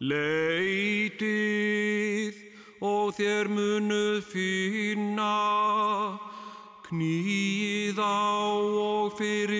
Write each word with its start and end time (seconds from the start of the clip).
leitið 0.00 1.28
og 2.80 3.12
þér 3.18 3.52
munuð 3.52 4.24
finna, 4.24 5.36
knýð 6.88 8.00
á 8.00 8.56
og 8.88 9.12
fyrir 9.20 9.59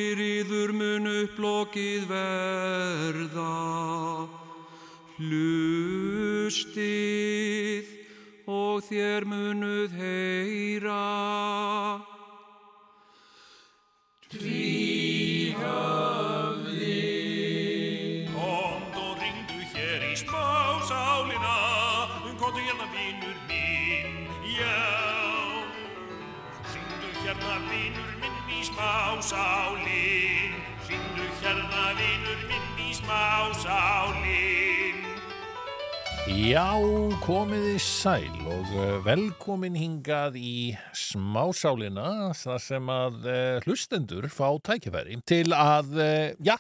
komiði 37.30 37.76
sæl 37.78 38.40
og 38.50 38.70
eh, 38.74 38.96
velkomin 39.06 39.76
hingað 39.78 40.34
í 40.40 40.72
smásálina 40.96 42.32
þar 42.34 42.62
sem 42.64 42.88
að 42.90 43.28
uh, 43.28 43.58
hlustendur 43.62 44.26
fá 44.34 44.48
tækifæri 44.66 45.20
til 45.30 45.54
að, 45.54 45.92
uh, 45.94 46.32
já, 46.42 46.56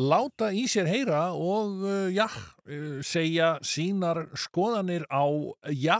láta 0.00 0.48
í 0.56 0.62
sér 0.70 0.88
heyra 0.88 1.26
og, 1.36 1.84
já, 2.14 2.24
segja 3.04 3.50
sínar 3.60 4.22
skoðanir 4.32 5.04
á, 5.12 5.28
já, 5.76 5.98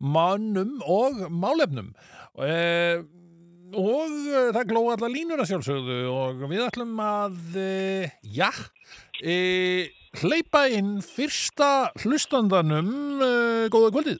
mannum 0.00 0.78
og 0.88 1.26
málefnum. 1.28 1.92
Og 3.76 4.16
það 4.56 4.68
glóða 4.70 4.96
allar 4.96 5.12
línur 5.12 5.44
að 5.44 5.52
sjálfsögðu 5.52 6.00
og 6.14 6.46
við 6.48 6.64
ætlum 6.70 6.96
að, 7.04 7.60
já, 8.24 8.48
uh, 8.48 9.96
hleypa 10.22 10.66
inn 10.74 10.98
fyrsta 11.04 11.90
hlustandanum 12.02 12.90
uh, 13.20 13.68
góða 13.72 13.92
kvöldið. 13.96 14.18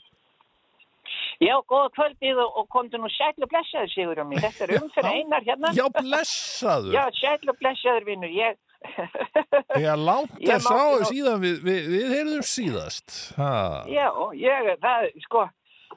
Já, 1.39 1.55
góða 1.71 1.91
kvöldið 1.95 2.41
og, 2.43 2.57
og 2.63 2.67
komdu 2.73 2.99
nú 2.99 3.11
sæl 3.15 3.35
og 3.45 3.51
blessaður, 3.51 3.91
Sigur 3.93 4.23
um 4.25 4.33
mig. 4.33 4.41
Þetta 4.43 4.65
er 4.67 4.73
umfyrir 4.81 5.11
einar 5.13 5.45
hérna. 5.47 5.71
Já, 5.77 5.85
blessaður. 5.95 6.95
Já, 6.97 7.05
sæl 7.21 7.53
og 7.53 7.61
blessaður, 7.61 8.09
vinnur. 8.09 8.33
Ég, 8.35 8.59
Já, 9.85 9.95
á 9.95 9.99
mátti 9.99 10.51
nú- 10.51 11.07
síðan 11.11 11.43
við, 11.43 11.61
við, 11.67 11.87
við 11.95 12.13
heyrðum 12.15 12.45
síðast. 12.47 13.15
Ha. 13.39 13.51
já, 13.91 14.07
ég, 14.39 14.69
það, 14.83 15.07
sko, 15.27 15.45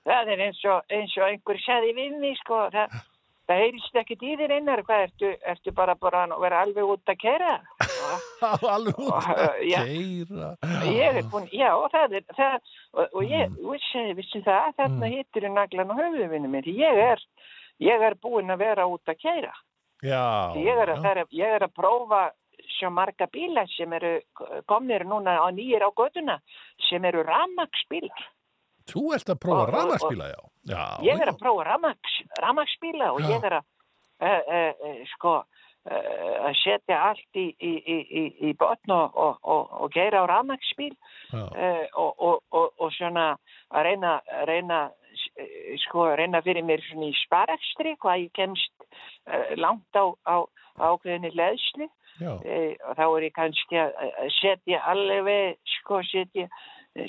það 0.05 0.31
er 0.35 0.43
eins 0.47 0.61
og, 0.65 0.85
eins 0.89 1.17
og 1.17 1.27
einhver 1.27 1.61
sagði 1.65 1.95
við 1.97 2.19
mig, 2.21 2.37
sko, 2.41 2.63
það, 2.73 2.95
það 3.49 3.63
heyrist 3.65 4.01
ekkert 4.01 4.25
í 4.25 4.35
þér 4.41 4.55
einar. 4.57 4.83
Hvað, 4.87 5.07
ertu, 5.09 5.33
ertu 5.53 5.75
bara 5.77 5.97
bara 5.97 6.25
að 6.29 6.37
vera 6.45 6.63
alveg 6.65 6.93
út 6.95 7.13
að 7.13 7.21
kera? 7.21 7.55
Alveg 8.75 8.97
keira. 9.61 10.51
Ég 10.89 11.19
er 11.21 11.27
búin, 11.31 11.47
já, 11.53 11.69
það 11.93 12.17
er, 12.19 12.25
það, 12.37 12.57
og, 12.93 13.07
og 13.13 13.23
ég, 13.29 13.55
vissi, 13.71 14.03
vissi 14.17 14.41
það, 14.45 14.73
þarna 14.79 15.05
Mm. 15.07 15.15
hittir 15.15 15.47
í 15.47 15.51
naglan 15.55 15.91
og 15.93 16.01
höfuðu 16.01 16.27
vinnu 16.33 16.51
mér. 16.53 16.67
Ég 16.67 17.01
er, 17.11 17.23
ég 17.81 18.05
er 18.09 18.15
búin 18.21 18.51
að 18.53 18.61
vera 18.65 18.85
út 18.89 19.07
að 19.11 19.19
kera. 19.21 19.53
Já. 20.01 20.21
Ég 20.57 20.77
er, 20.81 20.89
að, 20.95 21.05
er, 21.11 21.23
ég 21.31 21.55
er 21.59 21.65
að 21.67 21.73
prófa 21.77 22.21
svo 22.79 22.89
marga 22.93 23.27
bíla 23.29 23.63
sem 23.75 23.91
eru 23.93 24.15
komnir 24.69 25.03
núna 25.05 25.37
á 25.41 25.47
nýjir 25.53 25.83
á 25.85 25.89
göduna 25.93 26.39
sem 26.89 27.03
eru 27.05 27.21
ramagsbílar. 27.27 28.23
Þú 28.89 29.03
ert 29.13 29.29
að 29.29 29.39
prófa 29.43 29.67
rafmagsbíla, 29.69 30.29
já. 30.33 30.39
Já, 30.71 30.81
Ég 31.05 31.21
er 31.21 31.29
að 31.31 31.39
prófa 31.41 31.63
ramags, 31.67 32.15
ramagsbíla 32.41 33.11
og 33.13 33.21
Já. 33.21 33.29
ég 33.33 33.45
er 33.49 33.55
að 33.59 33.63
uh, 34.21 34.41
uh, 34.57 34.73
uh, 34.89 34.99
sko 35.15 35.35
uh, 35.41 35.60
að 35.89 36.55
setja 36.61 36.97
allt 37.09 37.39
í, 37.39 37.47
í, 37.57 37.71
í, 37.81 38.25
í, 38.49 38.53
botn 38.59 38.93
og, 38.93 39.15
og, 39.17 39.37
og, 39.41 39.71
og 39.81 39.93
geira 39.95 40.21
á 40.21 40.29
Já. 41.31 41.41
uh, 41.41 41.85
og, 41.95 42.21
og, 42.21 42.43
og, 42.51 42.73
og 42.77 42.91
svona 42.93 43.37
að 43.71 43.87
reyna, 43.87 44.19
reyna 44.47 44.79
uh, 44.91 45.71
sko 45.85 46.05
að 46.11 46.17
reyna 46.21 46.41
fyrir 46.45 46.65
mér 46.67 46.83
svona 46.85 47.09
í 47.09 47.17
sparakstri 47.23 47.95
hvað 47.97 48.25
ég 48.25 48.33
kemst 48.37 48.85
uh, 48.85 49.55
langt 49.57 49.97
á, 49.97 50.05
á, 50.27 50.45
á 50.77 50.85
ákveðinni 50.93 51.31
leðslu 51.33 51.87
Já. 52.19 52.35
e, 52.45 52.75
og 52.85 52.97
þá 52.97 53.05
er 53.05 53.25
ég 53.25 53.35
kannski 53.35 53.79
að 53.79 54.27
setja 54.37 54.81
alveg, 54.91 55.57
sko, 55.79 56.01
setja, 56.05 56.49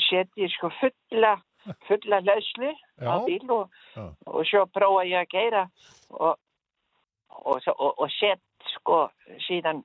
setja 0.08 0.48
sko 0.54 0.70
fulla, 0.78 1.34
fulla 1.88 2.22
lauslu 2.24 2.72
á 3.02 3.14
bíl 3.26 3.50
og, 3.52 3.74
svo 4.48 4.64
prófa 4.72 5.04
ég 5.08 5.18
að 5.24 5.30
geira 5.34 5.66
og, 6.14 6.38
og, 7.42 7.60
og, 7.74 7.90
og 7.98 8.08
set, 8.14 8.40
sko, 8.76 9.04
síðan, 9.46 9.82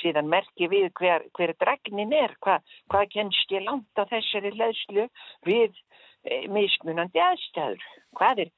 síðan 0.00 0.30
merki 0.32 0.68
við 0.70 0.90
hver, 0.98 1.26
hver 1.36 1.54
dragnin 1.60 2.14
er, 2.16 2.36
hva, 2.44 2.60
hvað 2.92 3.08
kennst 3.14 3.54
ég 3.54 3.64
langt 3.66 3.98
á 3.98 4.06
þessari 4.10 4.52
lauslu 4.56 5.08
við 5.48 5.72
e, 6.24 6.44
mismunandi 6.52 7.22
aðstæður. 7.22 7.88
Hvað 8.18 8.44
er, 8.46 8.52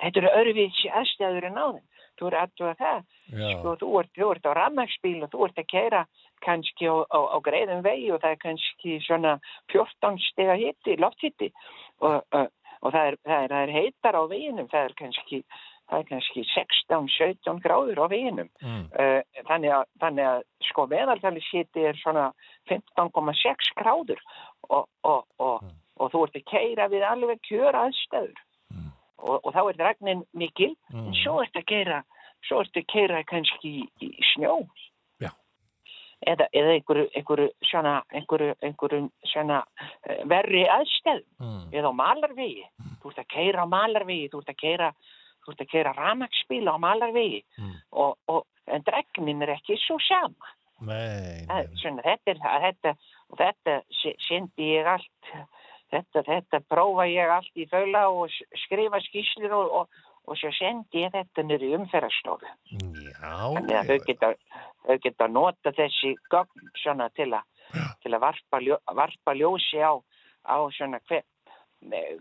þetta 0.00 0.22
eru 0.22 0.32
öðruvísi 0.40 0.90
aðstæður 0.90 1.50
en 1.50 1.62
áðin. 1.62 1.86
Þú 2.16 2.30
eru 2.30 2.38
aðtúa 2.40 2.74
það 2.78 3.00
Já. 3.36 3.48
sko, 3.58 3.72
þú 3.80 3.88
ert, 4.00 4.12
þú 4.16 4.28
ert 4.32 4.46
á 4.48 4.52
rammagsbíl 4.56 5.18
og 5.26 5.32
þú 5.34 5.42
ert 5.46 5.58
að 5.60 5.66
keira 5.72 6.02
kannski 6.44 6.88
á, 6.88 6.96
á, 7.12 7.18
á 7.32 7.36
greiðum 7.44 7.82
vegi 7.84 8.10
og 8.14 8.22
það 8.22 8.34
er 8.34 8.42
kannski 8.44 8.98
svona 9.04 9.34
14 9.72 10.20
stega 10.30 10.56
hitti, 10.60 10.96
lofthitti 11.00 11.50
og, 12.00 12.22
og, 12.32 12.48
og 12.80 12.94
það, 12.94 13.02
er, 13.10 13.18
það, 13.24 13.42
er, 13.42 13.52
það 13.52 13.62
er 13.62 13.74
heitar 13.76 14.18
á 14.20 14.22
veginum, 14.32 14.70
það 14.72 14.88
er 14.88 14.96
kannski, 15.00 15.42
það 15.90 15.98
er 16.02 16.08
kannski 16.10 16.42
16-17 16.54 17.60
gráður 17.62 18.00
á 18.02 18.06
veginum. 18.10 18.48
Mm. 18.62 18.84
Uh, 18.90 19.20
þannig, 19.46 19.70
að, 19.76 19.84
þannig 20.02 20.26
að 20.32 20.40
sko 20.70 20.86
meðaltali 20.90 21.42
hitti 21.50 21.84
er 21.86 21.96
svona 22.02 22.32
15,6 22.70 23.70
gráður 23.78 24.20
og, 24.68 24.88
og, 25.04 25.24
og, 25.38 25.62
Mm. 25.62 25.74
og 26.00 26.10
þú 26.12 26.24
ert 26.26 26.34
að 26.36 26.44
keira 26.50 26.88
við 26.92 27.04
alveg 27.08 27.38
kjör 27.48 27.74
aðstæður 27.84 28.34
Mm. 28.74 28.90
og, 29.18 29.40
og 29.46 29.52
þá 29.54 29.60
er 29.70 29.76
dragnin 29.78 30.24
mikil 30.34 30.74
Mm. 30.92 31.06
en 31.06 31.14
svo 31.22 31.40
ert 31.42 31.54
að 31.56 31.64
keira 31.66 32.02
svo 32.48 32.60
ertu 32.62 32.82
að 32.82 32.86
keira 32.92 33.22
kannski 33.24 33.88
í, 34.02 34.10
snjó 34.34 34.66
Já. 35.22 35.30
eða, 36.26 36.46
eða 36.52 36.74
einhverju, 36.76 37.06
einhverju 37.16 37.48
svona, 37.70 38.02
einhverju, 38.12 38.54
einhverju 38.62 39.10
svona 39.32 39.62
uh, 40.10 40.24
verri 40.28 40.66
aðstæð 40.66 41.22
Mm. 41.40 41.70
eða 41.72 41.90
á 41.90 41.94
malarvegi 42.02 42.64
þú 43.02 43.10
ert 43.10 43.18
að 43.24 43.28
keira 43.34 43.62
á 43.64 43.66
malarvegi 43.66 44.28
þú 44.32 44.42
ert 44.42 44.52
að 44.54 44.60
keira, 44.60 44.92
þú 45.46 45.54
ert 45.54 45.64
að 45.64 45.70
keira 45.72 45.92
ramagsbíla 45.96 46.74
á 46.74 46.78
malarvegi 46.82 47.42
Mm. 47.58 47.74
og, 47.92 48.18
og, 48.28 48.46
en 48.66 48.82
dregnin 48.82 49.42
er 49.46 49.54
ekki 49.56 49.76
svo 49.86 49.96
sama 50.02 50.52
Nei, 50.80 51.46
nei. 51.48 51.62
svona, 51.80 52.02
þetta 52.04 52.30
er 52.34 52.40
þetta, 52.66 52.96
þetta 53.38 53.76
sy- 54.02 54.16
syndi 54.26 54.66
ég 54.74 54.86
allt 54.90 55.30
þetta, 55.94 56.22
þetta 56.26 56.60
prófa 56.68 57.06
ég 57.08 57.30
allt 57.32 57.56
í 57.56 57.64
þaula 57.70 58.08
og 58.10 58.28
skrifa 58.66 59.00
skýslur 59.06 59.54
og, 59.56 59.70
og, 59.80 59.88
og 60.26 60.36
svo 60.36 60.50
sendi 60.52 61.04
ég 61.06 61.14
þetta 61.14 61.44
í 61.62 61.70
umferðarstofu 61.78 62.50
þannig 63.22 63.78
að 63.78 63.88
þau 63.92 63.98
geta, 64.10 64.32
þau 64.86 64.98
geta 65.06 65.28
nota 65.32 65.72
þessi 65.72 66.12
gögn 66.30 66.68
svona 66.82 67.08
til 67.16 67.30
að, 67.32 67.46
til 68.02 68.12
að 68.12 68.20
varpa, 68.26 68.60
ljó, 68.60 68.76
varpa 68.98 69.32
ljósi 69.38 69.80
á, 69.80 69.94
á 70.44 70.56
svona 70.76 71.00
hver, 71.08 71.22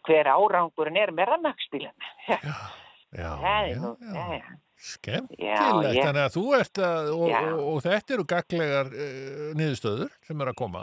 hver 0.06 0.30
árangurinn 0.32 0.98
er 1.02 1.12
með 1.12 1.34
rannakspílan. 1.34 1.94
já, 3.16 3.32
já, 3.70 3.80
nú, 3.82 3.92
já. 4.02 4.14
já, 4.16 4.28
já. 4.40 4.56
Skemmtilegt, 4.86 5.40
Já, 5.96 6.04
þannig 6.04 6.22
að 6.26 6.34
þú 6.36 6.42
ert 6.60 6.80
að, 6.84 7.08
og, 7.16 7.30
Já. 7.32 7.38
og, 7.48 7.60
og 7.72 7.78
þetta 7.86 8.14
eru 8.18 8.26
gaglegar 8.28 8.90
uh, 8.92 9.46
niðurstöður 9.56 10.10
sem 10.28 10.42
eru 10.44 10.52
að 10.52 10.58
koma. 10.60 10.82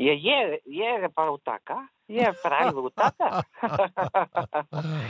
Ég, 0.00 0.24
ég, 0.24 0.54
ég 0.74 1.04
er 1.04 1.12
bara 1.14 1.34
út 1.36 1.44
taka, 1.46 1.76
ég 2.10 2.24
er 2.32 2.38
bara 2.42 2.62
alveg 2.64 2.88
út 2.88 2.96
taka. 2.98 3.44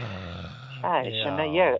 Það 0.84 0.98
er 0.98 1.14
svona 1.22 1.46
ég, 1.48 1.78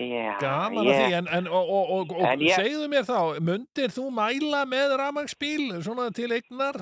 Já, 0.00 0.06
já, 0.06 0.34
gaman 0.40 0.78
að 0.84 0.86
ég, 0.86 1.00
því, 1.00 1.16
en, 1.18 1.26
en, 1.40 1.48
og, 1.50 1.72
og, 1.96 2.12
ég- 2.40 2.54
segðu 2.56 2.86
mér 2.92 3.04
þá, 3.08 3.18
mundir 3.44 3.90
þú 3.92 4.04
mæla 4.16 4.62
með 4.70 4.94
rafmagsbíl 5.00 5.66
svona 5.84 6.06
til 6.16 6.30
eignar? 6.36 6.78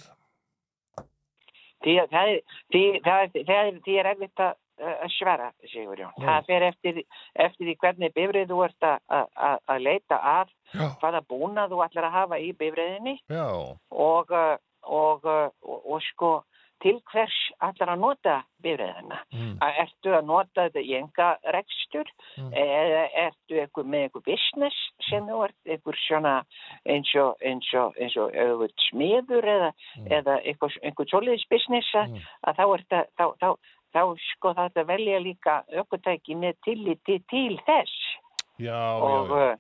því, 1.82 1.94
það, 2.10 2.34
er, 2.34 2.38
því, 2.74 2.82
það, 3.06 3.32
það, 3.38 3.58
er, 3.62 3.80
því 3.86 3.96
er 4.02 4.10
erfitt 4.12 4.42
að 4.44 4.52
að 4.80 5.10
svara, 5.18 5.52
Sigurjón. 5.72 6.12
Nú. 6.18 6.24
Það 6.26 6.46
fer 6.46 6.62
eftir, 6.62 7.02
eftir 7.34 7.66
því 7.66 7.76
hvernig 7.82 8.14
bifrið 8.14 8.48
þú 8.48 8.64
ert 8.64 8.82
að- 8.82 9.80
leita 9.80 10.18
að, 10.22 10.48
Já, 10.74 10.88
hvaða 11.00 11.20
búnað 11.28 11.70
þú 11.72 11.84
ætlar 11.86 12.04
að 12.04 12.12
hafa 12.12 12.38
í 12.38 12.52
bifriðinni 12.52 13.18
já, 13.30 13.46
og, 13.90 14.30
uh, 14.30 14.56
og, 14.84 15.24
uh, 15.24 15.48
og, 15.62 15.82
og 15.94 16.02
sko 16.02 16.42
til 16.80 17.00
hvers 17.10 17.34
allar 17.60 17.96
að 17.96 17.98
nota 17.98 18.34
bifræðina. 18.62 19.16
Mm. 19.34 19.56
Ertu 19.82 20.12
að 20.14 20.24
nota 20.28 20.68
þetta 20.68 20.78
í 20.86 20.92
enga 20.94 21.36
rekstur 21.50 22.06
Mm. 22.38 22.52
eða 22.54 23.00
ertu 23.24 23.56
eitthvað 23.58 23.88
með 23.90 24.04
eitthvað 24.06 24.24
business 24.28 24.76
sem 25.08 25.26
þú 25.26 25.40
ert 25.44 25.56
eitthvað 25.66 25.96
svona 26.06 26.34
eins 26.86 27.10
og, 27.16 27.34
eins 27.42 27.74
og, 27.74 27.96
eins 27.98 28.16
og 28.16 28.70
smiður 28.90 29.42
eða, 29.42 29.72
eða 30.06 30.36
eitthvað, 30.46 30.78
eitthvað 30.84 31.10
svoleiðis 31.10 31.48
business 31.50 31.90
að, 31.94 32.08
Mm. 32.14 32.20
að 32.46 32.54
þá 32.54 32.64
þá, 33.18 33.26
þá, 33.40 33.56
þá 33.94 34.02
sko 34.32 34.52
það 34.58 34.76
að 34.82 34.86
velja 34.92 35.18
líka 35.24 35.54
ökutæki 35.82 36.36
með 36.36 36.56
tilliti 36.64 37.18
til 37.30 37.58
þess 37.66 37.94
Já, 38.58 38.78
og, 38.98 39.28
já, 39.30 39.38
já. 39.38 39.52
uh, 39.52 39.56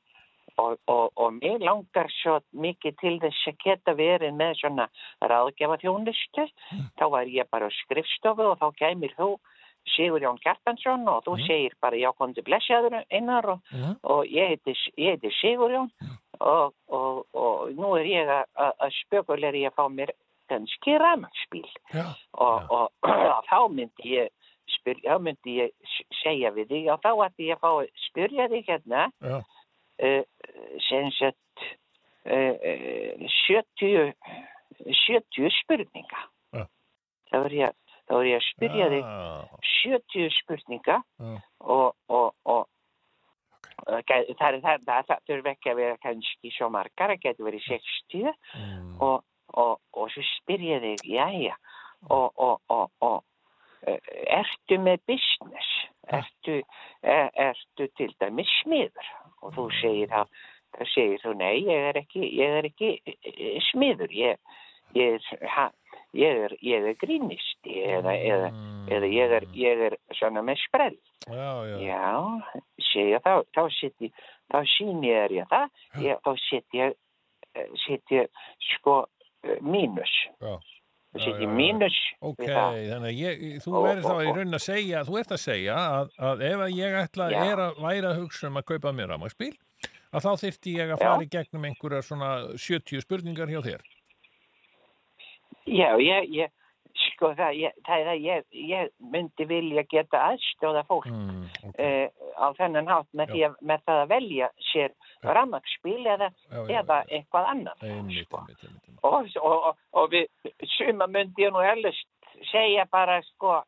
og, 0.58 0.78
og, 0.90 1.12
og 1.16 1.32
mér 1.38 1.60
langar 1.62 2.08
svo 2.22 2.40
mikið 2.52 2.96
til 3.00 3.14
þess 3.22 3.46
að 3.52 3.60
geta 3.64 3.94
verið 3.94 4.34
með 4.34 4.56
svona 4.58 4.88
ráðgjafa 5.22 5.76
þjónustu 5.84 6.48
þá 6.98 7.04
var 7.14 7.30
ég 7.30 7.46
bara 7.50 7.70
á 7.70 7.76
skrifstofu 7.84 8.42
og 8.52 8.58
þá 8.58 8.68
kæmir 8.82 9.14
þú 9.18 9.36
Sigur 9.88 10.20
Jón 10.20 10.36
Kjartansson 10.42 11.06
og 11.08 11.22
þú 11.24 11.36
Mm. 11.38 11.46
segir 11.46 11.72
bara 11.80 11.96
já 11.96 12.10
kondi 12.12 12.42
blessaður 12.42 13.04
einar 13.10 13.46
og, 13.48 13.60
Mm. 13.72 13.94
og 14.02 14.26
ég 14.26 14.48
heiti, 14.50 14.74
ég 14.98 15.14
heiti 15.16 15.30
Sigur 15.40 15.70
Jón 15.72 15.88
og, 16.40 16.74
og, 16.88 17.24
og 17.32 17.70
nú 17.78 17.94
er 17.96 18.04
ég 18.04 18.28
að 18.28 18.90
spökulegri 18.98 19.62
að 19.64 19.74
fá 19.78 19.86
mér 19.88 20.10
kannski 20.50 20.96
rafmagsbíl 21.00 21.68
Já, 21.94 22.06
og, 22.32 22.58
Já. 22.60 22.78
og, 22.78 22.88
þá 23.50 23.58
myndi 23.74 24.14
ég 24.16 24.32
spyrja, 24.78 25.16
þá 25.16 25.24
myndi 25.26 25.56
ég 25.62 25.94
segja 26.22 26.52
við 26.56 26.72
þig 26.74 26.90
og 26.94 27.02
þá 27.04 27.10
ætti 27.26 27.48
ég 27.50 27.58
að 27.58 27.62
fá 27.64 27.70
að 27.82 27.90
spyrja 28.08 28.48
þig 28.52 28.70
hérna 28.72 29.06
uh, 29.24 30.22
sem 30.88 31.10
sett 31.18 31.66
uh, 32.28 32.54
uh, 32.54 33.28
70 33.48 34.14
70 35.08 35.52
spurninga 35.62 36.24
Já. 36.54 36.64
þá 37.32 37.38
er 37.44 37.54
ég, 37.58 37.78
þá 38.08 38.16
er 38.20 38.26
ég 38.32 38.40
að 38.40 38.48
spyrja 38.52 38.90
þig 38.94 39.04
Já, 39.04 39.62
70 39.84 40.34
spurninga 40.42 40.98
og, 41.60 41.94
og, 42.08 42.34
og 42.44 42.66
Ok. 43.88 44.10
gæ- 44.10 44.34
það, 44.36 44.56
það, 44.60 44.80
það, 44.84 45.04
það 45.08 45.20
þurfi 45.28 45.50
ekki 45.52 45.70
að 45.70 45.76
vera 45.78 45.96
kannski 46.02 46.50
svo 46.52 46.66
margar, 46.74 47.12
það 47.14 47.20
getur 47.22 47.46
verið 47.46 47.62
60 47.68 48.24
mm. 48.58 48.88
og, 49.06 49.22
og, 49.54 49.80
og 49.92 50.10
svo 50.12 50.24
spyr 50.34 50.64
ég 50.64 50.84
þig, 50.84 51.08
jæja, 51.14 51.56
og, 52.08 52.32
og, 52.36 52.60
og, 52.68 52.90
og 53.00 53.24
eh, 53.86 53.98
ertu 54.38 54.78
með 54.82 55.02
business, 55.08 55.72
ertu, 56.08 56.60
er, 57.02 57.32
ertu 57.48 57.88
til 57.96 58.14
dæmis 58.20 58.52
smiður? 58.62 59.10
Og 59.42 59.54
þú 59.54 59.66
segir 59.80 60.12
það, 60.12 60.38
það 60.76 60.94
segir 60.94 61.24
þú, 61.24 61.34
nei, 61.42 61.56
ég 61.66 61.90
er 61.90 62.00
ekki, 62.02 62.30
ég 62.38 62.56
er 62.60 62.70
ekki 62.70 62.94
eh, 63.06 63.58
smiður, 63.70 64.14
ég, 64.14 64.40
ég 64.98 65.18
er, 65.18 65.50
ha, 65.56 65.68
ég 66.16 66.44
er, 66.46 66.56
ég 66.64 66.88
er 66.92 66.98
grínisti 67.00 67.82
eða, 67.84 68.14
eða, 68.16 68.52
eða 68.94 69.12
ég 69.12 69.36
er, 69.40 69.48
ég 69.56 69.84
er 69.88 69.98
svona 70.18 70.44
með 70.44 70.62
sprell. 70.66 70.98
Já, 71.28 71.52
já, 71.68 71.76
Já, 71.84 72.62
segja 72.92 73.20
þá, 73.24 73.32
þá 73.56 73.62
sitt 73.76 74.08
ég, 74.08 74.24
síni 74.76 75.12
ég 75.12 75.44
það, 75.50 75.84
ég, 76.00 76.20
þá 76.24 76.32
sitt 76.46 76.78
ég, 76.78 76.96
sitt 77.84 78.14
ég 78.14 78.30
sko 78.72 79.02
mínus, 79.62 80.12
já. 80.40 80.58
Já, 81.14 81.24
sitt 81.24 81.34
já, 81.34 81.40
ég 81.40 81.48
já. 81.48 81.54
mínus 81.56 81.96
Ok, 82.20 82.42
við 82.44 82.90
þannig 82.92 83.08
að 83.08 83.20
ég, 83.22 83.62
þú 83.64 83.70
verður 83.82 84.02
þá 84.04 84.16
í 84.24 84.28
og- 84.28 84.36
raun 84.36 84.58
að 84.58 84.64
segja, 84.66 85.04
þú 85.08 85.18
ert 85.20 85.30
að 85.32 85.40
segja 85.44 85.76
að, 85.78 86.10
að 86.18 86.42
ef 86.50 86.58
að 86.66 86.74
ég 86.76 86.98
ætla, 87.02 87.30
Já. 87.32 87.44
er 87.52 87.58
að 87.68 87.78
væri 87.86 88.06
að 88.10 88.18
hugsa 88.22 88.46
um 88.50 88.56
að 88.60 88.66
kaupa 88.72 88.92
mér 88.92 89.08
rafmagsbíl, 89.14 89.54
að 90.12 90.24
þá 90.26 90.30
þyrfti 90.42 90.74
ég 90.76 90.90
að 90.92 90.98
Já. 91.00 91.06
fara 91.06 91.22
í 91.24 91.30
gegnum 91.32 91.64
einhverjar 91.70 92.04
svona 92.04 92.30
70 92.58 93.00
spurningar 93.06 93.48
hjá 93.48 93.60
þér. 93.64 93.82
Já, 95.68 95.90
ég, 96.00 96.28
ég, 96.32 96.50
sko 97.12 97.32
það, 97.36 97.56
ég, 97.60 97.72
það 97.86 97.98
er 98.00 98.06
það, 98.08 98.20
ég, 98.24 98.44
ég 98.68 98.92
myndi 99.12 99.44
vilja 99.50 99.84
geta 99.90 100.22
aðstóða 100.32 100.84
fólk 100.88 101.06
Mm, 101.08 101.44
ok, 101.68 101.74
eh, 101.78 102.08
á 102.36 102.46
þennan 102.56 102.88
hátt 102.88 103.08
með, 103.12 103.28
Já. 103.28 103.32
því 103.34 103.42
að, 103.48 103.56
með 103.72 103.82
það 103.88 104.00
að 104.04 104.08
velja 104.14 104.48
sér 104.72 104.90
Já. 105.22 105.32
rammagsspíl 105.36 106.06
eða, 106.06 106.30
já, 106.50 106.56
já, 106.68 106.80
eða 106.82 106.98
já. 107.04 107.18
eitthvað. 107.18 107.50
Einmitt, 107.82 108.26
sko. 108.28 108.44
Og, 109.02 109.26
og, 109.42 109.72
og, 109.92 110.12
við 110.12 110.28
suma 110.76 111.08
myndi 111.10 111.46
ég 111.46 111.54
nú 111.54 111.64
ellust 111.64 112.06
segja 112.50 112.86
bara 112.90 113.20
sko 113.26 113.60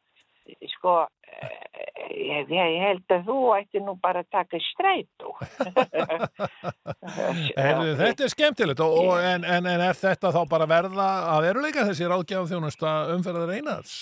sko 0.72 0.94
eh, 1.28 2.06
ég, 2.10 2.48
ég 2.50 2.78
held 2.82 3.14
að 3.14 3.26
þú 3.28 3.38
ætti 3.54 3.82
nú 3.84 3.94
bara 4.02 4.24
að 4.24 4.30
taka 4.34 4.60
strætó 4.64 5.34
Herðu, 7.60 7.92
þetta 8.00 8.26
er 8.26 8.32
skemmtilegt 8.34 8.82
og, 8.84 8.96
og, 9.04 9.12
en, 9.20 9.44
en, 9.44 9.68
en 9.70 9.84
er 9.90 9.98
þetta 9.98 10.32
þá 10.34 10.40
bara 10.50 10.70
verða 10.70 11.10
að 11.36 11.46
veruleika 11.48 11.86
þessi 11.90 12.10
ráðgjaf 12.10 12.50
þjónusta 12.50 12.96
umferðar 13.14 13.54
einars? 13.58 13.94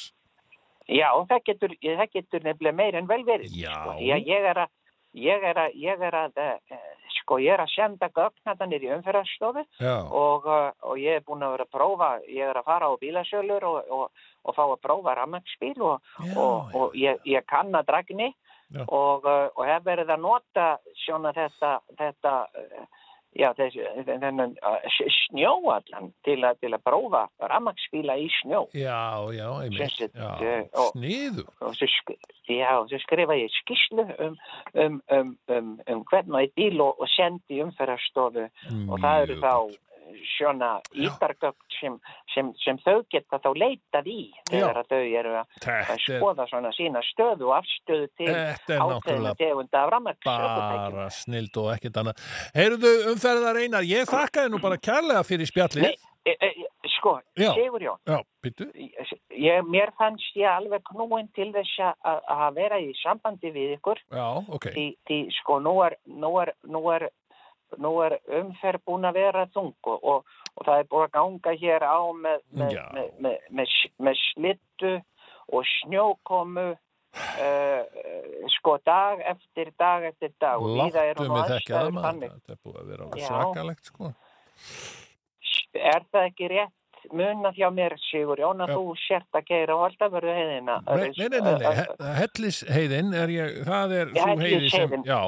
já, 0.89 1.11
það 1.29 1.45
getur, 1.51 1.77
það 1.85 2.09
getur 2.17 2.45
nefnilega 2.47 2.79
meir 2.81 3.01
en 3.03 3.11
vel 3.11 3.23
verið 3.29 3.53
sko. 3.53 3.99
ég, 4.01 4.25
ég 4.29 4.51
er 4.53 4.65
að 4.65 4.75
ég 5.19 5.45
er 5.51 5.61
að, 5.65 5.77
ég 5.79 6.07
er 6.09 6.17
að 6.17 6.41
eh, 6.43 6.57
sko 7.29 7.39
ég 7.45 7.53
er 7.53 7.61
að 7.61 7.75
senda 7.75 8.09
gögnatanir 8.17 8.85
í 8.87 8.91
umferðarstofu 8.97 9.65
og, 9.85 10.49
uh, 10.49 10.71
og 10.89 11.01
ég 11.01 11.21
er 11.21 11.25
búin 11.27 11.45
að 11.45 11.57
vera 11.57 11.67
að 11.69 11.75
prófa, 11.77 12.11
ég 12.25 12.49
er 12.49 12.57
að 12.57 12.69
fara 12.71 12.89
á 12.89 13.01
bílasölur 13.03 13.67
og, 13.69 13.91
og, 13.93 14.29
og 14.49 14.57
fá 14.57 14.65
að 14.65 14.81
prófa 14.87 15.17
rammagsbíl 15.19 15.77
og, 15.85 16.07
Já, 16.25 16.33
og, 16.41 16.73
og 16.79 16.97
ég, 16.97 17.21
ég 17.29 17.45
kann 17.51 17.75
að 17.77 17.91
dragni 17.91 18.31
og, 18.87 19.29
uh, 19.29 19.49
og 19.53 19.63
hef 19.69 19.85
verið 19.85 20.15
að 20.15 20.25
nota 20.25 20.69
svona 21.05 21.35
þetta, 21.37 21.75
þetta 22.01 22.35
uh, 22.49 23.05
já, 23.39 23.53
þessi, 23.55 23.85
þennan 24.09 24.57
uh, 24.67 24.77
s- 24.91 25.13
snjó 25.29 25.53
allan 25.71 26.11
til, 26.27 26.41
að- 26.45 26.59
til 26.61 26.73
að 26.75 26.83
prófa 26.85 27.23
rammagsbíla 27.41 28.17
í 28.19 28.29
snjó 28.41 28.65
já, 28.75 28.99
já, 29.39 29.49
einmitt, 29.63 29.79
eh, 30.43 30.65
sniðu. 30.93 31.45
já, 32.49 32.73
svo 32.91 32.99
skrifa 33.05 33.37
ég 33.39 33.51
skýslu 33.63 34.07
um, 34.19 34.37
um, 34.75 35.01
um, 35.17 35.35
um, 35.49 35.75
um 35.87 36.05
hvern 36.11 36.35
og 36.35 36.41
einn 36.43 36.55
bíl 36.57 36.81
og, 36.83 36.99
og 37.01 37.09
sendi 37.17 37.63
umferðarstofu 37.63 38.49
og 38.91 38.99
það 39.01 39.23
eru 39.29 39.39
þá. 39.45 39.55
Svona 40.37 40.71
ítargögn 40.95 41.77
sem, 41.79 41.99
sem, 42.35 42.51
sem 42.63 42.79
þau 42.85 43.03
geta 43.13 43.41
þá 43.43 43.49
leitað 43.59 44.11
í 44.13 44.19
þegar 44.51 44.81
Já. 44.83 44.87
þau 44.91 45.03
eru 45.21 45.35
að, 45.41 45.63
skoða 46.05 46.49
svona 46.51 46.73
sína 46.77 47.03
stöðu 47.09 47.51
og 47.51 47.57
afstöðu 47.59 48.11
til 48.19 48.31
náttúrulega 48.33 49.37
tegunda 49.41 49.85
af 49.85 49.93
rammagsökutækjum. 49.95 50.99
bara 50.99 51.09
snild 51.15 51.61
og 51.63 51.73
ekkert 51.77 52.03
annað. 52.03 52.27
Heyrðu 52.57 52.95
umferðar 53.15 53.63
einar, 53.63 53.89
ég 53.89 54.09
þakkaði 54.11 54.55
nú 54.55 54.63
bara 54.63 54.81
kærlega 54.81 55.25
fyrir 55.27 55.51
spjallið. 55.51 56.07
E, 56.29 56.35
e, 56.45 56.49
sko, 56.99 57.21
Já. 57.39 57.55
Sigurjón, 57.55 57.99
Já, 58.07 58.23
byttu. 58.43 58.67
ég, 59.31 59.63
mér 59.65 59.93
fannst 59.99 60.37
ég 60.37 60.49
alveg 60.51 60.83
knúin 60.91 61.29
til 61.35 61.53
þess 61.55 61.95
að, 62.03 62.55
vera 62.55 62.81
í 62.83 62.93
sambandi 63.03 63.53
við 63.55 63.77
ykkur 63.79 64.01
Já, 64.11 64.27
ok. 64.49 64.69
því, 64.75 64.87
því 65.09 65.19
sko 65.39 65.59
nú 65.65 65.75
er, 65.87 65.97
nú 66.07 66.33
er, 66.43 66.53
nú 66.67 66.83
er, 66.93 67.09
nú 67.77 67.93
er 68.05 68.19
umferð 68.41 68.81
búin 68.89 69.05
að 69.05 69.19
vera 69.21 69.47
þung 69.55 69.75
og, 69.93 69.99
og, 70.03 70.25
og 70.57 70.67
það 70.67 70.79
er 70.83 70.89
búin 70.91 71.07
að 71.07 71.15
ganga 71.19 71.55
hér 71.61 71.85
á 71.85 71.99
með, 72.25 72.41
með, 72.51 72.77
með, 73.21 73.75
með, 73.99 74.21
slittu 74.33 74.95
og 75.49 75.65
snjókomu 75.79 76.67
uh, 76.73 77.83
sko 78.57 78.79
dag 78.85 79.21
eftir 79.35 79.71
dag 79.79 80.09
eftir 80.11 80.33
dag 80.41 80.61
og 80.63 80.73
víða 80.79 81.05
eru 81.13 81.21
Láttu 81.21 81.29
nú 81.29 81.37
mig 81.37 81.53
þekkja 81.53 81.75
það 81.75 81.85
aðstæður 81.85 81.93
maður. 81.93 82.09
þannig. 82.09 82.33
Þetta 82.39 82.53
er 82.57 82.61
búið 82.65 82.81
að 82.83 82.91
vera 82.93 83.07
alveg 83.09 83.29
svakalegt, 83.29 83.93
sko. 83.93 84.13
Er 85.79 86.05
það 86.13 86.27
ekki 86.33 86.49
rétt 86.53 86.75
munað 87.15 87.55
hjá 87.61 87.69
mér, 87.73 87.95
Sigur 88.09 88.41
Jón, 88.43 88.61
að 88.65 88.73
þú 88.75 88.95
sért 89.07 89.37
að 89.39 89.45
geira 89.49 89.77
á 89.77 89.79
Aldavörðu 89.87 90.33
heiðina? 90.35 90.75
Nei, 90.89 91.13
nei, 91.15 91.29
nei, 91.29 91.41
nei, 91.41 91.55
nei. 91.63 91.75
He- 91.79 92.17
Hellisheiðin 92.19 93.15
er 93.17 93.33
ég, 93.33 93.61
það 93.69 93.95
er 94.01 94.11
Já, 94.17 94.23
svo 94.25 94.35
heiði 94.43 94.71
sem, 94.75 94.97
já. 95.07 95.21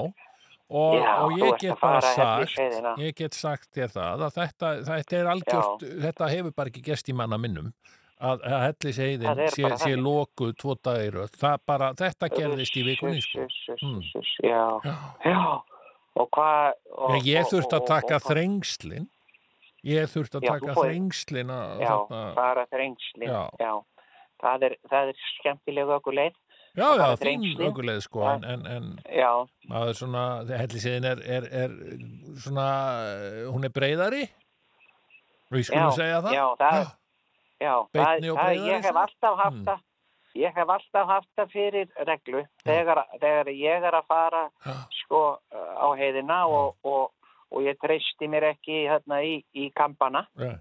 Og, 0.71 0.95
Já, 1.03 1.15
og 1.25 1.33
ég 1.35 1.57
get 1.59 1.81
bara 1.81 2.00
sagt, 2.00 2.21
Hellisheiðina. 2.55 2.93
ég 3.03 3.15
get 3.19 3.35
sagt 3.35 3.73
þér 3.75 3.89
það 3.91 4.21
að 4.29 4.37
þetta, 4.37 4.69
þetta 4.87 5.17
er 5.19 5.31
algjört, 5.33 5.81
þetta 6.05 6.29
hefur 6.31 6.53
bara 6.55 6.71
ekki 6.71 6.83
gest 6.87 7.09
í 7.11 7.15
manna 7.19 7.39
minnum 7.43 7.73
að, 8.21 8.45
að 8.47 8.62
er 8.69 9.50
sé, 9.50 9.71
sé 9.83 9.97
lokuð 9.99 10.53
tvo 10.62 10.77
dagir 10.79 11.17
það 11.35 11.57
bara, 11.67 11.89
þetta 11.99 12.29
gerðist 12.37 12.77
í 12.79 12.85
vikunni 12.87 13.23
sko. 13.25 13.49
Mm. 13.83 14.00
Já, 14.47 14.62
Já. 14.85 14.95
já. 15.27 15.41
Og 16.21 16.29
hvað... 16.37 16.73
og- 16.99 17.19
ég 17.27 17.43
og- 17.43 17.50
þurfti 17.50 17.75
að 17.75 17.81
og- 17.83 17.89
taka 17.91 18.15
og 18.15 18.23
hvað- 18.23 18.31
þrengslin 18.31 19.09
ég 19.91 20.07
þurfti 20.12 20.39
að 20.39 20.47
taka 20.53 20.75
þrengslin 20.79 21.50
Já, 21.83 21.97
bara 22.37 22.67
þrengslin. 22.71 23.27
Já. 23.59 23.75
Það 24.41 24.62
er, 24.71 24.77
það 24.89 25.09
er 25.11 25.19
skemmtilega 25.41 25.99
okkur 25.99 26.15
leið. 26.15 26.39
Já, 26.77 26.87
að 26.87 27.00
já, 27.03 27.17
þrengslin. 27.23 27.67
aukuleið 27.67 28.00
sko, 28.05 28.23
Já. 28.25 28.33
en, 28.35 28.45
en, 28.45 28.67
en 28.67 28.89
Já, 29.17 29.31
maður 29.69 29.99
svona, 29.99 30.25
hellisheiðin 30.49 31.09
er, 31.11 31.23
er, 31.39 31.49
er 31.65 31.77
svona, 32.45 32.67
hún 33.50 33.65
er 33.69 33.75
breyðari 33.75 34.25
við 35.50 35.62
já, 35.65 35.69
skulum 35.71 35.93
segja 35.97 36.21
það 36.25 36.35
já, 36.37 36.47
það, 36.61 36.91
já, 37.61 37.75
það, 37.93 38.27
það, 38.41 38.67
ég 38.71 38.85
hef 38.89 39.00
alltaf 39.05 39.39
haft 39.45 39.57
Mm. 39.61 39.65
það. 39.71 39.87
Ég 40.39 40.53
hef 40.55 40.69
alltaf 40.71 41.09
haft 41.11 41.29
það 41.35 41.49
fyrir 41.50 41.89
reglu 42.07 42.41
þegar, 42.62 43.00
þegar 43.19 43.49
ég 43.50 43.87
er 43.89 43.95
að 43.99 44.05
fara 44.07 44.43
Já. 44.62 44.75
sko 45.00 45.23
á 45.50 45.87
heiðina 45.99 46.45
og, 46.47 46.77
og, 46.87 47.11
og 47.50 47.65
ég 47.67 47.75
treysti 47.83 48.29
mér 48.31 48.47
ekki 48.53 48.85
hérna 48.87 49.19
í, 49.27 49.41
í 49.59 49.73
kampana 49.75 50.23
Já. 50.39 50.53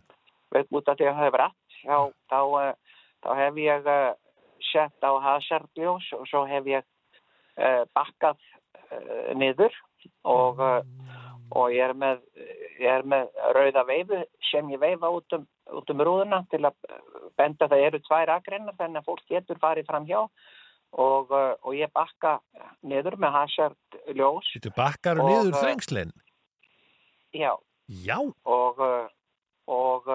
út 0.58 0.90
af 0.90 0.98
því 0.98 1.06
að 1.06 1.14
það 1.14 1.22
hefur 1.22 1.44
rætt 1.44 1.78
þá, 1.86 1.98
þá, 2.34 2.40
eh, 2.64 2.74
þá 3.22 3.30
hef 3.44 3.62
ég 3.62 3.92
uh, 3.94 4.10
sett 4.72 5.04
á 5.06 5.12
hasardljós 5.24 6.08
og 6.18 6.28
svo 6.30 6.46
hef 6.50 6.68
ég 6.70 6.84
uh, 6.84 7.84
bakkað 7.96 8.38
uh, 8.40 9.32
niður 9.40 9.74
og, 10.24 10.60
uh, 10.60 10.82
og 11.56 11.74
ég 11.74 11.90
er 11.90 11.96
með, 11.98 12.22
ég 12.80 12.92
er 13.00 13.08
með 13.08 13.30
rauða 13.58 13.84
veifu 13.90 14.22
sem 14.52 14.70
ég 14.74 14.82
veifa 14.82 15.12
út 15.14 15.38
um, 15.38 15.48
út 15.80 15.92
um 15.94 16.02
rúðuna 16.06 16.44
til 16.50 16.64
að 16.66 16.78
benda 17.38 17.68
það 17.70 17.86
eru 17.88 18.00
tvær 18.06 18.32
akreinar 18.40 18.78
þannig 18.80 19.02
að 19.04 19.10
fólk 19.12 19.26
getur 19.30 19.60
farið 19.62 19.86
fram 19.90 20.08
hjá 20.10 20.22
og, 20.98 21.30
og 21.30 21.76
ég 21.78 21.92
bakka 21.94 22.40
niður 22.82 23.20
með 23.22 23.36
hasardljós, 23.36 24.48
Þetta 24.56 24.72
bakkar 24.78 25.22
Og, 25.22 25.30
niður 25.30 25.60
þrengslinn. 25.62 26.14
já, 27.38 27.54
Já. 27.86 28.18
og, 28.50 28.82
og 29.70 30.10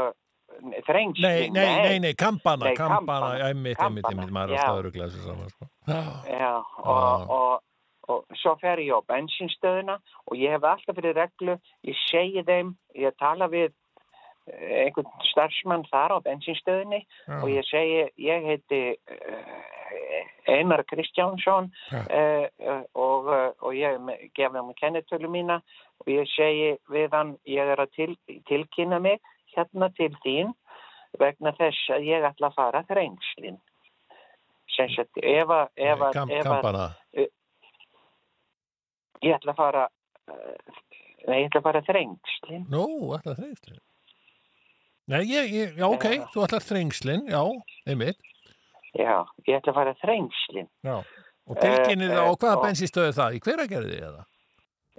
þrengslin, 0.86 1.24
Nei, 1.24 1.50
nei, 1.50 1.82
nei, 1.82 1.98
nei, 2.00 2.14
kampana, 2.14 2.70
Nei, 2.70 2.76
kampana, 2.78 3.04
kampana, 3.04 3.50
einmitt, 3.50 3.78
einmitt, 3.80 4.08
einmitt, 4.10 4.32
maður 4.34 4.54
er 4.54 4.62
alltaf 4.62 4.80
öruglega 4.82 5.10
þessu 5.12 5.28
saman, 5.28 5.54
sko. 5.54 5.70
Já. 5.88 6.02
Ah. 6.40 6.74
og, 6.84 7.30
og, 7.36 7.62
og 8.08 8.36
svo 8.40 8.56
fer 8.60 8.82
ég 8.84 8.96
á 8.96 9.00
bensinstöðuna 9.08 9.98
og 10.28 10.36
ég 10.40 10.54
hef 10.54 10.66
alltaf 10.68 10.98
fyrir 10.98 11.16
reglu, 11.18 11.56
ég 11.88 12.02
segi 12.08 12.44
þeim, 12.46 12.74
ég 13.00 13.16
tala 13.20 13.48
við 13.52 13.70
eh, 14.48 14.84
einhvern 14.84 15.10
starfsmann 15.30 15.86
þar 15.90 16.18
á 16.20 16.24
bensinstöðunni 16.24 17.04
Já. 17.04 17.38
og 17.40 17.48
ég 17.52 17.68
segi, 17.70 18.02
ég 18.24 18.50
heiti 18.50 18.82
uh, 18.94 19.54
Einar 20.50 20.84
Kristjánsson 20.88 21.70
Já. 21.92 22.02
uh, 22.04 22.82
og, 22.94 23.30
og 23.60 23.76
ég 23.76 24.00
gef 24.36 24.52
hann 24.52 24.74
kennitölu 24.80 25.30
mína 25.32 25.60
og 26.04 26.10
ég 26.12 26.28
segi 26.36 26.74
við 26.92 27.16
hann, 27.16 27.38
ég 27.48 27.72
er 27.74 27.80
að 27.80 27.94
til, 27.96 28.18
tilkynna 28.48 29.00
mig 29.00 29.22
hérna 29.56 29.88
til 29.96 30.10
þín 30.24 30.52
vegna 31.18 31.52
þess 31.58 31.90
að 31.94 32.06
ég 32.08 32.24
ætla 32.26 32.50
að 32.50 32.54
fara 32.58 32.82
þrengslinn. 32.90 33.60
Ef 34.74 35.48
að, 35.54 35.68
að, 35.78 36.12
Kamp, 36.16 36.32
að 36.32 36.34
ég 39.24 39.34
ætla 39.36 39.52
að 39.54 39.58
fara, 39.58 39.84
uh, 40.28 40.78
nei, 41.28 41.38
ég 41.42 41.48
ætla 41.48 41.60
að 41.60 41.66
fara 41.68 41.82
þrengslinn. 41.86 42.64
Nú, 42.72 42.84
ætlar 43.16 43.38
þrengslinn. 43.38 43.80
Nei, 45.12 45.20
ég, 45.28 45.50
ég, 45.52 45.74
já, 45.78 45.84
ok, 45.86 46.06
Já. 46.16 46.24
þú 46.32 46.44
ætlar 46.46 46.64
þrengslinn, 46.64 47.26
já, 47.28 47.42
einmitt, 47.92 48.20
Já, 48.94 49.24
ég 49.48 49.56
ætla 49.58 49.72
að 49.72 49.78
fara 49.80 49.94
þrengslinn. 50.00 50.68
já. 50.86 50.96
Og 51.44 51.56
Eh, 51.58 51.60
það, 51.60 52.02
eh, 52.02 52.30
og 52.30 52.38
hvaða 52.40 52.56
og- 52.56 52.62
bensinstöð 52.64 53.08
er 53.08 53.12
það? 53.12 53.34
Í 53.36 53.40
hveragerði 53.44 53.96
eða? 54.00 54.22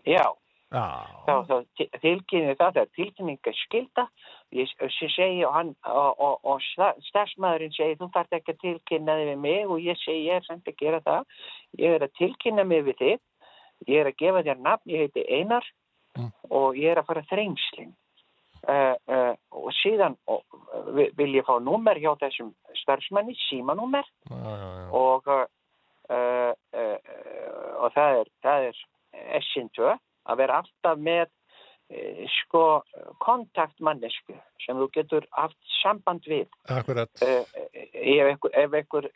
Já, 0.06 0.26
Já. 0.72 0.86
þá, 1.26 1.34
þá 1.48 1.66
ti- 1.78 1.90
tilkynni 2.04 2.56
það, 2.56 2.74
það 2.76 2.82
er 2.82 2.92
tilkynningaskylda. 2.98 4.04
Ég, 4.06 4.35
ég 4.52 4.68
segi 5.16 5.46
og 5.46 5.54
hann, 5.54 5.76
og, 5.86 6.20
og, 6.20 6.40
og 6.44 6.62
stafsmæðurinn 7.10 7.74
segi, 7.76 7.96
þú 8.00 8.12
þarf 8.14 8.32
ekki 8.38 8.52
að 8.54 8.62
tilkynna 8.62 9.16
þig 9.20 9.28
við 9.32 9.40
mig 9.40 9.66
og 9.68 9.80
ég 9.82 9.98
segi, 10.04 10.28
ég 10.30 10.36
er 10.42 10.46
samt 10.48 10.68
að 10.68 10.78
gera 10.80 11.00
það. 11.06 11.26
Ég 11.80 11.96
er 11.98 12.06
að 12.08 12.14
tilkynna 12.20 12.64
mig 12.64 12.84
við 12.86 12.98
þig. 13.02 13.20
Ég 13.88 14.00
er 14.00 14.08
að 14.12 14.18
gefa 14.22 14.44
þér 14.48 14.62
nafn, 14.64 14.90
ég 14.90 15.00
heiti 15.08 15.26
Einar 15.30 15.66
Mm. 16.16 16.30
og 16.50 16.78
ég 16.80 16.94
er 16.94 17.02
að 17.02 17.08
fara 17.10 17.22
þrengslinn. 17.28 17.90
Uh, 18.66 18.96
uh, 19.12 19.34
og 19.52 19.66
síðan 19.84 20.16
og, 20.32 20.46
uh, 20.74 20.86
vil- 20.96 21.36
ég 21.36 21.44
fá 21.44 21.60
númer 21.60 22.00
hjá 22.00 22.16
þessum 22.18 22.54
starfsmanni, 22.74 23.36
símanúmer 23.36 24.08
já. 24.32 24.90
og, 24.96 25.28
uh, 25.28 25.46
uh, 26.10 26.54
uh, 26.74 27.84
og 27.84 27.92
það 27.94 28.22
er, 28.22 28.32
er 28.44 29.42
S2 29.44 29.92
að 30.26 30.38
vera 30.38 30.62
alltaf 30.64 30.98
með 30.98 31.28
uh, 31.28 31.35
sko 32.42 32.82
kontaktmannesku 33.22 34.34
sem 34.66 34.78
þú 34.80 34.88
getur 34.96 35.26
haft 35.38 35.58
samband 35.84 36.26
við 36.30 36.48
Akkurat. 36.74 37.10
uh, 37.22 37.44
ef 37.94 38.74
einhver, 38.74 39.10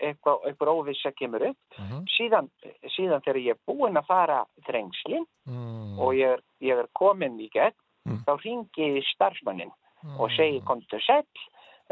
óvissa 0.70 1.12
kemur 1.18 1.42
upp 1.50 1.58
Mhm. 1.80 2.04
síðan, 2.18 2.50
síðan 2.96 3.22
þegar 3.26 3.42
ég 3.42 3.50
er 3.56 3.60
búinn 3.68 3.98
að 3.98 4.06
fara 4.06 4.46
þrengslinn 4.68 5.26
Mm. 5.48 6.00
og 6.00 6.14
ég 6.14 6.34
er, 6.34 6.42
ég 6.62 6.78
er 6.80 6.88
komin 6.94 7.40
í 7.40 7.50
gegn 7.50 7.74
Mm. 8.06 8.24
þá 8.26 8.38
ringi 8.44 9.04
starfsmannin 9.16 9.72
og 10.20 10.30
Mm. 10.30 10.36
segi 10.38 10.62
komdu 10.62 11.00
sæll 11.02 11.26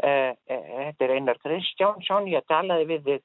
uh, 0.02 0.34
þetta 0.48 1.00
er 1.04 1.10
Einar 1.10 1.38
Kristjánsson 1.38 2.28
ég 2.28 2.46
talaði 2.46 2.86
við 2.86 3.02
þig 3.04 3.22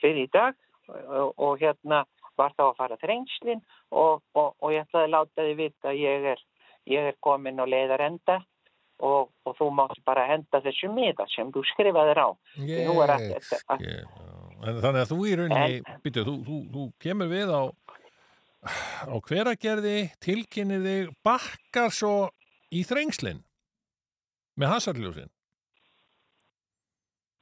fyrir 0.00 0.24
í 0.26 0.30
dag 0.32 0.54
og, 0.88 1.34
og 1.38 1.58
hérna 1.60 2.04
var 2.38 2.50
þá 2.58 2.72
að 2.72 2.76
fara 2.76 2.96
þrengslinn 2.96 3.60
og, 3.92 4.22
og, 4.34 4.54
og 4.62 4.70
ég 4.72 4.86
ætlaði 4.88 5.04
að 5.04 5.10
láta 5.10 5.42
þið 5.44 5.56
vita 5.56 5.88
að 5.90 5.98
ég 6.00 6.24
er, 6.32 6.38
ég 6.86 7.10
er 7.12 7.16
komin 7.20 7.60
á 7.60 7.64
leiðar 7.68 8.00
enda 8.06 8.38
og, 9.00 9.30
og 9.46 9.56
þú 9.58 9.70
mátt 9.72 10.00
bara 10.04 10.26
henda 10.28 10.60
þessu 10.60 10.90
miða 10.92 11.26
sem 11.34 11.50
þú 11.52 11.62
skrifaðir 11.72 12.20
á 12.20 12.28
er 13.04 13.12
að- 13.16 13.26
að-. 13.68 13.84
En 14.60 14.80
þannig 14.84 15.00
að 15.04 15.12
þú 15.12 15.18
í 15.24 15.36
rauninni, 15.40 15.82
býtu, 16.04 16.24
þú, 16.26 16.34
þú, 16.44 16.56
þú 16.74 16.82
kemur 17.00 17.28
við 17.32 17.48
á, 17.48 17.62
á 19.08 19.14
hveragerði, 19.24 19.96
tilkynir 20.20 20.82
þig, 20.84 21.14
bakkar 21.24 21.90
svo 21.96 22.28
í 22.70 22.82
þrengslinn 22.84 23.40
með 24.60 24.68
hasarljósin. 24.74 25.30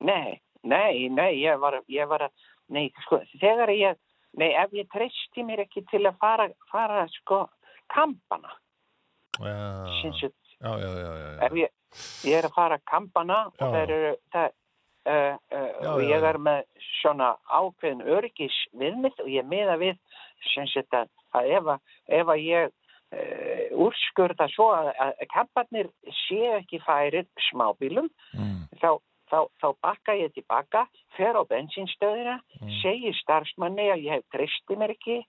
Nei, 0.00 0.38
nei, 0.62 1.09
nei, 1.11 1.33
ég 1.42 1.59
var, 1.59 1.80
ég 1.90 2.07
var 2.07 2.28
að, 2.28 2.33
nei, 2.71 2.87
sko, 3.02 3.18
þegar 3.40 3.73
ég, 3.75 3.99
nei, 4.38 4.52
ef 4.54 4.71
ég 4.78 4.87
treysti 4.95 5.42
mér 5.42 5.64
ekki 5.66 5.83
til 5.90 6.04
að 6.07 6.18
fara, 6.23 6.47
fara, 6.71 7.02
sko, 7.18 7.49
kampana, 7.90 8.54
ef 11.47 11.52
ég, 11.61 11.71
ég 12.28 12.38
er 12.38 12.49
að 12.49 12.57
fara 12.57 12.78
kampana 12.90 13.45
og 13.47 13.54
Já. 13.61 13.66
það 13.66 13.78
eru, 13.85 14.16
það, 14.35 14.49
uh, 15.09 15.37
uh, 15.54 15.68
Já, 15.83 15.90
og 15.92 16.02
ég 16.09 16.26
er 16.33 16.38
með 16.49 16.64
svona 17.00 17.28
ákveðin 17.47 18.02
öryggis 18.16 18.57
viðmið 18.80 19.23
og 19.25 19.30
ég 19.33 19.47
miða 19.49 19.78
við, 19.80 19.97
sinns 20.54 20.75
að, 20.92 21.09
að 21.38 21.50
ef 21.59 21.73
að, 21.75 21.80
ef 22.21 22.33
að 22.35 22.42
ég 22.45 22.71
uh, 22.73 23.66
úrskurða 23.87 24.49
svo 24.54 24.71
að, 24.76 24.90
að 25.07 25.26
kampanir 25.35 25.90
séu 26.26 26.57
ekki 26.61 26.83
færir 26.87 27.26
smábílum, 27.50 28.11
Mm, 28.35 28.66
þá, 28.83 28.99
þá, 29.30 29.38
þá 29.62 29.68
bakka 29.83 30.14
ég 30.18 30.33
tilbaka, 30.35 30.87
fer 31.16 31.38
á 31.38 31.42
bensinstöðina, 31.49 32.40
Mm. 32.61 32.71
segir 32.83 33.14
starfsmanni 33.23 33.88
að 33.95 34.02
ég 34.04 34.18
hef 34.18 34.25
treysti 34.35 34.76
mér 34.76 34.90
ekki 34.97 35.23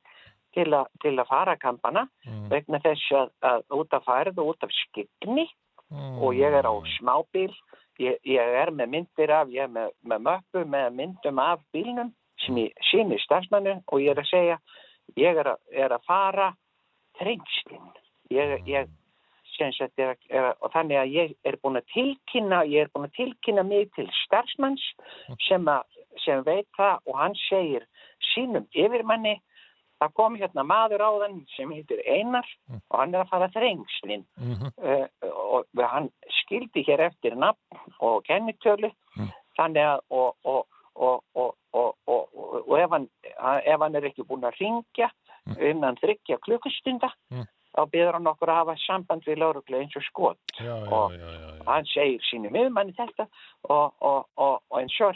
til, 0.55 0.67
a, 0.73 0.83
til 1.03 1.15
að 1.17 1.29
fara 1.29 1.55
kampana 1.59 2.05
mm, 2.25 2.45
vegna 2.51 2.79
þess 2.83 3.15
að, 3.21 3.33
að 3.51 3.65
út 3.79 3.97
af 3.97 4.05
færð 4.07 4.41
og 4.41 4.53
út 4.53 4.67
af 4.67 4.75
skipni 4.75 5.45
mm. 5.89 6.21
og 6.21 6.37
ég 6.37 6.55
er 6.59 6.67
á 6.69 6.73
smábíl, 6.97 7.53
ég, 8.01 8.19
ég 8.27 8.55
er 8.61 8.71
með 8.75 8.93
myndir 8.95 9.33
af, 9.35 9.51
ég 9.53 9.67
er 9.67 9.73
með, 9.73 9.93
með 10.03 10.25
möppu 10.27 10.65
með 10.65 10.89
myndum 11.01 11.43
af 11.43 11.63
bílnum 11.75 12.13
sem 12.45 12.61
ég 12.63 12.85
síni 12.91 13.19
starfsmanni 13.23 13.79
og 13.87 14.03
ég 14.03 14.13
er 14.13 14.23
að 14.23 14.31
segja, 14.31 14.57
ég 15.19 15.41
er 15.41 15.53
að, 15.55 15.61
er 15.75 15.95
að 15.95 16.07
fara 16.07 16.53
þrengslinn. 17.19 17.91
Ég, 18.31 18.55
ég, 18.69 18.89
sem 19.57 19.71
sagt, 19.75 19.99
er, 19.99 20.15
er, 20.29 20.53
og 20.63 20.71
þannig 20.73 20.99
að 21.01 21.13
ég 21.15 21.35
er 21.47 21.57
búin 21.63 21.79
að 21.79 21.89
tilkynna, 21.93 22.63
ég 22.69 22.85
er 22.85 22.91
búin 22.93 23.09
að 23.09 23.17
tilkynna 23.17 23.65
mig 23.67 23.89
til 23.97 24.07
starfsmanns 24.23 24.85
sem, 25.47 25.67
að, 25.67 25.99
sem 26.23 26.43
veit 26.47 26.69
það 26.77 27.09
og 27.09 27.19
hann 27.19 27.37
segir 27.47 27.87
sínum 28.31 28.67
yfirmanni 28.71 29.35
það 29.99 30.13
kom 30.15 30.35
hérna 30.39 30.63
maður 30.63 31.01
á 31.03 31.11
þann 31.23 31.39
sem 31.55 31.71
heitir 31.75 31.99
Einar 32.07 32.47
og 32.89 32.97
hann 32.99 33.13
er 33.15 33.23
að 33.25 33.29
fara 33.33 33.49
þrengslinn. 33.55 34.25
Mhm, 34.39 34.71
uh, 34.79 35.07
og 35.59 35.83
hann 35.91 36.09
skildi 36.41 36.83
hér 36.87 37.05
eftir 37.09 37.35
nafn 37.35 37.79
og 37.99 38.23
kennitölu. 38.27 38.91
Mm. 39.17 39.31
þannig 39.59 39.83
að 39.83 39.99
og, 40.15 40.35
og, 40.45 40.65
og, 40.95 41.23
og, 41.35 41.55
og, 41.73 41.95
og, 42.07 42.27
og, 42.37 42.53
og 42.69 42.75
ef, 42.79 42.89
hann, 42.93 43.07
ef 43.65 43.79
hann 43.81 43.95
er 43.99 44.05
ekki 44.07 44.23
búin 44.23 44.45
að 44.47 44.55
ringja 44.61 45.09
innan 45.59 45.97
þryggja 45.99 46.37
klukkustunda 46.45 47.09
Mm. 47.31 47.43
þá 47.75 47.81
byrður 47.91 48.15
hann 48.17 48.27
okkur 48.31 48.49
að 48.49 48.55
hafa 48.59 48.75
samband 48.85 49.27
við 49.27 49.37
lauruglu 49.43 49.77
eins 49.77 49.95
og 49.95 50.03
skot. 50.07 50.39
Já, 50.57 50.65
já, 50.65 50.89
Og- 50.89 51.11
já, 51.13 51.63
hann 51.67 51.85
segir 51.91 52.23
sínum 52.25 52.55
yfirmanni 52.55 52.95
þetta 52.97 53.27
og, 53.69 53.93
og, 54.01 54.25
og, 54.37 54.61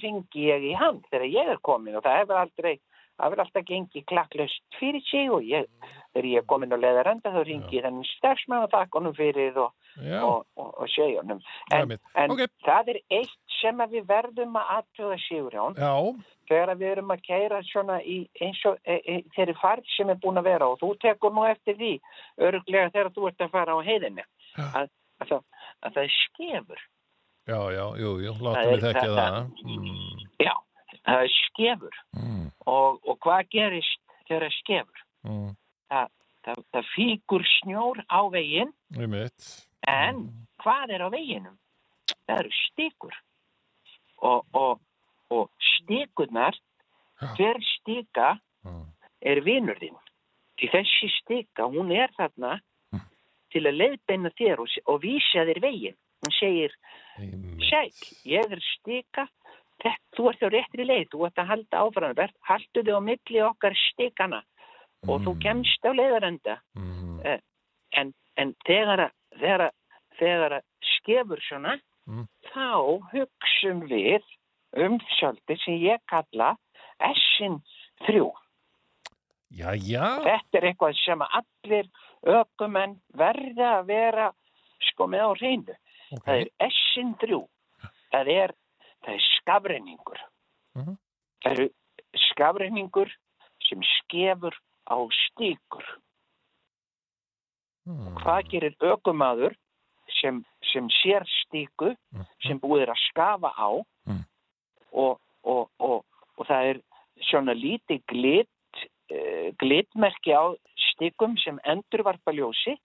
ringi 0.03 0.45
ég 0.51 0.67
í 0.69 0.73
hann 0.77 1.01
þegar 1.09 1.25
ég 1.33 1.49
er 1.55 1.57
komin 1.63 1.95
og 1.95 2.03
það 2.03 2.19
hefur 2.19 2.41
aldrei 2.43 2.75
það 3.17 3.25
hefur 3.29 3.41
alltaf 3.43 3.65
gengið 3.69 4.05
klakklaust 4.09 4.77
fyrir 4.79 5.03
sig 5.07 5.29
og 5.31 5.43
ég, 5.45 5.67
þegar 6.13 6.27
ég 6.31 6.41
er 6.41 6.47
komin 6.49 6.73
á 6.73 6.77
leðar 6.81 7.11
enda 7.13 7.31
þá 7.33 7.41
ringi 7.47 7.77
ég 7.77 7.85
þennan 7.85 8.07
starfsmann 8.17 8.65
og 8.65 8.71
þakka 8.73 8.99
honum 8.99 9.15
fyrir 9.17 9.57
og, 9.61 9.71
og, 10.01 10.45
og, 10.57 10.69
og 10.81 10.89
segja 10.93 11.21
honum. 11.21 11.41
Það 11.71 11.93
en, 11.95 11.99
en 12.23 12.33
Ok. 12.35 12.43
það 12.65 12.93
er 12.95 12.99
eitt 13.19 13.35
sem 13.61 13.83
við 13.93 14.07
verðum 14.09 14.57
að 14.59 14.71
aðtöða 14.77 15.17
Sigurjón. 15.27 15.77
Já, 15.79 15.93
þegar 16.49 16.73
við 16.81 16.89
erum 16.91 17.13
að 17.15 17.21
keira 17.29 17.61
svona 17.69 17.99
í 18.03 18.17
eins 18.43 18.59
og 18.67 18.79
e, 18.83 18.97
e, 19.07 19.19
þeirri 19.37 19.53
færð 19.61 19.85
sem 19.95 20.09
er 20.11 20.19
búin 20.19 20.41
að 20.41 20.49
vera 20.49 20.67
og 20.73 20.81
þú 20.81 20.89
tekur 21.05 21.31
nú 21.33 21.45
eftir 21.47 21.77
því 21.79 21.93
örglega 22.49 22.89
þegar 22.91 23.13
þú 23.15 23.29
ert 23.29 23.45
að 23.45 23.53
fara 23.53 23.77
á 23.77 23.79
heiðinni. 23.87 24.25
Að, 24.57 24.89
að, 25.21 25.29
það, 25.29 25.45
að 25.85 25.95
það 25.95 26.03
er 26.03 26.17
skefur. 26.17 26.83
Já, 27.43 27.57
já, 27.75 27.85
jú, 27.99 28.11
jú, 28.23 28.33
Það 28.39 28.57
er 28.59 28.69
við 28.73 28.83
þekkja 28.87 29.01
þetta. 29.07 29.23
það. 29.23 29.47
Mm, 29.63 30.27
Já, 30.43 30.53
það 31.05 31.23
er 31.27 31.33
skefur 31.37 31.95
mm, 32.17 32.45
og, 32.65 32.99
og 33.07 33.17
hvað 33.23 33.49
gerist 33.51 33.99
þegar 34.27 34.45
það 34.45 34.49
er 34.49 34.57
skefur? 34.59 35.03
mm, 35.27 35.49
Það, 35.93 36.07
það, 36.45 36.61
það 36.73 36.87
fíkur 36.95 37.43
snjór 37.59 37.99
á 38.09 38.21
veginn 38.33 38.71
en 39.87 40.23
hvað 40.63 40.93
er 40.95 41.03
á 41.05 41.09
veginum? 41.13 41.57
Það 42.27 42.39
eru 42.39 42.53
stikur 42.69 43.15
og, 44.23 44.45
og, 44.55 44.79
og 45.29 45.49
stíkunar, 45.75 46.55
Já. 47.21 47.27
hver 47.37 47.59
stíka 47.77 48.39
Mm. 48.63 48.85
er 49.19 49.41
vinur 49.43 49.75
þinn. 49.75 49.97
Því 50.55 50.67
þessi 50.71 51.07
stíka, 51.17 51.65
hún 51.67 51.89
er 51.91 52.07
þarna 52.15 52.61
Mm. 52.93 53.01
til 53.51 53.61
að 53.67 53.75
leiðbeina 53.75 54.29
þér 54.39 54.61
og, 54.63 54.69
og 54.87 55.01
vísa 55.03 55.43
þér 55.49 55.59
veginn. 55.59 55.97
Hún 56.23 56.31
segir, 56.39 56.71
sæl, 57.67 57.89
ég 58.23 58.51
er 58.55 58.61
stíka, 58.79 59.27
Þek, 59.27 59.42
þú 60.15 60.29
ert 60.29 60.43
á 60.43 60.49
réttri 60.53 60.85
leið, 60.85 61.07
þú 61.13 61.25
ert 61.27 61.39
að 61.41 61.49
halda 61.51 61.77
áfram, 61.83 62.15
verð, 62.15 62.35
haldu 62.49 62.83
þig 62.83 62.93
á 62.95 63.01
milli 63.03 63.41
okkar 63.43 63.73
stíkana 63.91 64.41
og 65.07 65.21
þú 65.21 65.33
Mm. 65.35 65.41
kemst 65.43 65.83
á 65.85 65.91
leiðarenda. 65.91 66.57
Mm. 66.75 67.39
En, 67.93 68.13
en 68.37 68.55
þegar, 68.65 68.99
að- 69.09 69.39
þegar, 69.39 69.61
að- 69.61 69.75
þegar 70.19 70.51
að 70.59 70.63
skefur 70.97 71.39
svona, 71.49 71.79
Mm. 72.07 72.27
þá 72.53 73.01
hugsum 73.13 73.81
við 73.87 74.23
um 74.75 74.97
svolítið 75.19 75.57
sem 75.63 75.73
ég 75.79 75.99
kalla 76.07 76.57
essin 76.99 77.61
þrjú. 78.07 78.31
Já, 79.53 79.69
já. 79.77 80.19
Þetta 80.23 80.57
er 80.57 80.73
eitthvað 80.73 80.95
sem 81.05 81.21
allir 81.21 81.89
ökumenn 82.25 82.95
verða 83.15 83.81
að 83.81 83.85
vera 83.87 84.31
sko 84.81 85.07
með 85.07 85.21
á 85.21 85.31
hreinu. 85.37 85.75
Ok. 86.11 86.23
Það 86.25 86.41
er 86.41 86.49
essin 86.59 87.15
þrjú. 87.21 87.47
Það 88.13 88.27
er, 88.43 88.53
það 89.03 89.13
er 89.17 89.25
skafreiningur. 89.39 90.19
Mhm. 90.75 90.97
Það 91.43 91.51
eru 91.51 91.69
skafreiningur 92.29 93.11
sem 93.67 93.81
skefur 93.97 94.55
á 94.89 94.97
stíkur. 95.27 95.85
Mm. 97.87 98.15
Hvað 98.23 98.49
gerir 98.51 98.75
ökumadur 98.79 99.55
sem, 100.21 100.43
sem 100.71 100.87
sér 101.01 101.25
stíku 101.43 101.95
Mm. 102.13 102.25
sem 102.47 102.59
búið 102.59 102.81
er 102.83 102.91
að 102.93 103.01
skafa 103.09 103.51
á 103.57 103.69
Mm. 104.07 104.23
og, 104.93 105.19
og, 105.43 105.69
og, 105.79 106.05
og 106.37 106.45
það 106.47 106.63
er 106.69 106.79
svona 107.29 107.53
lítið 107.53 108.01
glit, 108.07 108.49
uh, 109.11 109.51
glitmerki 109.59 110.31
á 110.31 110.55
stíkum 110.93 111.37
sem 111.43 111.59
endurvarpa 111.65 112.31
ljósi 112.31 112.77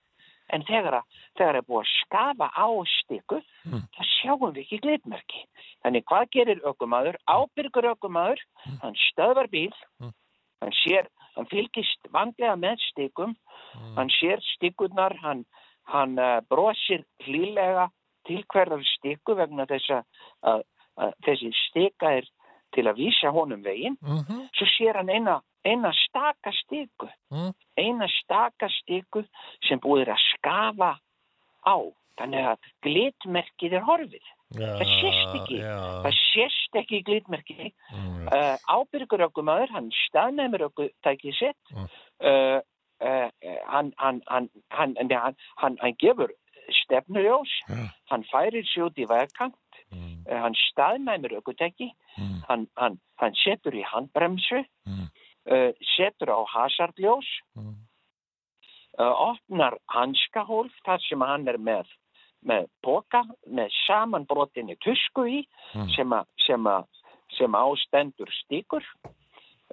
en 0.51 0.63
þegar, 0.69 1.03
þegar 1.37 1.57
er 1.61 1.67
búið 1.69 1.85
að 1.85 1.93
skafa 2.05 2.49
á 2.57 2.69
stíku 3.03 3.43
Mm. 3.69 3.83
þá 3.95 4.03
sjáum 4.17 4.53
við 4.55 4.63
ekki 4.65 4.79
glitmerki. 4.81 5.45
Þannig 5.85 6.05
hvað 6.05 6.31
gerir 6.31 6.61
ökumadur? 6.65 7.17
Ábyrgur 7.29 7.91
ökumadur, 7.95 8.41
hann 8.83 8.95
stöðvar 9.13 9.49
bíl, 9.51 9.73
Mm. 10.01 10.13
hann 10.63 10.73
sér, 10.85 11.07
hann 11.37 11.47
fylgist 11.47 12.01
vandlega 12.11 12.57
með 12.57 12.79
stíkum 12.91 13.37
Mm. 13.75 13.95
hann 13.97 14.09
sér 14.09 14.41
stíkurnar, 14.57 15.17
hann, 15.21 15.45
hann 15.85 16.19
uh, 16.19 16.41
brosir 16.49 17.05
hlýlega 17.23 17.91
til 18.27 18.43
hverðar 18.53 18.83
stíku 18.97 19.35
vegna 19.37 19.67
þess 19.67 19.91
að, 19.91 20.05
að, 20.43 20.63
að 20.99 21.13
þessi 21.25 21.53
stíka 21.69 22.17
er 22.19 22.25
til 22.75 22.85
að 22.85 22.97
vísa 22.97 23.31
honum 23.33 23.63
veginn. 23.63 23.97
Mhm. 24.03 24.49
Svo 24.53 24.67
sér 24.67 24.97
hann 24.97 25.09
eina, 25.09 25.41
eina 25.69 25.93
stakastíku 26.05 27.09
mm. 27.33 27.53
eina 27.81 28.09
stakastíku 28.15 29.25
sem 29.69 29.81
búið 29.83 30.13
að 30.15 30.25
skafa 30.33 30.91
á 31.65 31.77
þannig 32.19 32.51
að 32.53 32.73
glitmerkið 32.87 33.77
er 33.79 33.87
horfið 33.87 34.25
ja, 34.59 34.73
það 34.81 34.95
sést 34.95 35.37
ekki 35.41 35.61
ja. 35.61 35.77
það 36.07 36.19
sést 36.23 36.81
ekki 36.83 37.03
glitmerkið 37.11 37.69
mm. 37.69 38.27
uh, 38.33 38.57
ábyrgur 38.67 39.29
okkur 39.29 39.47
maður 39.51 39.77
hann 39.77 39.93
staðnæmur 40.07 40.69
okkur 40.71 40.91
tækið 41.07 41.39
sitt 41.39 41.75
mm. 41.77 41.89
uh, 42.25 42.59
uh, 43.05 43.31
hann, 43.71 43.95
hann, 44.03 44.21
hann, 44.29 44.99
hann 45.79 45.99
gefur 46.03 46.35
stefnurjós 46.83 47.53
ja. 47.69 47.89
hann 48.13 48.27
færir 48.33 48.67
sér 48.69 48.91
út 48.91 48.99
í 49.01 49.09
vegkant 49.09 49.57
Mm. 49.89 50.21
Uh, 50.29 50.41
hann 50.45 50.57
staðnæmir 50.69 51.33
aukertæki 51.39 51.87
mm. 52.19 52.43
hann, 52.49 52.67
hann, 52.77 52.99
hann 53.17 53.37
setur 53.41 53.73
í 53.73 53.85
handbremsu 53.89 54.61
mm 54.85 55.07
uh, 55.51 55.73
setur 55.97 56.29
á 56.35 56.41
hasardljós, 56.55 57.27
Mm. 57.57 57.75
uh, 58.99 59.15
opnar 59.33 59.79
hanskahólf 59.89 60.73
þar 60.85 61.01
sem 61.09 61.21
hann 61.21 61.49
er 61.49 61.59
með, 61.59 61.87
með 62.45 62.69
póka, 62.83 63.25
með 63.47 63.71
samanbrotinni 63.87 64.77
tusku 64.85 65.25
í, 65.27 65.47
Mm. 65.75 65.89
sem, 65.97 66.13
a, 66.13 66.25
sem, 66.47 66.67
a, 66.67 66.85
sem 67.37 67.53
ástendur 67.53 68.31
stíkur. 68.45 68.85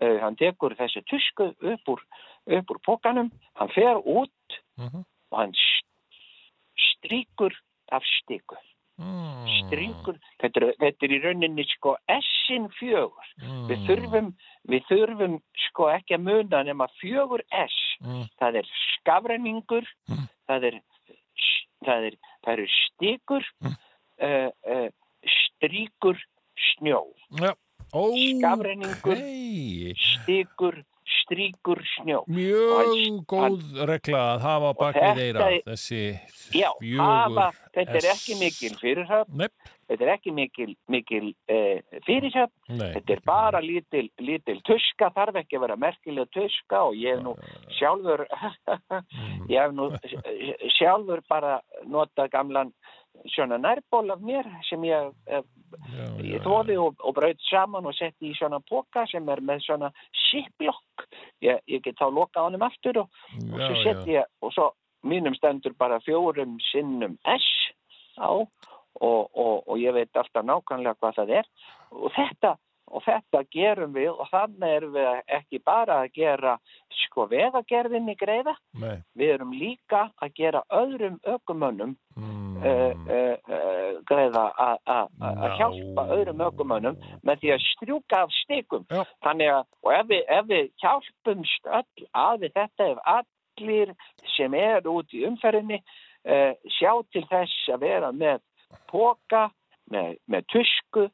Uh, 0.02 0.20
hann 0.20 0.36
tekur 0.36 0.76
þessi 0.76 1.02
tusku 1.08 1.54
upp 1.62 1.88
úr, 1.88 2.02
upp 2.48 2.70
úr 2.72 2.80
pókanum, 2.84 3.32
hann 3.56 3.70
fer 3.70 3.96
út 4.04 4.60
Mhm. 4.78 5.06
og 5.32 5.40
hann 5.40 5.54
s- 5.54 5.84
stríkur 6.76 7.54
af 7.92 8.04
stíku. 8.04 8.56
Mm. 8.96 9.48
Stríkur, 9.66 10.16
þetta 10.40 10.62
er, 10.62 10.66
þetta 10.80 11.06
er 11.08 11.12
í 11.12 11.20
rauninni 11.24 11.66
sko 11.68 11.98
essin 12.08 12.70
fjögur. 12.78 13.28
Mm. 13.44 13.66
Við 13.68 13.82
þurfum, 13.90 14.30
við 14.72 14.86
þurfum 14.88 15.34
sko 15.66 15.90
ekki 15.92 16.16
að 16.16 16.24
muna 16.30 16.62
nema 16.64 16.88
fjögur 17.02 17.44
S. 17.52 17.76
Mm. 18.02 18.24
Það 18.40 18.62
er 18.62 18.70
skafrenningur, 18.94 19.90
Mm. 20.08 20.28
það 20.48 20.68
er, 20.70 20.80
það 21.86 22.08
er, 22.12 22.16
það 22.46 22.54
eru 22.54 22.68
stíkur, 22.78 23.44
Mm. 23.62 23.76
uh, 24.22 24.50
uh, 24.72 24.90
stríkur, 25.28 26.18
snjó. 26.72 27.04
Já. 27.42 27.52
Ó, 27.94 28.02
Skafrenningur. 28.16 29.20
ok. 29.20 29.96
Stíkur, 30.00 30.84
stríkur, 31.26 31.82
snjó. 31.98 32.24
Mjög 32.32 33.22
góð 33.30 33.80
regla 33.90 34.26
að 34.34 34.44
hafa 34.46 34.74
bakið 34.80 35.22
þeirra 35.22 35.48
þessi 35.68 36.04
Já, 36.56 36.70
hafa, 37.02 37.48
þetta 37.76 37.98
er 38.02 38.10
ekki 38.14 38.38
mikil 38.40 38.76
fyrirhöfn, 38.80 39.40
Nei, 39.42 39.50
þetta 39.90 40.06
er 40.06 40.12
ekki 40.16 40.34
mikil, 40.38 40.70
mikil 40.94 41.32
fyrirhöfn, 42.06 42.54
nei 42.70 42.92
þetta 42.96 43.16
er 43.18 43.24
bara 43.26 43.62
lítil, 43.66 44.06
lítil 44.22 44.60
tuska, 44.68 45.10
þarf 45.16 45.42
ekki 45.42 45.58
að 45.58 45.66
vera 45.66 45.80
merkileg 45.82 46.30
tuska 46.36 46.84
og 46.92 47.00
ég 47.02 47.18
hef 47.18 47.26
nú 47.26 47.36
sjálfur, 47.80 48.26
Mm. 48.86 49.46
ég 49.54 49.60
hef 49.62 49.74
nú 49.76 49.90
eh, 49.94 50.70
sjálfur 50.78 51.24
bara 51.30 51.60
notað 51.90 52.32
gamlan 52.34 52.74
svona 53.36 53.58
nærból 53.62 54.12
af 54.14 54.22
mér 54.22 54.48
sem 54.70 54.82
ég, 54.86 55.12
eh, 55.28 55.44
ég 56.24 56.44
þóði 56.46 56.78
og, 56.82 56.96
og 57.00 57.16
braut 57.18 57.42
saman 57.50 57.86
og 57.86 57.96
setti 57.98 58.32
í 58.32 58.38
svona 58.38 58.62
póka 58.70 59.06
sem 59.12 59.30
er 59.30 59.42
með 59.42 59.66
svona 59.66 59.92
ziplock. 60.30 61.08
Ég, 61.44 61.62
ég 61.68 61.84
get 61.84 62.00
þá 62.00 62.10
loka 62.14 62.42
á 62.42 62.48
honum 62.48 62.66
aftur 62.66 63.04
og, 63.04 63.22
og 63.52 63.60
já, 63.60 63.68
svo 63.68 63.76
já. 63.76 63.84
setti 63.84 64.18
ég, 64.20 64.30
og 64.42 64.54
svo 64.54 64.72
mínum 65.06 65.36
stendur 65.38 65.76
bara 65.78 66.02
fjórum 66.02 66.58
sinnum 66.72 67.18
S 67.26 67.50
á 68.18 68.30
og, 68.32 68.50
og, 69.34 69.64
og 69.68 69.76
ég 69.80 69.94
veit 69.96 70.16
alltaf 70.16 70.46
nákvæmlega 70.46 70.96
hvað 71.00 71.18
það 71.20 71.34
er 71.42 71.50
og 71.92 72.14
þetta, 72.16 72.56
og 72.88 73.04
þetta 73.06 73.42
gerum 73.52 73.94
við 73.96 74.14
og 74.14 74.30
þannig 74.32 74.76
erum 74.78 74.96
við 74.96 75.10
ekki 75.38 75.60
bara 75.66 76.00
að 76.04 76.14
gera 76.16 76.56
sko 77.04 77.28
vegagerðinni 77.32 78.16
greiða, 78.20 78.56
Nei. 78.80 78.98
við 79.18 79.36
erum 79.36 79.54
líka 79.56 80.08
að 80.24 80.34
gera 80.40 80.64
öðrum 80.74 81.20
ökumönnum 81.36 81.98
Mm. 82.16 82.45
Uh, 82.56 82.94
uh, 83.16 83.36
uh, 83.52 83.92
greiða 84.10 84.44
að- 84.66 84.80
að 84.88 85.08
að 85.22 85.44
Já. 85.44 85.56
hjálpa 85.60 86.06
öðrum 86.16 86.44
ökumönnum 86.48 86.98
með 87.24 87.40
því 87.42 87.52
að 87.56 87.66
strjúka 87.72 88.22
af 88.24 88.32
stikum. 88.44 88.86
Já. 88.90 89.04
Þannig 89.26 89.52
að, 89.58 89.66
og 89.84 89.92
ef 90.00 90.06
við, 90.08 90.24
ef 90.38 90.46
við 90.54 90.72
hjálpumst 90.84 91.68
öll 91.80 92.08
að 92.14 92.40
við 92.46 92.52
þetta, 92.60 92.90
ef 92.92 92.98
allir 93.16 93.94
sem 94.38 94.54
eru 94.54 94.98
út 95.00 95.14
í 95.14 95.26
umferðinni 95.28 95.82
sjá 96.80 96.92
til 97.14 97.22
þess 97.30 97.70
að 97.76 97.80
vera 97.86 98.12
með 98.12 98.40
póka, 98.90 99.52
með, 99.92 100.16
með 100.28 100.46
tusku, 100.50 101.10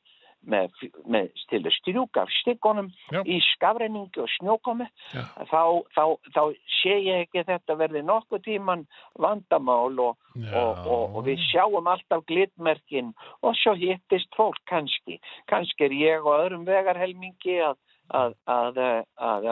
með, 0.47 0.73
með 1.05 1.29
til 1.51 1.61
að 1.61 1.75
strjúka 1.77 2.23
af 2.25 2.33
stikunum 2.39 2.89
Já. 3.13 3.21
í 3.25 3.37
skafreiningi 3.51 4.23
og 4.23 4.31
snjókomi, 4.37 4.87
þá, 5.13 5.61
þá, 5.95 6.03
þá 6.33 6.41
sé 6.81 6.97
ég 6.97 7.27
ekki 7.27 7.45
þetta 7.49 7.77
verði 7.79 8.03
nokkuð 8.07 8.43
tíman 8.47 8.87
vandamál 9.21 9.93
og 9.99 10.17
og, 10.31 10.85
og, 10.87 11.15
og 11.15 11.25
við 11.27 11.41
sjáum 11.49 11.89
alltaf 11.91 12.23
glitmerkin 12.29 13.11
og 13.43 13.55
svo 13.59 13.73
hittist 13.75 14.31
fólk 14.37 14.59
kannski. 14.71 15.19
Kannski 15.51 15.89
er 15.89 15.95
ég 15.95 16.25
og 16.25 16.37
öðrum 16.37 16.63
vegarhelmingi 16.67 17.57
að, 17.67 17.75
að, 18.15 18.37
að, 18.47 18.79
að, 19.19 19.49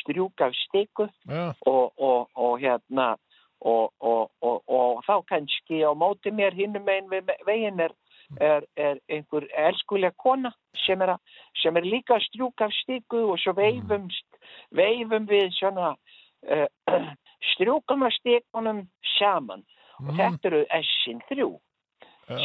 strjúka 0.00 0.50
af 0.50 0.54
Já, 0.60 1.54
og, 1.66 1.92
og, 1.96 2.28
og 2.34 2.60
hérna 2.60 3.16
og, 3.60 3.92
og, 4.00 4.30
og, 4.40 4.62
og 4.68 5.02
þá 5.04 5.16
kannski 5.28 5.82
á 5.84 5.92
móti 5.92 6.32
mér 6.32 6.56
hinnum 6.56 6.88
einn 6.88 7.10
veginn 7.46 7.80
er, 7.80 7.92
er, 8.40 8.66
er 8.76 8.98
einhver 9.08 9.46
elskulega 9.56 10.12
kona 10.18 10.52
sem 10.86 11.00
er, 11.02 11.14
að, 11.16 11.20
sem 11.62 11.76
er 11.76 11.82
líka 11.88 12.14
að 12.18 12.26
strjúka 12.28 12.64
af 12.68 12.72
stiku 12.82 13.24
og 13.32 13.38
svo 13.42 13.52
veifumst, 13.58 14.26
veifum 14.70 15.26
við 15.26 15.50
svona 15.58 15.94
uh, 15.96 16.66
strjúkum 17.54 18.02
af 18.06 18.12
stikunum 18.20 18.86
saman. 19.18 19.64
Og 20.00 20.14
Mm. 20.14 20.16
þetta 20.16 20.48
eru 20.48 20.60
S-in 20.80 21.18
þrjú 21.28 21.48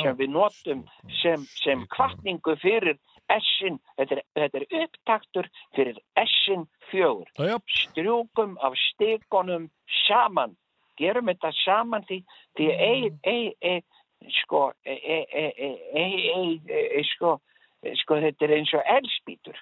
sem 0.01 0.15
við 0.17 0.29
notum 0.33 0.79
sem, 1.21 1.43
sem 1.63 1.85
kvartningu 1.93 2.55
fyrir 2.59 2.97
S-in, 3.31 3.77
þetta, 3.97 4.17
er- 4.17 4.25
þetta 4.35 4.57
er 4.59 4.65
upptaktur 4.83 5.47
fyrir 5.75 5.99
S-in 6.19 6.65
fjögur. 6.91 7.29
Strjúkum 7.69 8.57
af 8.61 8.73
stikunum 8.75 9.69
saman, 10.07 10.57
gerum 10.97 11.27
þetta 11.31 11.51
saman 11.63 12.03
því, 12.09 12.19
því 12.57 12.67
ei, 12.75 13.83
sko, 14.41 14.71
ei, 14.85 15.25
ei, 15.31 16.61
ei, 16.69 17.03
sko, 17.15 17.39
sko 18.03 18.19
þetta 18.23 18.45
er 18.45 18.53
eins 18.59 18.73
og 18.73 18.81
elspítur 18.97 19.57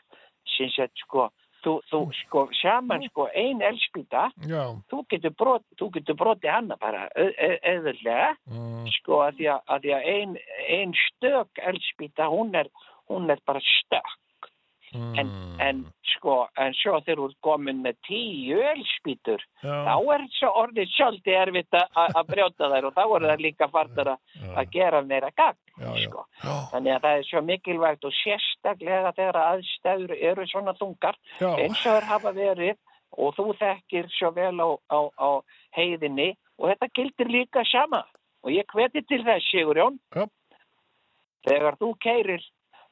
sem 0.57 0.69
sett 0.75 0.91
sko 1.05 1.29
þú, 1.63 1.77
þú 1.89 1.99
sko 2.19 2.41
saman 2.59 3.05
sko 3.07 3.27
ein 3.33 3.61
elspíta 3.63 4.29
þú 4.91 5.03
getur 5.09 5.31
brot, 5.39 5.63
þú 5.79 5.89
getur 5.97 6.15
brotið 6.19 6.51
hana 6.51 6.77
bara 6.81 7.07
auðvöldlega 7.15 8.33
Mm. 8.47 8.89
sko 8.99 9.21
að 9.23 9.37
því 9.39 9.47
að, 9.53 9.61
að, 9.67 9.81
því 9.85 9.93
að 9.95 10.09
ein, 10.15 10.35
ein 10.79 10.93
stök 11.07 11.63
elspíta 11.71 12.27
hún 12.27 12.53
er, 12.55 12.67
hún 13.09 13.29
er 13.31 13.39
bara 13.45 13.59
stök 13.63 14.11
en, 14.93 15.27
Mm. 15.27 15.59
en 15.61 15.85
sko 16.13 16.47
en 16.57 16.73
svo 16.73 16.99
þegar 17.01 17.17
þú 17.17 17.25
ert 17.29 17.37
komin 17.41 17.81
með 17.83 17.95
tíu 18.07 18.59
elspítur 18.61 19.41
Já. 19.63 19.73
þá 19.87 19.95
er 20.15 20.21
svo 20.39 20.49
orðið 20.63 20.87
svolítið 20.93 21.37
erfitt 21.41 21.73
að- 21.73 22.27
brjóta 22.29 22.69
þær 22.73 22.85
og 22.89 22.93
þá 22.93 23.03
er 23.15 23.21
það 23.29 23.41
líka 23.41 23.67
fartar 23.71 24.07
að, 24.13 24.71
gera 24.71 25.01
meira 25.01 25.31
gagn 25.35 25.57
Já, 25.79 25.93
sko. 26.05 26.25
Já. 26.43 26.53
þannig 26.71 26.93
að 26.95 27.01
það 27.01 27.17
er 27.17 27.23
svo 27.31 27.41
mikilvægt 27.41 28.05
og 28.05 28.13
sérstaklega 28.21 29.13
þegar 29.17 29.37
aðstæður 29.41 30.15
eru 30.21 30.45
svona 30.47 30.73
þungar 30.77 31.15
Já. 31.39 31.55
eins 31.57 31.85
og 31.85 31.93
þær 31.97 32.03
hafa 32.13 32.31
verið 32.33 32.77
og 33.17 33.35
þú 33.35 33.53
þekkir 33.57 34.09
svo 34.09 34.31
vel 34.33 34.57
á, 34.61 34.69
á, 34.89 34.99
á 35.17 35.29
heiðinni 35.77 36.35
og 36.59 36.69
þetta 36.69 36.87
gildir 36.93 37.27
líka 37.29 37.63
sama 37.65 38.03
og 38.43 38.51
ég 38.51 38.65
hveti 38.73 39.01
til 39.07 39.23
þess 39.23 39.49
Sigurjón 39.53 39.97
Já. 40.15 40.27
þegar 41.47 41.77
þú 41.81 41.93
keirir 41.99 42.41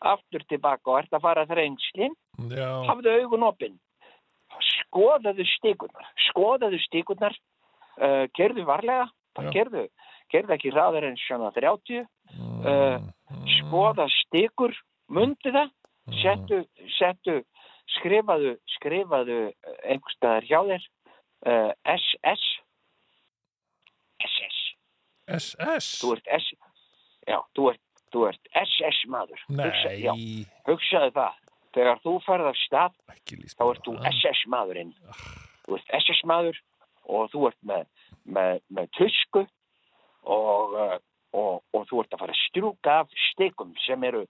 aftur 0.02 0.44
tilbaka 0.50 0.92
og 0.92 1.00
ert 1.04 1.14
að 1.14 1.22
fara 1.26 1.46
þrengslinn 1.50 2.16
Já. 2.52 2.70
hafðu 2.90 3.14
augun 3.22 3.44
opinn 3.48 3.80
skoðaðu 4.68 5.46
stíkurnar 5.56 6.08
skoðaðu 6.30 6.80
stíkurnar 6.88 7.36
uh, 8.02 8.26
kerðu 8.38 8.66
varlega 8.68 9.08
Já. 9.40 9.52
kerðu, 9.56 9.86
kerðu 10.34 10.56
ekki 10.58 10.72
ráður 10.76 11.10
en 11.12 11.20
svona 11.28 11.52
30 11.56 12.08
Mm. 12.32 12.62
uh, 12.64 13.02
skoða 13.60 14.06
stíkur 14.22 14.72
mundi 15.12 15.52
það 15.52 15.70
Mm. 16.08 16.14
settu, 16.24 16.58
settu 16.98 17.34
skrifaðu, 17.98 18.56
skrifaðu 18.78 19.36
einhverstaðar 19.86 20.48
hjá 20.48 20.60
þér 20.70 20.86
uh, 21.46 21.74
SS 21.86 22.46
SS 24.26 24.58
SS? 25.28 25.90
þú 26.02 26.14
ert 26.16 26.28
S 26.40 26.48
já, 27.28 27.38
þú 27.56 27.68
ert, 27.74 27.82
þú 28.14 28.26
ert 28.30 28.52
SS 28.62 29.06
maður. 29.12 29.44
Hugsa, 29.50 29.94
já, 29.98 30.12
hugsaðu 30.68 31.14
það. 31.18 31.40
Þegar 31.72 32.02
þú 32.04 32.14
ferð 32.26 32.50
af 32.50 32.60
stað 32.66 32.98
þá 33.56 33.64
ert 33.70 33.86
þú 33.88 33.96
það. 33.96 34.08
SS 34.12 34.44
maðurinn. 34.52 34.94
Þú 35.66 35.78
ert 35.78 35.96
SS 36.02 36.24
maður 36.28 36.62
og 37.12 37.32
þú 37.32 37.46
ert 37.50 37.60
með, 37.68 37.86
með, 38.38 38.62
með 38.70 38.90
tusku 38.98 39.46
og, 40.22 40.76
uh, 40.76 40.98
og, 41.34 41.62
og 41.74 41.86
þú 41.90 42.04
ert 42.04 42.16
að 42.16 42.24
fara 42.26 42.36
að 42.36 42.42
strjúka 42.48 42.98
af 43.04 43.20
stikum 43.32 43.76
sem 43.86 44.04
eru 44.10 44.26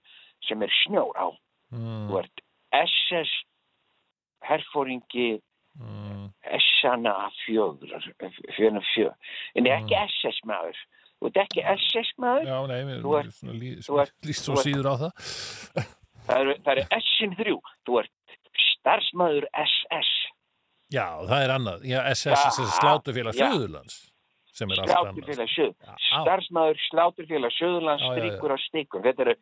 sem 0.46 0.62
er 0.62 0.74
snjór 0.82 1.18
á. 1.18 1.28
Mm. 1.72 2.10
þú 2.10 2.18
ert 2.20 2.42
SS 2.82 3.32
herfóringi 4.44 5.40
Mm. 5.80 6.28
S-ana 6.44 7.30
fjögur 7.46 7.88
fjögur 8.56 8.84
fjögur. 8.92 9.14
En 9.56 9.66
ekki 9.66 9.96
SS 9.96 10.42
maður 10.44 10.76
þú 11.22 11.30
ert 11.30 11.40
ekki 11.46 11.62
SS 11.78 12.12
maður 12.18 12.48
Já, 12.50 12.58
nei, 12.72 12.78
mér 12.88 13.02
ert- 13.22 13.36
svona 13.38 13.54
lí, 13.62 13.70
líst 14.26 14.42
svo 14.48 14.56
þú 14.56 14.58
ert- 14.58 14.66
síður 14.66 14.88
á 14.90 14.94
það. 15.02 15.12
það 16.26 16.40
eru, 16.42 16.54
eru 16.76 16.86
S-in 16.98 17.36
þrjú 17.38 17.56
þú 17.88 18.00
ert 18.02 18.36
starfsmaður 18.72 19.46
SS 19.62 20.10
Já, 20.92 21.06
það 21.24 21.42
er 21.46 21.50
annað. 21.54 21.84
Já, 21.88 21.98
SS, 22.12 22.42
Slátufélag 22.76 23.36
er 24.74 24.80
annað. 24.82 25.14
Sláturfélag 25.16 25.48
Suð 25.54 25.70
Já. 25.86 25.94
starfsmaður 26.20 26.80
já, 27.96 28.02
já. 28.04 28.10
stríkur 28.12 28.52
á 28.52 28.58
stikum 28.66 29.02
þetta 29.06 29.24
eru, 29.24 29.34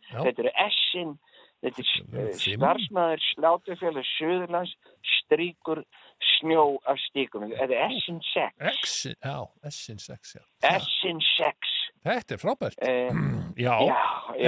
S-in 0.69 1.16
þetta 1.61 1.85
er 1.85 2.31
starfsmaður 2.40 3.25
Sláturfélag 3.35 4.07
Suðurlands 4.16 4.73
stríkur 5.20 5.83
snjó 6.37 6.64
af 6.88 6.99
stikum 7.09 7.46
þetta 7.51 7.77
er 7.77 7.94
S-in 8.01 8.20
6 8.33 8.70
X, 8.81 8.94
já, 9.25 9.37
S-in 9.70 9.99
6, 10.03 10.37
já. 10.37 10.42
S-in 10.81 11.20
6 11.37 11.77
Þetta 12.01 12.33
er 12.37 12.40
frábært. 12.40 12.79
eh, 12.81 13.11
Já, 13.61 13.75
já, 13.85 13.96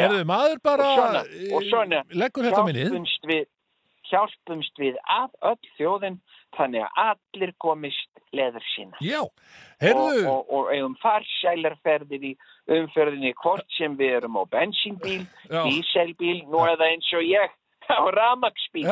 erðu 0.07 0.23
maður 0.25 0.61
bara, 0.65 0.87
Og 0.89 0.97
svona, 0.97 1.23
og 1.59 1.65
svona, 1.69 1.99
eh, 2.07 2.15
leggur 2.17 2.47
þetta 2.49 2.63
minnið. 2.69 2.87
hjálpumst 2.89 3.27
við 3.29 3.43
hjálpumst 4.13 4.79
við 4.81 4.97
að 5.09 5.35
öll 5.51 5.69
þjóðin 5.77 6.17
þannig 6.57 6.85
að 6.87 7.03
allir 7.09 7.53
komist 7.61 8.12
leður 8.37 8.65
sína 8.73 9.01
Já, 9.05 9.21
og, 9.23 9.33
heyrðu, 9.83 10.23
og, 10.31 10.53
og 10.53 10.71
eigum 10.75 10.95
farsælarferðir 11.03 12.29
í 12.31 12.37
umferðinni 12.73 13.33
hvort 13.43 13.67
sem 13.79 13.97
við 13.99 14.19
erum 14.21 14.39
á 14.39 14.45
bensínbíl, 14.53 15.25
Já. 15.51 15.63
díselbíl, 15.67 16.39
nú 16.51 16.63
eða 16.71 16.91
eins 16.93 17.11
og 17.19 17.27
ég 17.27 17.59
á 17.93 17.99
ramagsbíl. 18.15 18.87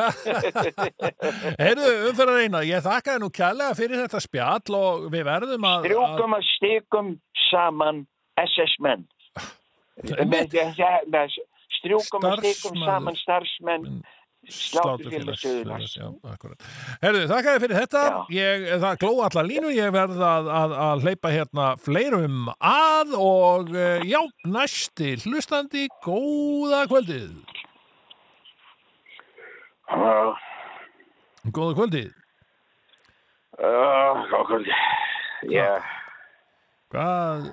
heyrðu, 1.63 1.91
umfyrir 2.09 2.35
reyna, 2.41 2.63
ég 2.67 2.83
þakkaði 2.85 3.23
nú 3.23 3.31
kærlega 3.33 3.77
fyrir 3.77 4.03
þetta 4.03 4.21
spjall 4.23 4.77
og 4.77 5.05
við 5.13 5.23
verðum 5.29 5.67
að... 5.69 5.87
Strjúkum 5.87 6.35
að 6.37 6.47
stikum 6.51 7.13
saman 7.49 8.03
SS-menn. 8.43 9.07
Strjúkum 11.81 12.27
að 12.27 12.43
Starfsmaður. 12.43 12.83
saman 12.85 13.17
starfsmenn 13.17 13.87
Já, 14.41 16.07
akkurat. 16.31 16.63
Herðu, 17.03 17.21
þakka 17.29 17.51
þér 17.53 17.61
fyrir 17.63 17.77
þetta. 17.77 18.01
Ég, 18.33 18.63
það 18.81 18.97
gló 19.03 19.11
allar 19.27 19.45
línu, 19.47 19.69
ég 19.75 19.91
verð 19.93 20.23
að, 20.25 20.49
að, 20.59 20.73
að 20.85 21.03
hleypa 21.05 21.31
hérna 21.35 21.67
fleirum 21.79 22.49
að 22.57 23.13
og 23.21 23.69
eh, 23.77 24.01
já, 24.09 24.19
næsti 24.49 25.13
hlustandi, 25.27 25.85
góða 26.05 26.83
kvöldið. 26.91 27.35
Uh, 29.91 30.31
Góða 31.51 31.75
kvöldið. 31.81 32.11
uh, 33.59 34.21
okkur, 34.39 34.63
ég, 35.51 35.89
Hvað 36.91 37.45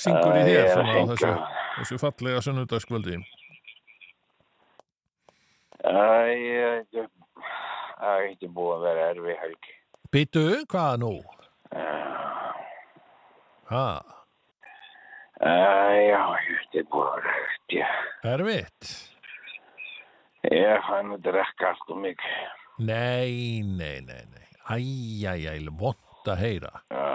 syngur 0.00 0.36
í 0.36 0.42
Uh, 0.42 0.48
þér 0.48 0.82
að 0.84 1.10
þessu, 1.14 1.32
þessu 1.78 1.98
fallega 2.02 2.42
sunnudagskvöldi? 2.44 3.18
Ég, 5.86 7.08
það 7.98 8.14
er 8.14 8.22
ekki 8.32 8.48
búið 8.54 8.72
að 8.74 8.82
vera 8.88 9.02
erfi 9.12 9.34
helgi. 9.42 9.72
Býtu, 10.12 10.44
hvað 10.72 10.92
nú? 11.04 11.12
Uh, 15.38 15.94
já, 16.08 16.22
þetta 16.48 16.76
er 16.80 16.86
búið 16.90 17.06
að 17.06 17.12
vera 17.18 17.32
erfitt, 17.38 17.68
ég, 17.76 17.88
erfitt? 18.32 18.82
ég 20.48 20.72
fann 20.88 21.14
að 21.14 21.22
drekka 21.28 21.64
allt 21.72 21.88
og 21.94 21.98
mikið. 22.02 22.36
Nei, 22.88 23.32
nei, 23.62 23.98
nei, 24.06 24.24
nei. 24.32 24.46
Æj, 24.68 24.88
æj, 25.30 25.42
æj, 25.52 25.68
vond 25.78 26.24
að 26.32 26.38
heyra. 26.42 26.72
Já, 26.90 27.08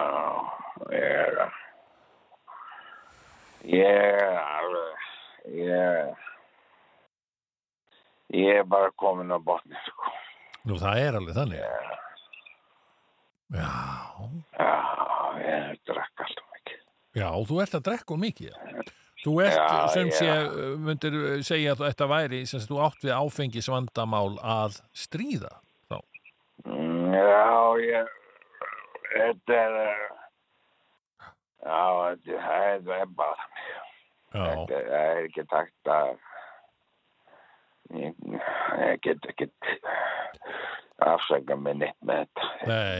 ég 0.94 1.08
er, 1.24 1.34
ég 3.74 3.98
er 4.14 4.38
alveg, 4.42 4.98
ég, 5.60 5.84
ég 8.34 8.60
er 8.62 8.68
bara 8.70 8.90
komin 8.98 9.32
á 9.32 9.38
botni, 9.40 9.78
sko. 9.88 10.12
Nú, 10.66 10.78
það 10.82 11.00
er 11.06 11.18
alveg 11.20 11.36
þannig. 11.38 11.64
Já, 13.54 13.70
Já, 14.58 14.70
ég 15.44 15.80
drekka 15.86 16.26
allt 16.26 16.40
og 16.42 16.48
mikið. 16.56 16.80
já, 17.20 17.28
þú 17.50 17.58
ert 17.64 17.76
að 17.78 17.84
drekka 17.88 18.18
mikið. 18.18 18.56
Þú 19.24 19.34
ert, 19.46 19.56
Já, 19.56 19.88
sem 19.94 20.10
já. 20.10 20.16
sé, 20.18 20.30
myndir 20.84 21.14
segja 21.48 21.76
að 21.76 21.84
þetta 21.86 22.08
væri, 22.12 22.40
sem 22.50 22.60
sé, 22.60 22.68
þú 22.68 22.80
átt 22.84 23.06
við 23.06 23.14
áfengisvandamál 23.16 24.34
að 24.42 24.80
stríða. 24.94 25.52
Þá. 25.92 26.00
Mm, 26.66 27.14
Já, 27.14 27.78
ég, 27.84 28.12
þetta 29.14 29.54
er, 29.54 29.78
já, 31.64 31.86
þetta 32.26 32.98
er 33.00 33.06
bara. 33.16 33.48
Já, 34.34 34.44
Þetta 34.50 34.78
er 34.98 35.24
ekki 35.28 35.44
takt 35.54 35.90
að, 35.94 36.16
ég, 37.92 38.14
ég 38.80 39.00
get 39.04 39.26
ekki 39.32 39.48
afsaka 41.04 41.56
mig 41.60 41.76
neitt 41.82 42.00
með 42.06 42.24
þetta. 42.24 42.44
Nei. 42.70 42.98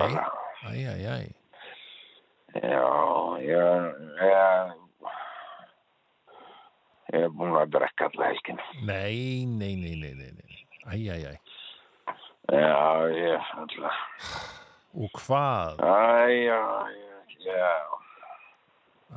Æj, 0.64 0.84
æj, 0.94 1.06
æj. 1.14 1.28
já, 2.54 2.84
ég, 3.44 3.88
ég, 4.24 4.74
ég 7.14 7.24
er 7.24 7.32
búin 7.34 7.56
að 7.60 7.72
drekka 7.78 8.10
alla 8.12 8.30
helgin. 8.32 8.60
Nei, 8.88 9.46
nei, 9.48 9.74
nei, 9.80 10.14
nei. 10.14 10.60
Æj, 10.92 11.08
æj, 11.16 11.26
æj. 11.32 11.38
Já, 12.52 13.08
ég, 13.16 13.52
alltaf, 13.56 13.98
Og 14.94 15.10
hvað? 15.18 15.80
æ, 15.82 16.28
já, 16.46 16.62
já, 16.94 17.56
já. 17.58 17.74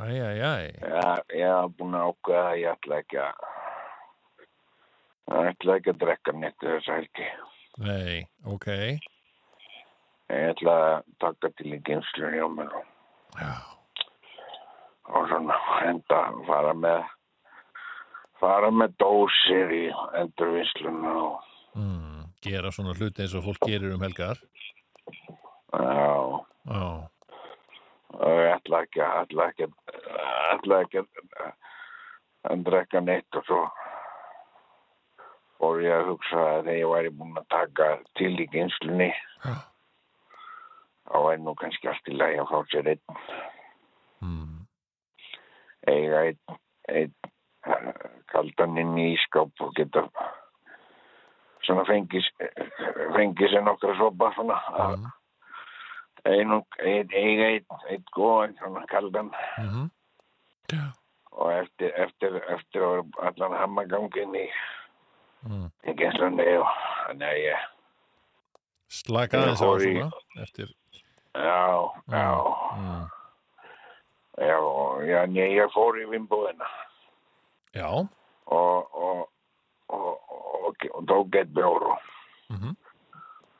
Æj, 0.06 0.18
æj, 0.24 0.40
æj. 0.46 0.70
Já, 0.80 1.10
ég 1.36 1.50
hef 1.52 1.74
búin 1.76 1.96
að 1.98 2.06
ákveða 2.12 2.46
að 2.52 2.60
ég 2.62 2.70
ætla 2.72 3.00
ekki 3.02 3.18
að 3.20 3.34
ég 5.26 5.48
ætla 5.52 5.76
ekki 5.80 5.90
að 5.92 6.00
drekka 6.04 6.32
neitt 6.36 6.58
þess 6.62 6.88
helgi. 6.92 7.28
Nei, 7.82 8.20
ok. 8.46 8.66
Ég 10.30 10.44
ætla 10.52 10.74
að 10.96 11.02
taka 11.22 11.50
til 11.58 11.74
í 11.76 11.80
gynslun 11.86 12.34
hjá 12.34 12.46
mér 12.50 12.72
og, 12.78 12.86
og 15.14 15.28
svona 15.30 15.58
enda 15.86 16.20
fara 16.48 16.72
með 16.74 17.04
fara 18.40 18.70
með 18.74 18.96
dósir 19.00 19.70
í 19.72 19.84
endurvinnsluna 20.22 21.12
og 21.22 21.36
mm, 21.78 22.24
gera 22.44 22.72
svona 22.74 22.94
hluti 22.98 23.22
eins 23.24 23.36
og 23.38 23.46
fólk 23.46 23.62
gerir 23.70 23.94
um 23.94 24.02
helgar 24.04 24.40
já, 25.76 26.42
Já, 26.66 26.82
ég 28.26 28.50
ætla 28.56 28.82
ekki, 28.86 29.00
ætla 29.06 29.46
ekki, 29.52 29.66
ætla 30.56 30.80
ekki 30.86 31.02
að- 31.04 31.54
að 32.50 32.62
drekka 32.66 33.00
neitt 33.04 33.36
og 33.38 33.44
svo 33.46 33.60
fór 35.60 35.80
ég 35.84 35.94
að 35.94 36.10
hugsa 36.12 36.42
að 36.42 36.68
þegar 36.68 36.78
ég 36.80 36.92
væri 36.92 37.12
búinn 37.18 37.40
að 37.40 37.48
taka 37.54 37.88
til 38.18 38.32
í 38.34 38.46
geinslunni 38.52 39.10
Já. 39.44 39.54
þá 41.08 41.16
væri 41.26 41.44
nú 41.44 41.54
kannski 41.60 41.90
allt 41.90 42.10
í 42.12 42.16
lagi 42.16 42.40
að 42.42 42.50
fá 42.52 42.72
sér 42.72 42.90
einn. 42.92 43.20
Mm, 44.24 44.56
eiga 45.92 46.24
einn, 46.30 46.58
eh, 46.88 47.92
kaldan 48.32 48.78
inn 48.82 48.96
í 48.98 49.12
ískáp 49.14 49.64
og 49.64 49.72
geta 49.78 50.06
svona 51.66 51.84
fengis 51.88 52.28
fengis 53.16 53.52
sér 53.52 53.64
nokkra 53.66 53.96
sopa 53.98 54.32
svona. 54.36 54.60
Mm, 54.76 55.08
einu, 56.26 56.60
ein, 56.82 57.10
eiga 57.12 57.50
einn, 57.54 57.82
einn 57.90 58.06
góðan 58.16 58.56
svona 58.60 58.86
kaldan. 58.90 59.32
Mm, 59.62 59.90
Já, 60.72 60.90
og 61.36 61.52
eftir, 61.52 61.92
eftir, 61.94 62.40
eftir 62.50 62.82
allan 63.22 63.54
hammagangin 63.54 64.34
í, 64.34 64.46
mm. 65.46 65.68
í 65.86 65.94
genslunni 66.00 66.48
og 66.60 66.72
þannig 67.06 67.28
að 67.30 67.42
ég 67.44 67.64
Slaka 68.96 69.36
Ég 69.36 69.42
aðeins 69.42 69.62
á 69.62 69.70
svona 69.82 70.44
eftir 70.44 70.72
já, 71.36 71.62
já, 72.12 72.28
mm, 72.78 73.06
já, 74.40 74.58
já, 75.10 75.20
nei, 75.32 75.48
ég 75.56 75.72
fór 75.74 75.98
í 76.00 76.08
vimbúðina 76.10 76.68
Já, 77.76 77.90
og, 77.92 78.94
og, 78.96 79.26
og, 79.92 80.36
og, 80.72 80.84
tók 81.10 81.34
eitt 81.36 81.50
bjór 81.52 81.90
og, 81.92 82.12
mm 82.54 82.76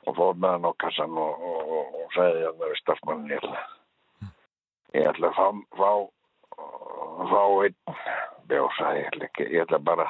og 0.07 0.15
fór 0.15 0.37
með 0.39 0.53
hann 0.55 0.69
á 0.71 0.73
kassan 0.83 1.17
og, 1.19 1.41
og, 1.43 1.73
og, 1.77 1.97
og 2.03 2.13
sagði 2.15 2.45
hann 2.47 2.61
við 2.61 2.77
starfsmannin 2.81 3.33
ég 3.33 3.41
ætla, 3.41 3.63
ég 4.95 5.09
ætla 5.11 5.31
að 5.33 5.39
fá, 5.39 5.47
fá, 5.81 5.91
fá 7.33 7.41
einn 7.65 7.79
bjór, 8.51 8.77
sagði 8.79 9.01
ég, 9.03 9.09
ætla 9.11 9.29
ekki, 9.31 9.49
ég 9.51 9.67
ætla 9.67 9.81
bara, 9.91 10.07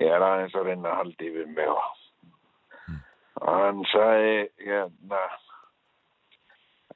ég 0.00 0.10
er 0.16 0.22
aðeins 0.26 0.54
að 0.58 0.66
reyna 0.70 0.90
að 0.92 0.98
halda 1.00 1.24
yfir 1.30 1.46
mig 1.56 1.68
og, 1.68 1.84
og 3.40 3.48
hann 3.60 3.84
sagði, 3.92 4.34
hérna, 4.66 5.22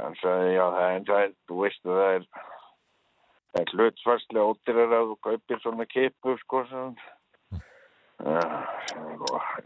hann 0.00 0.16
sagði, 0.22 0.50
já, 0.56 0.64
það 0.74 0.90
er 0.98 1.06
það 1.10 1.34
þú 1.48 1.60
veist 1.62 1.84
að 1.86 1.98
það 2.00 2.14
er, 2.18 2.28
það 3.54 3.60
er 3.64 3.74
hlutfarslega 3.78 4.48
ódýrar 4.52 4.96
að 5.00 5.10
þú 5.12 5.18
kaupir 5.28 5.62
svona 5.64 5.86
kipu, 5.94 6.36
sko, 6.44 6.64
sko, 6.70 6.80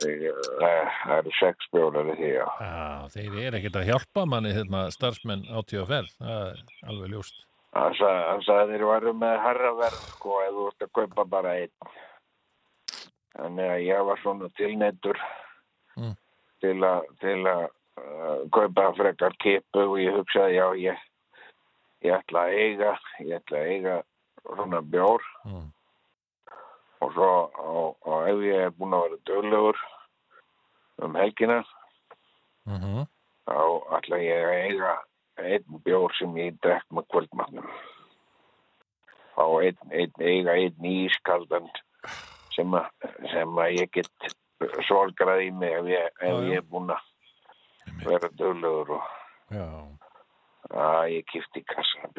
ég- 0.08 0.46
það 0.58 1.18
eru 1.18 1.32
sex 1.38 1.68
bjórar 1.72 2.08
í 2.12 2.16
því, 2.18 2.30
já. 2.38 2.46
Já, 2.60 3.08
þeir 3.14 3.38
eru 3.46 3.58
ekkert 3.58 3.76
að 3.80 3.88
hjálpa 3.90 4.24
manni 4.26 4.52
hérna 4.56 4.86
starfsmenn 4.94 5.44
á 5.52 5.58
tíðaferð, 5.68 6.12
það 6.18 6.42
er 6.52 6.62
alveg 6.88 7.12
ljóst. 7.12 7.44
Hann 7.76 7.94
sagði, 8.42 8.72
þeir 8.72 8.84
varu 8.88 9.12
með 9.14 9.36
herraverð, 9.44 9.98
sko, 10.14 10.38
ef 10.46 10.52
þú 10.56 10.66
ert 10.70 10.86
að 10.86 10.92
kaupa 10.98 11.24
bara 11.28 11.52
einn. 11.60 11.74
Þannig 13.38 13.70
að 13.70 13.82
ég 13.86 14.06
var 14.08 14.22
svona 14.22 14.48
tilneittur 14.58 15.18
Mm. 15.98 16.14
til 16.62 16.76
að, 16.86 17.06
til 17.20 17.38
að 17.50 17.64
uh, 17.98 18.42
kaupa 18.54 18.92
frekar 18.94 19.34
kipu 19.42 19.80
og 19.82 19.96
ég 19.98 20.14
hugsaði, 20.14 20.54
já, 20.54 20.66
ég, 20.78 20.98
ég 22.06 22.14
ætla 22.14 22.44
að 22.46 22.54
eiga, 22.54 22.92
ég 23.24 23.32
ætla 23.40 23.58
að 23.58 23.70
eiga 23.72 23.96
svona 24.44 24.80
bjór 24.82 25.22
Mm. 25.44 25.66
og 27.00 27.12
svo, 27.14 27.30
og, 27.58 27.96
og 28.06 28.28
ef 28.28 28.44
ég 28.46 28.62
er 28.68 28.70
búin 28.78 28.94
að 28.94 29.02
vera 29.08 29.18
döglegur 29.26 29.78
um 31.02 31.14
helgina, 31.14 31.64
Mm 32.66 32.78
-hmm. 32.82 33.06
þá 33.46 33.58
ætla 33.98 34.16
ég 34.18 34.44
að 34.44 34.62
eiga 34.70 34.94
einn 35.38 35.82
bjór 35.84 36.14
sem 36.18 36.34
ég 36.36 36.58
drekk 36.62 36.84
með 36.90 37.06
kvöldmatnum. 37.08 37.68
Fá 39.34 39.44
einn, 39.62 39.78
einn, 39.90 40.12
eiga 40.20 40.52
einn 40.52 40.84
ískaldan 40.84 41.70
sem, 42.58 42.74
að, 42.74 43.08
sem 43.32 43.60
að 43.62 43.76
ég 43.78 43.92
get 43.94 44.32
sorgrað 44.88 45.44
í 45.46 45.50
mig 45.54 45.72
ef 45.78 45.88
ég, 45.94 46.08
ef 46.26 46.40
ég 46.50 46.58
er 46.60 46.66
búin 46.66 46.90
að 46.90 47.04
vera 48.04 48.28
döglegur 48.38 48.90
og 48.98 49.14
Já, 49.48 49.64
að 50.74 51.04
ég 51.14 51.24
kifti 51.30 51.62
kassa 51.64 52.10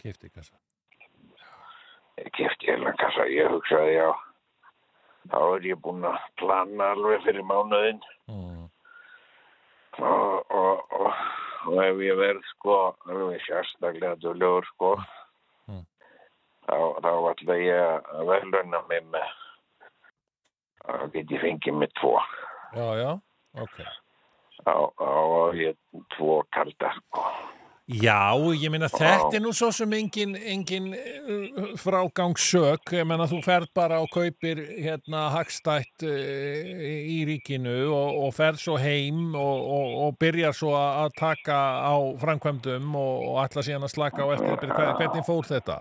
kifti 0.00 0.30
kassa. 0.30 0.54
Ég 2.16 2.30
kifti 2.32 2.70
heila 2.70 2.92
kassa, 2.96 3.26
ég 3.28 3.50
hugsaði 3.50 3.96
já, 3.98 4.08
þá 5.32 5.38
er 5.58 5.66
ég 5.68 5.80
búin 5.82 6.06
að 6.08 6.16
plana 6.40 6.92
alveg 6.94 7.26
fyrir 7.26 7.44
mánuðinn 7.50 8.00
Mm. 8.24 8.70
og, 10.00 10.46
og, 10.48 10.94
og, 10.96 11.18
og 11.68 11.80
ef 11.84 11.98
ég 12.00 12.16
verð 12.16 12.46
sko 12.54 12.76
alveg 13.04 13.42
sérstaklega 13.44 14.16
dölur 14.22 14.64
sko. 14.70 14.94
Þá, 16.68 17.12
ætla 17.32 17.58
ég 17.60 18.08
að 18.14 18.28
verðluna 18.32 18.82
mig 18.90 19.04
með 19.14 19.32
að 20.84 21.06
get 21.16 21.34
ég 21.36 21.42
fengið 21.44 21.78
með 21.80 21.92
tvo. 22.00 22.14
Já, 22.74 22.86
já, 23.00 23.10
ok. 23.64 23.76
á, 24.68 24.76
á 25.00 25.12
ég 25.56 25.76
tvo 26.16 26.42
kalda 26.52 26.90
sko. 26.98 27.28
Já, 27.84 28.32
ég 28.56 28.70
meina 28.72 28.88
þetta 28.88 29.36
er 29.36 29.42
nú 29.44 29.50
svo 29.52 29.66
sem 29.76 29.90
engin, 29.92 30.30
engin 30.40 30.86
uh, 30.96 31.74
frágangssök, 31.76 32.94
ég 32.96 33.04
meina 33.04 33.26
þú 33.28 33.42
ferð 33.44 33.68
bara 33.76 33.98
og 34.00 34.08
kaupir 34.14 34.62
hérna 34.80 35.26
hagstætt 35.34 36.06
uh, 36.08 36.80
í 36.88 37.18
ríkinu 37.28 37.74
og, 37.92 38.22
og 38.24 38.32
ferð 38.38 38.62
svo 38.62 38.78
heim 38.80 39.34
og, 39.36 39.68
og, 39.76 39.92
og 40.06 40.16
byrjar 40.16 40.56
svo 40.56 40.72
að 40.80 41.12
taka 41.20 41.58
á 41.84 41.92
framkvæmdum 42.24 42.88
og, 42.96 43.28
ætla 43.44 43.66
síðan 43.68 43.84
að 43.84 43.92
slaka 43.98 44.24
á 44.24 44.28
eftir, 44.32 44.72
Hver- 44.72 44.96
hvernig 45.02 45.28
fór 45.28 45.44
þetta? 45.52 45.78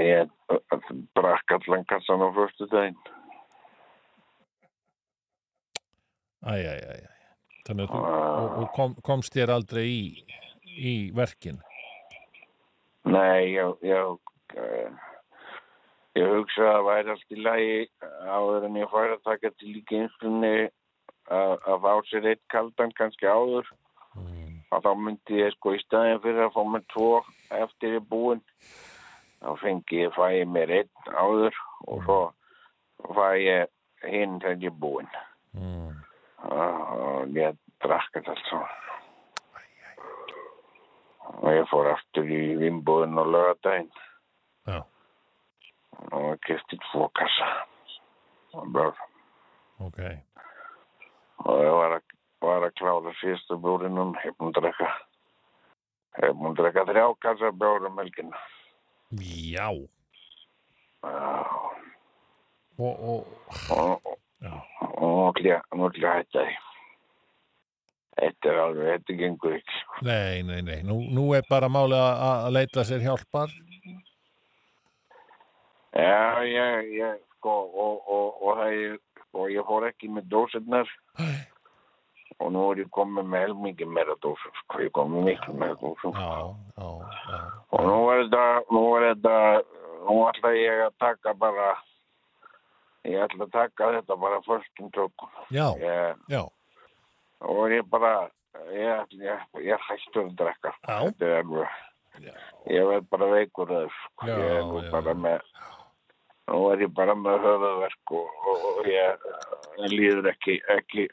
Ég, 0.00 0.30
drakk 1.16 1.54
allan 1.56 1.84
kassan 1.90 2.24
á 2.24 2.28
fyrstu 2.36 2.68
daginn 2.72 2.98
Æ, 6.42 6.54
æ, 6.58 6.74
æ, 6.74 6.94
æ. 6.98 7.10
Þannig 7.66 7.86
að 7.86 7.92
þú 7.92 7.98
og, 8.02 8.54
og 8.58 8.70
kom, 8.74 8.94
komst 9.06 9.36
þér 9.36 9.52
aldrei 9.54 9.84
í, 9.86 10.00
í 10.74 10.94
verkin. 11.14 11.60
Nei, 13.06 13.54
ég, 13.54 13.76
ég, 13.86 14.32
uh, 14.58 15.12
ég 16.18 16.32
hugsa 16.34 16.66
að 16.72 16.88
væri 16.88 17.14
allt 17.14 17.36
í 17.36 17.38
lagi 17.46 17.76
áður 18.26 18.66
en 18.66 18.80
ég 18.80 18.90
færi 18.90 19.14
að 19.14 19.22
taka 19.28 19.52
til 19.54 19.70
líka 19.76 20.00
einslunni 20.00 20.52
að, 21.30 21.54
fá 21.86 21.92
sér 22.10 22.28
eitt 22.32 22.42
kaldan 22.50 22.94
kannski 22.98 23.30
áður 23.30 23.70
Mm. 24.12 24.58
og 24.68 24.82
þá 24.84 24.90
myndi 25.00 25.38
ég 25.40 25.54
sko 25.54 25.72
í 25.72 25.78
staðin 25.80 26.18
fyrir 26.20 26.42
að 26.44 26.50
fá 26.52 26.62
mér 26.68 26.82
tvo 26.92 27.06
eftir 27.56 27.94
ég 27.96 28.02
búinn 28.10 28.42
þá 29.42 29.50
fengi 29.62 30.04
ég 30.04 30.14
fæ 30.14 30.26
ég 30.36 30.48
mér 30.50 30.70
einn 30.78 31.14
áður 31.18 31.56
og 31.90 32.04
svo 32.06 32.20
fæ 33.16 33.26
ég 33.42 33.72
hinn 34.06 34.38
þegar 34.42 34.68
ég 34.68 34.78
búinn. 34.78 35.10
Mm. 35.52 35.98
og 36.42 37.36
ég 37.36 37.58
drakk 37.84 38.14
þetta 38.14 38.32
allt 38.32 38.46
svo 38.48 38.62
og 41.42 41.50
ég 41.52 41.68
fór 41.70 41.90
aftur 41.92 42.30
í 42.30 42.40
vimbúðin 42.60 43.20
og 43.20 43.28
lögadaginn 43.34 43.90
Já, 44.66 44.78
og 46.14 46.40
kefti 46.46 46.78
tvo 46.86 47.08
kassa. 47.18 47.48
Og 48.54 48.68
bjór 48.72 48.96
ok. 49.82 50.00
og 51.44 51.62
ég 51.66 51.76
var 51.76 51.96
að, 51.98 52.16
var 52.46 52.66
að 52.68 52.76
klára 52.80 53.14
síðustu 53.20 53.58
búinn 53.58 53.98
að 53.98 54.58
drekka. 54.60 54.90
Að 56.22 56.42
drekka 56.60 56.88
þrjá 56.90 57.06
kassa 57.26 57.52
bjór 57.58 57.88
um 57.90 57.98
helgina 58.00 58.38
Já, 59.12 59.68
Já, 61.02 61.44
og, 62.78 62.94
og, 63.04 63.26
og, 63.70 64.12
og, 64.96 65.40
já, 65.42 65.58
að 65.60 66.06
hætta 66.06 66.44
því 66.46 66.54
þetta 68.22 68.48
er 68.52 68.60
alveg, 68.62 68.88
þetta 68.92 69.16
gengur 69.18 69.56
ekki 69.58 69.80
sko. 69.80 69.98
nei, 70.06 70.42
nei, 70.46 70.60
nei, 70.64 70.78
nú, 70.86 71.00
nú 71.12 71.26
er 71.36 71.44
bara 71.50 71.68
máli 71.72 71.98
að, 71.98 72.24
að 72.46 72.54
leita 72.56 72.84
sér 72.86 73.04
hjálpar. 73.04 73.52
já, 75.92 76.44
ég, 76.48 76.92
ég 76.96 77.20
sko, 77.36 77.56
og, 77.68 78.02
og, 78.06 78.42
og 78.42 78.60
það 78.62 78.76
er 78.78 79.00
og 79.32 79.48
ég 79.52 79.64
fór 79.68 79.88
ekki 79.88 80.10
með 80.12 80.28
dósirnar 80.32 80.88
og 82.38 82.52
nú 82.54 82.64
er 82.72 82.82
ég 82.84 82.90
komið 82.94 83.28
með 83.32 83.44
helmingi 83.46 83.86
meira 83.88 84.14
dósir 84.24 84.52
sko, 84.62 84.80
ég 84.84 84.92
komið 84.96 85.26
miklu 85.28 85.54
meira 85.58 85.76
já, 86.16 86.32
já. 86.78 87.40
Og 87.72 87.86
nú 87.88 87.96
er 88.12 88.22
þetta, 88.24 88.44
nú 88.72 88.82
er 88.96 89.06
þetta, 89.10 89.36
nú 90.06 90.16
ætla 90.28 90.52
ég 90.56 90.82
að 90.86 90.96
taka 91.02 91.34
bara, 91.38 91.68
ég 93.08 93.24
ætla 93.26 93.46
að 93.48 93.54
taka 93.56 93.90
þetta 93.98 94.18
bara 94.24 94.40
fyrstum 94.46 94.90
tökum. 94.94 95.32
Já, 95.54 95.66
Ég, 95.82 96.22
já, 96.32 96.42
er 97.66 97.76
ég 97.78 97.88
bara, 97.90 98.12
ég, 98.72 99.16
ég, 99.22 99.46
ég 99.66 99.86
hættur 99.88 100.26
að 100.26 100.36
drekka. 100.40 100.74
Þetta 100.88 101.28
er 101.28 101.38
alveg, 101.42 101.78
ég 102.70 102.90
verð 102.90 103.08
bara 103.14 103.30
veikur 103.36 103.72
að 103.72 103.86
þessu. 103.86 104.10
sko. 104.10 104.28
Ég 104.32 104.44
er 104.58 104.68
nú 104.68 104.82
bara 104.92 105.16
með, 105.26 105.48
nú 106.52 106.60
er 106.72 106.86
ég 106.86 106.94
bara 106.98 107.16
með 107.18 107.46
höfðverk 107.46 108.14
og, 108.18 108.38
og, 108.52 108.68
og 108.72 108.90
ég 108.90 109.26
eh, 109.32 109.88
líður 109.88 110.30
ekki, 110.34 110.60
ekki, 110.76 111.08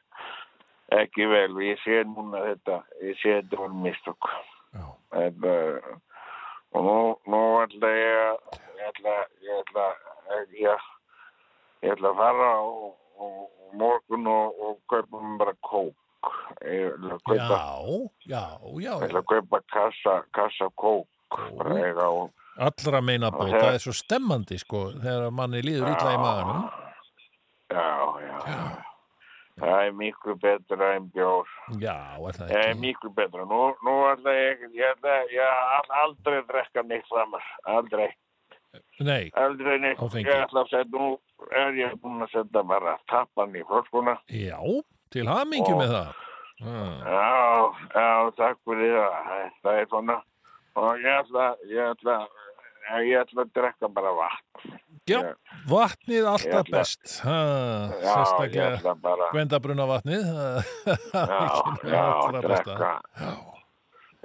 ekki 0.97 1.25
vel. 1.30 1.58
Ég 1.63 1.82
sé 1.84 2.04
núna 2.08 2.41
þetta, 2.47 2.80
ég 3.06 3.19
sé 3.21 3.36
þetta 3.41 3.60
var 3.62 3.75
mistök. 3.84 4.30
Já. 4.73 4.86
Þetta, 5.13 5.54
og 6.78 6.86
nú, 6.86 6.97
nú 7.30 7.41
ætla 7.63 7.91
ég 7.97 8.17
að, 8.23 8.58
ég 8.80 8.89
ætla, 8.89 9.15
ég 9.45 9.62
ætla, 9.63 9.86
ég, 10.58 10.89
ég 11.86 11.93
ætla 11.95 12.12
að 12.13 12.19
fara 12.23 12.49
og, 12.65 12.91
og, 13.19 13.39
morgun 13.80 14.28
og, 14.30 14.60
og 14.65 14.78
kaupa 14.89 15.21
mér 15.23 15.38
bara 15.43 15.56
kók. 15.65 16.34
Ég 16.65 16.91
ætla 16.95 17.15
að 17.15 17.23
kaupa, 17.30 17.39
Já, 17.39 17.63
já, 18.25 18.43
já, 18.82 18.91
ég 18.97 19.08
ætla 19.10 19.23
að 19.23 19.32
kaupa 19.36 19.62
kassa, 19.73 20.19
kassa 20.36 20.69
kók. 20.75 21.08
Og 21.30 22.32
allra 22.60 23.02
meina 23.06 23.30
bót, 23.32 23.52
það- 23.54 23.73
er 23.78 23.84
svo 23.84 23.93
stemmandi 23.93 24.58
sko, 24.60 24.89
þegar 24.97 25.32
manni 25.32 25.62
líður 25.62 25.91
illa 25.93 26.13
í 26.13 26.17
maganum. 26.19 26.69
Já, 27.69 27.89
já, 28.25 28.38
já. 28.49 28.88
Það 29.60 29.82
er 29.86 29.91
miklu 30.00 30.36
betra 30.39 30.88
en 30.95 31.10
bjór. 31.12 31.48
Já, 31.82 31.95
er 32.15 32.38
það 32.38 32.48
Það 32.50 32.56
er 32.60 32.69
ekki? 32.69 32.80
miklu 32.86 33.10
betra. 33.17 33.45
Nú, 33.50 33.60
nú 33.86 33.95
ætla 34.13 34.34
ég, 34.38 34.62
ég 34.78 34.93
ætla, 34.95 35.17
ég 35.34 35.91
aldrei 36.04 36.38
að 36.41 36.48
drekka 36.54 36.84
neitt 36.88 37.08
framar. 37.12 37.43
Aldrei. 37.65 38.10
Nei, 39.00 39.32
Aldrei 39.36 39.78
neitt. 39.82 40.00
Ég 40.00 40.30
ætla 40.45 40.63
að 40.63 40.69
setja, 40.69 40.89
nú 40.93 41.19
er 41.52 41.74
ég 41.80 41.95
búin 42.02 42.22
að 42.24 42.32
setja 42.36 42.63
bara 42.63 42.98
tappan 43.10 43.56
í 43.56 43.63
flöskuna. 43.65 44.17
já, 44.30 44.60
til 45.12 45.26
hamingju 45.28 45.74
Og- 45.76 45.82
með 45.82 45.93
það. 45.98 46.13
Já, 46.60 47.72
já, 47.95 48.32
takk 48.38 48.58
fyrir 48.67 48.95
það. 48.95 49.52
Það 49.63 49.80
er 49.82 49.86
svona. 49.91 50.17
Og 50.76 51.00
ég 51.00 51.15
ætla, 51.24 51.45
ég 51.67 51.91
ætla, 51.95 52.17
ég 53.04 53.22
ætla 53.24 53.43
að 53.45 53.54
drekka 53.56 53.88
bara 53.93 54.12
vatn. 54.13 54.80
Já, 55.10 55.34
vatnið 55.69 56.28
alltaf 56.32 56.62
ætla- 56.63 56.78
best. 56.78 57.04
Já, 57.26 58.13
sérstaklega 58.13 58.95
gvendabruna 59.34 59.86
vatnið. 59.89 60.26
já, 61.13 61.41
já, 61.84 62.04
drekka. 62.41 62.91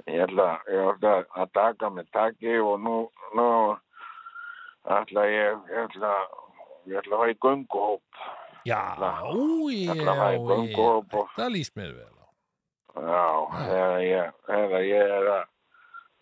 Ég 0.05 0.21
ætla, 0.27 0.47
ég 0.69 0.89
ætla 0.93 1.13
að 1.41 1.51
taka 1.57 1.89
með 1.89 2.09
taki 2.13 2.57
og 2.61 2.75
nú, 2.85 2.97
nú 3.37 3.47
ætla 4.85 5.23
ég, 5.31 5.63
ég 5.73 5.79
ætla, 5.87 6.11
ég 6.85 6.99
ætla 7.01 7.15
að 7.15 7.21
hafa 7.23 7.31
í 7.33 7.39
gönguhóp. 7.41 8.25
Já, 8.65 8.81
Ég 8.97 9.87
já, 9.87 9.93
ætla 9.95 10.11
að 10.11 10.19
hafa 10.21 10.35
í 10.35 10.43
gönguhóp 10.51 11.17
og, 11.21 11.33
það 11.37 11.51
líst 11.57 11.75
mér 11.77 11.95
vel 11.97 12.11
já, 12.95 13.25
þegar 13.51 13.97
ég, 14.05 14.29
þegar 14.47 14.83
ég 14.87 15.09
er 15.17 15.25
að, 15.33 15.47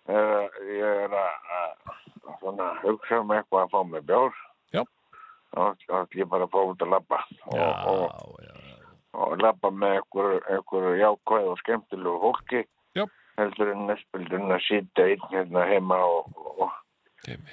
þegar 0.10 0.56
ég 0.73 1.04
er 1.04 1.13
að, 1.19 1.91
svona, 2.39 2.69
hugsa 2.82 3.19
um 3.21 3.34
eitthvað 3.36 3.62
að 3.67 3.71
fá 3.76 3.80
með 3.91 4.08
bjór. 4.10 4.39
Já. 4.74 4.82
Þá 5.54 5.60
ætla 5.70 6.06
ég 6.18 6.30
bara 6.32 6.48
að 6.48 6.54
fá 6.54 6.62
út 6.66 6.82
að 6.82 6.94
labba 6.96 7.20
og, 7.54 7.74
og, 7.94 8.38
já, 8.42 8.54
og 9.14 9.38
labba 9.42 9.70
með 9.70 10.00
einhverju, 10.00 10.94
jákvæð 10.98 11.50
og 11.52 11.60
skemmtilegu 11.62 12.18
fólki. 12.24 12.62
Já. 12.98 13.06
Heldur 13.38 13.70
en 13.74 13.90
en 13.90 14.54
að 14.54 14.66
sýta 14.68 15.02
einn 15.10 15.24
hérna 15.32 15.62
heima 15.70 15.98
og, 16.06 16.24
og, 16.58 16.72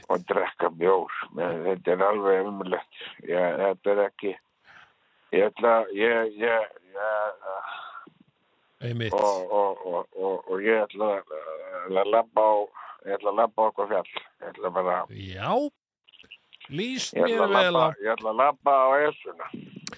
og 0.08 0.16
drekka 0.28 0.68
bjór. 0.80 1.12
Men 1.36 1.50
þetta 1.66 1.88
er 1.94 2.00
alveg 2.08 2.36
umulegt. 2.48 2.94
Þetta 3.24 3.86
er 3.94 4.00
ekki, 4.06 4.32
ég 5.36 5.42
ætla, 5.50 5.72
ég, 5.96 6.16
ég, 6.40 6.60
ég, 6.96 7.04
og, 9.12 9.38
og, 9.52 9.72
og, 9.86 10.02
og, 10.16 10.36
og 10.48 10.56
ég 10.64 10.76
ætla 10.86 11.06
að, 11.18 11.26
að 11.92 12.06
labba 12.14 12.42
á, 12.48 12.50
ég 13.04 13.10
ætla 13.18 13.30
að 13.34 13.40
labba 13.42 13.58
á 13.60 13.68
okkur 13.68 13.86
fjall. 13.92 14.10
Ég 14.40 14.46
ætla 14.54 14.68
bara, 14.72 14.96
Já, 15.12 15.52
ég 16.70 17.24
ætla 17.26 17.26
mér 17.26 17.42
að 17.44 17.54
vel 17.56 17.76
á. 17.76 17.86
ég 18.00 18.10
ætla 18.14 18.30
að 18.30 18.40
labba 18.40 18.72
á 18.78 18.88
esuna. 19.08 19.46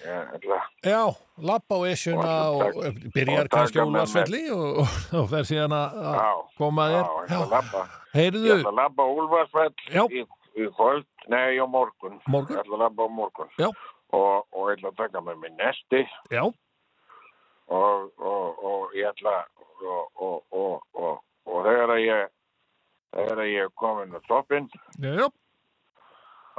Ég 0.03 0.31
ætla, 0.37 0.59
Já, 0.89 1.01
lappa 1.39 1.75
á 1.77 1.81
esjuna 1.93 2.31
Og 2.51 2.63
og, 2.81 2.95
byrjar 3.15 3.49
kannski. 3.53 3.79
Úlfarsfelli 3.85 4.43
og, 4.51 4.81
og 5.21 5.27
fer 5.31 5.45
síðan 5.47 5.75
að 5.77 5.99
að 6.03 6.17
já, 6.17 6.31
koma 6.59 6.87
já, 6.91 7.03
þér. 7.03 7.11
ég 7.29 7.43
ætla 7.43 7.61
að. 7.63 7.99
Ég 8.13 8.19
Heyrðu, 8.19 8.57
ætla 8.59 8.87
að 8.89 9.15
Úlfarsfell 9.23 9.75
Já. 9.93 10.03
í, 10.11 10.25
í 10.59 10.69
kvöld, 10.77 11.07
nei, 11.29 11.59
á 11.61 11.67
morgun. 11.69 12.19
Morgun? 12.27 12.57
Ég 12.57 12.65
ætla 12.65 12.75
að 12.79 12.85
labba 12.87 13.07
á 13.07 13.09
morgun. 13.21 13.53
Já. 13.61 13.69
Og, 14.13 14.47
og 14.53 14.69
ég 14.73 14.77
ætla 14.81 14.91
að 14.93 14.99
taka 15.05 15.21
með 15.25 15.39
mér 15.41 15.53
nesti 15.57 16.03
já, 16.33 16.43
og, 17.73 18.11
og, 18.21 18.65
og 18.65 18.97
ég 18.97 19.09
ætla 19.09 19.39
og, 19.57 20.11
og, 20.21 20.43
og, 20.53 20.83
og, 20.95 21.23
og 21.49 21.65
þegar 21.65 21.93
að 21.95 22.03
ég 22.05 22.27
þegar 23.13 23.41
að 23.45 23.49
ég 23.53 23.65
er 23.67 23.73
komin 23.81 24.13
á 24.13 24.21
toppinn 24.29 24.69
já, 25.01 25.15
já 25.17 25.27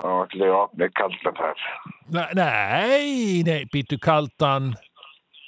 og 0.01 0.23
allir 0.25 0.53
ofnir 0.57 0.91
kaldan 0.97 1.37
þar. 1.37 1.63
Nei, 2.13 3.43
nei, 3.45 3.63
býtu 3.73 3.99
kaldan. 4.01 4.73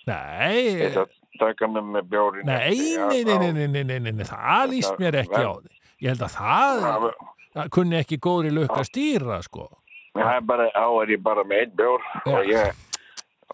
Nei. 0.06 0.86
Ég 0.86 0.94
þátt 0.94 1.16
taka 1.40 1.68
mig 1.68 1.84
með 1.84 2.10
bjórin 2.12 2.46
Nei, 2.48 2.96
nei, 3.10 3.24
nei, 3.26 4.12
nei, 4.14 4.28
það 4.28 4.68
líst 4.72 5.00
mér 5.02 5.18
ekki 5.24 5.42
á 5.42 5.54
því 5.58 5.72
Ég 6.04 6.14
held 6.14 6.24
að 6.28 6.36
það 6.36 7.70
kunni 7.74 7.98
ekki 8.02 8.20
góðri 8.20 8.52
lukka 8.52 8.84
stýra 8.84 9.40
sko. 9.46 9.70
Það 10.16 10.32
er 10.34 10.44
bara, 10.48 10.66
á 10.76 10.88
er 11.02 11.14
ég 11.16 11.22
bara 11.24 11.46
með 11.48 11.64
einn 11.64 11.78
bjór 11.80 12.10
og 12.32 12.50
ég 12.52 12.84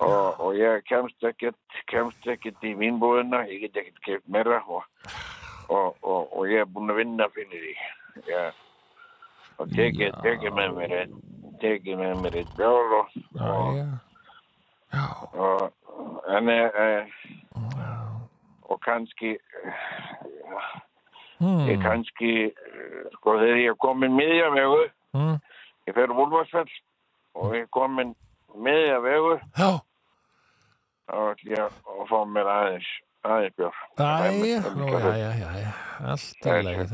Og, 0.01 0.39
og 0.41 0.55
ég 0.57 0.81
kemst 0.89 1.25
ekkert, 1.27 1.59
kemst 1.91 2.25
ekkert 2.25 2.63
í 2.65 2.71
vinnbúðuna, 2.79 3.43
ég 3.51 3.67
get 3.67 3.75
ekkert 3.83 3.99
kemst 4.05 4.29
meira 4.33 4.57
og, 4.65 4.85
og, 5.69 6.31
og 6.31 6.47
ég 6.49 6.63
er 6.63 6.69
búin 6.71 6.89
að 6.89 7.01
vinna 7.03 7.27
fyrir 7.35 7.59
því. 7.61 7.73
Ég, 8.31 8.61
og 9.61 9.73
tekið 9.75 10.15
teki 10.25 10.51
með 10.57 10.77
mér 10.77 10.95
einn 11.01 11.19
tekið 11.61 11.99
með 11.99 12.13
mér 12.23 12.39
einn 12.41 12.55
bjór 12.57 12.95
og, 12.99 13.19
og, 13.37 13.81
Já, 14.91 14.97
já, 14.97 15.05
og 15.37 15.59
en 16.35 16.49
e, 16.49 16.57
e, 16.57 16.87
og 18.71 18.79
kannski 18.85 19.35
hmm, 21.39 21.67
ég 21.69 21.83
kannski 21.83 22.31
eh, 22.49 23.05
sko 23.17 23.37
þegar 23.39 23.61
ég 23.61 23.75
er 23.75 23.79
komin 23.85 24.17
miðja 24.17 24.49
vegu 24.55 24.81
hmm, 25.17 25.37
ég 25.87 25.97
fer 25.97 26.15
Úlfarsfell 26.15 26.73
og 27.37 27.55
ég 27.55 27.67
er 27.67 27.71
komin 27.77 28.15
miðja 28.57 28.99
vegu 29.05 29.37
já, 29.37 29.71
þá 31.07 31.15
ætlum 31.31 31.53
ég 31.53 31.61
að 31.61 32.03
fá 32.09 32.19
mér 32.33 32.51
aðeins 32.57 32.91
bjór 33.21 33.73
Æja, 34.01 34.61
nú, 34.75 34.87
já, 34.89 35.11
já, 35.17 35.31
já, 35.37 35.49
já, 35.61 35.71
allt 36.09 36.45
í 36.45 36.63
lagi. 36.65 36.85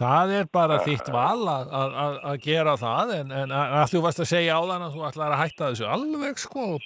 Það, 0.00 0.30
er 0.38 0.46
bara 0.52 0.78
þitt 0.86 1.10
val 1.12 1.42
að- 1.52 2.38
gera 2.44 2.76
það, 2.80 3.12
en, 3.20 3.30
en 3.32 3.52
þú 3.92 4.00
varst 4.06 4.22
að 4.24 4.30
segja 4.32 4.56
á 4.56 4.62
þann 4.64 4.86
að 4.86 4.94
þú 4.96 5.04
ætlar 5.10 5.34
að 5.34 5.42
hætta 5.42 5.68
þessu 5.70 5.88
alveg, 5.92 6.38
sko. 6.40 6.64
og 6.76 6.80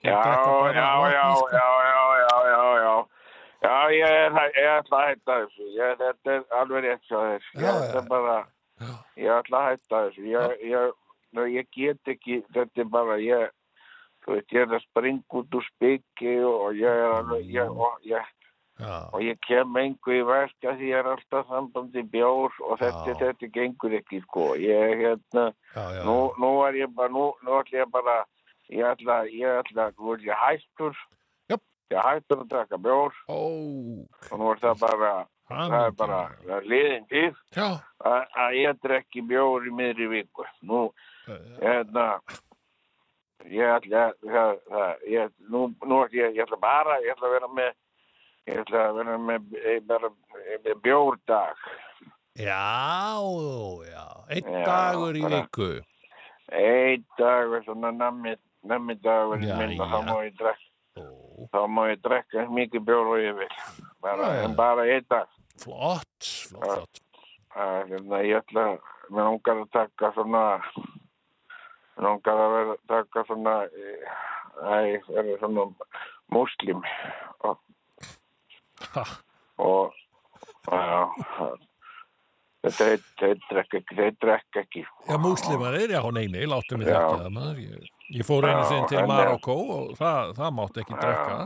já, 0.00 0.16
já, 0.72 1.12
já, 1.12 1.26
sko. 1.36 1.48
já, 1.52 1.68
já, 1.90 2.02
já, 2.24 2.38
já, 2.48 2.62
já. 2.80 2.94
Ég 3.92 4.08
er 4.08 4.32
ætla 4.80 5.02
að 5.02 5.08
hætta 5.10 5.38
þessu. 5.42 5.68
Ég, 5.76 5.98
þetta 6.00 6.32
er 6.38 6.44
alveg 6.62 6.84
rétt 6.86 7.04
svo 7.04 7.20
þess 7.20 7.52
ég 7.60 7.68
ætla 7.84 8.02
bara 8.08 8.38
ég 9.20 9.32
ætla 9.36 9.58
að 9.60 9.68
hætta 9.68 10.04
þessu. 10.06 10.24
Ég, 10.32 10.54
ég, 10.70 10.92
ná, 11.36 11.44
ég 11.44 11.68
get 11.76 12.14
ekki 12.14 12.40
þetta 12.54 12.80
er 12.86 12.88
bara 12.96 13.18
ég 13.20 13.50
þú 14.24 14.36
veit, 14.36 14.52
ég 14.52 14.66
er 14.66 14.76
að 14.76 14.84
springa 14.88 15.40
út 15.40 15.56
úr 15.56 15.66
spiki 15.70 16.36
og 16.44 16.76
ég 16.78 16.90
er 16.90 17.16
alveg 17.16 17.50
ég, 17.54 17.70
og, 17.70 17.98
ég, 18.08 18.28
Já, 18.80 19.10
og 19.12 19.20
ég 19.20 19.36
kem 19.44 19.76
engu 19.76 20.14
í 20.16 20.20
verk 20.24 20.64
að 20.64 20.78
því 20.80 20.86
ég 20.88 21.00
er 21.02 21.08
alltaf 21.10 21.48
sambandi 21.50 22.02
bjór 22.14 22.54
og 22.64 22.78
þetta, 22.80 23.16
þetta 23.20 23.48
gengur 23.52 23.96
ekki 23.98 24.22
sko. 24.24 24.46
Ég 24.56 25.02
hérna 25.02 25.50
já, 25.74 25.82
já. 25.98 26.02
nú, 26.06 26.16
nú 26.40 26.52
er 26.64 26.78
ég 26.80 26.94
bara, 26.96 27.12
nú, 27.12 27.26
nú 27.44 27.58
ætla 27.58 27.82
ég 27.82 27.90
bara, 27.92 28.16
ég 28.72 28.86
ætla, 28.88 29.18
ég 29.28 29.60
ætla, 29.60 29.90
nú 29.98 30.14
er 30.14 30.24
ég 30.30 30.40
hættur, 30.44 30.96
ég 31.52 32.00
hættur 32.06 32.44
að 32.44 32.48
drekka 32.54 32.80
bjór. 32.80 33.20
Ó, 33.28 33.40
og 34.30 34.40
nú 34.40 34.50
er 34.54 34.64
það 34.64 34.84
bara, 34.86 35.12
það 35.50 35.78
er 35.82 35.96
bara, 36.00 36.20
það 36.46 36.56
er 36.56 36.68
liðin 36.72 37.08
tíð 37.12 37.40
Já, 37.58 37.68
að, 38.14 38.60
ég 38.62 38.84
drekki 38.86 39.26
bjór 39.28 39.68
í 39.68 39.74
miðri 39.76 40.08
viku. 40.14 40.48
Nú, 40.64 40.86
eh, 41.28 41.50
hérna, 41.60 42.14
ég 43.48 43.66
ætla, 43.76 44.02
ég, 45.08 45.30
nú, 45.48 45.68
nú 45.86 46.00
ætla 46.04 46.18
ég, 46.26 46.34
ég 46.36 46.42
ætla 46.44 46.58
bara, 46.60 46.98
ég 47.04 47.14
ætla 47.14 47.28
að 47.30 47.36
vera 47.38 47.50
með, 47.58 47.70
ég 48.50 48.60
ætla 48.64 48.82
að 48.88 48.98
vera 49.00 49.18
með, 49.28 49.54
eh, 49.64 49.80
bara, 49.86 50.10
með 50.64 50.80
bjórdag. 50.84 51.64
já, 52.34 53.20
já, 53.90 54.06
einn 54.30 54.52
Já, 54.54 54.64
dagur 54.66 55.16
í 55.16 55.24
viku. 55.24 55.70
Einn 56.50 57.04
dag, 57.18 57.56
svona 57.64 57.90
nammi, 57.94 58.36
dagur 59.02 59.38
þá 59.38 60.00
má 60.06 60.16
ég 60.26 60.34
drekka. 60.38 60.66
Ó, 61.00 61.46
þá 61.52 61.60
má 61.70 61.84
ég 61.90 62.00
drekka 62.02 62.46
mikið 62.50 62.82
bjór 62.84 63.12
og 63.14 63.20
ég 63.22 63.36
vil 63.38 63.52
bara, 64.02 64.32
en 64.44 64.56
bara 64.58 64.84
einn 64.90 65.06
dag 65.08 65.28
flott, 65.60 66.24
flott, 66.48 66.64
flott. 66.64 67.00
að, 67.54 67.92
hérna, 67.92 68.20
ég 68.26 68.40
ætla 68.40 68.64
mér 69.10 69.26
langar 69.26 69.60
að 69.62 69.70
taka 69.74 70.10
svona 70.16 70.42
langar 72.04 72.40
að 72.44 72.54
vera 72.56 72.76
taka 72.90 73.24
svona 73.28 73.54
æ, 73.68 75.00
vera 75.08 75.38
svona 75.42 75.66
muslim 76.34 76.84
og, 77.46 77.58
Ha, 78.94 79.02
og 79.60 79.92
já, 80.72 81.02
Þetta 82.60 82.86
þeir, 83.20 83.38
drekka 83.48 83.78
ekki, 83.80 83.96
þeir 83.96 84.16
drekka 84.20 84.60
ekki. 84.60 84.82
Já, 85.08 85.14
múslimar 85.20 85.76
er, 85.78 85.94
já, 85.94 86.00
nei, 86.12 86.26
nei, 86.28 86.42
láttu 86.48 86.76
mig 86.76 86.90
Já. 86.90 86.98
þetta. 87.08 87.44
Ég, 87.56 87.86
ég 88.18 88.26
fór 88.28 88.44
einu 88.50 88.58
Já, 88.60 88.68
sinn 88.68 88.88
til 88.90 89.06
Marokko 89.08 89.56
og 89.76 89.94
það, 89.96 90.34
það 90.36 90.50
mátti 90.58 90.82
ekki 90.82 90.98
drekka. 90.98 91.38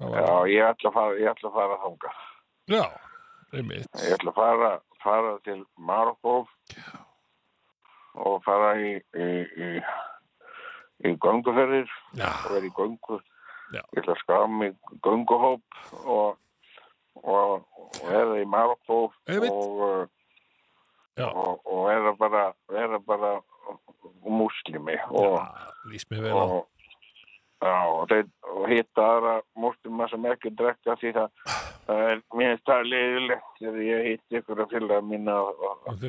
Já, 0.00 0.30
ég 0.52 0.70
ætla 0.70 0.92
að 0.92 0.96
fara, 0.96 1.18
ég 1.20 1.28
ætla 1.34 1.50
að 1.50 1.58
fara 1.58 1.76
þanga. 1.84 2.14
já, 2.72 2.82
einmitt. 3.60 4.00
Ég 4.06 4.16
ætla 4.16 4.32
að 4.32 4.40
fara, 4.40 4.70
fara 5.04 5.34
til 5.44 5.60
Marokko 5.76 6.36
og 8.16 8.42
fara 8.46 8.74
í, 8.80 8.92
í, 9.16 9.28
í, 9.66 9.70
í 11.06 11.14
gönguferðir 11.22 11.88
Já, 12.16 12.30
og 12.30 12.52
vera 12.54 12.68
í 12.68 12.74
göngu. 12.76 13.20
Já. 13.74 13.82
Ég 13.82 14.02
ætla 14.02 14.14
að 14.14 14.22
skrá 14.22 14.38
mig 14.50 14.76
gönguhóp 15.04 15.80
og, 16.04 16.38
og, 17.22 17.66
og 17.82 18.00
vera 18.06 18.38
í 18.40 18.46
Marokko 18.48 19.00
og, 19.08 19.82
uh, 19.82 20.04
og, 21.26 21.66
og 21.66 21.84
vera 21.88 22.14
bara, 22.20 22.46
bara 23.06 23.34
múslimi 24.26 24.98
og, 25.10 25.40
já, 27.62 27.76
og, 27.88 28.12
og, 28.52 28.68
hitta 28.70 29.06
aðra 29.14 29.34
múslima 29.56 30.08
sem 30.10 30.28
ekki 30.30 30.52
drekka 30.58 30.96
því 31.00 31.12
það, 31.16 31.40
það 31.88 32.02
er 32.10 32.22
mér 32.40 32.60
það 32.68 32.90
leiðilegt 32.92 33.60
þegar 33.60 33.80
ég 33.86 34.06
hitti 34.10 34.40
ykkur 34.40 34.62
að 34.64 34.74
fylla 34.74 35.00
mína 35.10 35.36
og, 35.46 35.66
og 35.88 36.06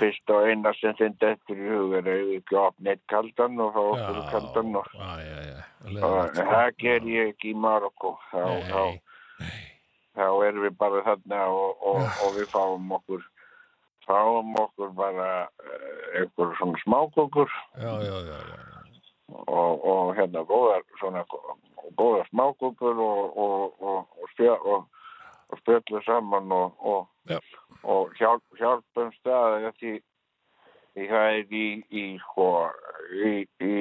fyrst 0.00 0.34
og 0.34 0.48
eina 0.50 0.74
sem 0.80 0.98
þeim 1.00 1.16
dettur 1.22 1.62
í 1.62 1.70
hug 1.72 1.96
er 2.00 2.10
ekki 2.14 2.60
opna 2.60 2.94
eitt 2.94 3.04
kaldan 3.12 3.62
og 3.62 3.72
fá 3.76 3.82
okkur 3.84 4.20
kaldan 4.32 4.80
og 4.80 4.90
sko. 4.90 6.12
það 6.40 6.68
ger 6.82 7.10
ég 7.12 7.32
ekki 7.34 7.52
í 7.52 7.60
Marokko 7.66 8.16
þá, 8.32 8.44
þá, 8.70 8.82
Nei, 9.36 9.64
þá 10.16 10.28
erum 10.48 10.62
við 10.64 10.76
bara 10.80 11.06
þarna 11.10 11.42
og, 11.52 11.88
og, 11.92 12.04
og 12.24 12.38
við 12.38 12.52
fáum 12.54 12.94
okkur 13.00 13.26
fáum 14.06 14.54
okkur 14.62 14.94
bara 14.96 15.28
uh, 15.44 16.20
einhver 16.20 16.54
svona 16.60 16.80
smákökur 16.84 17.50
já, 17.76 17.92
já, 18.06 18.16
já, 18.30 18.38
já. 18.38 18.75
Og, 19.32 19.84
og 19.84 20.14
hérna 20.16 20.44
góðar 20.46 20.84
svona 21.00 21.24
góðar 21.96 22.28
smákökur 22.30 22.98
og, 22.98 23.36
og, 23.36 23.82
og, 23.82 23.98
og, 24.22 24.28
spjö, 24.34 24.54
og, 24.56 24.86
og 25.50 25.62
spjöldum 25.62 26.04
saman 26.06 26.52
og, 26.52 26.74
og, 26.78 27.08
Já. 27.30 27.38
og 27.82 28.12
hjálp, 28.18 28.44
hjálpum 28.58 29.10
staði 29.20 29.72
því, 29.80 29.94
því 30.94 31.08
það 31.10 31.32
er 31.32 31.56
í, 31.62 31.66
í, 31.90 32.04
sko, 32.26 32.50
í, 33.24 33.34
í, 33.60 33.74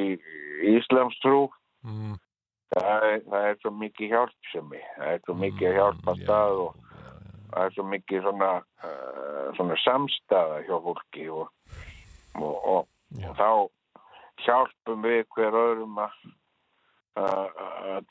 Íslamstrú 0.75 1.47
Mm, 1.85 2.15
það 2.73 3.03
er, 3.05 3.19
það 3.29 3.43
er 3.47 3.57
svo 3.61 3.71
mikið 3.77 4.13
hjálpsemi 4.15 4.79
það 4.95 5.09
er 5.11 5.19
svo 5.21 5.33
mikið 5.37 5.67
að 5.69 5.75
hjálpa 5.77 6.15
Mm, 6.15 6.17
já, 6.17 6.23
stað 6.25 6.61
og 6.63 6.79
það 7.51 7.65
er 7.65 7.75
svo 7.75 7.85
mikið 7.91 8.23
svona, 8.25 8.49
uh, 8.87 9.43
svona 9.57 9.77
samstæða 9.83 10.57
hjá 10.65 10.75
fólki 10.87 11.27
og, 11.29 11.51
og, 12.41 12.55
og, 12.73 12.87
og 13.21 13.37
þá 13.37 13.49
hjálpum 14.43 15.05
við 15.05 15.23
hver 15.35 15.55
öðrum 15.61 16.01
að 16.03 16.17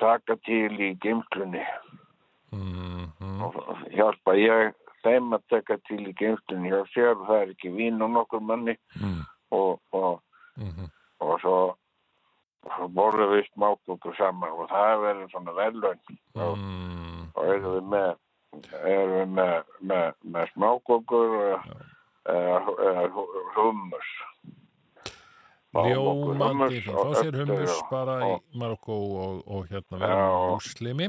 taka 0.00 0.38
til 0.46 0.72
í 0.80 0.94
geimslunni 1.02 1.64
Mm, 2.54 3.06
mm, 3.20 3.40
og 3.42 3.54
hjálpa 3.90 4.34
ég 4.38 4.74
þeim 5.02 5.32
að 5.34 5.46
taka 5.50 5.76
til 5.88 6.02
í 6.06 6.12
geimslunni 6.18 6.70
hjá 6.70 6.82
sér 6.92 7.14
og 7.14 7.24
það 7.28 7.40
er 7.40 7.54
ekki 7.54 7.72
vín 7.74 8.04
og 8.04 8.12
nokkur 8.14 8.42
manni. 8.44 8.76
Mm, 9.00 9.22
og, 9.58 9.80
og, 9.96 10.20
mhm. 10.60 10.90
og 11.24 11.40
svo 11.42 11.56
borðum 12.94 13.34
við 13.34 13.48
smákukur 13.50 14.16
saman. 14.18 14.54
Og 14.54 14.70
það 14.70 15.02
verður 15.06 15.32
svona 15.32 15.56
verðlaun. 15.58 16.04
Og, 16.34 16.54
Mm, 16.54 17.24
og 17.34 17.48
erum 17.50 17.74
við 17.74 17.88
með 17.90 18.12
erum 18.86 19.14
við 19.18 19.32
með, 19.34 19.72
með, 19.90 20.12
með 20.34 20.52
smákukur 20.52 21.32
eða 21.42 22.60
eða 22.88 23.08
hummus 23.56 24.12
okkur 24.22 24.63
Ljómandi, 25.74 26.80
fá 26.86 27.14
sér 27.18 27.34
hummus 27.40 27.78
bara 27.90 28.16
í 28.22 28.32
Marokko 28.60 28.98
og, 29.24 29.40
og 29.50 29.64
hérna 29.72 29.98
vera 29.98 30.18
Já. 30.20 30.28
múslimi. 30.54 31.08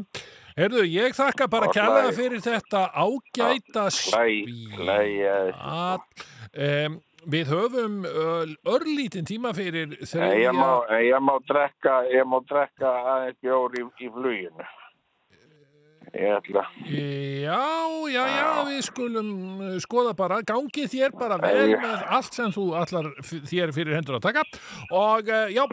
Herðu, 0.57 0.86
ég 0.89 1.13
þakka 1.18 1.47
bara 1.51 1.68
hlæ- 1.70 2.13
fyrir 2.16 2.41
þetta 2.41 2.86
ágæta 2.95 3.84
spjall. 3.93 4.45
Um, 6.55 7.01
við 7.28 7.49
höfum 7.51 7.99
örlítinn 8.70 9.28
tíma 9.28 9.51
fyrir 9.57 9.97
þriðja... 10.01 10.39
Ég 10.47 10.55
má, 10.55 10.72
en 10.89 11.03
ég 11.03 11.22
má 11.26 11.36
drekka 11.49 11.99
ég 12.13 12.26
má 12.30 12.38
drekka 12.47 12.91
aðeins 13.13 13.39
bjór 13.43 13.76
í, 13.80 13.86
í 14.05 14.09
fluginu 14.13 14.68
Já, 16.16 17.63
já, 18.07 18.24
já, 18.32 18.47
við 18.70 18.82
skulum 18.88 19.30
uh, 19.59 19.74
skoða 19.84 20.13
bara, 20.18 20.38
gangi 20.47 20.86
þér 20.91 21.16
bara 21.20 21.38
vel 21.41 21.74
með 21.82 22.03
allt 22.18 22.38
sem 22.38 22.53
þú 22.55 22.66
allar 22.80 23.09
þér 23.26 23.74
fyrir 23.76 23.97
hendur 23.97 24.18
að 24.20 24.28
taka. 24.30 24.43
Og 24.95 25.28
uh, 25.28 25.51
já, 25.51 25.63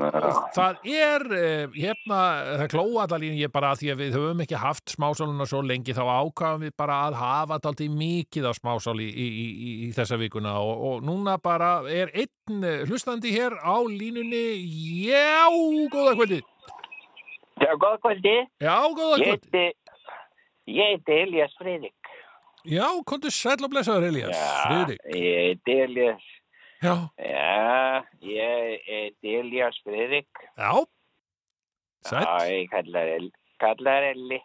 það 0.57 0.89
er 0.91 1.27
uh, 1.31 1.77
hérna, 1.77 2.21
það 2.63 2.71
klóa 2.75 3.07
allar 3.07 3.23
lín 3.23 3.39
ég 3.39 3.53
bara 3.55 3.73
að 3.73 3.83
því 3.83 3.93
að 3.95 4.03
við 4.03 4.19
höfum 4.19 4.45
ekki 4.47 4.63
haft 4.63 4.95
smásáluna 4.97 5.47
svo 5.49 5.63
lengi 5.67 5.95
þá 5.97 6.03
ákvæðum 6.11 6.67
við 6.67 6.75
bara 6.83 7.01
að 7.07 7.19
hafa 7.23 7.61
daldi 7.63 7.89
mikið 7.93 8.51
af 8.51 8.59
smásál 8.59 8.99
í, 8.99 9.09
í, 9.09 9.29
í, 9.29 9.75
í, 9.87 9.91
þessa 9.95 10.19
vikuna. 10.21 10.57
Og, 10.63 10.87
og 10.89 11.07
núna 11.07 11.39
bara 11.43 11.77
er 11.91 12.11
einn 12.15 12.67
hlustandi 12.89 13.31
hér 13.35 13.59
á 13.63 13.79
línunni. 13.87 14.47
Já, 15.07 15.47
góða 15.93 16.17
kvöldi. 16.19 16.43
Já, 17.63 17.77
góða 17.79 17.99
kvöldi. 18.03 18.35
Já, 18.59 18.77
góða 18.97 19.19
Ég 19.23 19.29
kvöldi. 19.29 19.63
heiti, 19.63 19.82
ég 20.67 20.93
heiti 20.93 21.13
Elias 21.25 21.55
Friðrik. 21.61 22.11
Já, 22.65 22.87
komdu 23.07 23.31
sæll 23.35 23.65
og 23.67 23.73
blessaður 23.73 24.09
Elias 24.13 24.39
Friðrik 24.67 25.01
ég 25.17 25.39
heiti 25.49 25.79
Elias. 25.87 26.29
Já, 26.83 26.95
Já, 27.19 28.03
ég 28.23 28.89
heiti 28.89 29.37
Elias 29.41 29.77
Friðrik. 29.87 30.43
Já, 30.59 30.73
sætt, 32.07 32.27
Já, 32.27 32.51
ég 32.51 32.71
kallar 32.71 33.07
El- 33.17 33.33
kallar 33.63 34.03
Elli. 34.13 34.41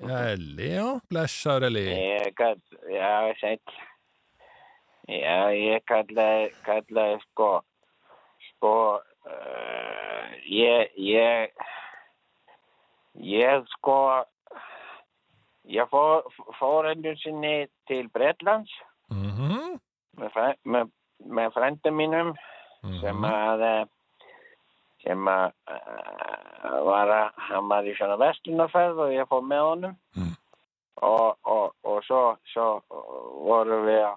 Eli, 0.00 0.68
já, 0.76 0.86
blessaður 1.10 1.66
Eli. 1.68 1.86
Ég 1.90 2.34
kall, 2.38 2.60
já, 2.92 3.34
sætt. 3.40 3.72
Já, 5.08 5.48
ég 5.56 5.80
kallaði, 5.88 6.50
kallaði 6.66 7.18
sko, 7.24 7.50
sko, 8.50 8.72
uh, 9.26 10.26
ég, 10.44 10.92
ég, 11.00 11.52
ég 13.16 13.64
sko, 13.74 13.96
ég 15.68 15.88
fór, 15.92 16.24
fór 16.58 16.88
endur 16.92 17.16
sinni 17.22 17.66
til 17.90 18.08
Bretlands 18.14 18.72
Mhm, 19.08 19.78
með, 20.20 20.32
fræ- 20.34 20.58
með, 20.68 20.90
með 21.24 21.52
frændum 21.54 21.94
mínum 21.96 22.34
sem 23.00 23.16
mhm, 23.16 23.24
að, 23.24 23.62
eh, 23.64 23.86
sem 25.04 25.28
að 25.32 25.46
uh, 25.72 26.74
var 26.84 27.12
að, 27.14 27.30
hann 27.48 27.70
var 27.70 27.88
í 27.88 27.94
svona 27.96 28.18
vestlunarferð 28.20 29.00
og 29.06 29.14
ég 29.14 29.28
fór 29.30 29.42
með 29.48 29.64
honum. 29.70 29.96
Mm. 30.18 30.34
og, 31.08 31.36
og, 31.46 31.72
og 31.86 31.98
svo, 32.04 32.20
svo 32.52 32.68
vorum 33.46 33.84
við 33.86 34.02
á, 34.04 34.14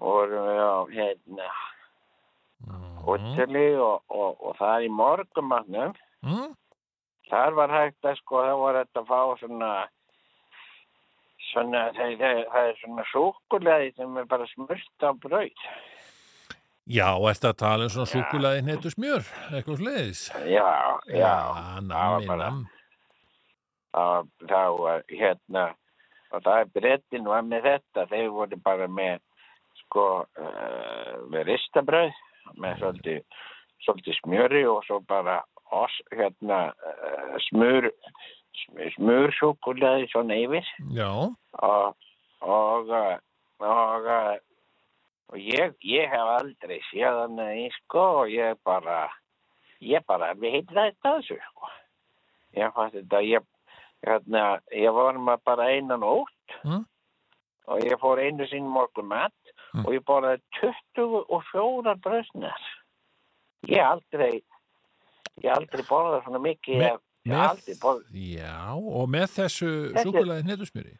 vorum 0.00 0.46
við 0.48 0.62
á 0.66 0.76
hérna 0.96 1.48
mhm, 2.66 2.94
hóteli 3.06 3.66
og, 3.78 4.02
og, 4.08 4.40
og 4.40 4.56
það 4.58 4.86
í 4.88 4.94
morgumatnum 4.98 5.92
mhm. 6.26 6.54
þar 7.30 7.54
var 7.60 7.70
hægt 7.76 8.08
að 8.08 8.18
sko, 8.22 8.42
það 8.42 8.62
var 8.64 8.80
hægt 8.82 9.02
að 9.02 9.10
fá 9.12 9.20
svona 9.44 9.72
svona, 11.52 11.82
það, 11.96 12.16
það, 12.20 12.40
það 12.52 12.70
er 12.70 12.80
svona 12.80 13.04
súkuleði 13.12 13.92
sem 13.96 14.18
er 14.22 14.28
bara 14.30 14.48
smurt 14.54 15.06
á 15.06 15.10
brauð 15.22 15.66
Já, 16.86 17.08
ertu 17.18 17.48
að 17.50 17.56
tala 17.58 17.86
um 17.88 17.90
svona 17.90 18.10
súkulaði 18.12 18.62
netu 18.62 18.92
smjör, 18.92 19.24
eitthvað 19.50 19.80
sliðis? 19.80 20.20
já, 20.46 20.68
já, 21.10 21.32
bara- 22.28 22.36
namm. 22.44 22.60
að 23.96 24.28
þá 24.46 24.62
hérna 25.10 25.64
og 26.34 26.42
það 26.44 26.60
er 26.60 26.70
brettin 26.74 27.26
var 27.30 27.42
með 27.46 27.66
þetta 27.70 28.06
þeir 28.10 28.30
voru 28.34 28.58
bara 28.62 28.86
með 28.90 29.18
sko 29.84 30.06
uh, 30.26 31.12
með 31.32 31.46
ristabröð 31.50 32.14
með 32.62 32.78
svolítið, 32.82 33.20
svolítið 33.86 34.18
smjöri 34.20 34.62
og 34.70 34.82
svo 34.86 35.00
bara 35.08 35.40
os, 35.74 35.94
hérna 36.14 36.60
uh, 36.70 37.36
smur 37.48 37.90
smursúkuleði 38.96 40.08
svona 40.12 40.36
yfir 40.40 40.66
og 41.62 41.96
og, 42.42 42.90
og, 43.60 44.10
og 45.32 45.38
ég, 45.40 45.72
ég 45.82 46.10
hef 46.12 46.28
aldrei 46.36 46.80
séð 46.90 47.20
hann 47.22 47.40
sko 47.80 48.02
og 48.22 48.28
ég 48.30 48.58
bara 48.64 49.08
ég 49.80 50.04
bara 50.06 50.32
veit 50.34 50.68
þetta 50.68 51.16
þessu 51.18 51.38
sko. 51.40 51.70
ég 52.56 52.72
fannst 52.76 52.94
þetta 52.96 53.20
ég, 53.26 53.44
hérna, 54.06 54.60
ég 54.72 54.92
var 54.94 55.18
með 55.18 55.42
bara 55.44 55.70
einan 55.74 56.02
ótt 56.06 56.32
Mm. 56.64 56.84
og 57.66 57.80
ég 57.82 57.98
fór 57.98 58.20
einu 58.22 58.46
sinni 58.46 58.68
morgun 58.70 59.08
mat 59.10 59.32
Mm. 59.74 59.84
og 59.86 59.92
ég 59.92 60.04
borðaði 60.06 60.40
24 60.60 61.96
bröðsnar 62.04 62.62
ég 63.68 63.82
aldrei 63.82 64.42
ég 65.42 65.50
aldrei 65.52 65.82
borðað 65.88 66.22
svona 66.24 66.38
mikið 66.38 66.78
Me- 66.78 66.98
með- 67.26 68.06
já, 68.12 68.74
og 68.76 69.08
með 69.08 69.26
þessu 69.36 69.70
Þetta- 69.92 70.04
súkulaði 70.04 70.44
netu 70.46 70.66
smjöri. 70.66 70.96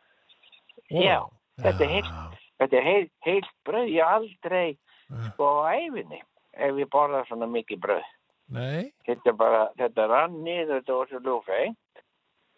Já, 0.90 1.20
þetta 1.60 2.76
er 2.78 2.82
heilt 2.82 3.12
heilt 3.26 3.50
bröð, 3.66 3.88
ég 3.90 4.04
aldrei 4.06 4.78
Ja. 5.10 5.30
sko 5.30 5.44
á 5.62 5.74
æfinni 5.78 6.20
ef 6.54 6.74
ég 6.74 6.88
borða 6.90 7.24
svona 7.28 7.46
mikið 7.46 7.78
bröð. 7.80 8.02
Nei. 8.48 8.92
Þetta 9.06 9.26
er 9.26 9.32
bara, 9.32 9.68
þetta 9.78 10.08
rann 10.08 10.42
niður, 10.44 10.80
þetta 10.82 10.96
var 10.98 11.06
svo 11.06 11.18
ljúfengt 11.20 11.76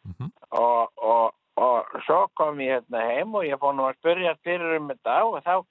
Mhm. 0.04 0.30
og, 0.52 0.90
og, 0.96 1.34
og 1.56 1.84
svo 2.06 2.28
kom 2.36 2.58
ég 2.58 2.80
hérna 2.82 3.00
heim 3.10 3.34
og 3.34 3.42
ég 3.44 3.58
fór 3.58 3.74
nú 3.74 3.84
að 3.88 3.96
spyrja 3.98 4.36
fyrir 4.44 4.76
um 4.76 4.88
þetta 4.88 5.24
og 5.24 5.42
þá, 5.44 5.64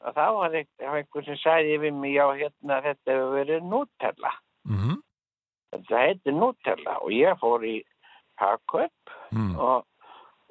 og 0.00 0.14
þá 0.14 0.26
var 0.38 0.50
eit- 0.54 0.68
einhver 0.80 1.24
sem 1.24 1.36
sagði 1.36 1.78
við 1.80 1.94
mig, 1.94 2.14
já 2.14 2.26
hérna 2.34 2.82
þetta 2.82 3.10
hefur 3.14 3.34
verið 3.44 3.62
Nutella. 3.62 4.32
Mhm. 4.66 5.02
Þetta 5.74 6.02
heitir 6.06 6.36
Nutella 6.38 6.98
og 7.02 7.10
ég 7.10 7.38
fór 7.42 7.64
í 7.66 7.82
Hakup 8.38 8.92
Mm. 9.34 9.56
og, 9.58 9.84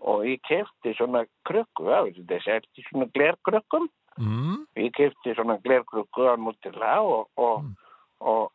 og 0.04 0.24
ég 0.28 0.42
kefti 0.44 0.92
svona 0.98 1.26
krukku 1.48 1.88
af 1.88 2.10
þessu, 2.10 2.24
þetta 2.26 2.36
er 2.36 2.44
selt 2.44 2.80
í 2.80 2.84
svona 2.90 3.08
glerkrukkum 3.16 3.88
Mm. 4.20 4.66
ég 4.78 4.92
kefti 4.94 5.34
svona 5.36 5.56
glerkrukku 5.64 6.28
á 6.28 6.36
Nutella 6.38 7.02
og, 7.02 7.30
og, 7.38 7.64
Mm. 7.64 7.76
og, 8.22 8.52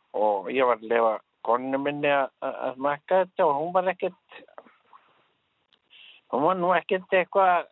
ég 0.52 0.66
var 0.66 0.76
að 0.76 0.88
lefa 0.90 1.18
konu 1.44 1.78
minni 1.78 2.08
að 2.08 2.74
smakka 2.76 3.24
þetta 3.24 3.46
og 3.46 3.54
hún 3.62 3.72
var 3.72 3.88
ekkert 3.88 4.14
hún 6.32 6.42
var 6.44 6.56
nú 6.60 6.72
ekkert 6.76 7.08
eitthvað 7.16 7.64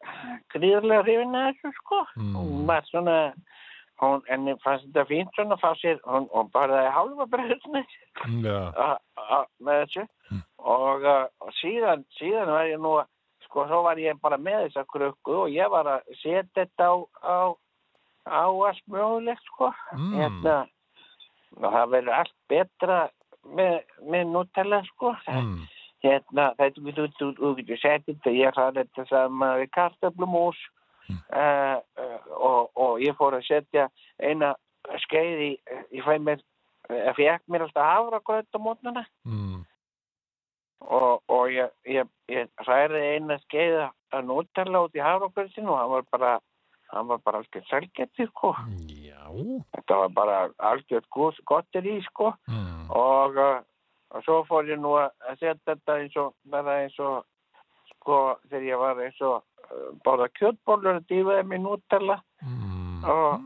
gríðarlega 0.55 1.03
hrifin 1.05 1.37
að 1.37 1.49
þessu 1.61 1.73
sko 1.81 2.01
Mm. 2.17 2.35
hún 2.37 2.67
var 2.67 2.83
svona 2.91 3.35
hún, 4.01 4.23
enni 4.29 4.55
fannst 4.65 4.87
þetta 4.91 5.07
fínt 5.09 5.31
svona 5.35 5.57
að 5.57 5.63
fá 5.65 5.71
sér 5.81 6.01
hún, 6.05 6.27
hún 6.33 6.51
barðaði 6.53 6.91
hálfa 6.93 7.27
bröðsni 7.33 7.85
a- 9.17 9.47
með 9.63 9.85
þessu 9.87 10.07
Mm. 10.31 10.43
og, 10.59 11.05
uh, 11.05 11.27
og 11.41 11.53
síðan, 11.63 12.01
síðan 12.19 12.49
var 12.51 12.67
ég 12.67 12.81
nú 12.83 12.97
sko 13.45 13.63
þá 13.71 13.77
var 13.85 13.97
ég 14.03 14.21
bara 14.21 14.37
með 14.37 14.65
þessa 14.67 14.83
krukku 14.91 15.37
og 15.45 15.49
ég 15.55 15.71
var 15.71 15.85
að 15.87 16.01
setja 16.19 16.43
þetta 16.57 16.83
á, 16.83 16.95
á, 17.23 17.39
á 18.27 18.47
allt 18.51 18.83
mögulegt 18.91 19.45
sko 19.47 19.73
Mm. 19.95 20.15
hérna 20.19 20.57
og 21.63 21.73
það 21.73 21.89
verður 21.95 22.19
allt 22.19 22.35
betra 22.49 22.99
með, 23.47 23.81
með 24.03 24.25
Nutella 24.33 24.83
sko 24.91 25.15
Mm. 25.29 25.63
hérna 26.03 26.55
þetta 26.59 26.85
getur 26.85 27.09
þú, 27.21 27.55
getur 27.57 27.79
sett 27.79 28.07
þetta 28.07 28.31
ég 28.35 28.53
hraði 28.53 28.83
þetta 28.85 29.09
saman 29.09 29.61
við 29.63 29.71
kartöflumús 29.79 30.59
Mm. 31.09 31.21
uh, 31.31 31.79
og, 32.37 32.71
og 32.77 33.01
ég 33.01 33.15
fór 33.19 33.37
að 33.39 33.47
setja 33.47 33.89
eina 34.23 34.55
skeið 35.07 35.41
í, 35.47 35.51
ég 35.99 36.05
fæ 36.07 36.17
mér 36.23 36.43
ég 36.91 37.15
fekk 37.19 37.43
mér 37.51 37.65
alltaf 37.67 37.89
hafragröð 37.93 38.47
á 38.55 38.59
mótnana 38.63 39.05
Mm. 39.27 39.65
og, 40.81 41.23
og 41.29 41.49
ég, 41.51 41.71
ég, 41.91 42.09
ég 42.31 42.51
hræði 42.63 43.01
eina 43.17 43.39
skeið 43.47 43.79
að 44.15 44.27
Nutella 44.29 44.85
út 44.87 44.95
í 44.99 45.03
hafragröðinu 45.03 45.73
og 45.73 45.79
hann 45.81 45.91
var 45.95 46.05
bara 46.13 46.35
hann 46.93 47.09
var 47.11 47.19
bara 47.27 47.41
algjörð 47.43 47.67
sælgætti 47.71 48.27
sko 48.31 48.53
Já. 48.87 49.23
þetta 49.75 49.97
var 50.05 50.13
bara 50.15 50.37
algjörð 50.71 51.09
gott, 51.11 51.41
gott 51.49 51.75
er 51.81 51.89
í 51.91 51.97
sko 52.07 52.33
Mm. 52.47 52.91
og, 52.95 53.39
og 54.15 54.23
svo 54.23 54.43
fór 54.47 54.69
ég 54.71 54.79
nú 54.79 54.95
að 55.01 55.11
að 55.27 55.39
setja 55.41 55.59
þetta 55.67 55.97
eins 56.03 56.17
og 56.23 56.35
bara 56.47 56.77
eins 56.85 56.99
og 57.03 57.25
sko 57.97 58.37
þegar 58.47 58.69
ég 58.71 58.79
var 58.79 59.01
eins 59.03 59.21
og 59.27 59.43
báða 60.07 60.29
kjötbólur 60.39 60.99
að 61.01 61.07
dýfa 61.11 61.39
þeim 61.41 61.55
í 61.57 61.63
Nutella 61.65 62.19
Mm. 62.47 63.05
og, 63.05 63.41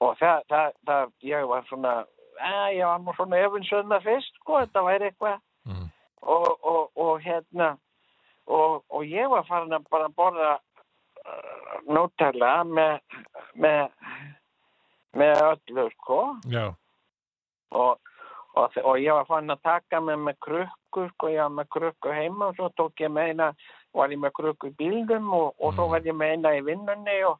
og 0.00 0.16
það, 0.20 0.42
það, 0.48 0.72
það 0.86 1.12
ég 1.28 1.46
var 1.48 1.64
svona 1.68 1.92
að, 2.02 2.66
ég 2.76 2.86
var 2.86 2.98
nú 3.02 3.14
svona 3.16 3.40
efinsöðna 3.46 3.98
fyrst 4.04 4.34
sko 4.40 4.60
þetta 4.60 4.82
væri 4.86 5.08
eitthvað 5.10 5.40
Mm. 5.66 5.88
og, 6.22 6.48
og, 6.66 6.90
og 6.98 7.20
hérna 7.22 7.76
og, 8.46 8.82
og 8.90 9.04
ég 9.06 9.28
var 9.30 9.44
farin 9.46 9.72
að 9.76 9.84
bara 9.90 10.08
borða 10.08 10.52
uh, 10.56 11.76
Nutella 11.86 12.64
með 12.64 12.98
með 13.54 13.90
með 15.14 15.42
öllu 15.46 15.84
sko 15.98 16.20
Já. 16.50 16.72
og, 17.70 17.98
og, 18.56 18.76
og 18.84 18.96
ég 18.98 19.12
var 19.14 19.28
fann 19.28 19.50
að 19.54 19.62
taka 19.62 20.00
með 20.00 20.24
með 20.26 20.38
krukku 20.46 21.06
sko, 21.14 21.30
ég 21.32 21.42
var 21.44 21.54
með 21.60 21.70
krukku 21.76 22.12
heima 22.16 22.50
og 22.50 22.56
svo 22.58 22.70
tók 22.76 23.00
ég 23.04 23.12
með 23.12 23.32
eina 23.32 23.52
var 23.94 24.08
ég 24.10 24.18
með 24.22 24.32
krukku 24.38 24.70
í 24.70 24.76
bílnum 24.78 25.32
og, 25.36 25.54
og 25.60 25.74
svo 25.74 25.88
var 25.92 26.00
ég 26.06 26.14
með 26.16 26.30
eina 26.36 26.52
í 26.56 26.62
vinnunni 26.64 27.16
og, 27.28 27.38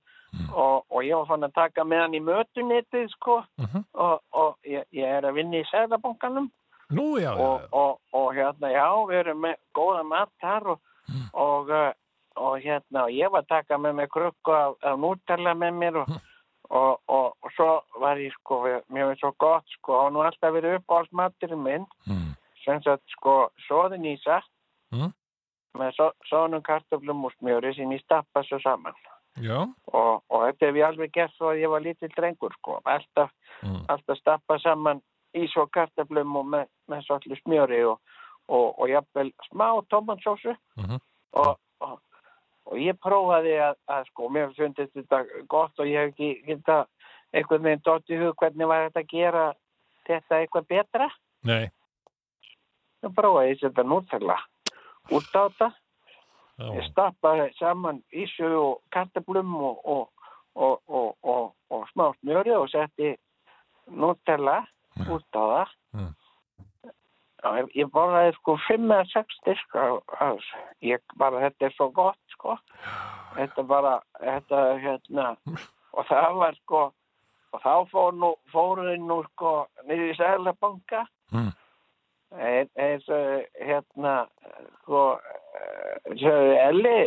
og, 0.54 0.84
og 0.90 1.04
ég 1.04 1.16
var 1.16 1.26
fann 1.30 1.44
að 1.48 1.54
taka 1.54 1.84
með 1.84 2.00
hann 2.04 2.14
í 2.18 2.20
mötunitið 2.20 3.08
sko 3.16 3.42
Mhm. 3.58 3.84
og, 3.94 4.20
og 4.32 4.56
ég, 4.64 4.84
ég 4.92 5.04
er 5.18 5.24
að 5.28 5.34
vinna 5.34 5.56
í 5.60 5.64
já. 7.22 7.32
og, 7.32 7.60
já. 7.60 7.68
og, 7.72 7.98
og 8.12 8.34
hérna 8.36 8.68
já, 8.72 8.86
við 9.08 9.18
erum 9.22 9.40
með 9.46 9.54
góða 9.74 10.02
mat 10.04 10.28
þar 10.40 10.66
og, 10.74 10.80
og, 11.32 11.70
og 12.36 12.58
hérna 12.60 13.06
ég 13.12 13.30
var 13.32 13.42
að 13.42 13.48
taka 13.48 13.78
með 13.78 13.94
mig 13.94 14.10
krukku 14.12 14.52
af, 14.52 14.74
af 14.82 14.98
nútella 15.00 15.54
með 15.56 15.72
mér 15.80 15.96
og, 16.02 16.08
og, 16.72 17.00
svo 17.56 17.80
var 18.00 18.16
ég 18.20 18.32
sko, 18.40 18.60
mér 18.92 19.08
finnst 19.10 19.20
svo 19.24 19.32
gott 19.38 19.64
sko, 19.78 19.92
og 20.06 20.12
nú 20.12 20.20
alltaf 20.24 20.52
verið 20.54 20.78
uppáhaldsmaturinn 20.82 21.62
minn 21.64 21.86
Mm. 22.06 22.34
sem 22.64 22.82
sagt 22.82 23.02
sko 23.16 23.50
soðin 23.68 24.04
ísa 24.12 24.42
Mm. 24.92 25.12
Með 25.78 25.94
so, 25.96 26.10
soðnum 26.28 26.62
kartöflum 26.62 27.24
og 27.24 27.32
smjöri 27.38 27.74
sem 27.76 27.90
ég 27.92 28.02
stappa 28.04 28.42
svo 28.44 28.58
saman 28.60 28.94
Já. 29.40 29.62
og, 29.92 30.22
og 30.28 30.42
þetta 30.44 30.66
hef 30.68 30.76
ég 30.76 30.86
alveg 30.86 31.12
gert 31.12 31.32
svo 31.36 31.52
að 31.52 31.62
ég 31.62 31.70
var 31.72 31.80
lítill 31.84 32.12
drengur 32.16 32.52
sko, 32.60 32.80
alltaf, 32.84 33.30
Mm. 33.62 33.84
alltaf 33.88 34.18
stappa 34.18 34.56
saman 34.58 35.00
ís 35.38 35.52
og 35.56 35.68
kartöflum 35.70 36.34
og 36.36 36.46
með, 36.50 36.66
með 36.90 37.04
svolítið 37.06 37.38
smjöri 37.44 37.84
og, 37.86 38.00
og, 38.48 38.78
og 38.82 38.88
jafnvel 38.90 39.30
smá 39.48 39.68
tomatsósu 39.88 40.56
Mhm. 40.76 40.98
og, 41.32 41.58
og, 41.80 42.00
og 42.66 42.76
ég 42.76 42.98
prófaði 42.98 43.54
að, 43.62 43.76
að 43.88 44.04
sko, 44.10 44.28
mér 44.28 44.50
fundist 44.56 44.92
þetta 44.96 45.22
gott 45.48 45.78
og 45.78 45.86
ég 45.86 46.00
hef 46.00 46.10
ekki 46.12 46.42
geta 46.46 46.86
einhvern 47.32 47.62
veginn 47.62 47.82
dótt 47.86 48.10
í 48.10 48.18
hug 48.18 48.34
hvernig 48.36 48.66
var 48.68 48.90
þetta 48.90 49.00
að 49.00 49.08
gera 49.14 49.44
þetta 50.08 50.40
eitthvað 50.42 50.66
betra 50.68 51.08
Nei. 51.44 51.70
þá 53.02 53.08
prófaði 53.14 53.48
ég 53.48 53.56
að 53.56 53.62
setja 53.68 53.84
nútella 53.86 54.36
út 55.10 55.34
á 55.34 55.42
þetta 55.50 55.72
ég 56.62 56.84
stappaði 56.90 57.50
saman 57.58 58.02
ísu 58.12 58.48
og 58.58 58.80
kartablum 58.94 59.54
og, 59.56 59.78
og, 59.84 60.08
og, 60.54 60.80
og, 60.86 61.14
og, 61.22 61.54
og 61.70 61.86
smá 61.90 62.10
smjöri 62.20 62.54
og 62.54 62.68
setti 62.70 63.14
Nutella 63.90 64.60
út 65.10 65.24
á 65.34 65.42
það. 65.42 65.72
Já, 67.42 67.48
ég, 67.58 67.70
ég 67.74 67.88
borðaði 67.90 68.34
sko 68.36 68.54
5 68.68 68.84
eða 68.94 69.06
6 69.10 69.40
disk. 69.48 69.78
Ég 70.86 71.02
bara, 71.18 71.40
þetta 71.42 71.66
er 71.66 71.74
svo 71.74 71.88
gott 71.90 72.36
sko. 72.36 72.54
Þetta 73.34 73.64
bara, 73.66 73.96
þetta, 74.20 74.60
hérna, 74.84 75.32
og 75.96 76.06
það 76.06 76.38
var 76.38 76.60
sko, 76.60 76.82
og 77.52 77.64
þá 77.64 77.74
fór 77.90 78.14
nú, 78.14 78.30
fóruði 78.52 79.00
nú 79.02 79.18
sko 79.32 79.56
niður 79.88 80.12
í 80.12 80.16
Sælabanka 80.20 81.06
Mm. 81.32 81.48
eins 82.76 83.06
og 83.08 83.46
hérna 83.56 84.26
sko 84.82 85.04
sögðu 86.18 86.58
Elli 86.68 87.04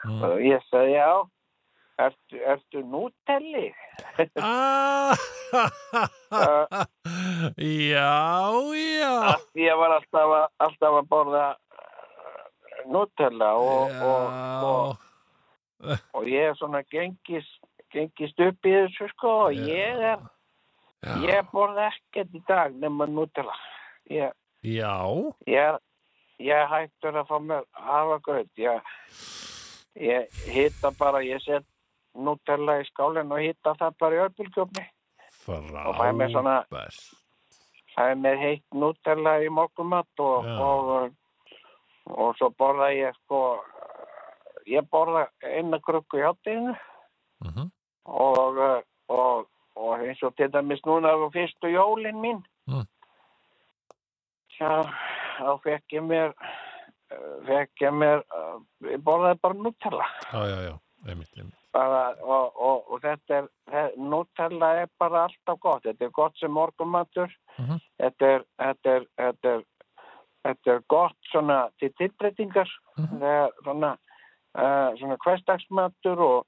Mm. 0.00 0.22
og 0.24 0.38
ég 0.40 0.62
sagði 0.70 0.94
já 0.96 1.08
ertu, 2.00 2.38
ertu 2.48 2.80
nútelli 2.88 3.66
Ah, 4.40 5.12
já, 7.58 8.52
já. 8.72 9.36
ég 9.54 9.76
var 9.76 9.90
alltaf 9.98 10.32
að, 10.38 10.46
alltaf 10.64 10.96
að 11.02 11.08
borða 11.10 11.44
uh, 11.52 12.88
Nutella 12.88 13.50
og, 13.60 13.92
og, 14.08 14.24
og, 14.70 14.96
Já. 15.84 15.98
og 16.16 16.24
ég 16.28 16.48
er 16.50 16.56
svona 16.56 16.80
gengist, 16.88 17.60
gengist 17.92 18.40
upp 18.40 18.64
í 18.68 18.72
þessu 18.78 19.08
sko 19.12 19.34
og 19.50 19.60
ég 19.68 20.00
er 20.14 20.24
Já. 21.04 21.14
ég 21.28 21.52
borða 21.52 21.90
ekkert 21.92 22.32
í 22.36 22.42
dag 22.48 22.72
nema 22.80 23.04
Nutella 23.08 23.56
ég, 24.08 24.32
Já. 24.64 24.96
ég 25.44 25.60
er 25.74 25.78
ég 26.40 26.70
hættur 26.72 27.18
að 27.20 27.28
fá 27.28 27.36
mér 27.44 27.64
hafa 27.76 28.16
gröð 28.24 28.48
ég, 28.56 28.80
ég 30.00 30.38
hitta 30.54 30.90
bara 30.98 31.20
ég 31.26 31.42
set 31.44 31.66
Nutella 32.14 32.80
í 32.80 32.86
skálinn 32.88 33.30
og 33.32 33.38
hitta 33.44 33.74
það 33.78 33.92
bara 34.00 34.16
í 34.16 34.22
örbulgjófni 34.24 34.86
Og 35.46 35.94
fæ 35.96 36.10
mér 36.16 36.30
svona- 36.32 36.64
er 37.96 38.14
með 38.16 38.38
heitt 38.40 38.64
Nutella 38.74 39.36
í 39.44 39.48
morgumat 39.50 40.06
og, 40.18 40.44
Já. 40.44 40.58
og, 40.60 41.12
og 42.06 42.36
svo 42.38 42.48
borða 42.58 42.88
ég 42.96 43.14
sko 43.24 43.60
ég 44.66 44.88
borða 44.90 45.26
eina 45.42 45.78
krukku 45.80 46.18
í 46.18 46.24
hátteginu 46.26 46.74
Mhm. 47.44 47.70
og, 48.04 48.58
og, 49.08 49.46
og 49.76 49.98
eins 50.00 50.22
og 50.22 50.34
til 50.36 50.48
dæmis 50.52 50.80
núna 50.84 51.08
á 51.14 51.30
fyrstu 51.32 51.68
jólin 51.72 52.20
mín 52.20 52.42
Mm. 52.68 52.86
já, 54.60 54.84
þá 55.40 55.52
fekk 55.64 55.96
ég 55.98 56.04
mér 56.06 56.34
fekk 57.48 57.82
ég 57.86 57.94
mér 57.96 58.22
ég 58.90 59.02
borðaði 59.06 59.40
bara 59.42 59.54
Nutella 59.58 60.06
Já, 60.32 60.40
já, 60.46 60.58
já. 60.68 60.74
Einmitt, 61.08 61.30
einmitt. 61.38 61.56
bara, 61.72 62.00
og, 62.22 62.56
og, 62.60 62.90
og 62.92 63.00
þetta 63.00 63.38
er 63.72 63.90
Nutella 63.96 64.68
er 64.82 64.90
bara 65.00 65.24
alltaf 65.28 65.58
gott 65.64 65.86
þetta 65.88 66.04
er 66.08 66.14
gott 66.20 66.36
sem 66.38 66.52
morgumatur 66.52 67.32
Mhm. 67.58 67.80
þetta, 68.00 68.26
er, 68.36 68.44
þetta, 68.62 68.90
er, 68.96 69.04
þetta 69.18 69.48
er 69.56 69.62
þetta 70.46 70.70
er 70.74 70.78
gott 70.88 71.16
svona 71.32 71.58
til 71.80 71.90
tilbreytingar 71.98 72.70
Mhm. 72.96 73.18
það 73.20 73.34
er 73.44 73.50
svona 73.64 73.90
uh, 74.58 74.90
svona 74.98 75.16
hverstagsmatur 75.24 76.20
og, 76.24 76.46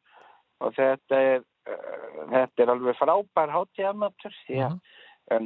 og 0.61 0.72
þetta 0.74 1.18
er, 1.34 1.43
uh, 1.68 2.22
þetta 2.32 2.62
er 2.64 2.72
alveg 2.76 2.97
frábær 2.99 3.53
hátíðamatur 3.57 4.32
því 4.47 4.62
að 4.64 4.72
mm. 4.72 4.80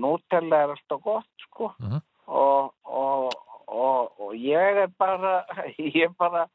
Nutella 0.01 0.63
er 0.65 0.71
alltaf 0.73 1.03
gott, 1.05 1.29
sko. 1.47 1.73
Mhm. 1.81 2.01
Og, 2.27 2.73
og, 3.77 4.13
og, 4.21 4.35
ég 4.53 4.83
er 4.85 4.91
bara, 4.99 5.35
ég 5.79 6.03
er 6.09 6.13
bara, 6.19 6.47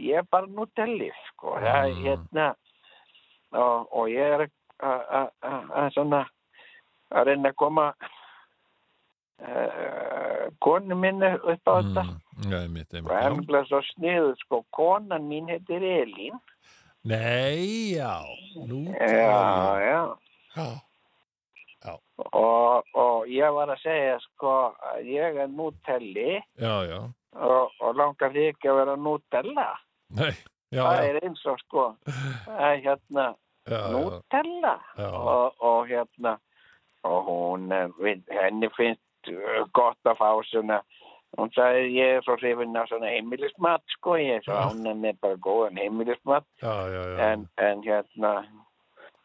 ég 0.00 0.18
er 0.22 0.26
bara 0.30 0.46
Nutelli, 0.46 1.10
sko. 1.28 1.56
Mm. 1.60 2.02
hérna, 2.06 2.48
og, 3.52 3.88
og 3.92 4.08
ég 4.12 4.36
er 4.38 4.46
að- 4.82 5.92
svona 5.94 6.24
að 7.12 7.26
reyna 7.28 7.50
að 7.52 7.58
koma 7.60 7.90
uh, 9.42 10.46
konu 10.64 10.96
minni 10.98 11.28
upp 11.36 11.68
á 11.68 11.74
þetta. 11.82 12.04
Mm, 12.06 12.54
einmitt, 12.58 12.94
einmitt, 12.94 13.10
Og 13.12 13.18
emgla 13.26 13.64
svo 13.68 13.80
sniðu, 13.92 14.32
sko, 14.44 14.62
konan 14.74 15.26
mín 15.28 15.50
heitir 15.52 15.82
Elín. 15.84 16.38
Nei, 17.04 17.94
já, 17.98 18.22
nú 18.68 18.84
Já, 18.94 19.80
já. 19.82 20.02
já, 20.56 20.66
Og, 22.32 22.84
og 22.94 23.28
ég 23.30 23.54
var 23.54 23.72
að 23.72 23.82
segja, 23.82 24.16
sko, 24.22 24.54
að 24.92 25.10
ég 25.10 25.42
er 25.42 25.50
já, 26.86 26.98
og, 27.34 27.74
og 27.80 27.96
langar 27.98 28.32
því 28.34 28.48
ekki 28.52 28.70
að 28.70 28.80
vera 28.80 28.96
Nutella. 28.96 29.68
nei, 30.20 30.32
já, 30.70 30.82
það 30.82 31.02
já, 31.02 31.08
er 31.08 31.20
eins 31.26 31.44
og, 31.46 31.60
sko, 31.66 31.86
er 32.58 32.82
hérna. 32.86 33.28
Já. 34.98 35.10
Og, 35.10 35.62
og 35.62 35.86
hérna, 35.90 36.36
og 37.06 37.22
hún, 37.28 37.70
eh, 37.72 38.18
henni 38.30 38.68
finnst 38.76 39.30
eh, 39.30 39.62
gott 39.74 39.98
að 40.06 40.18
fá 40.18 40.30
svona, 40.50 40.80
hún 41.38 41.52
sagði 41.54 41.92
ég 41.94 42.18
er 42.18 42.26
svo 42.26 42.36
hrifin 42.40 42.76
af 42.76 42.90
svona 42.90 43.12
heimilismat, 43.12 43.84
sko, 43.98 44.18
ég 44.18 44.40
er 44.40 44.46
svo 44.46 44.58
ánægð 44.58 44.98
með 45.04 45.22
bara 45.22 45.38
góðan 45.46 45.78
heimilismat. 45.82 46.46
já, 46.62 47.06
en, 47.30 47.48
en 47.56 47.86
hérna 47.86 48.34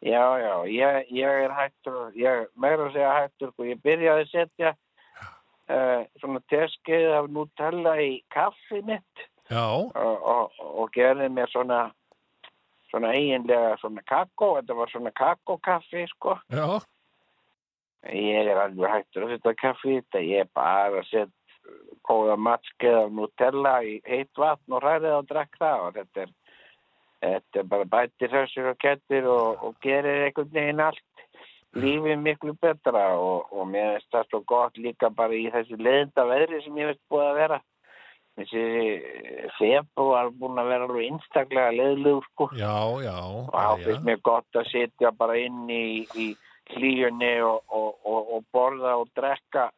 já, 0.02 0.24
já, 0.39 0.54
ég, 0.70 1.08
ég 1.12 1.45
er 1.45 1.54
hættur 1.56 2.12
ég 2.18 2.50
meira 2.56 2.88
að 2.88 2.93
segja 2.95 3.14
hættur 3.16 3.54
og 3.56 3.70
ég 3.70 3.82
byrjaði 3.86 4.26
að 4.26 4.34
setja 4.34 4.74
uh, 4.74 6.02
svona 6.22 6.43
teskeið 6.52 7.16
af 7.20 7.32
Nutella 7.34 7.95
í 8.04 8.12
kaffi 8.34 8.84
mitt 8.86 9.26
og, 9.52 9.95
og, 9.95 10.60
og 10.60 10.91
gerði 10.95 11.30
mér 11.34 11.50
svona 11.54 11.88
svona 12.91 13.14
eiginlega 13.16 13.76
svona 13.82 14.04
kakó 14.08 14.54
þetta 14.58 14.78
var 14.78 14.91
svona 14.91 15.12
kakókaffi 15.16 16.06
sko. 16.14 16.38
Já, 16.54 16.80
ég 18.14 18.48
er 18.48 18.62
alveg 18.62 18.93
hættur 18.93 19.28
að 19.28 19.36
setja 19.36 19.58
kaffi 19.64 19.98
í 19.98 20.00
þetta 20.00 20.24
ég 20.24 20.45
er 20.45 20.54
bara 20.56 21.02
að 21.02 21.10
setja 21.12 21.34
góða 22.08 22.38
matskeið 22.39 22.98
af 23.02 23.10
Nutella 23.12 23.74
í 23.84 23.98
heitt 24.08 24.39
vatn 24.39 24.76
og 24.78 24.84
hræðið 24.84 25.16
og 25.18 25.26
drekk 25.32 25.58
það 25.60 25.86
og 25.88 25.98
þetta 25.98 26.24
er 26.24 26.36
Þetta 27.22 27.61
er 27.61 27.70
bara 27.72 27.86
bætir 27.89 28.30
þessir 28.30 28.68
og 28.72 28.78
kettir 28.82 29.26
og, 29.26 29.63
og 29.65 29.78
gerir 29.82 30.28
einhvern 30.28 30.51
veginn 30.53 30.84
allt 30.86 31.24
lífið 31.78 32.20
miklu 32.22 32.53
betra 32.61 33.07
og, 33.18 33.49
og 33.51 33.65
mér 33.70 33.97
finnst 33.97 34.13
það 34.13 34.30
svo 34.30 34.41
gott 34.49 34.78
líka 34.82 35.09
bara 35.13 35.36
í 35.36 35.47
þessu 35.53 35.80
leiðinda 35.82 36.26
veðri 36.30 36.61
sem 36.63 36.78
ég 36.82 36.91
veist 36.91 37.03
búið 37.11 37.26
að 37.28 37.39
vera. 37.41 37.59
Þessi 38.38 38.63
februar 39.57 40.30
búin 40.38 40.61
að 40.61 40.70
vera 40.70 40.86
alveg 40.86 41.07
einstaklega 41.07 41.74
leiðlugur 41.74 42.28
sko 42.28 42.47
já, 42.53 42.76
já, 43.01 43.15
og 43.18 43.55
þá 43.55 43.86
finnst 43.86 44.05
mér 44.05 44.20
gott 44.30 44.59
að 44.61 44.70
sitja 44.70 45.11
bara 45.18 45.39
inn 45.41 45.63
í, 45.74 45.88
í 46.13 46.28
hlíunni 46.76 47.32
og, 47.41 47.63
og, 47.74 48.43
borða 48.53 48.93
og 49.01 49.09
drekka 49.18 49.72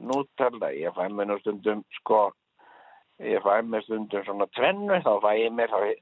nútala. 0.00 0.72
Ég 0.72 0.96
fæ 0.96 1.04
mér 1.12 1.28
nú 1.28 1.36
stundum 1.42 1.84
sko, 1.98 2.30
ég 3.20 3.44
fæ 3.44 3.60
mér 3.68 3.84
stundum 3.84 4.24
svona 4.24 4.48
tvennu, 4.56 5.02
þá 5.04 5.12
fæ 5.20 5.30
ég 5.36 5.52
mér 5.52 5.74
þá 5.74 5.92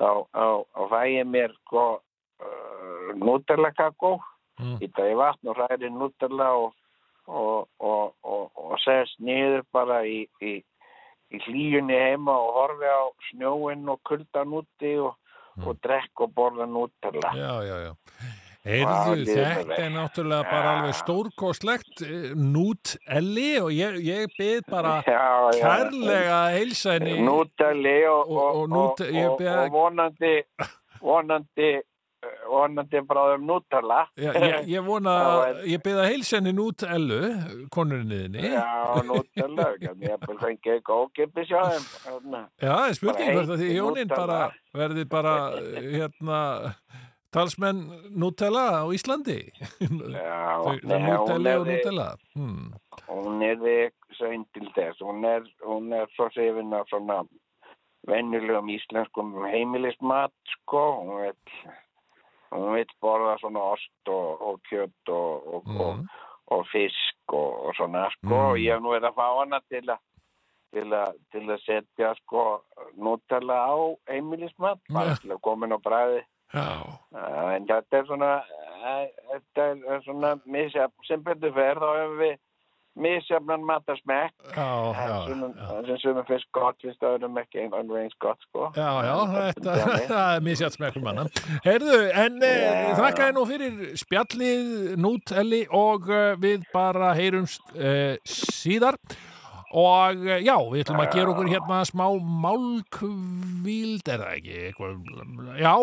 þá, 0.00 0.10
þá, 0.32 0.46
þá 0.72 0.82
fæ 0.92 1.00
ég 1.12 1.28
mér 1.32 1.54
sko 1.60 1.84
uh, 1.96 3.12
Nutella 3.20 3.72
kakó. 3.76 4.16
Mm. 4.56 4.78
í 4.80 4.86
það 4.96 5.10
í 5.12 5.16
vatn 5.20 5.50
og 5.52 5.58
hræri 5.58 5.88
Nutella 5.92 6.46
og, 6.56 6.70
og, 7.28 7.66
og, 7.84 8.14
og, 8.24 8.70
sest 8.80 9.18
niður 9.20 9.66
bara 9.68 9.98
í, 10.08 10.22
í, 10.40 10.54
í 11.28 11.40
hlýjunni 11.44 11.98
heima 12.00 12.38
og 12.40 12.54
horfi 12.56 12.88
á 12.88 13.04
snjóinn 13.28 13.84
og 13.92 14.00
kuldan 14.08 14.56
úti 14.56 14.94
og, 14.96 15.12
og 15.60 15.76
drekk 15.84 16.24
og 16.24 16.32
borða 16.32 16.64
Nutella. 16.72 17.36
Já, 17.36 17.52
já, 17.68 17.76
já 17.84 17.92
Heyrðu, 18.66 19.24
þetta 19.30 19.76
er 19.78 19.90
náttúrulega 19.94 20.46
bara 20.50 20.70
alveg 20.76 20.96
stórkostlegt 20.98 22.00
eh, 22.02 22.30
Nút 22.34 22.96
Elli 23.06 23.48
og 23.62 23.68
ég, 23.70 24.00
ég 24.02 24.32
byrð 24.34 24.64
bara 24.72 24.96
Já, 25.06 25.20
já. 25.54 25.60
kærlega 25.62 26.38
að 26.44 26.56
heilsa 26.58 26.96
henni 26.96 27.18
Núteli 27.26 27.98
og, 28.10 28.32
Og- 28.34 28.62
og, 28.62 28.64
Nút- 28.74 29.04
og, 29.06 29.44
og 29.46 29.70
vonandi 29.76 30.32
vonandi 30.98 31.68
eh, 31.76 31.84
vonandi 32.50 33.02
bráðum 33.06 33.46
Nutella 33.46 34.00
Já, 34.18 34.32
ég, 34.48 34.58
ég 34.74 34.82
vona, 34.88 35.14
ég 35.68 35.82
byrð 35.86 36.02
að 36.02 36.10
heilsa 36.10 36.40
henni 36.40 36.56
Nút 36.58 36.82
Ellu, 36.90 37.20
konurinnniðinni 37.76 38.50
Já, 38.50 38.66
Nutella 39.06 39.68
ég 39.78 40.82
góðkipis 40.90 41.52
hjá 41.54 41.62
þeim 41.70 41.86
Þarna. 42.02 42.42
Já, 42.66 42.74
spurning 42.98 43.38
að 43.44 43.54
því 43.62 43.70
Nutella. 44.10 44.26
bara 44.26 44.40
verði 44.82 45.06
bara 45.14 45.36
hérna 45.76 46.40
talsmenn 47.34 47.80
Nutella 48.14 48.82
á 48.82 48.84
Íslandi? 48.94 49.38
Já, 49.80 50.62
Nutella 50.82 51.56
og 51.60 51.66
Nutella? 51.66 52.08
Hmm. 52.34 52.72
hún 53.08 53.42
er 53.42 53.90
svein 54.16 54.44
til 54.54 54.68
þess. 54.74 55.00
Hún 55.00 55.24
er, 55.24 55.42
hún 55.64 55.92
er 55.92 56.06
svo 56.16 56.28
sefin 56.34 56.72
af 56.74 56.86
svona 56.90 57.22
venjulegum 58.08 58.68
íslenskum 58.70 59.34
heimilismat 59.50 60.32
sko. 60.54 60.84
Hún 61.02 61.22
vil, 61.24 61.72
hún 62.54 62.74
vil 62.74 62.94
borða 63.02 63.36
svona 63.42 63.64
ost 63.74 64.08
og, 64.08 64.42
og 64.42 64.60
kjött 64.70 65.08
og, 65.08 65.54
og, 65.54 65.62
Mm. 65.66 66.06
og, 66.46 66.66
fisk 66.72 67.32
og, 67.32 67.66
og 67.66 67.74
svona 67.76 68.08
sko. 68.10 68.28
Mm. 68.28 68.44
og 68.50 68.58
ég 68.58 68.72
hef 68.74 68.82
nú 68.82 68.94
verið 68.94 69.10
að 69.10 69.18
fá 69.18 69.26
hana 69.40 69.60
til 69.68 69.90
að 69.90 69.98
til 70.76 70.92
að, 70.92 71.12
til 71.32 71.44
að 71.50 71.60
setja 71.64 72.08
sko 72.18 72.42
Nutella 73.00 73.54
á 73.70 73.76
heimilismat. 74.10 74.80
Bara 74.92 75.14
til 75.22 75.30
að 75.32 75.40
koma 75.42 75.66
inn 75.66 75.72
á 75.76 75.80
bræði 75.80 76.20
Já, 76.54 76.68
Uh, 77.16 77.54
en 77.56 77.64
þetta 77.68 77.98
er 77.98 78.04
svona 78.06 78.32
uh, 78.44 79.06
þetta 79.32 79.70
er, 79.72 80.02
svona 80.04 80.34
misjafn, 80.44 81.06
sem 81.08 81.22
betur 81.24 81.54
fer 81.56 81.78
þá 81.80 81.88
hefur 81.96 82.18
við 82.20 82.34
misjafnan 82.96 83.64
matasmekk 83.68 84.32
já, 84.56 84.68
já, 84.96 85.16
sem, 85.28 85.98
sumum 86.00 86.24
finnst 86.28 86.48
gott 86.56 86.78
finnst 86.80 87.04
öðrum 87.04 87.36
ekki 87.40 87.60
einhvern 87.60 87.90
veginn 87.92 88.14
gott 88.24 88.40
sko 88.46 88.70
Já, 88.76 88.88
já, 89.04 89.16
þetta 89.34 90.20
er 90.36 90.44
misjátt 90.44 90.76
smekkur 90.76 91.04
manna. 91.04 91.26
Heyrðu, 91.66 91.98
en 92.24 92.40
eh, 92.44 92.64
Já. 92.64 92.96
þakka 93.00 93.26
þér 93.28 93.36
nú 93.36 93.44
fyrir 93.50 93.78
spjallið, 94.00 94.72
Nút, 95.02 95.32
Elli 95.36 95.62
og 95.76 96.08
eh, 96.12 96.34
við 96.40 96.64
bara 96.72 97.12
heyrumst 97.18 97.76
eh, 97.76 98.16
síðar. 98.24 98.96
Og 99.76 100.24
eh, 100.24 100.40
já, 100.46 100.56
við 100.70 100.84
ætlum 100.84 101.02
að 101.02 101.14
gera 101.18 101.32
okkur 101.34 101.50
hérna 101.52 101.82
smá 101.84 102.06
málkvíld, 102.46 104.08
er 104.08 104.22
það 104.22 104.34
ekki? 104.38 104.58
Eitthvað, 104.70 104.94
já, 105.60 105.74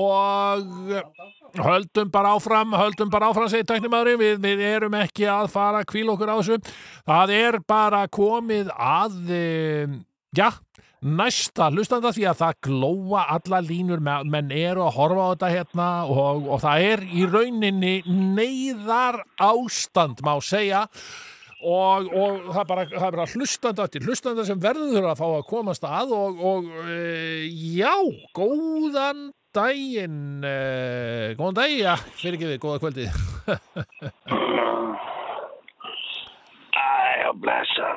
og 0.00 0.90
eh, 0.90 1.28
höldum 1.62 2.10
bara 2.10 2.34
áfram, 2.34 2.74
höldum 2.78 3.12
bara 3.12 3.30
áfram, 3.30 3.50
segir 3.52 3.68
tæknimaðurinn, 3.70 4.18
við, 4.18 4.42
við 4.42 4.64
erum 4.66 4.98
ekki 4.98 5.28
að 5.30 5.50
fara 5.54 5.84
að 5.84 5.90
kvíla 5.92 6.16
okkur 6.16 6.34
á 6.34 6.36
þessu. 6.40 6.74
Það 7.06 7.34
er 7.38 7.60
bara 7.70 8.02
komið 8.10 8.74
að, 8.74 9.18
eh, 9.38 9.96
já, 10.34 10.50
næsta 11.00 11.70
hlustanda 11.72 12.12
því 12.12 12.26
að 12.28 12.40
það 12.42 12.58
glóa 12.66 13.24
alla 13.36 13.60
línur 13.64 14.02
menn 14.04 14.50
eru 14.52 14.84
að 14.84 14.96
horfa 14.98 15.22
á 15.22 15.30
þetta 15.32 15.52
hérna 15.54 15.88
og, 16.12 16.48
og 16.50 16.60
það 16.60 16.88
er 16.90 17.04
í 17.08 17.26
rauninni 17.30 17.94
neyðar 18.04 19.22
ástand 19.40 20.20
má 20.26 20.34
segja 20.44 20.84
og, 21.60 22.08
og 22.08 22.48
það, 22.50 22.60
er 22.62 22.68
bara, 22.70 22.84
það 22.90 23.06
er 23.06 23.16
bara 23.16 23.26
hlustanda 23.34 23.86
til 23.92 24.02
hlustanda 24.06 24.44
sem 24.48 24.60
verður 24.62 25.10
að 25.10 25.20
fá 25.20 25.26
að 25.28 25.48
komast 25.50 25.84
að 25.86 26.14
og, 26.16 26.40
og 26.50 26.64
e, 26.86 26.96
já, 27.76 27.94
góðan 28.36 29.30
daginn 29.54 30.44
e, 30.46 30.54
góðan 31.38 31.58
dag, 31.60 31.70
já, 31.74 31.94
fyrir 32.20 32.38
ekki 32.38 32.50
við, 32.52 32.60
góða 32.64 32.82
kvöldið 32.84 33.08
Æja, 36.80 37.30
blessa 37.40 37.88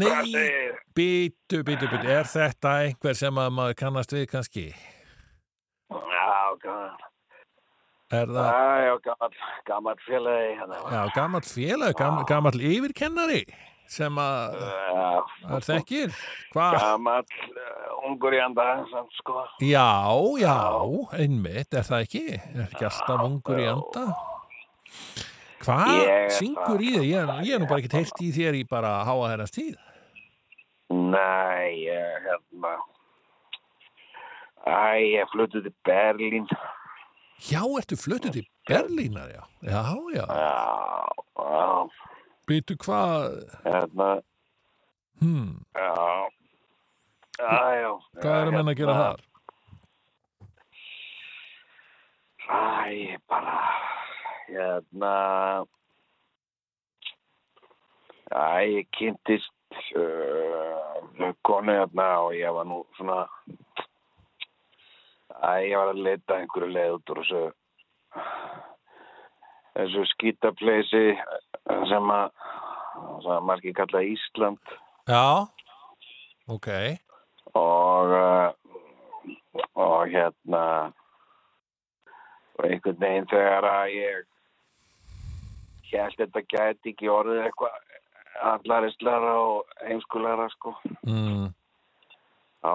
Nei, 0.00 0.10
segir 0.30 0.74
býtu, 0.94 1.64
býtu, 1.66 1.86
býtu, 1.90 2.06
er 2.06 2.26
þetta 2.30 2.68
einhver 2.86 3.14
sem 3.18 3.34
að 3.42 3.54
maður 3.56 3.74
kannast 3.84 4.14
við 4.14 4.24
kannski? 4.30 4.66
Já, 5.90 6.30
Er 6.70 7.09
það, 8.10 8.38
Æja, 8.50 8.94
gaman, 9.06 9.34
gaman 9.68 10.00
félagi 10.06 10.54
já, 10.58 11.02
gamall 11.14 11.46
félag, 11.46 11.94
gamall, 11.98 12.24
gamall 12.28 12.62
yfirkennari 12.70 13.44
sem 13.90 14.18
að 14.22 14.56
Já, 14.62 15.06
að 15.50 15.66
þekkir? 15.66 16.18
Gaman 16.54 17.26
uh, 17.26 18.08
ungur 18.08 18.34
í 18.34 18.42
anda 18.42 18.66
samt, 18.90 19.14
sko 19.18 19.44
Já, 19.62 19.88
já, 20.42 20.58
einmitt, 21.18 21.70
er 21.74 21.86
það 21.86 22.06
ekki? 22.06 22.24
Er 22.38 22.66
ekki 22.68 22.88
alltaf 22.90 23.24
ungur 23.26 23.62
í 23.62 23.68
anda? 23.70 24.06
Hvað 25.60 26.06
syngur 26.38 26.80
í 26.82 26.94
þig? 26.96 27.08
Ég, 27.12 27.34
ég 27.46 27.54
er 27.56 27.62
nú 27.62 27.68
bara 27.70 27.82
ekkert 27.82 27.98
heyrt 27.98 28.22
í 28.24 28.30
þér 28.34 28.60
í 28.62 28.64
bara 28.68 28.94
háa 29.04 29.28
herrans 29.28 29.52
tíð. 29.52 29.74
Nei, 30.90 31.84
ég, 31.84 32.24
hérna 32.24 32.78
Æ, 34.66 35.00
ég 35.16 35.28
fluttu 35.32 35.62
til 35.64 35.72
Berlín. 35.86 36.48
Já, 37.40 37.62
ertu 37.78 37.96
fluttuð 37.96 38.32
til 38.36 38.46
Berlínar, 38.68 39.28
já. 39.32 39.44
Já, 39.62 39.82
já. 40.14 40.24
Já, 40.28 41.06
já, 41.38 41.88
Býtu 42.48 42.74
hvað, 42.76 43.36
hérna, 43.64 44.08
hmm, 45.22 45.60
já, 45.74 46.28
já, 47.38 47.74
já. 47.80 47.90
hvað 48.20 48.38
er 48.40 48.48
að 48.50 48.56
menna 48.56 48.72
að 48.74 48.80
gera 48.80 48.96
þar? 48.98 49.20
Æ, 52.50 53.18
bara, 53.30 53.60
hérna, 54.50 55.14
æ, 58.34 58.42
ég 58.74 58.90
kynntist 58.98 59.54
uh, 59.94 61.30
konu 61.46 61.76
hérna 61.78 62.08
og 62.26 62.34
ég 62.34 62.50
var 62.58 62.66
nú 62.66 62.82
svona, 62.98 63.22
æ, 65.40 65.50
ég 65.70 65.76
var 65.78 65.92
að 65.92 66.02
leita 66.04 66.38
einhverju 66.38 66.70
leið 66.74 66.94
út 66.96 67.12
úr 67.14 67.20
þessu, 67.22 67.42
þessu 69.78 70.06
skýtapleysi 70.14 71.04
sem 71.90 72.14
að, 72.14 72.32
að 73.24 73.44
margir 73.48 73.76
kalla 73.78 74.04
Ísland. 74.04 74.74
Já, 75.08 75.46
ok. 76.48 76.68
og, 77.58 78.14
uh, 78.14 78.48
og 79.74 80.00
hérna, 80.12 80.64
og 82.58 82.66
einhvern 82.68 83.00
veginn 83.00 83.30
þegar 83.32 83.68
að 83.70 83.94
ég 83.96 84.26
held 85.90 86.18
þetta 86.20 86.46
gæti 86.46 86.92
ekki 86.92 87.08
orðið 87.10 87.46
eitthvað 87.48 87.88
allarislega 88.50 89.32
og 89.42 89.72
heimskulega 89.88 90.46
sko. 90.54 90.74
Mm, 91.02 91.48
á 92.62 92.74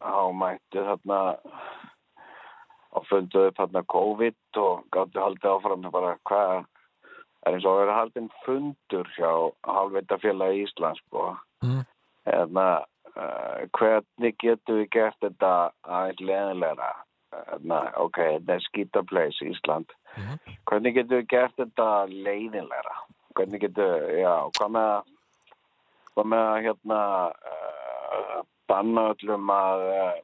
uh, 0.00 0.06
á 0.06 0.24
mættu 0.34 0.82
þarna 0.88 1.18
og 2.94 3.06
funduðu 3.10 3.50
þarna 3.58 3.82
COVID 3.90 4.58
og 4.62 4.84
gáttu 4.94 5.20
haldið 5.22 5.50
áfram 5.50 5.86
bara 5.94 6.16
hvað 6.28 6.64
er 7.44 7.52
eins 7.56 7.64
og 7.66 7.74
að 7.74 7.80
vera 7.82 7.96
haldin 8.00 8.28
fundur 8.44 9.08
hjá 9.18 9.30
halvveitafélagi 9.68 10.66
Íslands 10.66 11.02
sko 11.06 11.34
Mm. 11.64 11.84
hérna 12.28 12.84
uh, 13.16 13.60
hvernig 13.78 14.34
getum 14.42 14.82
við 14.82 14.88
gert 14.92 15.16
þetta 15.22 15.50
aðeins 15.88 16.20
leðilegra 16.20 16.90
hérna, 17.32 17.78
ok, 17.96 18.18
þetta 18.18 18.52
er 18.54 18.64
skítapleis 18.68 19.38
Ísland 19.42 19.88
Mhm. 20.16 20.36
hvernig 20.68 20.94
getum 20.94 21.18
við 21.22 21.28
gert 21.32 21.56
þetta 21.56 21.86
leiðinlegra 22.10 22.94
hvernig 23.34 23.60
getum, 23.64 24.04
já, 24.20 24.34
hvað 24.58 24.70
með 24.76 24.90
að 24.92 25.02
hvað 26.14 26.26
með 26.34 26.44
að 26.50 26.62
hérna 26.68 27.00
uh, 27.32 28.42
banna 28.70 29.10
öllum 29.12 29.50
að 29.52 29.84
uh, 29.94 30.14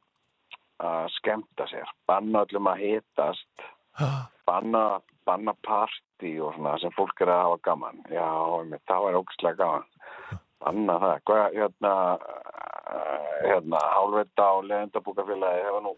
að 0.80 1.10
skemmta 1.18 1.66
sér 1.68 1.88
banna 2.08 2.44
öllum 2.46 2.68
að 2.70 2.84
hitast 2.84 3.64
banna, 4.48 5.00
banna 5.28 5.54
partí 5.66 6.36
og 6.40 6.54
svona 6.56 6.76
sem 6.80 6.92
fólk 6.96 7.20
er 7.22 7.32
að 7.32 7.42
hafa 7.44 7.58
gaman. 7.68 8.00
Já, 8.10 8.28
það 8.88 9.04
var 9.06 9.18
ógæslega 9.20 9.58
gaman. 9.60 9.88
Banna 10.60 10.96
það, 11.02 11.16
hvað 11.28 11.56
hérna 11.56 11.94
uh, 12.20 13.34
hérna, 13.46 13.82
hálfveita 13.96 14.46
á 14.46 14.54
leðendabúkafélagi 14.68 15.66
hefur 15.66 15.84
nú 15.86 15.94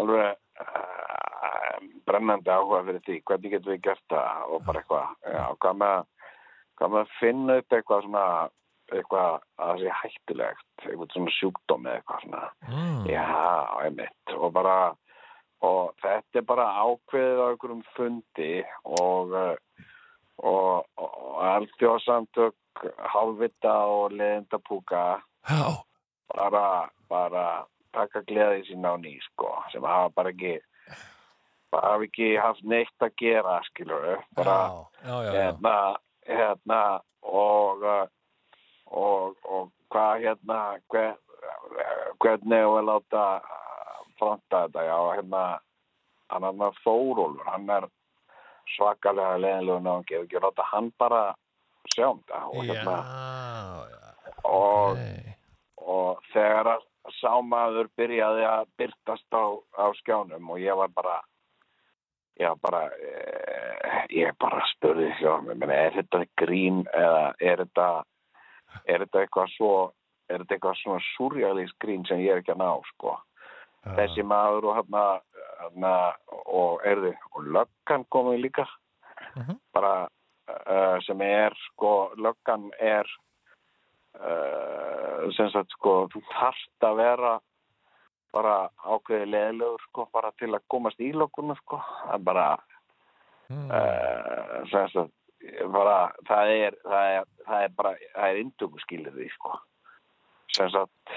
alveg 0.00 0.64
uh, 0.64 1.88
brennandi 2.08 2.52
áhuga 2.52 2.82
fyrir 2.88 3.04
því, 3.06 3.20
hvernig 3.28 3.54
getum 3.54 3.74
við 3.74 3.82
gert 3.88 4.04
það? 4.12 4.44
Og 4.48 4.64
bara 4.68 4.82
eitthvað, 4.82 5.16
já, 5.34 5.44
hvað 5.60 5.80
með 5.82 7.00
að 7.00 7.16
finna 7.20 7.58
upp 7.60 7.76
eitthvað 7.76 8.06
svona 8.06 8.26
eitthvað 8.92 9.30
að 9.30 9.40
það 9.62 9.80
sé 9.82 9.94
hættulegt 10.00 10.84
eitthvað 10.84 11.14
svona 11.14 11.34
sjúkdómi 11.38 11.90
eitthvað 11.94 12.26
svona. 12.26 12.42
Mm, 12.68 13.00
Já, 13.08 13.24
einmitt. 13.84 14.34
Og 14.36 14.52
bara 14.54 14.76
og 15.64 15.94
þetta 16.02 16.40
er 16.40 16.46
bara 16.48 16.66
ákveðið 16.84 17.40
á 17.40 17.46
einhverjum 17.48 17.84
fundi 17.96 18.52
og 18.84 19.32
uh, 19.32 19.54
og, 20.42 20.84
og 20.98 21.42
alþjóðsamtök 21.46 22.84
hálfvita 23.14 23.74
og 23.86 24.16
leðendapúka 24.18 25.04
bara, 26.34 26.90
bara 27.08 27.44
taka 27.94 28.24
gleði 28.26 28.64
sín 28.68 28.86
á 28.86 28.98
ný 28.98 29.14
sko, 29.30 29.52
sem 29.72 29.84
hafa 29.86 30.10
bara 30.16 30.32
ekki 30.34 30.56
bara 31.70 31.94
hafa 31.94 32.08
ekki 32.08 32.32
haft 32.40 32.66
neitt 32.66 33.06
að 33.06 33.14
gera 33.20 33.60
skilur 33.70 34.24
bara 34.34 34.58
já, 34.58 34.82
já, 35.06 35.16
já, 35.22 35.32
hérna, 35.38 35.76
hérna 36.26 36.82
og 37.22 37.86
uh, 37.86 38.04
og, 38.90 39.36
og 39.44 39.70
hvað 39.92 40.24
hérna 40.26 40.60
hver, 40.92 41.14
hvernig 42.22 42.58
er 42.58 42.70
að 42.70 42.88
láta 42.90 43.24
fronta 44.18 44.64
þetta 44.66 44.86
já, 44.86 44.98
hérna 45.18 45.44
hann 46.32 46.48
er 46.48 46.56
með 46.58 46.80
Þórólfur, 46.84 47.46
hann 47.50 47.70
er 47.70 47.88
svakalega 48.74 49.40
leðinlega 49.42 49.84
náðan 49.84 50.06
ekki 50.24 50.38
að 50.38 50.46
láta 50.48 50.68
hann 50.70 50.90
bara 50.98 51.22
sjá 51.92 52.08
um 52.10 52.22
þetta 52.22 52.42
og 52.48 52.64
hérna 52.70 52.96
Já, 53.04 53.84
já, 53.92 54.34
og, 54.48 54.98
nei. 54.98 55.36
og 55.84 56.24
þegar 56.32 56.72
að 56.74 56.88
sámaður 57.20 57.90
byrjaði 57.98 58.46
að 58.48 58.66
byrtast 58.80 59.36
á, 59.36 59.44
á 59.76 59.86
skjánum 60.00 60.50
og 60.54 60.62
ég 60.62 60.78
var 60.78 60.92
bara 60.96 61.18
ég 62.40 62.48
var 62.48 62.60
bara 62.64 62.82
eh, 62.96 64.00
ég 64.16 64.32
bara 64.40 64.64
spurði 64.72 65.10
sjá 65.20 65.36
meni, 65.44 65.68
er 65.74 65.94
þetta 66.00 66.24
grín 66.40 66.82
eða 66.94 67.26
er 67.38 67.62
þetta 67.66 67.88
er 68.86 69.04
þetta 69.04 69.20
eitthvað 69.24 69.52
svo 69.56 69.74
er 70.28 70.38
þetta 70.42 70.54
eitthvað 70.56 70.78
svona 70.82 71.04
surrealist 71.16 71.76
grín 71.82 72.04
sem 72.08 72.18
ég 72.24 72.32
er 72.32 72.42
ekki 72.42 72.54
að 72.54 72.62
ná 72.64 72.70
sko 72.94 73.14
Já. 73.84 73.94
þessi 73.98 74.22
maður 74.24 74.70
og 74.70 74.76
hérna 74.78 75.04
hérna, 75.60 75.92
og 76.46 76.80
erði 76.88 77.12
og 77.34 77.44
löggan 77.58 78.06
komið 78.10 78.40
líka 78.46 78.66
Mhm. 79.34 79.56
bara 79.74 80.08
uh, 80.48 80.98
sem 81.02 81.20
er 81.22 81.54
sko 81.70 82.12
löggan 82.16 82.70
er 82.78 83.06
uh, 84.20 85.30
sem 85.36 85.50
sagt 85.50 85.72
sko 85.74 86.06
þú 86.12 86.22
þarft 86.32 86.86
að 86.86 86.96
vera 87.00 87.32
bara 88.34 88.54
ákveði 88.82 89.28
leðilegur 89.30 89.82
sko 89.88 90.06
bara 90.12 90.30
til 90.38 90.50
að 90.54 90.64
komast 90.70 91.00
í 91.02 91.12
lögguna 91.14 91.56
sko 91.62 91.80
það 91.82 92.14
er 92.18 92.24
bara 92.30 92.46
Mm. 93.50 93.68
uh, 93.70 94.62
sem 94.72 94.86
sagt 94.88 95.12
bara 95.72 95.98
það 96.28 96.52
er 96.54 96.76
það 96.84 97.10
er, 97.16 97.28
það 97.46 97.64
er 97.66 97.72
bara 97.78 97.94
það 98.14 98.28
er 98.28 98.40
indöku 98.42 98.82
skilir 98.84 99.16
því 99.16 99.28
sko. 99.34 99.56
Sem 100.54 100.70
sagt 100.72 101.14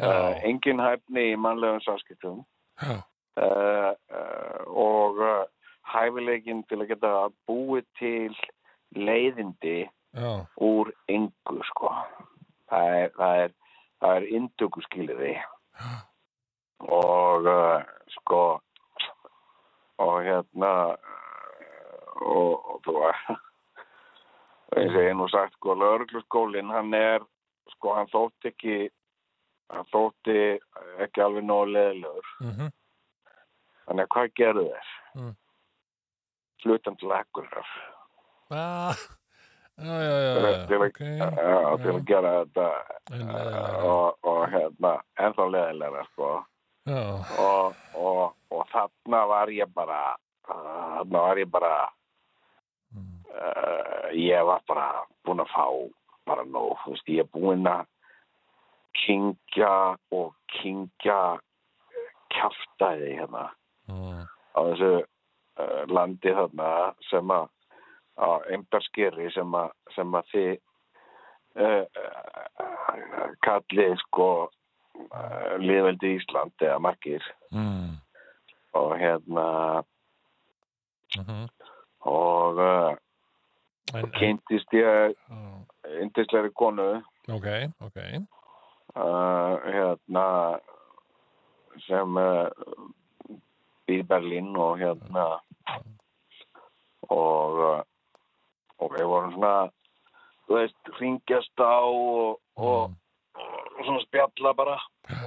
uh, 0.00 0.36
engin 0.46 0.82
hæfni 0.82 1.30
í 1.32 1.40
mannlegum 1.40 1.82
sáskiptum 1.84 2.42
uh, 2.82 3.00
uh, 3.40 3.92
og 4.70 5.20
uh, 5.22 5.44
hæfileikin 5.92 6.64
til 6.70 6.80
að 6.82 6.92
geta 6.94 7.12
búið 7.48 7.86
til 8.00 8.36
leiðindi 8.96 9.78
já, 9.86 10.30
úr 10.62 10.92
engu 11.12 11.60
sko. 11.72 11.92
Það 12.70 12.94
er, 13.00 13.10
það 13.16 13.42
er, 13.44 13.56
það 14.02 14.20
er 14.20 14.30
indöku 14.38 14.86
skilirði 14.88 15.34
og 16.86 17.46
sko 18.16 18.40
og 20.02 20.16
hérna 20.26 20.72
og, 22.22 22.52
og 22.74 22.80
þú 22.86 22.94
eins 24.76 24.94
og 24.96 25.02
ég 25.04 25.14
nú 25.16 25.26
sagt 25.32 25.54
sko 25.58 25.74
lögregluskólinn 25.78 26.70
hann 26.74 26.94
er 26.96 27.24
sko 27.74 27.94
hann 27.96 28.08
þótti 28.12 28.50
ekki 28.52 28.76
hann 29.72 29.86
þótti 29.92 30.38
ekki 31.06 31.22
alveg 31.24 31.46
nóg 31.48 31.68
leðilegur 31.74 32.28
mhm, 32.44 32.70
þannig 33.86 34.06
að 34.06 34.10
hvað 34.14 34.32
gerðu 34.40 34.64
þeir? 34.72 34.90
Mm. 35.16 35.34
Flutan 36.62 36.96
til 37.00 37.12
ekkurar 37.16 37.70
ah, 38.50 38.94
já, 39.76 39.96
já, 40.02 40.14
já, 40.16 40.34
já, 40.36 40.66
til, 40.66 40.76
að- 40.76 40.86
ok, 40.88 41.00
já, 41.04 41.28
til 41.82 41.94
að 41.94 42.04
gera 42.10 42.34
þetta 42.40 42.68
leiðilegra. 43.10 43.80
og, 43.90 44.18
og 44.30 44.42
hérna 44.54 44.92
ennþá 45.26 45.48
leðilegra 45.56 46.04
sko 46.12 46.30
og, 46.86 47.80
og, 47.98 48.24
og 48.54 48.68
þarna 48.70 49.20
var 49.32 49.50
ég 49.50 49.72
bara 49.74 50.00
þarna 50.46 51.28
var 51.28 51.42
ég 51.44 51.50
bara 51.54 51.74
Mm. 51.76 52.05
Uh, 53.36 54.08
ég 54.12 54.44
var 54.48 54.64
bara 54.68 54.88
búin 55.24 55.42
að 55.44 55.52
fá 55.52 55.66
bara 56.26 56.44
nóg, 56.44 56.74
þú 56.82 56.94
veist, 56.94 57.10
ég 57.12 57.22
er 57.22 57.30
búin 57.32 57.68
að 57.70 57.84
kingja 58.96 59.74
og 60.14 60.32
kingja 60.56 61.20
kjaftaði 62.34 63.12
hérna. 63.20 63.44
Mm, 63.90 64.24
á 64.26 64.58
þessu 64.72 64.92
uh, 64.96 65.82
landi 65.92 66.34
þarna 66.34 66.70
sem 67.10 67.30
að 67.30 67.48
á 68.16 68.28
einbarskeri 68.50 69.28
sem 69.34 69.54
að 69.54 69.70
sem 69.94 70.14
að 70.16 70.30
þið 70.32 70.52
uh, 71.60 71.84
kallið 73.44 73.98
sko 74.06 74.30
liðveldi 75.60 76.14
Ísland 76.16 76.64
eða 76.64 76.78
margir. 76.80 77.24
Mm, 77.52 77.98
og 78.76 78.94
hérna 79.00 79.48
mhm. 81.20 81.44
og 82.08 82.62
En, 83.94 84.08
kynntist 84.18 84.72
ég 84.74 84.82
já, 84.82 85.14
yndislegri 86.02 86.50
konu. 86.58 86.88
Ok, 87.30 87.46
ok, 87.86 87.98
uh, 88.96 89.54
hérna 89.62 90.26
sem 91.86 92.18
uh, 92.18 92.48
í 93.86 94.00
Berlín 94.06 94.50
og 94.58 94.80
hérna 94.82 95.28
og 97.06 97.60
uh, 97.62 97.82
og 98.82 98.92
við 98.92 99.06
vorum 99.08 99.34
svona 99.36 99.54
þú 100.46 100.60
veist, 100.60 100.92
ringjast 101.00 101.62
á 101.62 101.78
og, 101.86 102.38
og, 102.56 102.94
og 103.34 103.82
svona 103.82 104.04
spjalla 104.04 104.52
bara. 104.58 104.76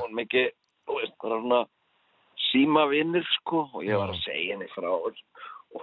Og 0.03 0.13
mikið, 0.15 0.51
þú 0.87 0.99
veist, 0.99 1.15
bara 1.23 1.41
svona 1.43 1.61
símavinnir 2.49 3.27
sko. 3.39 3.65
Og 3.73 3.83
ég 3.87 3.99
var 3.99 4.13
að 4.13 4.23
segja 4.23 4.55
henni 4.55 4.69
frá 4.73 4.89
og 4.91 5.19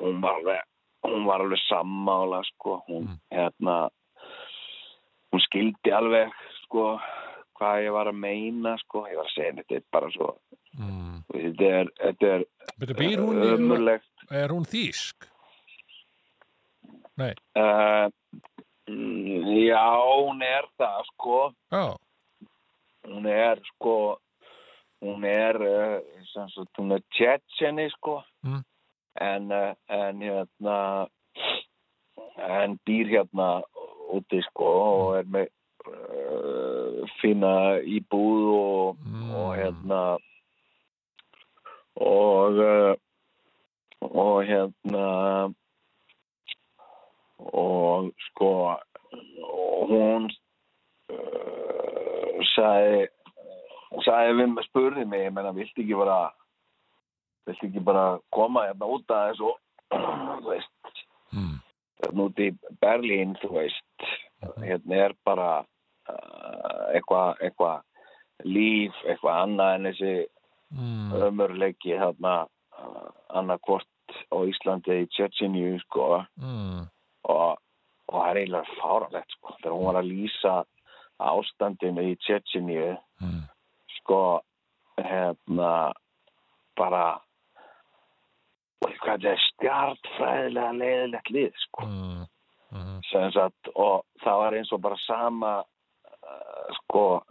hún 0.00 0.22
var 0.24 0.40
alveg, 0.40 0.64
hún 1.10 1.26
var 1.28 1.40
alveg 1.44 1.60
sammála 1.68 2.42
sko, 2.52 2.80
hún 2.88 3.14
hérna 3.32 3.76
hún 5.32 5.42
skildi 5.46 5.92
alveg 5.92 6.32
sko 6.64 6.96
hvað 7.56 7.84
ég 7.86 7.92
var 7.94 8.10
að 8.10 8.18
meina 8.20 8.74
sko, 8.82 9.06
ég 9.08 9.16
var 9.16 9.28
að 9.30 9.34
segja 9.34 9.56
þetta 9.62 9.78
er 9.80 9.86
bara 9.92 10.10
svo, 10.16 10.34
Mm. 10.76 11.22
þetta 11.32 11.68
er, 11.72 11.88
þetta 11.96 12.90
er 12.92 12.98
býr 12.98 13.20
hún 13.24 13.38
í, 13.40 13.46
ömurlegt. 13.54 14.10
er 14.28 14.52
hún 14.52 14.66
þýsk? 14.68 15.24
Nei, 17.16 17.30
uh, 17.56 18.10
mm, 18.90 19.46
já, 19.64 19.84
hún 20.04 20.42
er 20.44 20.68
það 20.76 21.06
sko. 21.14 21.38
Já, 21.72 21.96
hún 23.08 23.26
er 23.32 23.62
sko 23.72 23.96
hún 25.00 25.24
er 25.24 25.56
uh, 25.56 26.60
hún 26.78 26.92
er 26.92 27.02
tjetjeni 27.16 27.88
sko. 27.96 28.18
Mm. 28.44 28.60
En, 29.20 29.50
uh, 29.52 29.72
en 29.88 30.22
hérna 30.22 30.78
en 32.36 32.78
býr 32.86 33.10
hérna 33.10 33.62
úti 34.12 34.40
sko 34.50 34.66
og 34.66 35.16
er 35.20 35.28
með 35.32 35.48
uh, 35.88 37.02
fína 37.20 37.80
íbúð 37.82 38.46
og, 38.54 38.96
Mm. 39.06 39.30
og 39.34 39.50
hérna 39.56 40.00
og 41.96 42.58
uh, 42.60 42.94
og 44.00 44.44
hérna 44.44 45.06
og 47.38 48.12
sko 48.28 48.50
og 49.42 49.88
hún 49.90 50.30
uh, 51.10 52.36
sagði 52.54 53.06
sagði 54.04 54.34
við 54.40 54.64
spurði 54.66 55.04
mig, 55.08 55.24
ég 55.26 55.32
menna, 55.32 55.54
viltu 55.56 55.82
ekki 55.82 55.96
bara 55.98 56.18
viltu 57.46 57.66
ekki 57.68 57.82
bara 57.86 58.18
koma 58.34 58.66
hérna 58.68 58.86
út 58.96 59.10
að 59.14 59.28
þessu 59.30 59.50
þú 60.42 60.50
veist, 60.50 61.02
mm. 61.32 61.56
hérna 62.02 62.24
út 62.28 62.38
í 62.42 62.48
Berlín, 62.82 63.36
þú 63.42 63.52
veist 63.56 64.08
hérna 64.62 65.02
er 65.06 65.14
bara 65.24 65.50
uh, 66.10 66.80
eitthvað 66.94 67.40
eitthva 67.46 67.72
líf, 68.44 68.94
eitthvað 69.06 69.42
annað 69.44 69.74
en 69.78 69.90
þessi 69.92 70.14
Mm. 70.66 71.12
ömurleiki 71.22 71.92
þarna 71.94 72.30
uh, 72.74 73.10
annarkvort 73.38 73.86
á 74.34 74.36
Íslandi 74.50 74.96
í 75.04 75.06
Tjetjeníu 75.14 75.76
sko 75.84 76.24
Mm. 76.42 76.88
og, 77.30 77.54
og 78.10 78.16
það 78.16 78.30
er 78.32 78.40
eiginlega 78.40 78.74
fáralegt 78.80 79.30
sko 79.36 79.54
þegar 79.60 79.76
hún 79.76 79.86
var 79.86 79.98
að 80.00 80.08
lýsa 80.10 80.54
ástandinu 81.22 82.02
í 82.10 82.16
Tjetjeníu 82.26 82.96
Mm. 83.22 83.44
sko 84.00 84.18
hérna 84.98 85.92
bara 86.76 87.20
hvað 89.02 89.24
er 89.32 89.40
stjartfræðilega 89.50 90.72
leiðilegt 90.80 91.30
lið 91.30 91.52
sko 91.66 91.86
Mm. 91.86 92.24
Mm. 92.72 93.00
sem 93.10 93.30
sagt 93.32 93.68
og 93.74 94.02
það 94.24 94.38
var 94.42 94.54
eins 94.58 94.72
og 94.72 94.80
bara 94.82 94.96
sama 95.06 95.52
uh, 95.62 96.66
sko 96.80 97.22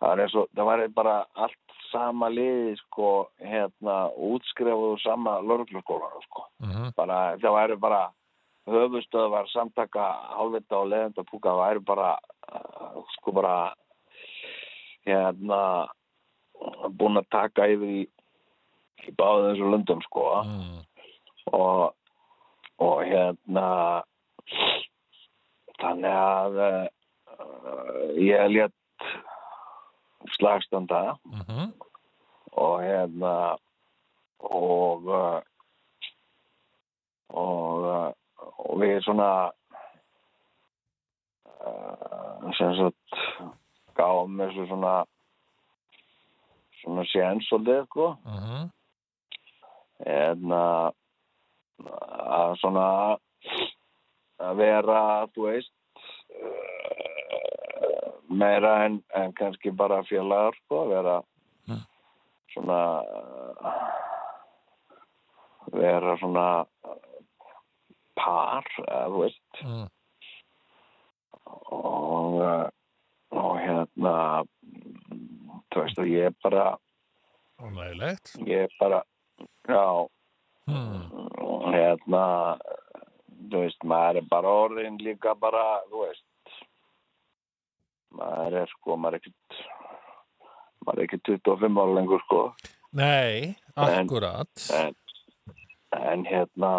það 0.00 0.08
var 0.08 0.22
og 0.40 0.48
það 0.56 0.64
var 0.70 0.82
bara 0.96 1.16
allt 1.34 1.76
sama 1.92 2.28
liði 2.32 2.72
sko 2.80 3.28
hérna 3.38 4.08
útskrifuðu 4.16 4.96
sama 5.02 5.38
lörglaskólan 5.44 6.22
sko 6.28 6.46
Mm. 6.62 6.92
bara 6.96 7.36
það 7.36 7.56
væri 7.58 7.76
bara 7.76 8.02
höfustöðvar 8.66 9.48
samtaka 9.52 10.02
hálfvita 10.38 10.76
og 10.78 10.88
leðenda 10.88 11.24
púka 11.26 11.52
væri 11.58 11.80
bara 11.84 12.16
uh, 12.52 13.02
sko 13.18 13.32
bara 13.32 13.74
hérna 15.06 15.88
búin 16.94 17.18
að 17.18 17.26
taka 17.34 17.66
yfir 17.72 17.88
í, 17.90 18.02
í 19.08 19.12
báðum 19.18 19.48
þessu 19.52 19.70
löndum 19.72 20.02
sko 20.06 20.24
Mm. 20.44 20.78
og, 21.52 21.94
og 22.78 22.98
hérna 23.04 23.66
þannig 25.80 26.14
að 26.14 26.58
uh, 26.62 26.86
ég 28.18 28.50
létt 28.54 29.08
slagstanda 30.36 31.16
Mhm. 31.26 31.72
og 32.52 32.80
hérna 32.84 33.56
og 34.42 35.06
uh, 35.08 35.40
og, 37.32 37.84
uh, 37.88 38.12
og 38.58 38.78
við 38.82 39.00
svona 39.06 39.50
uh, 41.66 42.52
sem 42.58 42.74
sagt 42.76 43.18
gáum 43.98 44.36
þessu 44.40 44.66
svona 44.70 44.94
svona 46.82 47.04
séns 47.12 47.46
svolítið 47.50 47.84
sko 47.86 48.06
Mhm. 48.24 48.70
Hérna 50.06 50.62
að 51.92 52.56
svona 52.60 52.86
að 54.42 54.56
vera, 54.58 55.00
þú 55.34 55.40
veist 55.48 55.72
uh, 56.42 58.10
meira 58.32 58.72
en, 58.86 59.00
en 59.14 59.32
kannski 59.38 59.70
bara 59.76 60.00
félagar 60.08 60.54
sko, 60.62 60.84
að 60.86 60.92
vera 60.96 61.16
svona 62.52 62.80
vera 65.72 66.16
svona 66.20 66.46
par, 68.18 68.66
eða 68.88 69.06
þú 69.12 69.18
veist 69.24 69.62
Mm. 69.62 69.88
og 71.72 72.34
uh, 72.42 72.68
og 73.32 73.56
hérna 73.60 74.14
þú 75.72 75.82
veist 75.84 75.98
og 76.02 76.08
ég 76.10 76.26
er 76.30 76.34
bara 76.42 76.64
Ánægilegt. 77.62 78.32
ég 78.48 78.64
er 78.66 78.72
bara 78.80 79.02
já 79.68 80.08
Mm. 80.62 81.10
og 81.42 81.64
hérna 81.74 82.20
þú 83.50 83.62
veist, 83.64 83.82
maður 83.82 84.20
er 84.20 84.26
bara 84.30 84.48
orðin 84.62 84.94
líka 85.02 85.32
bara, 85.34 85.80
þú 85.90 86.04
veist 86.04 86.52
maður 88.14 88.54
er 88.60 88.70
sko 88.70 88.96
maður 88.96 89.16
er 89.16 89.18
ekkert 89.18 89.56
maður 90.86 91.00
er 91.02 91.08
ekki 91.08 91.18
25 91.26 91.80
ára 91.82 91.96
lengur 91.98 92.22
sko 92.28 92.42
Nei, 92.92 93.56
akkurat. 93.74 94.52
en, 94.78 94.94
en 95.98 96.24
hérna 96.30 96.72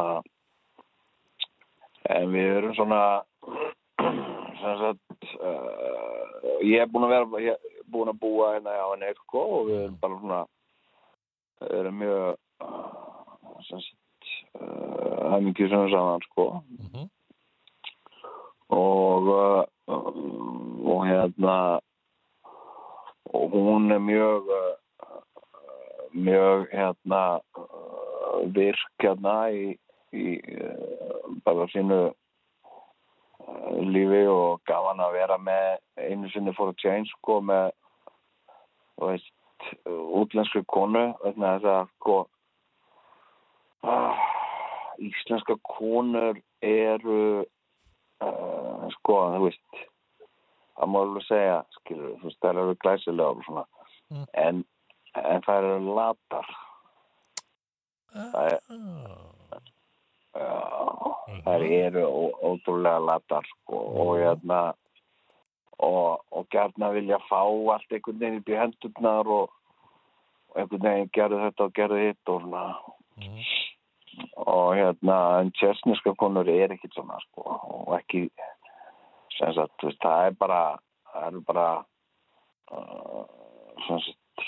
en 2.10 2.32
við 2.34 2.50
erum 2.58 2.76
svona 2.78 3.02
sem 4.64 4.80
sagt 4.80 5.28
uh, 5.44 6.64
ég 6.64 6.80
er 6.86 6.88
búin 6.92 7.08
að 7.10 7.14
vera 7.18 7.44
ég 7.50 7.58
er 7.58 7.84
búin 7.92 8.12
að 8.14 8.20
búa 8.24 8.54
hérna 8.56 8.80
á 8.80 8.88
henni 8.96 9.12
sko 9.26 9.44
og 9.60 9.68
við 9.74 9.82
erum 9.84 10.00
bara 10.02 10.20
svona 10.24 10.42
við 11.68 11.78
erum 11.84 12.00
mjög 12.00 12.40
sagt 13.64 14.32
uh, 14.62 15.32
hamingi 15.32 15.70
sem 15.70 15.90
saman 15.92 16.22
sko 16.30 16.46
Mhm. 16.80 17.10
og 18.70 19.28
uh, 19.28 19.64
og 20.92 21.06
hérna 21.08 21.80
og 23.34 23.50
hún 23.52 23.92
er 23.92 24.00
mjög 24.00 24.44
uh, 24.50 24.76
mjög 26.14 26.68
hérna 26.72 27.40
uh, 27.58 28.54
virk 28.56 28.94
hérna 29.00 29.38
í, 29.52 29.78
í 30.14 30.40
bara 31.46 31.68
sínu 31.74 32.14
lífi 33.94 34.26
og 34.28 34.62
gaman 34.66 35.00
að 35.04 35.14
vera 35.18 35.38
með 35.38 35.80
einu 35.98 36.30
sinni 36.30 36.54
fór 36.56 36.72
að 36.72 36.80
change 36.84 37.10
sko 37.18 37.42
með 37.42 37.72
veist, 39.02 39.34
útlensku 39.90 40.64
konu 40.68 41.14
þess 41.24 41.66
að 41.66 41.88
sko 41.98 42.18
ah, 43.84 44.20
íslenska 45.04 45.56
konur 45.68 46.40
eru 46.64 47.24
uh, 47.44 48.86
sko, 48.98 49.18
þú 49.36 49.48
veist 49.48 49.84
það 50.78 50.92
má 50.92 51.00
alveg 51.04 51.26
segja, 51.28 51.58
skilur 51.80 52.16
þú 52.20 52.30
veist, 52.30 52.42
það 52.42 52.62
eru 52.64 52.78
glæsilega 52.84 53.30
og 53.30 53.48
svona. 53.48 53.66
Mm. 54.14 54.26
en, 54.46 54.64
en 55.22 55.46
það 55.46 55.68
eru 55.70 55.96
latar. 55.98 56.54
Það 58.14 58.48
er 58.52 58.60
já, 60.34 60.54
það 61.46 61.68
eru 61.80 62.06
ótrúlega 62.50 63.02
latar 63.08 63.50
sko, 63.50 63.82
og 64.04 64.16
hérna 64.22 64.62
og, 65.84 66.24
og 66.32 66.48
gærna 66.54 66.92
vilja 66.94 67.20
fá 67.30 67.42
allt 67.42 67.92
einhvern 67.92 68.20
veginn 68.22 68.42
upp 68.42 68.52
í 68.52 68.60
hendurnar 68.60 69.32
og, 69.38 69.54
og 70.54 70.62
einhvern 70.62 70.86
veginn 70.88 71.14
gerðu 71.18 71.42
þetta 71.48 71.68
og 71.68 71.78
gerðu 71.80 72.02
hitt 72.04 72.34
og 72.34 72.44
svona. 72.46 72.66
Mhm. 73.22 73.46
Og 74.38 74.76
hérna 74.78 75.18
en 75.42 75.52
tjessneska 75.60 76.14
konur 76.20 76.50
er 76.50 76.74
ekkit 76.76 76.94
svona 76.96 77.20
sko 77.28 77.46
og 77.46 77.94
ekki 77.98 78.28
sagt, 79.38 79.84
veist, 79.84 80.02
það 80.04 80.28
er 80.28 80.36
bara 80.40 80.62
það 81.14 81.28
er 81.28 81.46
bara 81.48 81.68
uh, 82.74 83.24
sagt 83.88 84.46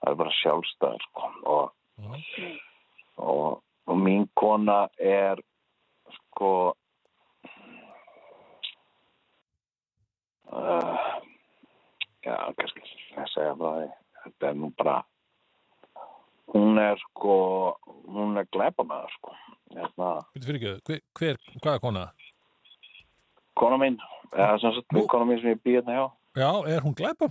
það 0.00 0.10
er 0.10 0.18
bara 0.22 0.34
sjálfstæður 0.40 1.06
sko 1.08 1.30
og, 1.56 1.72
Já. 1.96 2.50
og, 3.16 3.62
og 3.86 4.00
mín 4.00 4.26
kona 4.36 4.86
er 5.00 5.40
sko 6.18 6.52
uh, 10.52 10.96
já, 12.24 12.36
kannski 12.58 12.84
ekki 12.84 13.20
að 13.22 13.32
segja 13.34 13.58
það 13.60 13.84
þetta 14.24 14.50
er 14.50 14.58
nú 14.60 14.72
bara 14.78 15.00
hún 16.54 16.78
er 16.78 16.98
sko 17.02 17.34
hún 18.06 18.36
er 18.38 18.46
glæpamaður 18.54 19.12
sko 19.18 19.34
hérna, 19.74 20.10
Býttu 20.34 20.46
fyrir 20.46 20.60
ekki, 20.60 20.76
hver, 20.86 21.00
hver, 21.18 21.40
hvaða 21.64 21.80
kona? 21.82 22.04
kona 23.56 23.76
mín 23.80 23.96
eða 24.32 24.58
sem 24.60 24.72
sagt, 24.76 24.92
Nú. 24.92 25.06
kona 25.10 25.24
mín 25.30 25.40
sem 25.42 25.54
ég 25.54 25.62
býð 25.64 25.80
hérna 25.80 25.96
hjá 25.96 26.06
Já, 26.36 26.50
er 26.68 26.80
hún 26.84 26.94
glæpa? 26.94 27.30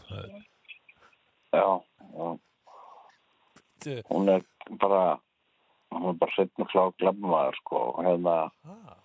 já, 1.54 1.82
já, 3.86 4.02
hún 4.10 4.30
er 4.34 4.42
bara 4.82 5.20
hún 5.94 6.10
er 6.10 6.18
bara 6.20 6.34
setn 6.36 6.64
og 6.66 6.70
klá 6.74 6.88
glæpamaður 7.00 7.56
sko 7.62 7.82
og 7.96 8.04
hérna 8.06 8.38
Ah. 8.66 8.98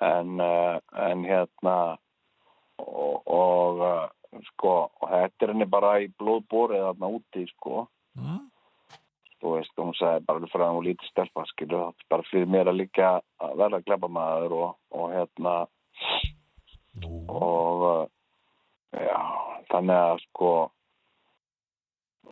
en, 0.00 0.40
uh, 0.40 0.78
en 0.92 1.24
hérna 1.24 1.96
og, 2.78 3.22
og 3.26 3.80
uh, 3.80 4.08
sko 4.52 4.90
og 5.00 5.08
þetta 5.10 5.44
er 5.46 5.52
henni 5.54 5.64
bara 5.72 5.94
í 6.04 6.10
blóðbórið 6.20 6.84
þarna 6.88 7.12
úti 7.18 7.46
sko 7.56 7.86
Mm. 8.16 8.46
Þú 9.42 9.56
veist, 9.56 9.72
hún 9.78 9.94
sagði 9.98 10.24
bara 10.28 10.50
frá 10.52 10.66
hún 10.70 10.84
lítið 10.86 11.10
stelpa 11.10 11.44
skilu, 11.52 11.82
bara 12.10 12.26
fyrir 12.30 12.48
mér 12.50 12.70
að 12.72 12.80
líka 12.82 13.10
að 13.42 13.56
verða 13.60 13.82
glæpamaður 13.86 14.56
og, 14.60 14.70
og 14.96 15.12
hérna 15.12 15.56
Nú, 16.96 17.10
og 17.28 17.82
uh, 17.84 18.04
já, 18.96 19.18
þannig 19.68 19.98
að 20.00 20.22
sko 20.24 20.52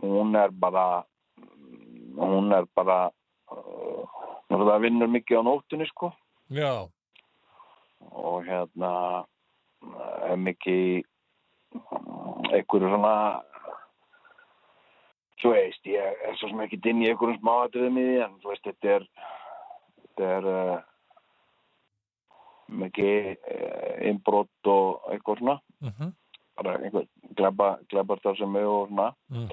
hún 0.01 0.37
er 0.41 0.55
bara 0.57 1.05
hún 2.17 2.53
er 2.57 2.69
bara 2.77 2.99
uh, 3.53 4.05
hún 4.49 4.63
er 4.63 4.71
það 4.71 4.85
vinnur 4.87 5.13
mikið 5.13 5.41
á 5.41 5.43
nóttunni 5.45 5.89
sko. 5.91 6.13
Já, 6.53 6.89
og 8.09 8.49
hérna 8.49 8.93
er 10.31 10.41
mikið 10.41 11.05
einhverju 12.55 12.89
svona 12.89 13.17
þú 15.45 15.53
veist, 15.53 15.87
ég 15.93 16.25
er 16.25 16.37
svo 16.41 16.49
sem 16.49 16.65
ekki 16.65 16.81
inn 16.89 17.03
í 17.05 17.11
einhverjum 17.11 17.41
smáatriðum 17.43 18.01
í 18.01 18.05
því 18.09 18.19
en 18.25 18.37
þú 18.41 18.53
veist, 18.55 18.65
þetta 18.65 18.93
er 18.97 19.07
þetta 20.01 20.31
er 20.39 20.47
uh, 20.49 20.77
mikið 22.81 23.31
uh, 23.37 23.95
innbrott 24.09 24.71
og 24.73 25.11
eitthvað 25.13 25.43
svona. 25.43 25.57
Mhm, 25.85 26.15
bara 26.57 26.77
einhver 26.81 27.09
gleba, 27.37 27.69
glebartar 27.93 28.39
sem 28.39 28.57
er 28.57 28.71
og 28.71 28.89
svona. 28.89 29.11
Mm. 29.29 29.49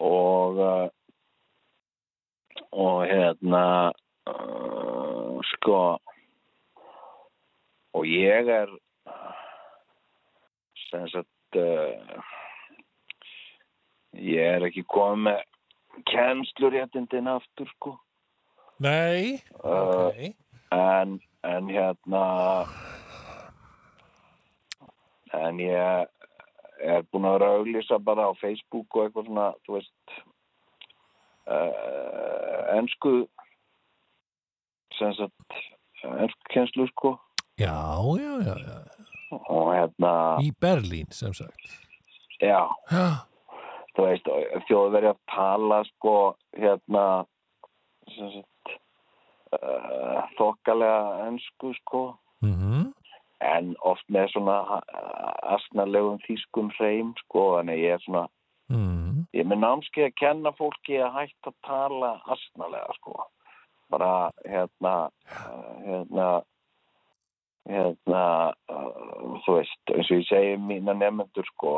og 0.00 0.58
uh, 0.58 0.88
og 2.74 3.04
hérna 3.06 3.92
sko 5.50 5.98
og 7.94 8.06
ég 8.08 8.48
er 8.50 8.72
sem 10.88 11.06
sagt 11.12 11.58
ég 14.18 14.56
er 14.56 14.66
ekki 14.68 14.84
komið 14.90 15.28
með 15.28 15.42
kennsluréttindin 16.10 17.30
aftur 17.30 17.70
sko. 17.76 17.94
Nei, 18.82 19.38
uh, 19.62 20.10
ok, 20.10 20.34
en, 20.74 21.18
en 21.46 21.70
hérna 21.70 22.24
en 25.34 25.60
ég 25.62 26.08
er 26.84 27.04
búin 27.10 27.28
að 27.28 27.36
vera 27.36 27.50
að 27.50 27.60
auglýsa 27.60 27.98
bara 28.02 28.26
á 28.30 28.32
Facebook 28.40 28.96
og 28.96 29.04
eitthvað 29.04 29.28
svona, 29.28 29.46
þú 29.64 29.76
veist 29.76 30.16
uh, 31.46 32.74
ensku 32.78 33.14
sem 34.98 35.14
sagt 35.18 35.60
ensku 36.04 36.50
kjenslu 36.52 36.88
sko. 36.90 37.14
Já, 37.58 37.78
já, 38.18 38.32
já, 38.42 38.54
já, 38.58 38.78
og 39.38 39.70
hérna, 39.70 40.12
í 40.42 40.50
Berlín 40.60 41.06
sem 41.14 41.34
sagt. 41.34 41.70
já, 42.42 42.66
Já, 42.90 43.06
þú 43.94 44.08
veist 44.08 44.28
þjóðveri 44.68 45.10
að 45.12 45.20
tala 45.30 45.80
sko 45.92 46.16
hérna 46.58 47.04
sagt 48.14 48.74
uh, 49.54 50.24
þokkalega 50.38 51.26
ensku 51.28 51.72
sko. 51.80 52.04
Mhm, 52.44 52.90
en 53.44 53.74
oft 53.84 54.04
með 54.12 54.30
svona 54.32 54.80
asnalegum 55.54 56.18
þýskum 56.24 56.70
hreim 56.78 57.12
sko, 57.24 57.54
þannig 57.58 57.82
ég 57.82 57.96
er 57.96 58.02
svona 58.04 58.24
mhm, 58.72 59.24
ég 59.32 59.44
er 59.44 59.50
með 59.50 59.62
námskeið 59.64 60.08
að 60.08 60.18
kenna 60.20 60.54
fólki 60.58 60.98
að 61.00 61.20
hætta 61.20 61.52
að 61.52 61.60
tala 61.68 62.10
asnalega 62.36 62.98
sko. 63.00 63.16
Bara 63.92 64.10
hérna 64.48 64.94
uh, 65.06 65.70
hérna 65.84 66.28
hérna 67.64 68.24
uh, 68.68 69.36
þú 69.46 69.58
veist, 69.58 69.80
eins 69.92 70.10
og 70.10 70.18
ég 70.20 70.26
segi 70.28 70.56
mína 70.60 70.96
nefnendur 70.98 71.46
sko 71.54 71.76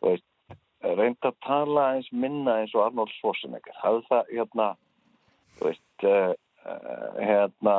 þú 0.00 0.08
veist, 0.08 0.24
reynda 0.80 1.30
að 1.30 1.40
tala 1.46 1.86
eins 1.94 2.08
minna 2.12 2.60
eins 2.60 2.74
og 2.74 2.86
Arnold 2.86 3.12
Schwarzenegger. 3.18 3.76
Hafði 3.82 4.06
það 4.08 4.32
hérna 4.36 4.68
veist 5.60 6.06
uh, 6.08 6.32
hérna 7.20 7.76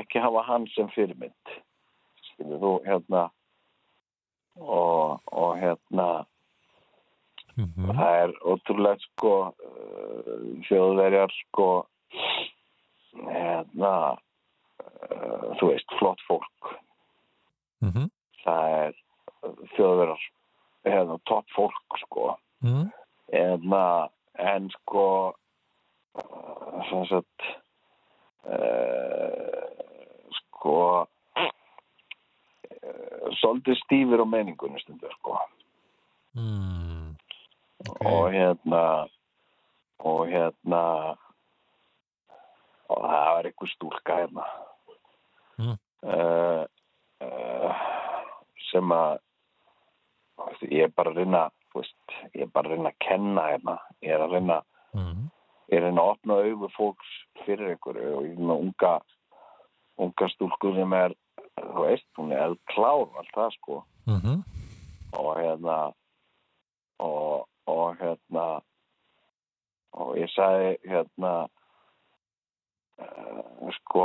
ekki 0.00 0.22
hafa 0.22 0.44
hann 0.46 0.66
sem 0.74 0.88
fyrirmynd 0.94 1.54
skilur 2.30 2.62
þú 2.62 2.72
hérna 2.86 3.26
og, 4.60 5.20
og 5.32 5.52
hérna 5.60 6.08
mhm, 7.56 7.90
það 7.90 8.16
er 8.22 8.34
ótrúlega 8.44 9.04
sko 9.04 9.34
uh, 9.50 10.34
þjóðverjar 10.68 11.36
sko 11.42 11.70
hérna 13.18 13.94
uh, 14.14 15.48
þú 15.58 15.72
veist, 15.72 15.96
flott 15.98 16.20
fólk. 16.28 16.74
Mhm, 17.84 18.10
það 18.44 18.74
er 18.80 18.98
uh, 19.42 19.64
hérna, 20.84 21.18
topp 21.28 21.46
fólk 21.56 21.98
sko. 22.04 22.36
Mhm, 22.64 22.90
hérna, 23.32 24.10
en 24.32 24.70
sko 24.70 25.34
uh, 26.14 26.80
sem 26.88 27.04
sagt 27.10 27.38
uh, 28.48 29.68
sko 30.40 30.76
uh, 31.36 31.52
svolítið 33.40 33.76
stífur 33.84 34.24
á 34.24 34.26
meningunni 34.28 34.80
stundur 34.82 35.12
sko. 35.20 35.38
Mhm, 36.36 37.16
ok, 37.88 38.04
og 38.06 38.30
hérna 38.34 38.84
og 40.00 40.28
hérna 40.32 40.82
og 42.90 43.02
það 43.06 43.30
var 43.34 43.46
einhver 43.46 43.70
stúlka 43.76 44.12
hérna. 44.22 44.44
Mm. 45.60 45.76
uh, 46.08 46.64
sem 48.70 48.92
að 48.94 49.18
ég 50.68 50.86
er 50.86 50.92
bara 50.96 51.12
að 51.12 51.22
reyna 51.22 51.46
veist, 51.74 52.16
ég 52.34 52.44
er 52.46 52.52
bara 52.52 52.70
að 52.70 52.76
reyna 52.76 52.92
að 52.92 53.00
kenna 53.06 53.46
hérna. 53.48 53.76
Ég 54.04 54.14
er 54.14 54.24
að 54.24 54.36
reyna 54.36 54.58
mhm, 54.96 55.28
ég 55.70 55.76
er 55.76 55.82
að 55.82 55.88
reyna 55.88 56.04
að 56.04 56.12
opna 56.14 56.38
augu 56.44 56.70
fólks 56.76 57.12
fyrir 57.44 57.74
einhverju 57.74 58.14
og 58.16 58.26
ég 58.26 58.34
er 58.36 58.44
með 58.50 58.64
unga 58.66 58.94
unga 60.00 60.30
stúlku 60.34 60.72
sem 60.76 60.96
er 60.96 61.14
þú 61.60 61.84
veist, 61.84 62.08
hún 62.16 62.32
er 62.32 62.56
og 62.80 63.20
allt 63.20 63.32
það 63.36 63.54
sko. 63.58 63.78
Mhm, 64.08 64.42
og 65.20 65.30
hérna 65.36 65.78
og, 67.00 67.48
og 67.66 67.96
hérna 68.00 68.46
og 69.92 70.16
ég 70.18 70.30
sagði 70.32 70.76
hérna 70.86 71.32
uh, 73.00 73.70
sko 73.80 74.04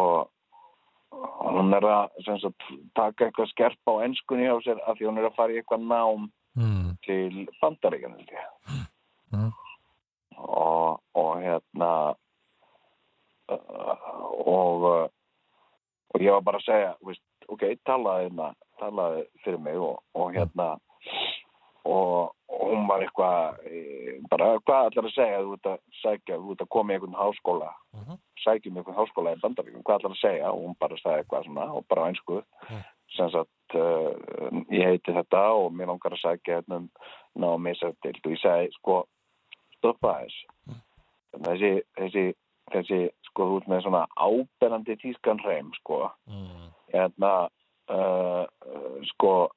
hún 1.15 1.73
er 1.77 1.87
að 1.87 2.17
sem 2.25 2.39
sagt, 2.43 2.67
taka 2.97 3.27
eitthvað 3.27 3.51
skerpa 3.51 3.95
á 3.95 4.03
ennskunni 4.05 4.49
á 4.51 4.57
sér 4.65 4.81
af 4.85 4.97
því 4.97 5.09
hún 5.09 5.21
er 5.21 5.29
að 5.29 5.37
fara 5.37 5.55
í 5.55 5.59
eitthvað 5.61 5.87
nám 5.87 6.27
mhm, 6.57 6.95
til 7.05 7.47
ég. 8.31 8.47
Mm. 9.33 9.51
og, 10.37 11.01
og 11.15 11.31
hérna 11.43 11.91
og 14.45 15.11
og 16.15 16.21
ég 16.23 16.31
var 16.31 16.43
bara 16.47 16.61
að 16.61 16.67
segja 16.69 16.91
veist, 17.03 17.23
ok, 17.51 17.63
talaði 17.87 18.29
hérna 18.29 18.51
talaði 18.79 19.23
fyrir 19.43 19.61
mig 19.65 19.79
og, 19.79 19.97
og 20.15 20.35
hérna 20.35 20.75
og, 21.85 22.31
og 22.49 22.63
hún 22.71 22.87
var 22.89 23.03
eitthvað 23.05 23.59
eh, 23.69 24.15
bara, 24.31 24.55
hvað 24.65 24.89
ætlar 24.91 25.09
að 25.09 25.15
segja? 25.15 25.41
Þú 25.45 25.53
ert 25.57 25.69
að 25.71 25.79
sækja, 26.01 26.39
þú 26.41 26.55
ert 26.55 26.63
að 26.65 26.71
koma 26.75 26.93
í 26.93 26.97
einhvern 26.97 27.19
háskóla. 27.19 27.71
Mhm. 27.95 28.19
sækjum 28.45 28.77
einhvern 28.77 28.97
háskóla 28.99 29.33
í 29.35 29.41
bandaríkjum, 29.41 29.83
hvað 29.85 29.99
ætlar 29.99 30.13
að 30.15 30.21
segja? 30.21 30.51
Og 30.51 30.61
hún 30.65 30.75
bara 30.79 30.97
sagði 31.01 31.23
eitthvað 31.23 31.45
svona 31.47 31.65
og 31.73 31.85
bara 31.89 32.01
á 32.05 32.09
einsku 32.09 32.41
Mm. 32.69 32.83
sem 33.15 33.29
sagt 33.29 33.75
uh, 33.77 34.11
ég 34.73 34.83
heiti 34.89 35.13
þetta 35.13 35.41
og 35.53 35.71
mér 35.73 35.87
langar 35.91 36.11
að 36.15 36.21
sækja 36.23 36.57
hérna 36.59 36.79
um 36.81 36.89
námi 37.37 37.73
til 37.79 38.15
og 38.25 38.31
ég 38.33 38.41
segi 38.41 38.71
sko 38.79 39.05
stoppa 39.77 40.15
þess 40.23 40.45
þessi, 41.45 41.71
þessi, 41.99 42.23
þessi 42.73 42.99
sko 43.29 43.47
þú 43.49 43.57
ert 43.61 43.69
með 43.71 43.83
svona 43.85 44.03
áberandi 44.17 44.95
tískan 45.01 45.39
hreim 45.43 45.71
sko. 45.81 46.09
Mhm, 46.27 46.71
hérna 46.93 47.31
uh, 47.89 48.45
uh, 48.65 48.97
sko 49.13 49.33
uh, 49.45 49.53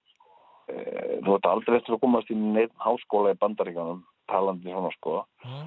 þú 0.68 1.34
ert 1.36 1.48
aldrei 1.48 1.76
eftir 1.78 1.96
að 1.96 2.02
komast 2.04 2.30
í 2.32 2.36
neitt 2.38 2.72
háskóla 2.82 3.34
í 3.34 3.38
bandaríkjanum 3.40 4.02
talandi 4.28 4.72
svona 4.72 4.90
sko. 4.96 5.20
Já. 5.44 5.58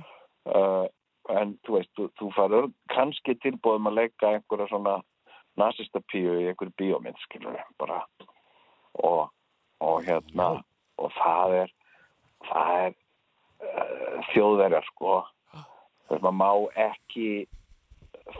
uh, 0.54 0.88
en 1.30 1.54
þú 1.66 1.78
veist, 1.78 1.92
þú, 1.98 2.08
þú 2.20 2.30
farur 2.36 2.68
kannski 2.94 3.36
tilbúðum 3.44 3.92
að 3.92 4.00
leika 4.00 4.34
einhverja 4.36 4.70
svona 4.72 4.98
nazista 5.60 6.02
píu 6.12 6.38
í 6.40 6.48
einhverju 6.50 6.74
bíómynd 6.80 7.20
skilur 7.26 7.58
bara. 7.82 8.02
Og, 9.02 9.30
og 9.82 10.04
hérna 10.06 10.50
og 11.02 11.14
það 11.18 11.56
er 11.62 11.74
það 12.50 12.76
er 12.82 12.94
uh, 12.96 14.20
þjóðverjar 14.34 14.92
sko. 14.92 15.22
Þess 16.12 16.28
að 16.28 16.36
maður 16.36 16.40
má 16.42 16.86
ekki 16.90 17.28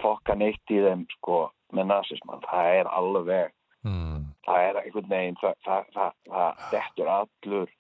fokka 0.02 0.36
neitt 0.38 0.74
í 0.74 0.82
þeim 0.84 1.06
sko 1.18 1.48
með 1.72 1.88
nazismann, 1.94 2.44
það 2.50 2.78
er 2.82 2.90
alveg 2.92 3.52
Mm. 3.88 4.11
Það 4.52 4.68
er 4.68 4.82
einhvern 4.82 5.14
veginn 5.14 5.40
það, 5.42 5.56
það, 5.66 5.88
það, 5.96 6.18
það 6.28 6.66
dettur 6.74 7.14
allur 7.16 7.74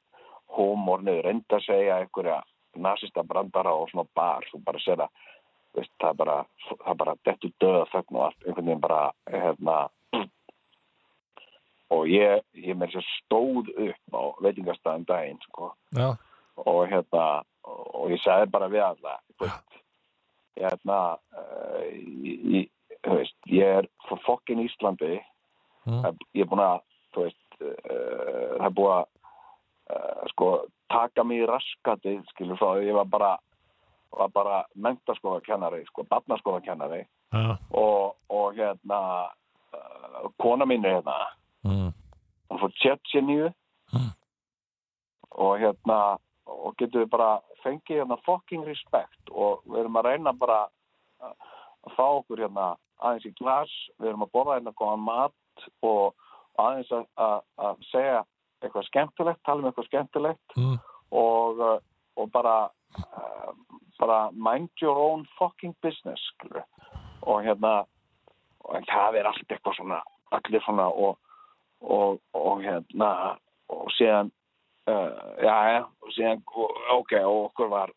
hómor 0.52 1.04
niður, 1.06 1.28
reynda 1.28 1.60
að 1.60 1.68
segja 1.68 2.00
einhverja 2.00 2.40
nazista 2.82 3.24
brandara 3.28 3.74
og 3.76 3.90
svona 3.92 4.08
bar, 4.16 4.48
þú 4.52 4.62
bara 4.66 4.82
sér 4.84 5.04
að 5.06 5.28
veist, 5.76 5.94
það 6.04 6.18
bara, 6.20 6.38
bara 7.00 7.16
dettur 7.28 7.54
döða 7.64 7.86
þögn 7.92 8.18
og 8.20 8.26
allt, 8.28 8.44
einhvern 8.46 8.70
veginn 8.72 8.84
bara 8.84 9.02
hérna 9.32 9.78
og 11.92 12.08
ég, 12.08 12.44
ég 12.56 12.78
þess 12.80 13.00
að 13.02 13.08
stóð 13.18 13.72
upp 13.88 14.16
á 14.16 14.24
veitingastæðin 14.46 15.08
daginn 15.10 15.42
sko. 15.48 15.72
Og 16.62 16.84
hérna 16.92 17.26
og 17.68 18.12
ég 18.12 18.22
sagði 18.24 18.52
bara 18.54 18.70
við 18.72 18.84
alla 18.86 19.18
veist, 19.42 19.82
hérna 20.60 21.00
uh, 21.38 21.84
ég, 22.56 22.70
þú 23.06 23.18
veist, 23.20 23.38
ég 23.52 23.82
er 23.82 23.90
frá 24.08 24.18
fokkin 24.26 24.64
Íslandi 24.64 25.20
Mm. 25.86 26.18
Ég 26.38 26.44
er 26.46 26.50
búin 26.52 26.62
að 26.62 26.82
veist, 27.18 27.56
uh, 27.62 28.58
það 28.58 28.68
er 28.68 28.76
búið 28.78 28.92
að 28.96 29.06
uh, 29.96 30.28
sko, 30.34 30.50
taka 30.94 31.24
mig 31.26 31.42
í 31.42 31.48
raskati 31.50 32.18
skilur 32.32 32.60
frá 32.60 32.76
því 32.78 32.92
ég 32.92 32.98
var 33.00 33.10
bara 33.10 33.32
var 34.12 34.30
bara 34.36 34.58
mentaskóðakennari 34.76 35.86
sko, 35.88 36.04
barnaskóðakennari 36.12 37.06
Já. 37.32 37.56
og, 37.72 38.18
og 38.30 38.58
hérna 38.58 39.00
uh, 39.72 40.28
kona 40.42 40.66
mín 40.68 40.86
er 40.86 41.00
hérna 41.00 41.20
Mm. 41.64 41.92
hún 42.50 42.60
fór 42.60 42.72
Tjetjeníu 42.82 43.52
Mm. 43.94 44.12
og 45.32 45.60
hérna 45.60 46.18
og 46.48 46.74
getur 46.78 47.04
við 47.04 47.10
bara 47.12 47.40
fengið 47.64 48.02
hérna 48.02 48.18
fucking 48.26 48.64
respect 48.66 49.30
og 49.32 49.62
við 49.66 49.80
erum 49.84 50.00
að 50.00 50.08
reyna 50.10 50.34
bara 50.34 50.68
að 51.22 51.94
fá 51.96 52.04
okkur 52.08 52.42
hérna 52.42 52.76
aðeins 53.00 53.26
í 53.30 53.34
glas, 53.38 53.72
við 54.00 54.10
erum 54.10 54.26
að 54.26 54.32
borða 54.34 54.58
hérna 54.58 54.74
góðan 54.74 55.06
mat 55.06 55.34
og 55.82 56.14
aðeins 56.60 56.92
að, 56.92 57.06
að, 57.18 57.40
að 57.58 57.86
segja 57.92 58.20
eitthvað 58.62 58.88
skemmtilegt, 58.90 59.42
tala 59.46 59.62
um 59.64 59.70
eitthvað 59.72 59.90
skemmtilegt 59.90 60.58
Mm. 60.58 60.78
og, 61.12 61.60
uh, 61.60 61.80
og 62.18 62.32
bara 62.32 62.70
uh, 62.98 63.54
bara 64.00 64.32
mind 64.32 64.70
your 64.82 64.98
own 64.98 65.26
fucking 65.40 65.76
business 65.82 66.22
skilur. 66.34 66.64
og 67.22 67.44
hérna 67.46 67.86
og 68.66 68.86
það 68.90 69.16
er 69.20 69.28
allt 69.30 69.50
eitthvað 69.52 69.76
svona 69.78 70.02
allir 70.32 70.62
svona 70.66 70.88
og, 70.90 71.18
og, 71.82 72.20
og 72.34 72.62
hérna 72.64 73.38
og 73.70 73.90
síðan 73.98 74.32
uh, 74.88 75.12
já, 75.42 75.56
já, 75.74 75.82
og 76.02 76.14
síðan 76.18 76.44
ok, 76.98 77.14
og 77.26 77.40
okkur 77.50 77.70
var 77.70 77.92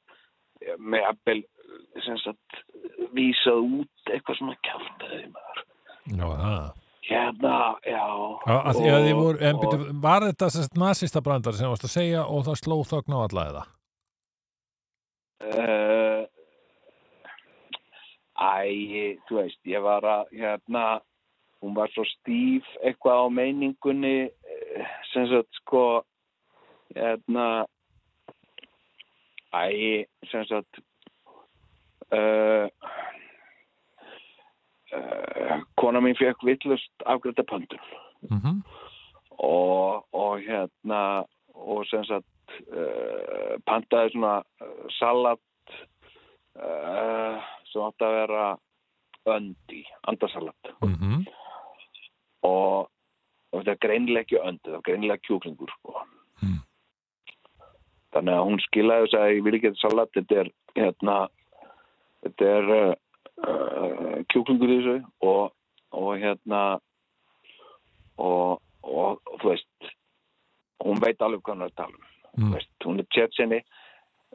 eh, 0.61 0.77
með 0.79 1.09
appel 1.09 1.43
sem 2.05 2.19
sagt 2.19 2.61
vísað 3.17 3.63
út 3.81 4.13
eitthvað 4.13 4.39
svona 4.41 4.57
kjaftaði 4.67 5.29
maður 5.33 5.63
Já, 6.05 6.27
það. 6.29 6.73
Hérna, 7.09 7.57
já 7.85 8.05
Já, 8.47 8.57
að 8.65 8.79
því 8.81 8.91
að 8.95 9.09
voru, 9.19 9.39
en 9.41 9.57
og- 9.57 9.63
byrju, 9.65 9.95
var 10.03 10.21
þetta 10.29 10.51
sérst 10.55 10.77
nazista 10.81 11.21
brandar 11.21 11.53
sem 11.59 11.69
varst 11.69 11.85
að 11.89 11.97
segja 11.97 12.25
og 12.27 12.45
það 12.47 12.61
sló 12.63 12.79
þögn 12.93 13.17
á 13.17 13.19
alla 13.25 13.47
eða? 13.51 13.65
Uh, 15.45 16.23
æ, 18.41 19.19
þú 19.29 19.37
veist, 19.43 19.61
ég 19.69 19.83
var 19.85 20.03
að, 20.03 20.33
hérna, 20.33 21.01
hún 21.63 21.75
var 21.77 21.93
svo 21.93 22.05
stíf 22.09 22.65
eitthvað 22.83 23.21
á 23.21 23.27
meiningunni, 23.33 24.17
eh, 24.31 24.87
sem 25.13 25.29
sagt, 25.29 25.53
sko, 25.61 26.05
hérna, 26.97 27.67
æ, 29.53 30.07
sem 30.33 30.45
sagt, 30.49 30.81
uh, 32.13 32.69
uh, 34.97 35.61
kona 35.80 36.01
mín 36.01 36.16
fekk 36.18 36.45
villust 36.47 36.92
afgræta 37.05 37.47
pöndun 37.51 37.82
Mm 38.30 38.62
og, 39.38 40.07
og 40.12 40.38
hérna 40.38 41.24
og 41.55 41.86
sem 41.86 42.05
sagt 42.05 42.59
uh, 42.70 43.55
pantaði 43.66 44.14
svona 44.14 44.36
uh, 44.62 44.86
salat 44.99 45.40
sem 46.55 47.82
átti 47.82 48.07
að 48.07 48.12
vera 48.14 48.42
öndi, 49.34 49.80
andasalat 50.07 50.68
-hmm. 50.80 51.24
og, 52.42 52.90
og 53.53 53.59
þetta 53.59 53.70
er 53.70 53.86
greinilega 53.86 54.22
ekki 54.22 54.38
öndi 54.38 54.70
það 54.70 54.76
er 54.76 54.86
greinilega 54.88 55.24
kjúklingur 55.26 55.70
sko. 55.70 55.95
Mm. 56.42 56.61
þannig 58.12 58.34
að 58.34 58.45
hún 58.45 58.61
skilaði 58.61 59.07
þess 59.07 59.18
að 59.18 59.32
ég 59.34 59.45
vil 59.45 59.55
ekki 59.55 59.72
þetta 59.72 59.88
salat 59.88 60.14
þetta 60.14 60.34
er 60.40 60.51
hérna 60.76 61.16
þetta 62.22 62.45
er 62.45 62.97
uh, 63.43 64.22
kjúklingur 64.32 64.70
í 64.70 64.80
þessu 64.80 64.97
og, 65.26 65.55
og 65.93 66.11
hérna 66.22 66.62
og, 68.18 68.61
og, 68.82 69.20
og 69.22 69.41
þú 69.43 69.53
veist 69.53 69.95
hún 70.85 71.01
veit 71.03 71.22
alveg 71.22 71.43
hvað 71.43 71.57
hún 71.57 71.66
er 71.66 71.72
að 71.72 71.80
tala 71.82 71.97
um 71.99 72.11
Mm. 72.35 72.51
Veist, 72.51 72.70
hún 72.82 72.99
er 72.99 73.07
tjetsinni 73.14 73.61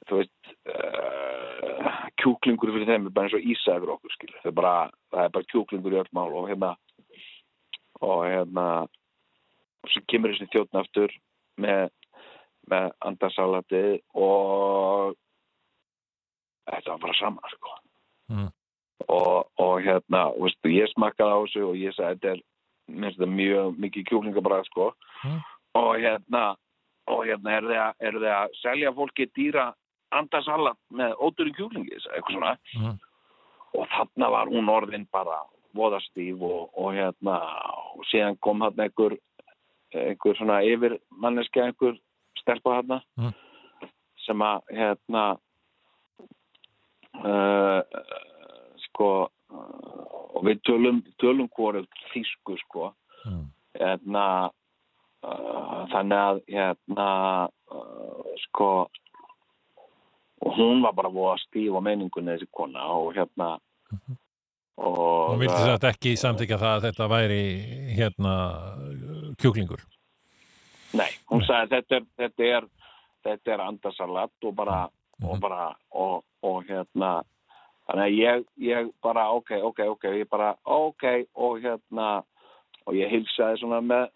þú 0.08 0.22
veist 0.22 0.52
uh, 0.72 1.88
kjúklingur 2.22 2.72
fyrir 2.72 2.88
þeim 2.88 3.10
er 3.10 3.16
bara 3.16 3.28
eins 3.28 3.36
og 3.36 3.48
ísa 3.52 3.76
yfir 3.76 3.92
okkur 3.92 4.14
skil 4.14 4.32
það 4.38 4.52
er 4.52 4.56
bara, 4.56 4.76
það 5.12 5.26
er 5.26 5.34
bara 5.36 5.50
kjúklingur 5.52 5.96
í 5.96 6.00
öll 6.00 6.12
mál 6.16 6.38
og 6.40 6.48
hérna 6.48 6.70
og 8.00 8.22
hérna 8.24 8.66
og 9.84 9.92
svo 9.92 10.04
kemur 10.08 10.32
þessi 10.32 10.48
þjóttn 10.54 10.80
aftur 10.80 11.18
með, 11.60 11.92
með 12.72 12.88
andarsalati 13.10 13.84
og 14.16 15.20
þetta 16.70 16.96
var 16.96 17.04
bara 17.04 17.20
sama 17.20 17.56
sko 17.58 17.76
Mm. 18.30 18.52
Og, 19.08 19.48
og 19.58 19.82
hérna 19.86 20.26
veistu, 20.38 20.70
ég 20.74 20.90
smakkaði 20.94 21.32
á 21.32 21.40
þessu 21.46 21.66
og 21.70 21.76
ég 21.80 21.94
sagði 21.96 22.16
þetta 22.20 22.32
er 22.34 22.42
mér 22.90 23.06
finnst 23.06 23.20
þetta 23.20 23.32
mjög 23.36 23.78
mikið 23.86 24.08
kjúklingabræð 24.10 24.66
sko 24.72 24.94
Mm. 25.24 25.40
og 25.76 25.96
hérna 26.00 26.56
og 27.08 27.26
hérna 27.28 27.52
er 27.58 27.64
þið 27.68 27.80
að, 27.84 27.94
er 28.00 28.14
þið 28.14 28.34
að 28.36 28.54
selja 28.62 28.92
fólki 28.96 29.26
dýra 29.36 29.66
andarsalat 30.16 30.78
með 30.92 31.16
ódurinn 31.20 31.56
kjúklingi 31.58 31.96
eitthvað 31.98 32.34
svona 32.34 32.54
Mm. 32.80 33.00
og 33.78 33.88
þarna 33.94 34.30
var 34.32 34.48
hún 34.48 34.70
orðin 34.70 35.08
bara 35.12 35.42
voðastíf 35.76 36.42
og, 36.42 36.70
og 36.78 36.94
hérna 36.94 37.36
og 37.96 38.06
síðan 38.12 38.40
kom 38.42 38.62
hann 38.62 38.80
einhver 38.80 39.18
einhver 39.94 40.36
svona 40.38 40.62
yfir 40.64 40.98
manneska 41.12 41.62
einhver 41.68 42.00
stelpa 42.42 42.80
hérna 42.80 43.02
Mm. 43.18 43.34
sem 44.26 44.40
að 44.42 44.62
hérna 44.72 45.38
uh, 47.24 47.82
sko 49.00 49.10
uh, 49.50 50.04
og 50.36 50.44
við 50.46 50.60
tölum, 50.68 51.00
tölum 51.24 51.48
hvorið 51.56 51.88
þýsku 52.14 52.58
sko 52.68 52.92
Mm. 53.28 53.50
hérna 53.76 54.26
uh, 55.28 55.82
þannig 55.92 56.20
að 56.20 56.38
hérna 56.48 57.08
uh, 57.68 58.30
sko 58.46 58.70
og 60.40 60.54
hún 60.56 60.80
var 60.86 60.94
bara 60.96 61.12
voða 61.12 61.36
stíf 61.44 61.76
á 61.76 61.84
meiningunni 61.84 62.32
þessi 62.38 62.48
kona 62.56 62.86
og 62.96 63.12
hérna 63.18 63.50
og 64.80 65.34
Hún 65.34 65.42
vildi 65.44 65.58
sagt 65.68 65.84
ekki 65.90 66.14
samþykja 66.16 66.58
það 66.62 66.76
að 66.78 66.86
þetta 66.88 67.08
væri 67.12 67.42
hérna 68.00 68.36
kjúklingur. 69.44 69.84
nei, 70.96 71.10
hún 71.30 71.44
sagði 71.44 71.76
þetta 71.76 71.96
er 72.00 72.06
þetta 72.24 72.48
er, 72.56 72.70
þetta 73.28 73.52
er 73.58 73.66
andasalat 73.68 74.48
og 74.48 74.56
bara 74.56 74.80
og 75.20 75.36
Mhm. 75.36 75.40
bara 75.44 75.76
og, 75.92 76.24
og 76.42 76.64
hérna 76.72 77.24
þannig 77.90 78.06
að 78.06 78.18
ég, 78.18 78.46
ég 78.70 78.90
bara 79.04 79.26
ok, 79.34 79.52
ok, 79.72 79.84
ok 79.96 80.08
ég 80.14 80.30
bara 80.30 80.54
ok 80.64 81.06
og 81.36 81.60
hérna 81.64 82.10
og 82.86 82.96
ég 82.98 83.12
hilsaði 83.12 83.62
svona 83.62 83.82
með 83.82 84.08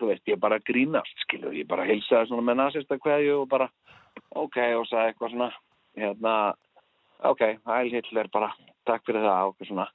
þú 0.00 0.10
veist, 0.10 0.26
ég 0.28 0.40
bara 0.40 0.60
grínast, 0.64 1.22
skilur 1.24 1.54
ég 1.56 1.68
bara 1.68 1.86
hilsaði 1.88 2.30
svona 2.30 2.46
með 2.48 2.60
nasista 2.62 2.98
kveðju 3.00 3.38
og 3.42 3.48
bara 3.52 3.70
ok, 4.36 4.58
og 4.80 4.86
sagði 4.88 5.12
eitthvað 5.12 5.34
svona 5.34 5.50
hérna, 6.00 6.34
ok, 7.30 7.46
Heil 7.66 7.94
Hitler 7.94 8.28
bara, 8.32 8.52
takk 8.88 9.04
fyrir 9.06 9.24
það 9.24 9.52
og 9.52 9.66
svona 9.68 9.88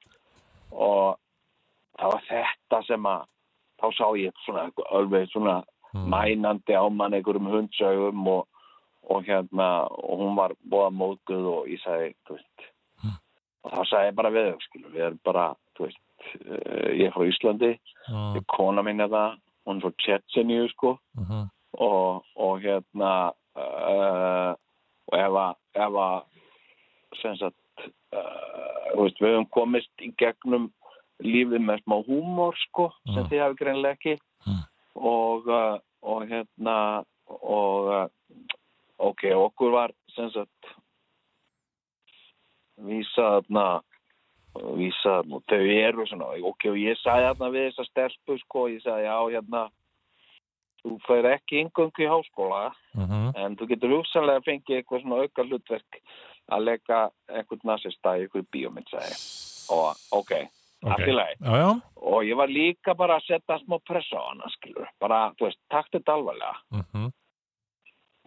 og 0.72 1.18
það 2.00 2.12
var 2.16 2.28
þetta 2.30 2.84
sem 2.88 3.08
að 3.10 3.32
þá 3.82 3.88
sá 3.98 4.06
ég 4.20 4.44
svona 4.46 4.70
alveg 4.96 5.32
svona 5.34 5.62
Mm. 5.96 6.10
mænandi 6.12 6.74
á 6.76 6.84
mann 6.92 7.14
einhverjum 7.14 7.48
hundsögum 7.48 8.28
og, 8.28 8.48
og 9.10 9.24
hérna 9.24 9.88
og 9.88 10.20
hún 10.20 10.36
var 10.36 10.52
bóða 10.68 10.92
móðguð 10.92 11.46
og 11.48 11.68
ég 11.72 11.80
sagði, 11.80 12.10
þú 12.28 12.36
veist. 12.36 12.66
Og 13.66 13.72
þá 13.74 13.82
sagði 13.90 14.10
ég 14.12 14.16
bara 14.20 14.32
við 14.36 14.52
skilur, 14.68 14.92
við 14.94 15.06
erum 15.08 15.20
bara 15.26 15.46
þú 15.76 15.88
veist, 15.88 16.02
uh, 16.46 16.90
ég 16.94 17.08
er 17.10 17.16
frá 17.16 17.26
Íslandi 17.32 17.72
ég 18.38 18.46
kona 18.54 18.84
mín 18.86 19.02
er 19.02 19.10
það, 19.10 19.38
hún 19.66 19.80
er 19.82 19.86
frá 19.88 19.96
Tjetseníu 20.06 20.70
sko 20.76 20.98
Mhm. 21.18 21.50
og, 21.82 22.24
og 22.38 22.62
hérna 22.64 23.12
uh, 23.58 24.54
og 25.12 25.18
ef 25.20 25.34
að, 25.42 25.56
ef 25.76 25.98
að 26.06 26.22
sem 27.22 27.36
sagt 27.40 27.84
uh, 28.14 28.94
þú 28.96 29.02
veist, 29.04 29.20
við 29.22 29.34
höfum 29.36 29.50
komist 29.52 30.06
í 30.06 30.12
gegnum 30.20 30.70
lífið 31.24 31.62
með 31.64 31.82
smá 31.84 31.98
húmor 32.08 32.56
sko, 32.68 32.90
sem 33.08 33.24
Mm. 33.24 33.30
þið 33.32 33.42
hafi 33.44 33.56
greinlega 33.64 33.96
ekki 33.96 34.16
Mm. 34.46 34.64
og, 34.96 35.48
uh, 35.48 35.78
og 36.04 36.26
hérna 36.30 37.04
og 37.28 37.88
uh, 37.90 38.08
ok, 39.00 39.24
okkur 39.34 39.72
var 39.72 39.92
sem 40.16 40.30
sagt 40.32 40.74
vísa 42.78 43.42
þarna 43.42 43.82
vísa 44.76 45.22
þarna, 45.22 45.36
og 45.36 45.44
þau 45.52 45.62
eru 45.88 46.06
svona 46.08 46.26
ok, 46.52 46.66
og 46.72 46.78
ég 46.80 46.98
sagði 47.02 47.28
þarna 47.30 47.50
við 47.56 47.66
þessa 47.72 47.86
stelpu 47.90 48.38
sko, 48.40 48.68
ég 48.72 48.82
sagði 48.84 49.04
já, 49.08 49.18
hérna 49.36 49.70
þú 50.86 51.00
fær 51.08 51.26
ekki 51.34 51.64
yngöngu 51.66 52.04
í 52.06 52.12
háskóla 52.12 52.74
Mhm. 52.96 53.32
en 53.36 53.56
þú 53.58 53.68
getur 53.68 53.90
hugsanlega 53.98 54.40
að 54.40 54.46
fengið 54.46 54.78
eitthvað 54.80 55.02
svona 55.02 55.22
auka 55.24 55.44
hlutverk 55.44 56.00
að 56.52 56.64
leika 56.64 57.00
einhvern 57.30 57.62
nasista 57.66 58.18
í 58.18 58.22
einhverju 58.28 58.46
bíómynd 58.54 58.88
sagði 58.90 59.12
ég. 59.12 59.20
og 59.72 59.96
ok, 60.12 60.32
Ok. 60.86 60.92
allt 60.92 61.08
í 61.10 61.14
lagi 61.16 61.36
Já, 61.42 61.54
já. 61.58 61.82
og 61.98 62.24
ég 62.24 62.36
var 62.38 62.48
líka 62.48 62.94
bara 62.96 63.18
að 63.18 63.26
setja 63.26 63.58
smá 63.66 63.80
pressa 63.84 64.16
á 64.16 64.30
hana 64.30 64.46
skilur, 64.54 64.88
bara, 65.00 65.32
þú 65.40 65.46
veist, 65.50 65.58
takt 65.72 65.92
þetta 65.92 66.14
alvarlega 66.14 66.56
Mhm. 66.72 67.12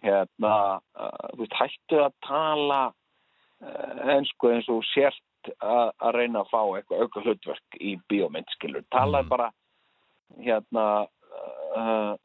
hérna, 0.02 0.80
uh, 0.98 1.28
þú 1.34 1.38
veist, 1.44 1.56
hættu 1.58 1.98
að 2.04 2.12
tala 2.26 2.92
uh, 3.62 4.14
ensku 4.16 4.50
eins 4.52 4.68
og 4.68 4.84
sért 4.94 5.22
að 5.62 5.92
að 6.02 6.14
reyna 6.18 6.40
að 6.42 6.50
fá 6.50 6.60
eitthvað 6.76 7.02
auka 7.04 7.20
hlutverk 7.24 7.78
í 7.80 7.96
bíómynd, 8.10 8.48
skilur, 8.56 8.84
tala 8.90 9.22
Mhm. 9.22 9.28
bara 9.28 9.50
hérna 10.44 11.06
uh, 11.76 12.14
uh, 12.14 12.16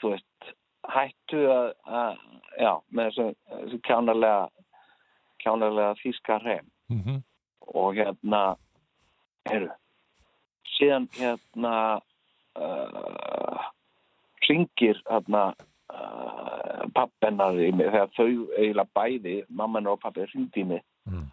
þú 0.00 0.10
veist 0.14 0.54
hættu 0.88 1.40
að, 1.52 1.72
að 1.86 2.16
já, 2.58 2.72
með 2.90 3.04
þessu, 3.10 3.34
þessu 3.50 3.80
kjánarlega 3.88 4.48
kjánarlega 5.42 5.94
þýska 6.02 6.40
hreim 6.42 6.70
Mhm. 6.90 7.22
og 7.74 7.94
hérna 7.94 8.56
heyrðu 9.48 9.72
síðan 10.78 11.08
hérna 11.18 11.74
uh, 12.56 13.64
ringir 14.48 15.00
hérna 15.08 15.54
uh, 15.92 16.84
pappennar 16.94 17.54
í 17.58 17.70
mig 17.72 17.90
þegar 17.92 18.10
þau 18.16 18.28
eiginlega 18.58 18.94
bæði 18.94 19.36
mamma 19.48 19.82
og 19.92 20.00
pappi 20.04 20.26
ringdi 20.34 20.64
mig 20.64 20.82
Mm. 21.08 21.24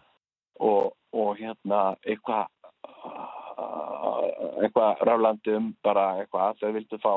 og, 0.60 0.94
og 1.12 1.36
hérna 1.36 1.96
eitthvað 2.08 2.46
uh, 3.60 4.62
eitthvað 4.64 5.02
raflandi 5.04 5.52
um 5.58 5.66
bara 5.84 6.06
eitthvað 6.22 6.56
þau 6.62 6.70
vildu 6.76 6.98
fá 7.02 7.12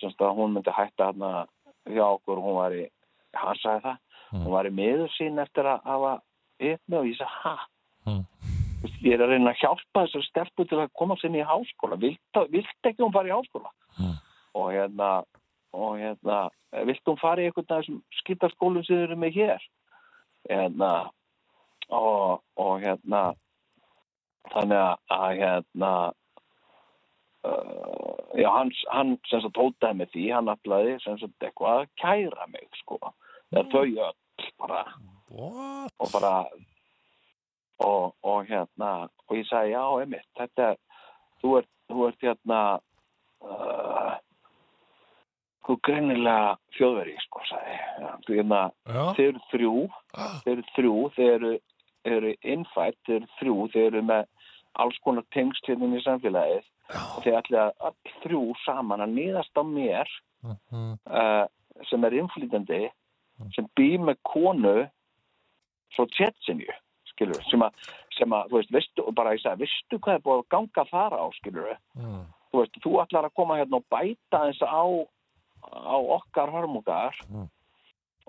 semst 0.00 0.20
að 0.20 0.36
hún 0.38 0.52
myndi 0.56 0.72
hætta 0.76 1.10
hérna 1.10 1.30
hjá 1.88 2.04
okkur 2.04 2.40
hún 2.44 2.58
var 2.60 2.76
í, 2.76 2.86
hann 3.34 3.56
sagði 3.62 3.84
það 3.88 3.98
Mm. 4.30 4.44
hún 4.44 4.52
var 4.54 4.66
í 4.68 4.70
miður 4.70 5.08
sín 5.16 5.40
eftir 5.42 5.66
að 5.66 5.80
hafa 5.88 6.10
með 6.60 6.98
og 7.00 7.06
ég 7.08 7.16
sagði, 7.18 7.38
ha? 7.42 7.54
Mm. 8.06 8.20
Ég 9.02 9.14
er 9.16 9.24
að 9.24 9.30
reyna 9.32 9.50
að 9.50 9.58
hjálpa 9.58 10.04
þessar 10.04 10.22
stelpu 10.28 10.66
til 10.70 10.78
að 10.78 10.92
koma 10.94 11.16
sinni 11.18 11.40
í 11.40 11.48
háskóla 11.48 11.96
vilt, 11.98 12.38
vilt 12.52 12.86
ekki 12.86 13.02
hún 13.02 13.10
fara 13.12 13.26
í 13.26 13.34
háskóla 13.34 13.72
Mm. 13.98 14.14
og 14.54 14.68
hérna 14.70 15.08
og 15.76 15.98
hérna, 16.00 16.48
vilt 16.86 17.06
hún 17.06 17.20
fara 17.20 17.42
í 17.42 17.48
einhvern 17.48 17.68
af 17.68 17.82
þessum 17.82 18.00
skiptarskólum 18.20 18.86
sem 18.86 19.04
eru 19.04 19.18
með 19.18 19.36
hér? 19.38 19.66
Hérna 20.48 20.92
og, 21.90 22.40
og 22.56 22.80
hérna 22.82 23.22
þannig 24.50 24.80
að, 24.80 25.36
hérna 25.40 25.92
uh, 27.46 28.18
já, 28.38 28.48
hann, 28.56 28.72
hann 28.90 29.14
sem 29.30 29.44
sagt 29.44 29.60
hótaði 29.60 30.00
með 30.00 30.12
því, 30.14 30.26
hann 30.34 30.52
ætlaði 30.54 30.98
sem 31.04 31.20
sagt 31.20 31.46
eitthvað 31.46 31.84
að 31.84 31.94
kæra 32.02 32.50
mig 32.50 32.68
sko, 32.82 32.98
eða 33.52 33.66
þau 33.74 33.84
öll 33.84 34.50
bara. 34.58 34.84
What? 35.30 35.92
og 36.00 36.08
bara 36.10 36.34
og, 37.80 38.14
og 38.26 38.48
hérna 38.48 38.90
og 39.28 39.36
ég 39.36 39.46
sagði 39.48 39.76
já, 39.76 39.84
einmitt, 40.02 40.26
þetta 40.38 40.72
þú 41.40 41.52
ert, 41.60 41.70
þú 41.90 42.06
ert 42.08 42.26
hérna 42.26 42.60
uh, 43.44 44.16
er 45.68 45.76
greinilega 45.86 46.56
þjóðveri 46.76 47.16
sko, 47.20 47.40
sagði 47.48 47.74
ég. 47.76 48.14
Þú 48.26 48.36
hérna, 48.38 48.60
þeir 49.16 49.28
eru 49.28 49.40
þrjú 49.52 49.74
Ah. 50.14 50.40
þeir 50.44 50.52
eru 50.52 50.64
þrjú, 50.76 50.94
þeir 51.14 51.60
eru, 52.04 52.34
innfætt, 52.42 52.96
þeir 53.06 53.16
eru 53.20 53.28
þrjú, 53.40 53.56
þeir 53.72 53.86
eru 53.86 54.02
með 54.02 54.24
alls 54.74 54.98
konar 55.04 55.24
tengslinn 55.34 55.94
í 55.98 56.02
samfélagið 56.02 56.64
og 56.90 57.22
þeir 57.24 57.38
ætla 57.42 57.72
þrjú 58.24 58.54
saman 58.64 59.00
að 59.00 59.14
nýðast 59.18 59.54
á 59.58 59.62
mér 59.62 60.08
Mhm. 60.42 60.98
uh, 61.06 61.46
sem 61.90 62.04
er 62.04 62.10
innflýtandi 62.10 62.90
sem 63.54 63.66
býr 63.76 63.98
með 64.00 64.16
konu 64.24 64.88
svo 65.94 66.06
tjetsinju 66.06 66.72
skilur 67.12 67.42
sem 67.50 67.60
að, 67.60 67.72
sem 68.16 68.30
að, 68.32 68.48
þú 68.48 68.56
veist, 68.56 68.70
veistu 68.72 69.06
og 69.06 69.14
bara 69.14 69.34
ég 69.34 69.40
sagði, 69.42 69.66
veistu 69.66 69.98
hvað 70.00 70.14
er 70.14 70.24
búið 70.24 70.40
að 70.40 70.48
ganga 70.48 70.84
þar 70.90 71.12
á 71.20 71.24
skilur 71.36 71.76
Mm. 71.96 72.24
þú 72.52 72.58
veist, 72.60 72.80
þú 72.82 72.90
ætlar 73.04 73.24
að 73.28 73.34
koma 73.34 73.56
hérna 73.58 73.76
og 73.76 73.84
bæta 73.90 74.46
eins 74.46 74.60
á 74.62 74.84
á 75.62 75.96
okkar 76.16 76.50
hörmungar 76.50 77.14
Mm. 77.28 77.48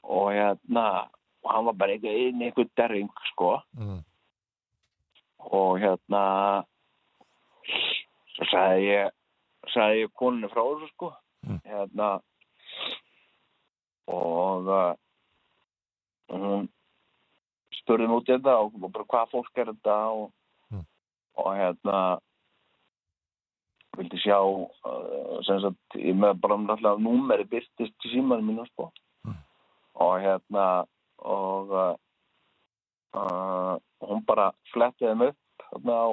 og 0.04 0.32
hérna 0.34 1.08
hann 1.46 1.66
var 1.66 1.74
bara 1.74 1.92
einhver, 1.94 2.12
ein- 2.14 2.42
einhver 2.42 2.70
derring 2.76 3.10
sko 3.34 3.62
Mm. 3.78 4.04
og 5.40 5.80
hérna 5.80 6.64
svo 8.36 8.46
sagði 8.52 8.82
ég 8.92 9.10
sagði 9.74 10.04
ég 10.06 10.14
koninu 10.14 10.50
frá 10.50 10.62
þessu 10.64 10.90
sko 10.94 11.14
Mm. 11.48 11.62
hérna 11.66 12.22
og 14.08 14.68
hún 16.30 16.68
spurði 17.82 18.08
í 18.08 18.26
þetta 18.28 18.54
og 18.62 18.76
bara 18.92 19.06
hvað 19.06 19.32
fólk 19.32 19.58
er 19.58 19.66
þetta 19.74 19.96
og, 20.12 20.32
Mm. 20.72 20.86
og 21.38 21.56
hérna 21.56 22.20
vildi 23.98 24.18
sjá 24.24 24.38
uh, 24.40 25.40
sem 25.44 25.60
sagt, 25.64 25.98
ég 26.00 26.16
með 26.16 26.38
bara 26.44 26.58
náttúrulega 26.62 27.04
númeri 27.04 27.44
byrtist 27.52 28.06
í 28.08 28.14
símanum 28.16 28.48
mínu 28.52 28.66
sko 28.72 28.92
Mm. 29.28 29.36
og 30.02 30.14
hérna 30.24 30.66
og 31.22 31.74
uh, 31.78 31.96
uh, 33.14 33.76
hún 34.02 34.24
bara 34.26 34.48
flettiði 34.74 35.16
mig 35.20 35.34
upp 35.36 35.66
þarna 35.74 35.98
á 36.02 36.08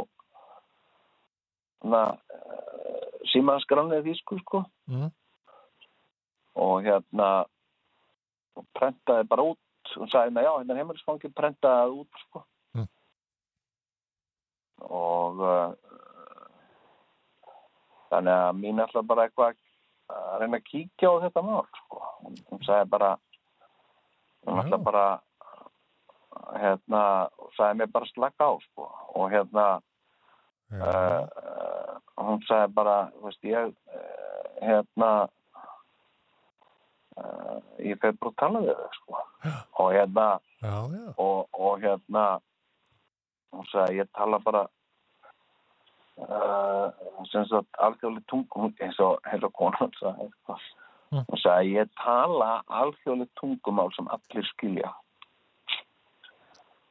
þarna 1.81 2.03
uh, 2.13 3.23
símanskranið 3.33 4.05
þýsku 4.11 4.41
sko 4.43 4.65
Mm. 4.91 5.09
og 6.59 6.83
hérna 6.85 7.31
og 8.59 8.67
prentaði 8.75 9.29
bara 9.31 9.47
út 9.55 9.95
og 9.97 10.09
sagði 10.11 10.29
hérna 10.35 10.43
já, 10.45 10.53
hérna 10.59 10.75
er 10.75 10.81
heimilisfangi 10.83 11.31
prentaði 11.33 12.01
út 12.03 12.23
sko 12.27 12.45
Mm. 12.77 12.89
og 14.91 15.41
uh, 15.41 15.73
þannig 18.11 18.35
að 18.35 18.61
mín 18.61 18.83
ætla 18.85 19.03
bara 19.07 19.27
eitthvað 19.29 19.57
að 20.09 20.37
reyna 20.43 20.61
að 20.61 20.69
kíkja 20.71 21.11
á 21.13 21.23
þetta 21.25 21.43
mál 21.45 21.65
sko. 21.81 22.03
hún, 22.25 22.63
sagði 22.65 22.91
bara 22.95 23.11
hún 24.47 24.61
ætla 24.63 24.79
bara 24.85 25.07
hérna, 26.59 27.03
sagði 27.57 27.81
mér 27.81 27.91
bara 27.93 28.13
slaka 28.13 28.49
á 28.49 28.53
sko. 28.65 28.89
og 29.15 29.33
hérna 29.33 29.67
uh, 30.73 31.25
hún 32.17 32.41
sagði 32.49 32.75
bara 32.79 32.99
veist 33.25 33.45
ég 33.45 33.73
uh, 33.73 34.49
hérna 34.65 35.11
uh, 37.19 37.59
ég 37.85 38.01
fyrir 38.01 38.19
bara 38.21 38.33
að 38.33 38.41
tala 38.45 38.65
við 38.65 38.75
þau 38.81 38.93
sko. 39.01 39.25
og 39.85 39.93
hérna 39.97 40.29
Já, 40.59 40.75
já. 40.91 41.05
og, 41.23 41.47
og 41.55 41.79
hérna 41.85 42.25
hún 43.55 43.69
sagði 43.71 44.01
ég 44.03 44.11
tala 44.17 44.41
bara 44.43 44.67
uh, 46.27 46.91
sem 47.31 47.47
sagt 47.51 47.81
alþjóðlega 47.85 48.27
tungum 48.31 48.73
eins 48.81 48.99
og 49.03 49.19
og 49.49 49.53
konan 49.59 49.93
sagði. 49.99 50.31
Mm. 51.09 51.25
hún 51.25 51.41
sagði 51.43 51.77
ég 51.79 51.93
tala 52.03 52.51
alþjóðlega 52.81 53.41
tungumál 53.41 53.93
sem 53.97 54.09
allir 54.13 54.49
skilja 54.53 54.93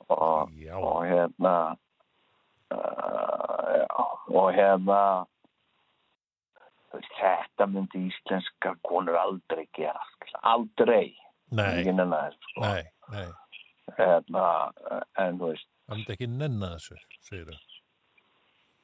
og 0.08 0.54
og 0.80 1.00
hérna 1.06 1.56
uh, 2.74 4.06
og 4.32 4.54
hérna 4.56 5.02
þetta 7.20 7.68
myndi 7.70 8.08
íslenska 8.08 8.76
konur 8.88 9.20
aldrei 9.20 9.68
gera 9.78 10.02
aldrei 10.42 11.12
Nei, 11.48 11.80
þessu, 11.80 12.34
sko. 12.50 12.62
nei, 12.62 12.84
nei. 13.14 13.28
hérna, 13.96 14.46
en 15.24 15.38
þú 15.40 15.52
veist 15.54 15.70
Það 15.88 15.96
myndi 15.96 16.14
ekki 16.18 16.28
nenna 16.28 16.70
þessu, 16.74 16.98
segir 17.24 17.46
þau. 17.48 17.67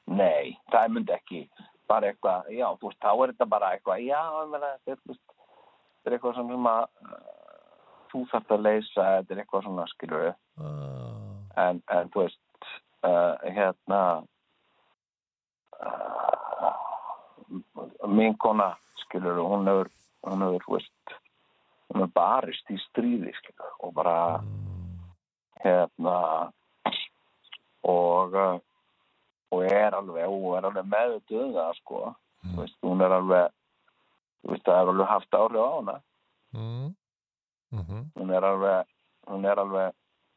Nei, 0.06 0.56
það 0.72 0.90
myndi 0.94 1.14
ekki 1.14 1.40
bara 1.88 2.10
eitthvað, 2.10 2.48
já, 2.54 2.66
þú 2.80 2.90
veist, 2.90 3.00
þá 3.02 3.10
er 3.12 3.32
þetta 3.32 3.46
bara 3.52 3.72
eitthvað, 3.74 3.98
já, 4.04 4.20
þetta 4.84 4.92
er, 6.04 6.12
eitthvað 6.16 6.36
sem 6.38 6.68
að 6.70 6.84
uh, 6.84 7.18
þú 8.12 8.22
þarft 8.30 8.54
að 8.56 8.64
leysa, 8.64 9.02
þetta 9.18 9.34
er 9.34 9.42
eitthvað 9.42 9.66
svona, 9.68 9.90
skilur 9.94 10.26
við, 10.28 10.34
Ah. 10.54 11.64
en, 11.64 11.82
en 11.90 12.10
þú 12.14 12.20
veist, 12.22 12.68
uh, 13.02 13.34
hérna, 13.56 14.00
uh, 15.82 16.74
mín 18.06 18.36
kona, 18.38 18.70
skilur 19.02 19.40
við, 19.40 19.48
hún 19.50 19.66
hefur, 19.70 19.90
hún 20.28 20.44
hefur, 20.46 20.66
þú 20.68 20.76
veist, 20.78 21.16
hún 21.90 22.06
er 22.06 22.12
barist 22.14 22.70
í 22.70 22.78
stríði 22.88 23.34
skilur, 23.40 23.72
og 23.82 23.96
bara 23.96 24.16
hérna 25.64 26.16
og 27.84 28.34
uh, 28.38 28.56
og 29.54 29.64
er 29.70 29.94
alveg, 29.98 30.26
og 30.28 30.56
er 30.58 30.66
alveg 30.70 30.88
meðutuð 30.92 31.42
um 31.46 31.52
það 31.58 31.76
sko, 31.80 32.00
þú 32.44 32.56
veist, 32.60 32.76
hún 32.82 33.04
er 33.06 33.14
alveg 33.18 33.52
þú 34.44 34.50
veist, 34.52 34.64
það 34.66 34.80
er 34.82 34.92
alveg 34.92 35.08
haft 35.14 35.38
áhrif 35.40 35.62
á 35.64 35.70
hana 35.78 35.96
Mm. 36.54 36.94
Mhm. 37.72 38.02
hún 38.16 38.30
er 38.36 38.44
alveg 38.46 38.86
hún 39.26 39.44
er 39.50 39.58
alveg, 39.58 39.92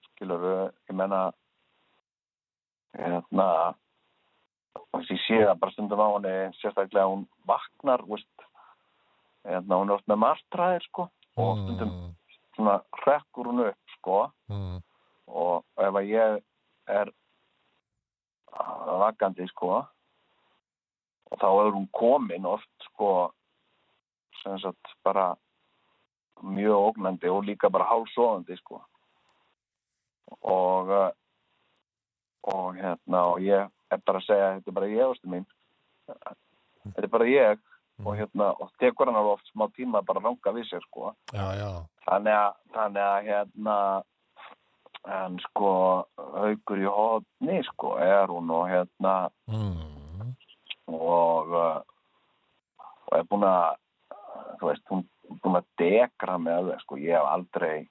skilur 0.07 0.71
ég 0.89 0.95
menna 0.95 1.31
hérna 2.97 3.75
ég 4.97 5.19
sé 5.27 5.37
það 5.45 5.59
bara 5.61 5.71
stundum 5.75 6.01
á 6.01 6.07
henni 6.15 6.35
sérstaklega 6.61 7.05
hún 7.11 7.27
vaknar 7.45 8.01
veist, 8.09 8.45
hérna, 9.45 9.77
hún 9.77 9.89
er 9.91 9.95
oft 9.99 10.07
með 10.09 10.21
martræðir 10.23 10.83
sko, 10.87 11.09
og 11.37 11.57
stundum 11.63 11.91
Mm. 11.91 12.15
svona 12.55 12.81
hrekkur 13.03 13.45
hún 13.51 13.67
upp 13.67 13.93
sko 13.97 14.31
Mm. 14.49 14.81
og 15.27 15.63
ef 15.77 15.93
að 15.93 16.07
ég 16.09 16.41
er 16.87 17.11
vakandi 18.51 19.47
sko. 19.51 19.81
Og 21.27 21.41
þá 21.41 21.47
er 21.49 21.73
hún 21.75 21.87
komin 21.91 22.47
oft 22.47 22.71
sko 22.91 23.31
sem 24.41 24.59
sagt 24.61 24.93
bara 25.03 25.33
mjög 26.43 26.91
ógnandi 26.91 27.29
og 27.33 27.45
líka 27.47 27.69
bara 27.73 27.89
hálfsóðandi 27.89 28.57
sko. 28.61 28.81
Og 30.41 30.91
uh, 30.91 31.09
og 32.47 32.75
hérna 32.75 33.23
og 33.33 33.41
ég 33.43 33.67
er 33.91 34.03
bara 34.05 34.21
að 34.21 34.27
segja 34.27 34.51
þetta 34.57 34.71
er 34.71 34.77
bara 34.79 34.91
ég 34.91 35.09
ástu 35.11 35.31
mín. 35.31 35.47
Þetta 36.07 37.03
er 37.03 37.11
bara 37.11 37.27
ég 37.31 37.63
og 38.05 38.13
hérna 38.15 38.51
og 38.61 38.71
tekur 38.79 39.09
hann 39.09 39.17
alveg 39.19 39.39
oft 39.39 39.49
smá 39.51 39.65
tíma 39.75 40.03
bara 40.05 40.21
að 40.21 40.29
ranga 40.29 40.53
við 40.55 40.69
sér 40.69 40.85
sko. 40.85 41.11
Já, 41.33 41.47
já. 41.57 41.71
þannig 42.05 42.37
að, 42.37 42.59
þannig 42.75 43.03
að 43.07 43.29
hérna 43.31 43.77
en 45.07 45.37
sko 45.39 45.69
haugur 46.17 46.79
í 46.81 46.87
hodni 46.91 47.61
sko 47.71 47.95
er 48.03 48.27
hún 48.33 48.49
og 48.51 48.67
hérna 48.69 49.29
Mm. 49.47 50.33
og 50.87 51.51
uh, 51.55 51.81
og 53.07 53.13
er 53.17 53.23
búin 53.29 53.43
að 53.47 53.77
þú 54.59 54.67
veist, 54.71 54.83
hún 54.91 55.03
er 55.29 55.37
búin 55.43 55.55
að 55.59 55.67
dekra 55.79 56.37
mig 56.37 56.53
alveg 56.53 56.81
sko, 56.83 56.97
ég 56.99 57.15
hef 57.15 57.27
aldrei 57.31 57.87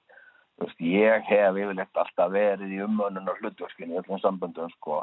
þú 0.57 0.65
veist, 0.65 0.79
ég 0.81 1.23
hef 1.29 1.55
yfirleitt 1.57 1.97
alltaf 2.03 2.31
verið 2.33 2.73
í 2.75 2.81
umönnun 2.85 3.29
og 3.29 3.37
hlutverkinu 3.41 3.95
í 3.95 4.01
öllum 4.03 4.21
samböndum 4.21 4.69
sko 4.77 5.01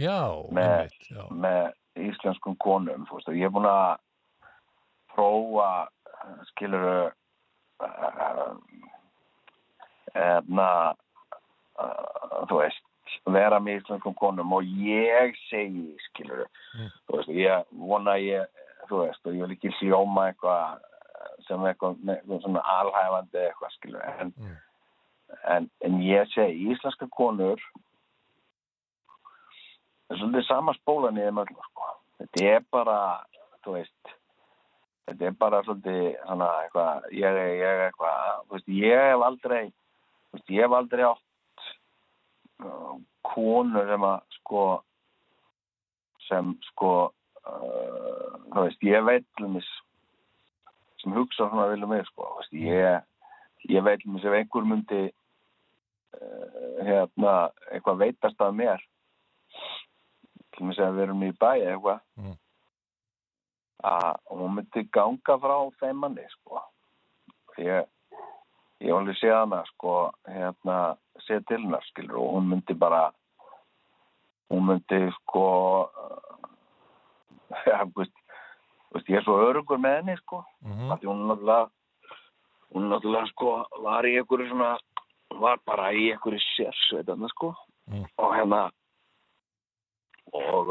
Já, 0.00 0.18
Með- 0.50 0.88
einmitt, 0.88 1.10
já. 1.10 1.24
með 1.30 1.72
íslenskum 2.08 2.56
konum 2.58 3.06
þú 3.06 3.18
veist, 3.20 3.28
og 3.28 3.34
ég 3.38 3.46
er 3.46 3.54
búin 3.54 3.68
að 3.70 3.98
prófa 5.14 5.70
skilur 6.50 7.12
eðna 11.78 12.46
þú 12.50 12.58
veist 12.62 12.82
vera 13.26 13.58
með 13.60 13.80
íslenskum 13.82 14.14
konum 14.16 14.52
og 14.56 14.62
ég 14.64 15.34
segi 15.50 15.96
skilur 16.08 16.46
Mm. 16.72 16.88
þú 17.08 17.16
veist, 17.18 17.28
ég 17.28 17.64
vona 17.72 18.14
ég 18.18 18.46
þú 18.88 19.02
veist, 19.06 19.26
og 19.26 19.32
ég 19.34 19.42
vil 19.46 19.56
ekki 19.56 19.72
hljóma 19.80 20.30
eitthvað 20.32 20.80
sem 21.46 21.60
eitthvað, 21.68 21.96
eitthvað 22.08 22.40
svona 22.42 22.62
alhæfandi 22.78 23.38
eitthvað 23.46 23.74
skilur 23.76 24.02
en, 24.20 24.32
Mm. 24.38 24.56
en, 25.44 25.70
en 25.84 25.98
ég 26.00 26.26
segi 26.34 26.70
íslenska 26.72 27.08
konur 27.10 27.60
það 30.08 30.16
er 30.16 30.20
svolítið 30.20 30.46
sama 30.48 30.74
spólan 30.76 31.18
í 31.18 31.24
þeim 31.26 31.40
öllum 31.44 31.62
sko. 31.68 31.90
þetta 32.20 32.44
er 32.56 32.64
bara 32.70 32.98
þú 33.64 33.76
veist 33.78 34.14
þetta 35.08 35.26
er 35.30 35.36
bara 35.40 35.62
svolítið 35.66 36.16
svona 36.26 36.48
eitthvað 36.64 37.06
ég 37.12 37.42
er 37.68 37.84
eitthvað 37.90 38.42
þú 38.48 38.56
veist, 38.56 38.68
ég 38.68 39.04
hef 39.10 39.26
aldrei 39.28 39.64
þú 39.68 40.38
veist, 40.38 40.48
ég 40.50 40.62
hef 40.66 40.72
aldrei 40.80 41.04
átt 41.04 41.20
uh, 41.22 41.31
konur 43.32 43.86
sem 43.88 44.04
að 44.08 44.20
sko 44.38 44.64
sem 46.28 46.52
sko 46.70 46.90
uh, 47.08 48.28
þú 48.52 48.66
veist, 48.66 48.84
ég 48.86 49.04
veit 49.06 49.26
til 49.36 49.46
dæmis 49.48 49.68
sem 51.02 51.14
hugsa 51.16 51.48
svona 51.48 51.66
vilja 51.72 51.88
mig 51.90 52.04
sko, 52.10 52.28
veist, 52.38 52.52
ég 52.54 53.02
ég 53.70 53.84
veit 53.86 54.00
til 54.02 54.10
dæmis 54.12 54.24
ef 54.28 54.36
einhver 54.38 54.68
myndi 54.68 55.02
uh, 55.08 56.84
hérna 56.86 57.34
eitthvað 57.72 58.02
veitast 58.04 58.40
af 58.44 58.54
mér 58.54 58.82
til 60.52 60.62
dæmis 60.62 60.78
ef 60.78 60.94
við 60.94 61.06
erum 61.08 61.26
í 61.26 61.32
bæ 61.32 61.50
eða 61.56 61.74
eitthvað 61.74 62.00
Mm. 62.22 62.36
að 63.82 64.16
hún 64.30 64.52
myndi 64.54 64.84
ganga 64.94 65.34
frá 65.42 65.56
þeim 65.80 65.96
manni 66.04 66.22
sko 66.36 66.60
ég 67.58 67.86
ég 68.82 68.94
alveg 68.94 69.16
séð 69.18 69.34
hana 69.40 69.62
sko 69.72 70.12
hérna 70.28 70.76
séð 71.26 71.44
til 71.46 71.58
hennar 71.62 71.84
skilur 71.90 72.16
og 72.20 72.32
hún 72.36 72.48
myndi 72.50 72.74
bara 72.74 73.10
hún 74.50 74.66
myndi 74.68 75.00
sko 75.20 75.44
ja, 77.66 77.84
veist, 77.96 78.14
veist, 78.94 79.08
ég 79.08 79.18
er 79.20 79.24
svo 79.26 79.36
örugur 79.50 79.78
með 79.80 80.00
henni 80.00 80.16
sko 80.22 80.44
af 80.92 81.00
því 81.00 81.10
hún 81.10 81.26
náttúrulega 81.28 81.70
hún 82.72 82.88
náttúrulega 82.88 83.26
sko 83.32 83.50
var 83.84 84.04
í 84.08 84.16
einhverju 84.18 84.48
svona 84.48 84.72
var 85.42 85.58
bara 85.66 85.92
í 85.92 86.10
einhverju 86.12 86.40
sérsveitarna 86.56 87.28
sko 87.36 87.54
Mm. 87.82 88.04
og 88.16 88.30
hérna 88.36 88.70
og 90.32 90.68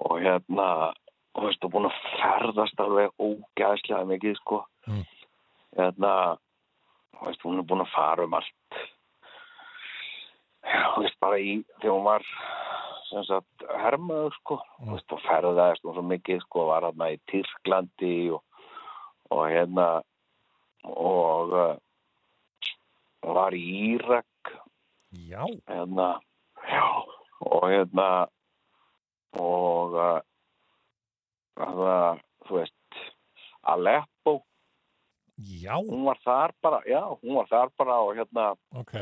og 0.00 0.14
hérna 0.20 0.92
og 1.34 1.44
veist, 1.44 1.62
og 1.64 1.70
búin 1.70 1.86
að 1.86 1.98
ferðast 2.18 2.80
alveg 2.82 3.12
ógæðslega 3.22 4.04
mikið 4.10 4.34
sko 4.40 4.64
Mm. 4.88 5.04
hérna 5.78 6.36
og 7.14 7.26
veist, 7.28 7.42
hún 7.44 7.58
er 7.60 7.62
búin 7.62 7.84
að 7.84 7.92
fara 7.94 8.24
um 8.24 8.34
allt 8.34 8.80
já, 10.70 10.82
þú 10.94 11.04
veist, 11.04 11.18
bara 11.22 11.38
í 11.42 11.52
þegar 11.80 11.94
hún 11.96 12.06
var 12.06 12.26
sem 13.10 13.26
sagt 13.26 13.66
hermaður 13.82 14.34
sko. 14.38 14.60
Mm. 14.78 14.94
veist, 14.94 15.14
og 15.16 15.22
ferðaðist 15.26 15.86
hún 15.86 15.96
svo 15.98 16.06
mikið 16.06 16.42
sko 16.46 16.66
var 16.70 16.86
hérna 16.88 17.10
í 17.12 17.20
Tyrklandi 17.30 18.16
og, 18.36 18.42
og 19.34 19.46
hérna 19.50 19.88
og 20.86 21.54
og 23.20 23.34
var 23.36 23.54
í 23.54 23.64
Írak. 23.92 24.52
Já, 25.10 25.42
hérna 25.68 26.12
já, 26.70 26.84
og 27.42 27.64
hérna 27.68 28.08
og 29.40 29.96
það, 31.58 32.20
þú 32.46 32.60
veist 32.60 33.00
Aleppo, 33.70 34.40
já, 35.36 35.74
hún 35.76 36.06
var 36.06 36.20
þar 36.24 36.54
bara 36.62 36.80
já, 36.88 37.02
hún 37.20 37.36
var 37.36 37.50
þar 37.50 37.74
bara 37.78 37.98
og 38.06 38.14
hérna 38.16 38.46
ok. 38.80 38.94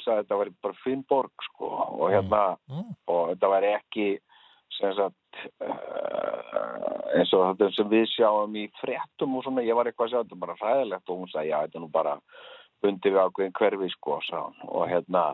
Sagði, 0.00 0.14
að 0.14 0.22
þetta 0.22 0.38
var 0.40 0.50
bara 0.62 0.80
finn 0.82 1.04
borg 1.08 1.46
sko 1.50 1.68
og 2.00 2.10
hérna 2.12 2.42
Mm. 2.68 2.94
og 3.12 3.22
þetta 3.32 3.48
var 3.52 3.62
ekki 3.62 4.06
sagt 4.72 5.42
uh, 5.60 7.12
eins 7.12 7.32
og 7.36 7.44
þetta 7.52 7.68
sem 7.76 7.90
við 7.92 8.06
sjáum 8.14 8.56
í 8.56 8.64
fréttum 8.80 9.36
og 9.36 9.44
svona, 9.44 9.64
ég 9.66 9.76
var 9.76 9.86
eitthvað 9.86 10.08
að 10.08 10.12
sjá 10.14 10.20
þetta 10.22 10.36
er 10.36 10.42
bara 10.46 10.56
hræðilegt 10.60 11.12
og 11.12 11.18
hún 11.20 11.30
sagði, 11.32 11.50
já, 11.52 11.58
þetta 11.66 11.78
er 11.78 11.84
nú 11.84 11.90
bara 11.92 12.14
bundið 12.82 13.12
við 13.12 13.22
ákveðin 13.22 13.56
hverfi, 13.58 13.90
sko, 13.94 14.18
sagði 14.26 14.70
og 14.72 14.88
hérna, 14.90 15.24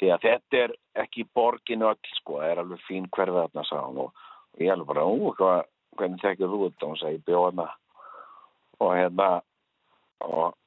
því 0.00 0.10
að 0.12 0.26
þetta 0.26 0.60
er 0.64 0.74
ekki 1.06 1.24
borginu 1.38 1.88
öll, 1.92 2.10
sko, 2.18 2.40
það 2.42 2.50
er 2.50 2.62
alveg 2.64 2.82
fín 2.88 3.08
hverfi 3.16 3.38
þarna, 3.38 3.64
sagði 3.70 4.04
og, 4.04 4.26
og 4.52 4.64
ég 4.66 4.74
alveg 4.74 4.90
bara, 4.90 5.06
ú, 5.06 5.32
hvað, 5.38 5.62
hvernig 5.96 6.20
tekið 6.24 6.52
þú 6.52 6.60
þetta, 6.66 6.90
hún 6.90 7.00
sagði, 7.00 7.22
bjóðna 7.30 7.68
og 8.82 8.92
hérna 8.92 9.30
og, 10.26 10.58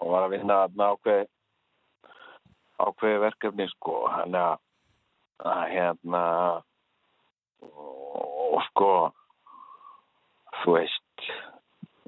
og 0.00 0.14
var 0.14 0.28
að 0.28 0.34
vinna 0.38 0.62
þarna 0.62 0.90
ákveð 0.94 1.26
ákveði 2.86 3.20
verkefni, 3.26 3.66
sko, 3.76 3.96
hann 4.12 4.34
að 4.38 4.58
að 5.40 5.62
hérna 5.72 6.22
og, 7.64 8.54
og 8.56 8.62
sko 8.68 8.90
þú 10.60 10.74
veist 10.76 11.30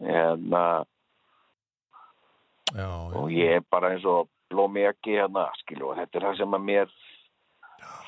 hérna 0.03 0.65
Já, 2.73 2.89
og 3.12 3.28
já. 3.28 3.36
ég 3.36 3.57
er 3.59 3.65
bara 3.70 3.90
eins 3.93 4.05
og 4.09 4.28
blómi 4.53 4.85
ekki 4.89 5.16
hérna 5.19 5.47
skilu 5.61 5.90
og 5.90 5.99
þetta 6.01 6.19
er 6.19 6.24
það 6.27 6.39
sem 6.40 6.55
að 6.57 6.62
mér 6.69 6.93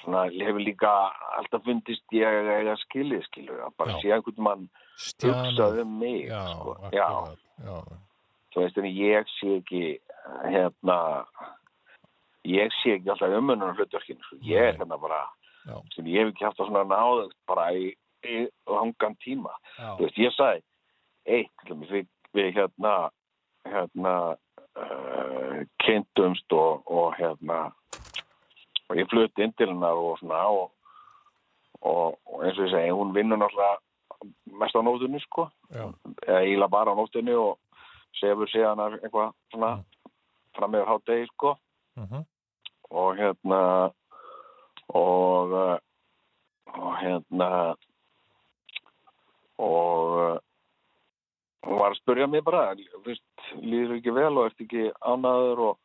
svona 0.03 0.23
hefur 0.33 0.61
líka 0.65 0.93
alltaf 1.39 1.65
fundist 1.67 2.17
ég 2.17 2.49
eiga 2.55 2.77
skilið 2.85 3.25
skilu 3.29 3.59
að 3.65 3.75
bara 3.81 3.97
Já. 3.97 4.01
sé 4.03 4.13
einhvern 4.17 4.45
mann 4.47 4.65
hugsað 4.95 5.53
Stjanið. 5.53 5.83
um 5.85 5.95
mig 6.01 6.33
sko. 6.33 6.77
Já, 6.93 7.09
þú 8.55 8.63
veist 8.65 8.81
en 8.81 8.89
ég 8.93 9.33
sé 9.39 9.57
ekki 9.61 9.83
hérna 10.49 10.99
ég 12.45 12.73
sé 12.83 12.95
ekki 12.99 13.11
alltaf 13.11 13.33
umönnunar 13.39 13.77
hlutverkinu 13.79 14.23
sko. 14.23 14.37
ég 14.43 14.61
er 14.61 14.77
hérna 14.79 14.99
bara 15.01 15.23
Já. 15.67 15.79
sem 15.95 16.07
ég 16.07 16.19
hef 16.27 16.33
ekki 16.35 16.45
haft 16.45 16.59
það 16.59 16.67
svona 16.69 16.85
náðugt 16.91 17.37
bara 17.49 17.71
í, 17.73 17.95
í 18.25 18.47
langan 18.69 19.17
tíma 19.25 19.53
já. 19.79 19.97
þú 19.97 20.03
veist, 20.05 20.19
ég 20.19 20.35
sagði 20.37 20.63
eitt, 21.25 21.73
við, 21.91 22.07
við 22.37 22.51
hérna 22.59 22.93
hérna 23.65 24.15
uh, 24.77 25.63
kynntumst 25.85 26.53
og, 26.53 26.83
og 26.91 27.15
hérna 27.17 27.73
og 28.91 28.97
ég 29.01 29.09
flutti 29.09 29.43
inn 29.47 29.55
til 29.57 29.71
hennar 29.73 29.97
og 29.97 30.19
svona 30.21 30.43
og, 30.53 30.71
og, 31.81 32.19
og 32.29 32.45
eins 32.45 32.59
og 32.59 32.67
ég 32.69 32.75
segi, 32.75 32.93
hún 32.93 33.15
vinnur 33.17 33.41
náttúrulega 33.41 33.81
mest 34.61 34.77
á 34.77 34.81
nótunni 34.85 35.21
sko 35.25 35.49
Já. 35.73 35.89
eða 36.29 36.43
eiginlega 36.45 36.69
bara 36.77 36.93
á 36.93 36.99
nótunni 37.01 37.33
og 37.41 37.57
sefur 38.21 38.49
síðan 38.53 38.85
að 38.85 38.99
eitthvað 39.01 39.33
svona 39.53 39.73
fram 40.55 40.77
yfir 40.77 40.93
hátegi 40.93 41.31
sko 41.33 41.57
Mhm. 41.95 42.25
Og 42.91 43.17
hérna 43.17 43.61
og 44.89 45.53
uh, 45.53 45.79
og 46.75 46.97
hérna 47.01 47.49
og 49.59 50.17
uh, 50.19 50.39
hún 51.65 51.79
var 51.81 51.93
að 51.95 51.99
spurja 52.03 52.27
mig 52.29 52.43
bara 52.45 52.75
líður 52.75 53.97
ekki 53.99 54.13
vel 54.15 54.39
og 54.41 54.49
ert 54.51 54.61
ekki 54.65 54.89
ánæður 55.01 55.63
og, 55.69 55.79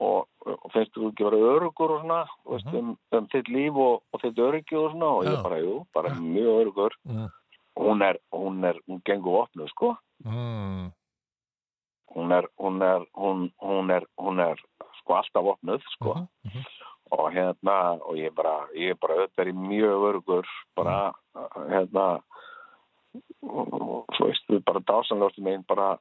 og, 0.00 0.28
og 0.46 0.68
finnst 0.74 0.94
þú 0.96 1.10
ekki 1.10 1.26
vera 1.26 1.40
örugur 1.56 1.96
og 1.96 2.02
svona 2.04 2.20
veist, 2.46 2.66
Mhm. 2.70 2.76
um, 2.78 2.98
um 3.12 3.26
þitt 3.32 3.48
líf 3.52 3.76
og, 3.76 4.02
og 4.12 4.20
þitt 4.22 4.38
öryggi 4.46 4.76
og 4.78 4.90
svona 4.94 5.10
og 5.18 5.24
Já. 5.26 5.32
ég 5.34 5.42
bara, 5.42 5.58
jú, 5.60 5.74
bara 5.94 6.14
mjög 6.14 6.60
örugur 6.62 6.92
Mm. 7.06 7.28
hún 7.76 8.02
er, 8.02 8.16
hún 8.32 8.64
er, 8.64 8.78
hún 8.88 9.02
gengur 9.04 9.32
vopnuð 9.42 9.68
sko 9.68 9.96
Mm. 10.24 10.92
hún 12.14 12.32
er, 12.32 12.46
hún 12.58 12.80
er, 12.82 13.04
hún, 13.14 13.52
hún 13.60 13.90
er, 13.90 14.06
hún 14.18 14.40
er 14.40 14.56
sko 15.06 15.14
alltaf 15.20 15.50
opnuð 15.54 15.82
sko 15.94 16.14
Mhm, 16.18 16.26
mhm. 16.50 16.64
og 17.14 17.30
hérna 17.32 17.76
og 18.02 18.16
ég 18.18 18.34
bara, 18.34 18.66
ég 18.74 18.98
bara 19.00 19.14
auðvitað 19.14 19.46
er 19.46 19.52
mjög 19.54 20.06
örgur 20.10 20.46
bara 20.76 21.12
hérna 21.70 22.06
og 23.46 24.04
svo 24.16 24.26
veist 24.26 24.48
við 24.50 24.64
bara 24.66 24.80
dásanljóstu 24.80 25.40
megin 25.46 25.62
bara 25.68 25.92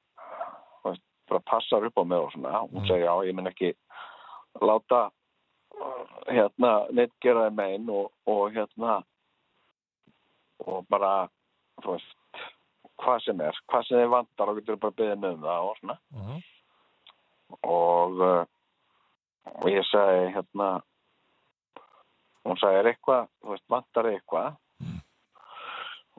þú 0.82 0.90
veist, 0.90 1.04
bara 1.30 1.40
passar 1.46 1.86
upp 1.86 1.98
á 1.98 2.04
mig 2.04 2.18
og 2.20 2.32
svona 2.34 2.60
hún 2.66 2.82
Mm. 2.82 2.88
segir 2.88 3.06
já, 3.06 3.14
ég 3.30 3.36
mun 3.36 3.48
ekki 3.48 3.74
láta 4.62 5.12
uh, 5.76 6.06
hérna 6.28 6.88
neitt 6.92 7.14
gera 7.22 7.46
þeim 7.50 7.56
megin 7.56 7.90
og, 7.90 8.12
og 8.26 8.52
hérna 8.54 9.04
og 10.66 10.86
bara 10.90 11.28
þú 11.84 11.92
veist 11.92 12.44
hvað 12.98 13.24
sem 13.26 13.42
er, 13.42 13.54
hvað 13.70 13.88
sem 13.88 13.98
þið 14.00 14.10
vantar 14.10 14.50
og 14.50 14.56
getur 14.60 14.78
bara 14.80 14.92
beðið 14.98 15.20
með 15.20 15.34
um 15.34 15.42
það 15.44 15.70
og 15.70 15.78
svona 15.78 15.98
Mhm. 16.12 16.44
og, 17.64 18.20
uh, 18.22 18.46
og 19.54 19.70
ég 19.70 19.86
sagði 19.90 20.34
hérna 20.36 20.70
hún 22.46 22.60
sagði 22.62 22.82
er 22.82 22.90
eitthvað, 22.92 23.30
þú 23.42 23.54
veist, 23.54 23.66
vantar 23.74 24.10
eitthvað? 24.12 24.50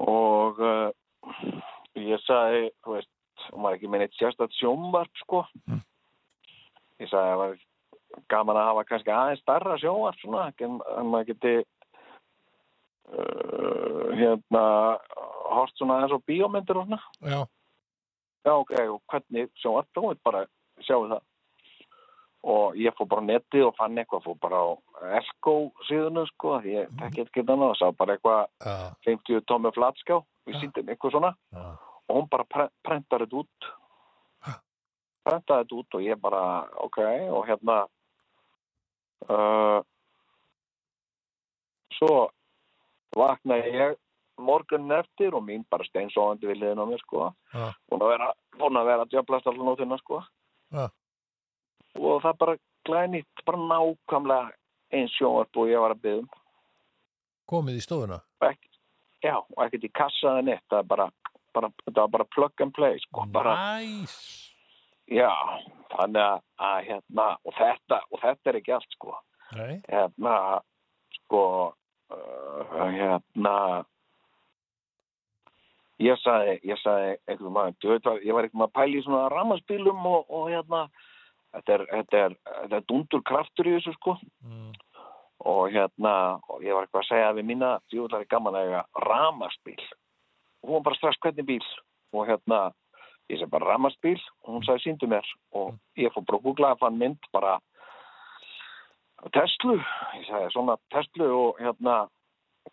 Og 0.07 0.59
uh, 0.61 0.89
ég 1.97 2.21
sagði, 2.27 2.71
þú 2.85 2.97
veist 2.97 3.13
hún 3.53 3.65
var 3.67 3.77
ekki 3.77 3.91
með 3.91 4.05
neitt 4.05 4.19
sérstætt 4.19 4.59
sjónvarp 4.59 5.23
sko. 5.23 5.45
Ég 7.01 7.11
sagði 7.11 7.23
að 7.23 7.31
það 7.31 7.41
var 7.43 7.55
gaman 8.33 8.59
að 8.61 8.69
hafa 8.71 8.85
kannski 8.91 9.13
aðeins 9.13 9.43
starra 9.45 9.79
sjónvarp 9.81 10.19
svona, 10.21 10.47
en 10.67 10.79
en 10.97 11.11
maður 11.13 11.31
geti 11.33 11.55
uh, 13.13 14.05
hérna 14.17 14.65
hort 15.53 15.75
svona 15.79 16.01
aðeins 16.01 16.17
á 16.19 16.27
bíómyndir 16.29 16.81
og 16.81 16.89
svona. 16.89 17.01
Já, 17.23 17.41
já 18.49 18.53
ok, 18.57 18.75
og 18.97 19.01
hvernig 19.13 19.51
sjónvarp, 19.63 19.91
þú 19.95 20.11
veit 20.11 20.23
bara 20.27 20.47
sjáu 20.83 21.07
það 21.07 21.23
og 22.47 22.77
ég 22.79 22.95
fór 22.95 23.09
bara 23.11 23.25
á 23.27 23.29
netið 23.33 23.65
og 23.67 23.75
fann 23.79 23.99
eitthvað 23.99 24.27
fór 24.29 24.37
bara 24.43 24.61
á 24.63 24.69
Elko 25.19 25.55
síðunu 25.89 26.23
sko, 26.31 26.61
ég 26.67 26.93
tekki 27.01 27.25
eitthvað 27.25 27.53
annað 27.57 27.73
og 27.73 27.81
sá 27.81 27.87
bara 27.99 28.15
eitthvað 28.15 28.45
já, 28.63 28.77
50 29.09 29.43
tómi 29.51 29.73
flatskjá 29.75 30.21
við 30.47 30.55
Já. 30.55 30.61
síndum 30.63 30.93
eitthvað 30.93 31.17
svona. 31.17 31.33
Já. 31.57 31.67
og 32.07 32.17
hún 32.17 32.29
bara 32.31 32.45
pre 32.47 32.69
prentar 32.87 33.25
þetta 33.25 33.43
út. 33.43 33.69
Prentaði 35.27 35.65
þetta 35.65 35.79
út 35.81 35.95
og 35.99 36.03
ég 36.07 36.21
bara 36.23 36.43
ok, 36.87 36.99
og 37.35 37.47
hérna 37.49 37.79
uh, 39.27 39.81
svo 41.99 42.29
vaknaði 43.17 43.73
ég 43.75 43.97
morgunin 44.39 44.95
eftir 45.01 45.35
og 45.35 45.43
mín 45.49 45.65
bara 45.71 45.87
steinsóðandi 45.89 46.47
við 46.47 46.61
liðin 46.61 46.85
á 46.85 46.87
mér 46.87 47.03
sko. 47.03 47.33
Búin 47.91 48.05
að 48.05 48.13
vera, 48.13 48.31
búin 48.61 48.79
að 48.79 48.89
vera 48.93 49.07
að 49.07 49.13
djöflast 49.17 49.51
allan 49.51 49.71
nótina 49.73 49.99
sko. 49.99 50.23
Já. 50.71 50.87
Og 51.99 52.23
það 52.25 52.39
bara 52.43 52.57
glænýtt, 52.87 53.45
bara 53.47 53.59
nákvæmlega 53.59 54.51
eins 54.95 55.15
sjónvarp 55.19 55.57
og 55.59 55.71
ég 55.71 55.81
var 55.83 55.95
að 55.97 56.03
byggja 56.05 56.23
um 56.25 56.29
Komið 57.47 57.77
í 57.79 57.83
stofuna. 57.85 58.21
ekki, 58.43 58.69
já, 59.23 59.37
og 59.39 59.61
ekkert 59.65 59.85
í 59.87 59.93
kassaði 59.95 60.43
neitt 60.49 60.65
það 60.73 60.87
bara, 60.91 61.07
bara, 61.55 61.71
þetta 61.85 62.01
var 62.01 62.09
bara 62.17 62.29
plug 62.35 62.63
and 62.65 62.75
play 62.75 62.99
sko, 63.05 63.27
bara, 63.31 63.55
Næs. 63.79 64.17
já, 65.07 65.31
þannig 65.95 66.23
að, 66.23 66.41
að 66.59 66.79
hérna, 66.89 67.27
og 67.47 67.55
þetta, 67.59 68.01
og 68.11 68.21
þetta 68.25 68.51
er 68.51 68.59
ekki 68.61 68.75
allt 68.75 68.97
sko, 68.99 69.15
Nei. 69.55 69.77
hérna 69.89 70.35
sko 71.21 71.43
uh, 72.11 72.89
hérna 72.91 73.55
ég 76.03 76.19
sagði, 76.21 76.57
ég 76.67 76.81
sagði 76.83 77.13
einhvern 77.31 77.55
maður, 77.55 78.19
ég 78.27 78.35
var 78.37 78.47
einhvern 78.49 78.63
maður 78.65 78.75
pæli 78.77 78.99
í 79.01 79.05
svona 79.07 79.29
rammaspílum 79.33 80.03
og, 80.11 80.27
og 80.29 80.51
hérna 80.53 80.83
þetta 81.57 81.77
er, 81.77 81.85
þetta 81.93 82.23
er, 82.23 82.37
þetta 82.47 82.79
er 82.79 82.87
dundur 82.91 83.23
kraftur 83.27 83.69
í 83.69 83.77
þessu 83.77 83.95
sko. 83.99 84.17
Mm. 84.47 84.75
og 85.47 85.69
hérna, 85.71 86.13
og 86.49 86.65
ég 86.65 86.75
var 86.75 86.87
eitthvað 86.87 87.03
að 87.03 87.09
segja 87.11 87.35
við 87.37 87.45
mína, 87.47 87.69
því 87.91 88.07
það 88.09 88.23
er 88.23 88.31
gaman 88.33 88.57
að 88.57 88.71
eiga 88.71 88.83
ramaspíl. 89.05 89.83
Og 90.65 90.73
hún 90.73 90.87
bara 90.87 90.99
strax 90.99 91.21
hvernig 91.23 91.47
bíl 91.47 91.67
og 92.17 92.27
hérna 92.27 92.61
ég 93.31 93.39
segi 93.39 93.51
bara 93.53 93.69
ramaspíl. 93.69 94.19
Og 94.45 94.57
hún 94.57 94.65
sagði 94.67 94.87
síndu 94.87 95.11
mér. 95.11 95.29
Og 95.55 95.77
ég 96.01 96.15
fór 96.15 96.25
bara 96.27 96.41
að 96.41 96.49
googla 96.49 96.73
að 96.75 96.83
fann 96.83 96.99
mynd 96.99 97.31
bara 97.37 97.59
Tesla, 99.35 99.77
ég 100.17 100.27
sagði 100.29 100.51
svona 100.55 100.77
Tesla 100.93 101.29
og 101.33 101.61
hérna 101.63 102.01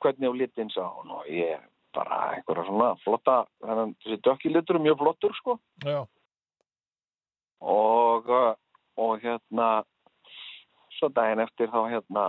hvernig 0.01 0.33
á 0.33 0.33
litinn? 0.35 0.73
Sá 0.73 0.83
hún 0.87 1.13
og 1.13 1.29
ég 1.29 1.61
bara 1.93 2.19
einhverja 2.33 2.65
svona 2.67 2.89
flotta 3.03 3.37
þannig 3.61 3.95
þessi 4.03 4.19
dökki 4.25 4.51
litur 4.51 4.79
er 4.79 4.85
mjög 4.87 4.99
flottur 5.03 5.35
sko. 5.37 5.57
Já. 5.85 6.03
og, 7.61 8.29
og 8.97 9.19
hérna 9.23 9.69
svo 10.97 11.09
daginn 11.09 11.41
eftir 11.43 11.71
þá 11.73 11.81
hérna 11.89 12.25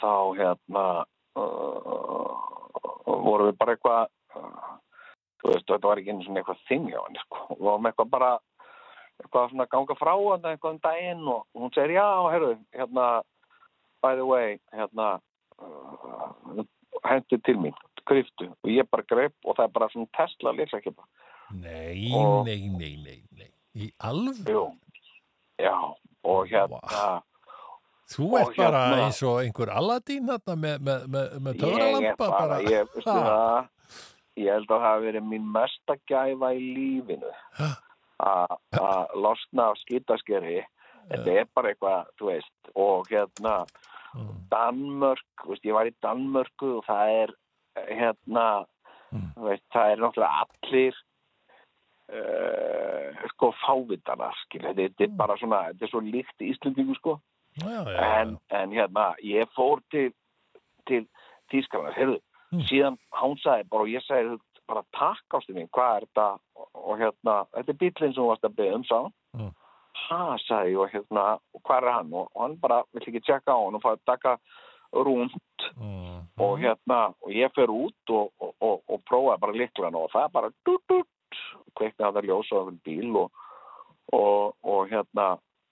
þá 0.00 0.12
hérna 0.38 0.84
uh, 1.36 2.34
vorum 3.04 3.50
við 3.50 3.58
bara 3.60 3.74
eitthvað 3.76 4.08
uh, 4.38 4.74
þú 5.42 5.52
veist, 5.52 5.66
þetta 5.68 5.88
var 5.90 6.00
ekki 6.00 6.14
einu 6.14 6.24
svona 6.26 6.42
eitthvað 6.42 6.62
þing 6.70 6.88
hjá 6.92 7.00
henni 7.02 7.22
sko, 7.24 7.42
við 7.52 7.64
vorum 7.68 7.88
eitthvað 7.90 8.12
bara 8.14 8.30
eitthvað 9.22 9.50
svona 9.52 9.68
ganga 9.74 9.96
frá 9.98 10.12
hann 10.14 10.48
eitthvað 10.52 10.76
um 10.76 10.80
daginn 10.86 11.28
og 11.34 11.44
hún 11.58 11.74
segir 11.74 11.96
já, 11.98 12.06
herru, 12.32 12.54
hérna 12.74 13.08
by 14.04 14.14
the 14.18 14.24
way, 14.28 14.58
hérna 14.72 15.10
uh, 15.58 16.64
hendur 17.04 17.40
til 17.44 17.58
mín 17.60 17.76
griftu. 18.04 18.50
Og 18.60 18.68
ég 18.68 18.84
bara 18.92 19.04
greip 19.08 19.32
og 19.48 19.56
það 19.56 19.64
er 19.64 19.70
bara 19.72 19.86
svona 19.92 20.10
Tesla 20.16 20.52
líksakipa 20.52 21.06
Nei, 21.54 22.10
Og- 22.16 22.44
nei, 22.46 22.68
nei, 22.68 22.96
nei, 22.96 22.96
nei. 23.04 23.23
Í 23.74 23.88
alveg? 24.06 24.46
Jú, 24.48 24.64
já, 25.58 25.74
og 26.24 26.48
hérna, 26.48 27.22
Þú 28.14 28.26
Og 28.28 28.34
ert 28.40 28.56
bara 28.58 28.80
hérna- 28.84 29.04
eins 29.06 29.22
og 29.24 29.38
einhver 29.40 29.70
Aladdin 29.72 30.26
þarna 30.28 30.54
með, 30.60 30.74
með, 30.84 31.06
með, 31.14 31.30
með 31.40 31.54
ég 31.54 31.62
er 31.62 31.70
töfralampa 31.70 32.28
bara, 32.34 32.58
ég, 32.60 32.90
veistu 32.92 33.10
það, 33.10 33.68
ég 34.36 34.52
held 34.52 34.68
að 34.68 34.74
það 34.74 34.84
hafi 34.84 35.06
verið 35.08 35.24
mín 35.30 35.46
mesta 35.56 35.96
gæfa 36.10 36.50
í 36.54 36.60
lífinu 36.76 37.32
að 38.24 39.16
losna 39.24 39.70
af 39.72 39.80
skýtaskeri, 39.82 40.60
þetta 41.10 41.34
er 41.40 41.48
bara 41.56 41.72
eitthvað, 41.72 42.12
þú 42.20 42.30
veist, 42.32 42.72
og 42.76 43.08
hérna, 43.10 43.56
Mm. 44.14 44.44
Danmörk, 44.48 45.24
þú 45.42 45.48
veist, 45.50 45.64
ég 45.66 45.74
var 45.74 45.86
í 45.90 45.94
Danmörku 46.04 46.68
og 46.78 46.84
það 46.86 47.08
er, 47.24 47.30
hérna, 47.88 48.64
Mm. 49.10 49.32
þú 49.34 49.42
veist, 49.48 49.64
það 49.74 49.90
er 49.90 49.96
náttúrulega 49.96 50.44
allir, 50.44 50.94
uh, 52.12 53.28
sko, 53.34 53.52
fávitanar, 53.64 54.34
skil, 54.44 54.62
þetta, 54.74 55.04
er 55.06 55.14
bara 55.16 55.36
svona, 55.40 55.62
þetta 55.72 55.86
er 55.86 55.92
svo 55.92 56.02
líkt 56.04 56.42
í 56.44 56.50
Íslandingu, 56.54 56.94
sko, 57.00 57.18
Já, 57.60 57.68
já, 57.70 57.90
já. 57.94 58.20
en, 58.20 58.36
en 58.50 58.72
hérna, 58.74 59.04
ég 59.22 59.50
fór 59.54 59.80
til, 59.94 60.10
til 60.88 61.06
Þýskaland, 61.52 61.94
heyrðu, 61.98 62.20
Mm. 62.54 62.60
síðan 62.68 62.96
hann 63.18 63.32
sagði 63.42 63.64
bara, 63.70 63.82
og 63.82 63.88
ég 63.90 64.02
sagði 64.06 64.36
bara 64.68 64.82
takk 64.94 65.34
ástu 65.34 65.54
mín, 65.56 65.66
hvað 65.74 65.96
er 65.96 66.04
þetta 66.06 66.26
og, 66.54 66.68
og 66.74 66.98
hérna, 67.00 67.32
þetta 67.56 67.72
er 67.72 67.78
bílinn 67.80 68.12
sem 68.14 68.20
þú 68.20 68.26
varst 68.28 68.44
að 68.46 68.54
byggja 68.60 68.74
um, 68.76 68.84
sá 68.84 68.98
Mm. 69.34 69.48
ha, 70.04 70.36
sagði 70.44 70.70
ég, 70.70 70.78
og 70.78 70.90
hérna, 70.92 71.24
og 71.54 71.62
hvað 71.66 71.82
er 71.82 71.92
hann 71.96 72.12
og, 72.14 72.28
og 72.34 72.42
hann 72.44 72.54
bara, 72.62 72.82
vill 72.94 73.02
ekki 73.08 73.24
tjekka 73.26 73.50
á 73.50 73.58
hann 73.64 73.74
og 73.74 73.82
fara 73.82 73.98
að 73.98 74.04
taka 74.06 74.36
rúnd 74.94 75.34
Mm. 75.80 76.20
og 76.38 76.58
hérna, 76.62 77.00
og 77.24 77.30
ég 77.34 77.50
fer 77.56 77.66
út 77.74 78.10
og, 78.14 78.30
og, 78.60 79.00
prófaði 79.08 79.40
bara 79.40 79.52
liklan 79.58 79.94
og 79.98 80.10
það 80.14 80.30
bara 80.32 80.50
dut, 80.64 81.06
dut, 81.34 81.72
kveiknaði 81.78 82.14
það 82.18 82.28
ljósa 82.28 82.60
á 82.60 82.62
bíl 82.84 83.16
og, 83.16 83.30
og, 84.12 84.54
og 84.62 84.88
hérna 84.90 85.26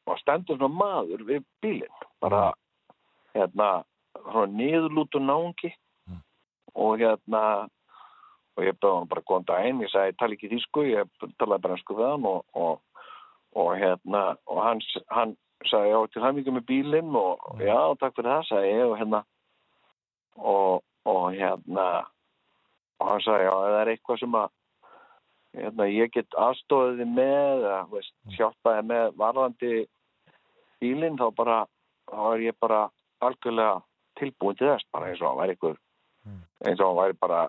og 0.07 0.19
stendur 0.19 0.59
svona 0.59 0.75
maður 0.75 1.23
við 1.29 1.45
bílinn 1.63 2.01
bara 2.21 2.53
hérna 3.37 3.85
svona 4.25 4.51
niðurlútur 4.59 5.23
náungi 5.23 5.73
Mm. 6.09 6.19
og 6.75 6.99
hérna 6.99 7.69
og 8.57 8.65
ég 8.67 8.75
bæði 8.83 8.97
hann 8.99 9.09
bara 9.09 9.23
góðan 9.23 9.47
daginn 9.47 9.81
ég 9.81 9.91
sagði, 9.93 10.11
ég 10.11 10.17
tala 10.19 10.35
ekki 10.35 10.49
þýsku, 10.51 10.83
ég 10.91 11.09
talaði 11.39 11.63
bara 11.63 11.75
ennsku 11.77 11.95
við 11.97 12.09
hann 12.11 12.27
og, 12.27 12.43
og, 12.55 12.81
og 13.55 13.71
hérna 13.79 14.23
og 14.47 14.59
hann, 14.65 14.81
hann 15.09 15.37
sagði, 15.71 15.93
já, 15.95 16.01
til 16.13 16.23
hann 16.23 16.41
með 16.43 16.67
bílinn 16.67 17.15
og 17.17 17.39
Mm. 17.55 17.61
já, 17.61 17.79
takk 18.01 18.17
fyrir 18.17 18.33
það, 18.33 18.49
sagði 18.49 18.73
ég 18.75 18.91
og 18.91 18.99
hérna 18.99 19.23
og, 20.37 20.83
og 21.07 21.33
hérna 21.33 21.87
og 23.01 23.09
hann 23.09 23.21
sagði, 23.21 23.47
já, 23.47 23.55
það 23.63 23.81
er 23.81 23.93
eitthvað 23.95 24.21
sem 24.21 24.35
að 24.35 24.51
hérna, 25.57 25.87
ég 25.93 26.11
get 26.15 26.35
aðstóðið 26.39 26.99
þið 27.03 27.11
með 27.17 27.65
þú 27.89 27.97
veist, 27.99 28.15
hjálpaði 28.39 28.83
með 28.89 29.17
varðandi 29.21 29.73
bílinn 30.81 31.19
þá 31.21 31.27
bara 31.37 31.59
þá 32.11 32.21
er 32.35 32.45
ég 32.49 32.57
bara 32.61 32.83
algjörlega 33.23 33.83
tilbúin 34.19 34.57
til 34.59 34.69
þess 34.73 34.89
bara 34.93 35.11
eins 35.11 35.21
og 35.23 35.29
hann 35.31 35.41
væri 35.43 35.55
einhver 35.57 35.77
eins 36.67 36.81
og 36.81 36.87
hann 36.89 36.99
væri 37.03 37.19
bara 37.21 37.41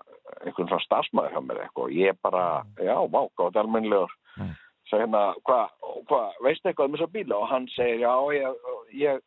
einhvern 0.44 0.68
svona 0.68 0.84
starfsmæður 0.84 1.32
hjá 1.34 1.40
mér 1.46 1.60
eitthvað. 1.64 1.84
Og 1.84 1.90
ég 1.94 2.16
bara, 2.22 2.44
já, 2.82 2.94
vá, 3.06 3.20
hvað 3.36 3.56
er 3.56 3.62
almennilegur 3.64 4.14
Mm. 4.34 4.50
svo 4.90 4.98
hérna, 4.98 5.20
hvað, 5.46 5.68
hva, 6.10 6.20
veistu 6.42 6.66
eitthvað 6.68 6.88
um 6.88 6.94
þessa 6.96 7.12
bíla 7.14 7.36
og 7.38 7.48
hann 7.48 7.68
segir, 7.70 8.00
já, 8.02 8.14
ég, 8.34 8.56
ég 8.98 9.20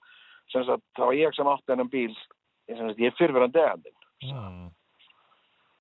sem 0.51 0.65
sagt, 0.67 0.83
það 0.97 1.05
var 1.05 1.15
ég 1.15 1.33
sem 1.35 1.47
átti 1.47 1.71
hennan 1.71 1.89
bíl 1.89 2.11
ég, 2.67 2.81
ég 2.99 3.07
er 3.07 3.15
fyrfirandi 3.15 3.61
egandinn 3.63 3.95
Mm. 4.27 4.67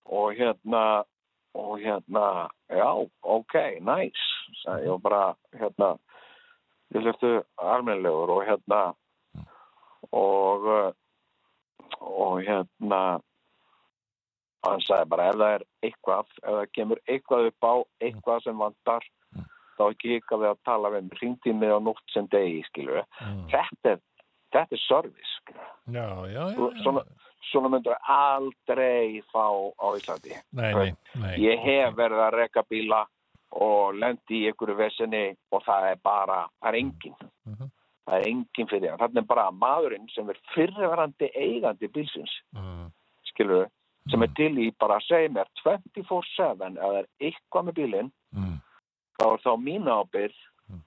og 0.07 0.33
hérna 0.39 1.05
og 1.57 1.79
hérna, 1.81 2.25
já, 2.69 2.89
ok, 3.37 3.55
nice 3.81 4.27
sagði 4.63 4.87
ég 4.89 4.93
var 4.97 5.03
bara, 5.07 5.23
hérna 5.57 5.89
ég 6.95 7.03
hlöftu 7.07 7.31
almennilegur 7.57 8.35
og 8.37 8.45
hérna 8.47 8.81
og 10.13 10.67
uh, 10.71 10.91
og 12.01 12.41
hérna 12.47 13.01
hann 14.67 14.83
sagði 14.87 15.11
bara 15.13 15.29
ef 15.31 15.37
það 15.41 15.53
er 15.57 15.65
eitthvað, 15.87 16.33
ef 16.43 16.57
það 16.59 16.73
kemur 16.77 17.01
eitthvað 17.07 17.51
upp 17.53 17.67
á 17.71 17.75
eitthvað 18.03 18.43
sem 18.47 18.59
vantar 18.65 19.07
þá 19.77 19.85
ekki 19.93 20.17
ykkar 20.19 20.41
við 20.43 20.51
að 20.51 20.61
tala 20.67 20.91
við 20.95 21.07
mig 21.09 21.19
hringdi 21.21 21.53
mig 21.55 21.73
á 21.73 21.79
nótt 21.85 22.15
sem 22.15 22.29
degi, 22.33 22.63
skilur 22.71 23.03
Mm. 23.21 23.47
þetta 23.53 23.99
þetta 24.55 24.77
er 24.77 24.83
service. 24.87 25.33
Já, 25.93 26.07
já, 26.33 26.43
já, 26.49 26.57
já. 26.57 26.83
svona, 26.83 27.03
svona 27.51 27.69
myndur 27.69 27.97
aldrei 28.09 29.23
fá 29.33 29.45
á 29.79 29.87
Íslandi 29.97 30.35
Nei, 30.53 30.73
nei, 30.75 30.93
nei. 31.15 31.37
ég 31.41 31.61
hef 31.63 31.95
verið 31.99 32.23
að 32.27 32.37
reka 32.41 32.63
bíla 32.71 33.05
og 33.57 33.95
lendi 33.95 34.43
í 34.43 34.47
einhverju 34.51 34.77
vesenni 34.77 35.25
og 35.53 35.63
það 35.65 35.91
er 35.93 35.97
bara, 36.05 36.47
það 36.61 36.69
er 36.73 36.79
engin 36.81 37.15
Mhm. 37.47 37.71
það 38.07 38.15
er 38.21 38.27
engin 38.29 38.69
fyrir 38.71 38.91
hann 38.91 38.99
þannig 38.99 39.27
bara 39.27 39.51
maðurinn 39.51 40.09
sem 40.15 40.29
er 40.31 40.37
fyrirverandi 40.55 41.31
eigandi 41.35 41.89
bílsins 41.89 42.31
Mm. 42.55 42.91
skilur 43.31 43.69
sem 44.11 44.23
er 44.23 44.29
til 44.37 44.55
í 44.59 44.71
bara 44.79 44.97
að 44.99 45.07
segja 45.09 45.29
mér 45.29 45.47
24-7 45.65 46.51
ef 46.53 46.59
það 46.59 46.99
er 46.99 47.07
eitthvað 47.21 47.65
með 47.67 47.75
bílinn 47.81 48.13
Mm. 48.35 48.61
þá 49.19 49.25
er 49.33 49.39
þá 49.47 49.53
mín 49.63 49.85
ábyrð 49.89 50.35
Mm. 50.71 50.83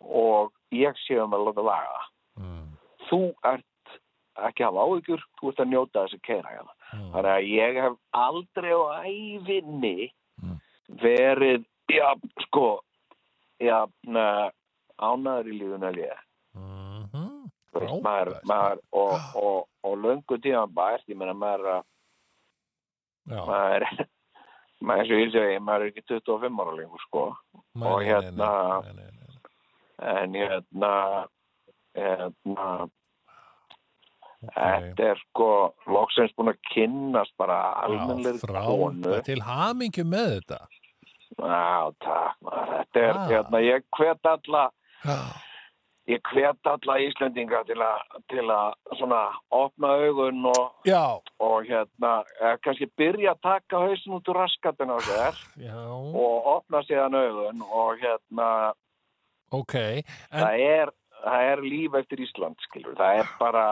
og 0.00 0.52
ég 0.72 0.94
sé 1.06 1.18
um 1.22 1.30
að 1.32 1.46
láta 1.46 1.62
laga 1.64 1.98
það. 2.36 2.78
Þú 3.10 3.34
ert 3.44 3.64
ekki 4.48 4.64
hafa 4.64 4.84
áhyggjur 4.86 5.22
þú 5.40 5.48
ert 5.52 5.60
að 5.64 5.68
njóta 5.72 6.04
þess 6.06 6.14
að 6.18 6.22
keira 6.22 6.48
hérna 6.56 6.74
Mm. 6.92 7.10
þannig 7.12 7.32
að 7.32 7.48
ég 7.48 7.76
hef 7.82 7.94
aldrei 8.12 8.72
á 8.72 8.82
æfinni 9.08 10.12
Mm. 10.42 10.58
verið 11.02 11.64
já, 11.88 12.08
sko 12.44 12.80
já, 13.60 13.86
ánaður 15.00 15.46
í 15.52 15.58
lífun 15.60 15.86
að 15.88 15.96
ég 16.04 16.18
Mhm. 16.54 17.48
Þú 17.72 17.80
veist, 17.80 18.02
maður, 18.04 18.40
maður, 18.44 18.78
og, 18.92 19.20
og, 19.34 19.68
og 19.84 19.94
löngu 19.98 20.36
tíðan 20.44 20.74
bært, 20.76 21.06
ég 21.08 21.16
meina 21.16 21.32
maður 21.32 21.66
að 21.72 21.84
maður 23.46 23.86
maður 24.82 25.00
eins 25.00 25.10
og 25.14 25.20
ég 25.22 25.32
segi, 25.32 25.58
maður 25.62 25.84
er 25.86 25.90
ekki 25.92 26.02
25 26.10 26.60
ára 26.60 26.74
lengur 26.76 27.00
sko 27.06 27.22
nei, 27.74 27.88
og 27.88 28.02
hérna- 28.02 28.82
nei, 28.84 28.92
nei, 28.92 29.10
nei, 29.16 30.22
en 30.22 30.32
hérna 30.34 30.92
hérna. 31.96 32.90
Þetta 34.56 35.04
er 35.12 35.20
sko 35.28 35.48
loksins 35.86 36.32
búin 36.36 36.50
að 36.52 36.58
kynnast 36.74 37.32
bara 37.38 37.60
Já, 37.62 37.86
almennlega 37.86 38.64
konu. 38.66 39.20
Til 39.22 39.40
hamingju 39.46 40.04
með 40.04 40.34
þetta. 40.40 40.60
Já, 41.38 41.92
takk 42.02 42.36
þetta 42.74 43.00
er 43.08 43.16
Ah. 43.16 43.28
hérna, 43.30 43.60
ég 43.64 43.82
hvet 43.96 44.26
alla 44.26 44.70
Já. 45.04 45.16
ég 46.08 46.20
hvet 46.32 46.66
alla 46.66 46.96
Íslendinga 46.98 47.62
til 47.66 47.78
að 47.80 48.00
til 48.28 48.44
að 48.50 48.74
svona 48.98 49.22
opna 49.50 49.88
augun 50.02 50.44
og, 50.50 50.74
og 51.40 51.64
hérna 51.70 52.24
kannski 52.62 52.86
byrja 52.98 53.32
að 53.36 53.40
taka 53.42 53.78
hausin 53.86 54.12
út 54.18 54.28
úr 54.28 54.40
raskatinn 54.42 54.90
á 54.92 54.98
sér 55.00 55.34
já, 55.56 55.78
og 55.88 56.46
opna 56.56 56.82
síðan 56.82 57.14
augun 57.14 57.62
og 57.62 57.96
hérna 58.02 58.72
ok. 59.52 59.74
En, 59.74 60.04
það 60.42 60.58
er 60.60 60.92
það 61.22 61.42
er 61.52 61.60
líf 61.62 61.94
eftir 61.94 62.18
Ísland, 62.26 62.56
skilur 62.66 62.94
það 62.98 63.20
er 63.22 63.28
bara, 63.38 63.66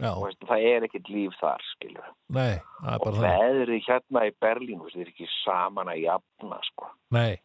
já, 0.00 0.10
það 0.48 0.64
er 0.72 0.86
ekkert 0.88 1.08
líf 1.12 1.36
þar, 1.40 1.62
skilur 1.74 2.08
nei, 2.36 2.56
og 3.00 3.16
veðri 3.22 3.78
hérna 3.86 4.24
í 4.28 4.34
Berlín, 4.42 4.82
veist, 4.84 4.96
er 5.00 5.10
ekki 5.12 5.28
saman 5.44 5.88
að 5.92 6.02
jafna, 6.04 6.58
sko 6.70 6.90
Nei, 7.16 7.36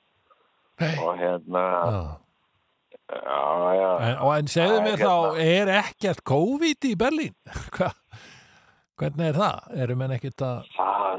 nei. 0.82 0.94
og 1.06 1.16
hérna, 1.22 1.64
Já. 1.92 2.02
já, 3.12 3.90
En, 4.08 4.18
og 4.24 4.34
en 4.38 4.48
segðu 4.52 4.82
mér 4.86 5.02
þá, 5.02 5.16
er 5.44 5.72
ekkert 5.82 6.22
COVID 6.28 6.86
í 6.88 6.94
Berlín? 7.00 7.34
Hvernig 9.02 9.32
er 9.32 9.38
það? 9.40 9.72
Eru 9.84 9.96
menn 9.98 10.12
ekkert 10.16 10.44
að... 10.46 10.68
það 10.78 11.16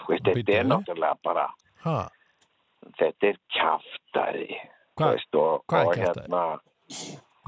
Þú 0.00 0.12
veist, 0.12 0.28
þetta 0.30 0.56
er 0.60 0.68
náttúrulega 0.70 1.18
bara 1.26 1.46
Ha? 1.84 1.96
þetta 3.00 3.26
er 3.30 3.38
kjaftaði 3.56 4.46
Hvað? 5.00 5.14
er 5.16 5.22
og 5.40 5.64
kjaftæði? 5.98 6.28
hérna 6.28 6.44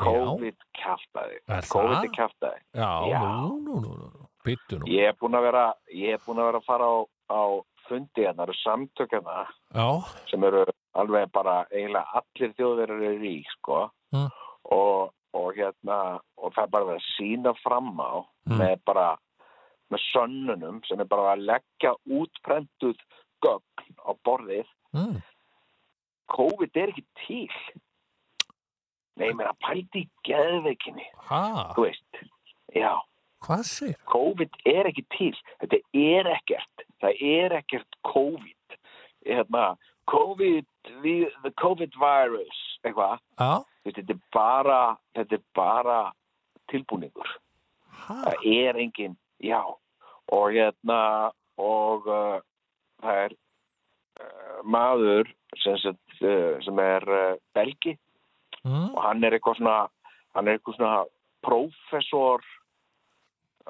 COVID 0.03 0.67
kjaftaði 0.79 1.39
Er 1.57 1.69
COVID 1.73 1.99
er 2.05 2.13
kjaftaði 2.17 2.61
Já, 2.75 2.91
Já. 3.13 3.21
nú, 3.23 3.57
nú, 3.67 3.81
nú, 3.85 3.93
nú. 3.99 4.29
Byttu 4.45 4.79
nú. 4.81 4.89
ég 4.91 5.09
er 5.13 5.17
búin 5.21 5.37
að 5.39 5.47
vera 5.49 5.65
ég 5.95 6.17
er 6.17 6.23
búin 6.27 6.41
að 6.43 6.49
vera 6.51 6.61
að 6.63 6.67
fara 6.67 6.87
á, 6.91 6.97
á 7.31 7.43
fundi 7.89 8.23
hérna, 8.25 8.43
það 8.43 8.49
eru 8.49 8.59
samtök 8.63 9.17
Já, 9.75 9.89
sem 10.31 10.45
eru 10.45 10.65
alveg 10.95 11.31
bara 11.33 11.57
eiginlega 11.73 12.21
allir 12.21 12.55
þjóðverðar 12.59 13.09
eru 13.13 13.29
í 13.33 13.43
sko 13.57 13.91
Mm. 14.13 14.29
og, 14.69 15.13
og 15.33 15.55
hérna 15.57 16.21
og 16.37 16.53
það 16.53 16.65
er 16.67 16.71
bara 16.75 16.97
að 16.99 17.05
sína 17.17 17.55
fram 17.63 17.95
á 17.97 18.13
Mm. 18.45 18.59
með 18.59 18.81
bara 18.85 19.17
með 19.93 20.01
sönnunum 20.11 20.81
sem 20.89 21.01
er 21.01 21.05
bara 21.07 21.33
að 21.37 21.45
leggja 21.47 21.93
útprentuð 22.11 22.99
gögn 23.41 23.97
á 24.03 24.11
borðið 24.27 24.67
mm. 24.95 25.23
COVID 26.33 26.77
er 26.81 26.93
ekki 26.93 27.05
til 27.27 27.49
Nei, 29.21 29.31
meina 29.37 29.53
pældi 29.65 30.05
í 30.05 30.11
geðveikinni. 30.27 31.07
Ha, 31.29 31.45
þú 31.77 31.87
veist, 31.87 32.23
já. 32.73 32.95
Hvað 33.43 33.65
sér? 33.69 33.97
COVID 34.09 34.61
er 34.71 34.89
ekki 34.89 35.05
til. 35.17 35.33
Þetta 35.61 35.81
er 35.99 36.31
ekkert. 36.37 36.85
Það 37.03 37.25
er 37.29 37.57
ekkert 37.59 37.99
COVID. 38.09 38.77
Hérna, 39.27 39.65
COVID 40.11 40.67
the, 41.03 41.53
COVID 41.61 41.93
virus 42.01 42.61
eitthvað, 42.83 43.21
Já, 43.39 43.63
þetta 43.87 44.15
er 44.15 44.21
bara 44.35 44.81
þetta 45.15 45.39
er 45.39 45.45
bara 45.55 45.99
tilbúningur. 46.73 47.37
Ha, 48.07 48.17
það 48.27 48.47
er 48.51 48.81
engin, 48.83 49.15
já. 49.43 49.61
Og 50.33 50.57
hérna 50.57 51.31
og 51.61 52.09
uh, 52.11 52.41
það 53.03 53.21
er 53.27 53.37
uh, 53.37 54.59
maður 54.65 55.31
sem, 55.61 55.79
sagt, 55.83 56.17
uh, 56.25 56.59
sem 56.65 56.83
er 56.83 57.07
uh, 57.07 57.37
belgi 57.55 57.95
mm. 58.67 58.89
og 58.95 59.01
hann 59.05 59.25
er 59.25 59.37
eitthvað 59.37 59.61
svona 59.61 59.79
hann 60.37 60.49
er 60.49 60.59
eitthvað 60.59 60.79
svona 60.79 61.05
prófessor 61.47 62.45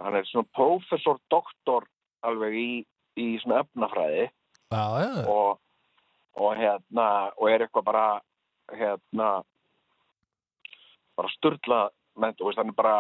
hann 0.01 0.17
er 0.19 0.29
svona 0.29 0.49
prófessor 0.57 1.21
doktor 1.33 1.89
alveg 2.23 2.57
í, 2.57 2.71
í 3.19 3.27
svona 3.43 3.63
efnafræði. 3.65 4.29
Já, 4.73 4.85
já, 5.03 5.25
og, 5.29 5.59
og 6.41 6.53
hérna 6.57 7.07
og 7.37 7.49
er 7.51 7.67
eitthvað 7.67 7.89
bara 7.91 8.07
hérna 8.73 9.31
bara 11.19 11.33
sturla 11.37 11.81
mennt, 12.17 12.41
og 12.41 12.57
hann 12.57 12.73
er 12.73 12.77
bara 12.77 12.97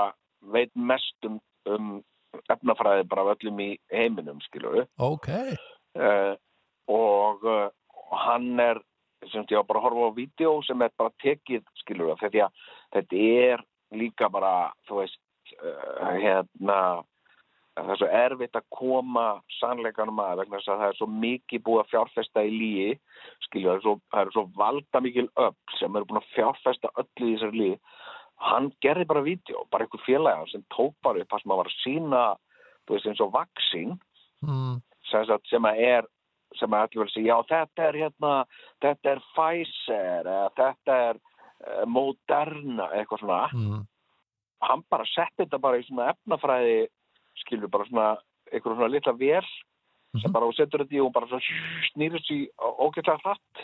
veit 0.53 0.73
mest 0.77 1.29
um, 1.29 1.39
um 1.71 1.95
efnafræði 2.53 3.07
bara 3.09 3.33
öllum 3.33 3.61
í 3.63 3.71
heiminum 3.93 4.41
skilur 4.45 4.85
ok, 5.01 5.29
uh, 5.97 6.35
og, 6.93 7.45
uh, 7.47 7.69
og 8.11 8.19
hann 8.27 8.61
er 8.61 8.83
sem 9.31 9.47
ég 9.51 9.59
var 9.61 9.69
bara 9.69 9.83
að 9.83 9.87
horfa 9.89 10.11
á 10.11 10.19
vídeo 10.19 10.57
sem 10.67 10.83
er 10.83 10.93
bara 10.99 11.15
tekið 11.23 11.65
skilur 11.83 12.17
það 12.21 12.35
því 12.35 12.45
að 12.47 12.67
þetta 12.97 13.23
er 13.47 13.65
líka 14.03 14.29
bara 14.33 14.53
þú 14.89 15.01
veist 15.03 15.19
uh, 15.61 16.13
hérna 16.19 16.79
það 17.73 17.93
er 17.95 18.01
svo 18.01 18.09
erfitt 18.19 18.59
að 18.59 18.69
koma 18.75 19.27
sannleikanum 19.59 20.21
að 20.21 20.43
vegna 20.43 20.59
þess 20.59 20.73
að 20.73 20.83
það 20.83 20.91
er 20.91 20.99
svo 20.99 21.09
mikið 21.25 21.65
búið 21.67 21.83
að 21.83 21.91
fjárfesta 21.93 22.45
í 22.45 22.53
líi 22.53 22.89
skilju, 23.47 23.77
það 23.85 24.01
það 24.13 24.23
er 24.23 24.33
svo 24.37 24.45
valda 24.59 25.03
mikil 25.05 25.29
upp 25.47 25.77
sem 25.79 25.97
eru 25.97 26.09
búin 26.09 26.21
að 26.21 26.33
fjárfesta 26.37 26.93
öllu 27.01 27.29
í 27.29 27.37
þessari 27.37 27.63
líi 27.63 27.77
hann 28.43 28.73
gerði 28.83 29.07
bara 29.09 29.25
vídeo, 29.25 29.67
bara 29.71 29.87
einhver 29.87 30.03
félaga 30.05 30.49
sem 30.51 30.65
tók 30.75 30.97
bara 31.05 31.23
upp 31.23 31.37
að 31.37 31.47
var 31.53 31.71
að 31.71 31.79
sína 31.81 32.23
þú 32.87 32.97
veist 32.97 33.09
eins 33.09 33.23
og 33.23 33.33
vaksín 33.37 33.95
mm. 34.43 34.81
sem 35.49 35.69
að 35.69 35.83
er 35.87 36.09
sem 36.59 36.75
að 36.75 36.85
allir 36.87 37.03
vel 37.03 37.11
segja, 37.13 37.35
já 37.35 37.49
þetta 37.53 37.87
er 37.89 37.99
hérna 38.03 38.33
þetta 38.85 39.13
er 39.13 39.23
Pfizer 39.33 40.31
eða 40.33 40.51
þetta 40.59 40.99
er 41.09 41.21
uh, 41.23 41.85
Moderna 41.87 42.89
eitthvað 42.99 43.23
svona, 43.25 43.41
Mm. 43.53 43.83
hann 44.63 44.85
bara 44.91 45.05
setti 45.11 45.45
þetta 45.45 45.59
bara 45.59 45.79
í 45.81 45.87
svona 45.89 46.11
efnafræði 46.13 46.89
skilur 47.43 47.69
bara 47.73 47.89
svona, 47.89 48.09
eitthvað 48.53 48.77
svona 48.77 48.93
litla 48.93 49.13
vél 49.19 49.47
sem 50.21 50.33
bara 50.33 50.45
þú 50.45 50.55
setur 50.59 50.83
þetta 50.85 50.95
í 50.99 51.01
og 51.01 51.13
bara 51.15 51.27
svo 51.31 51.39
snýrist 51.93 52.29
í 52.31 52.43
ógætlega 52.61 53.17
hratt. 53.25 53.63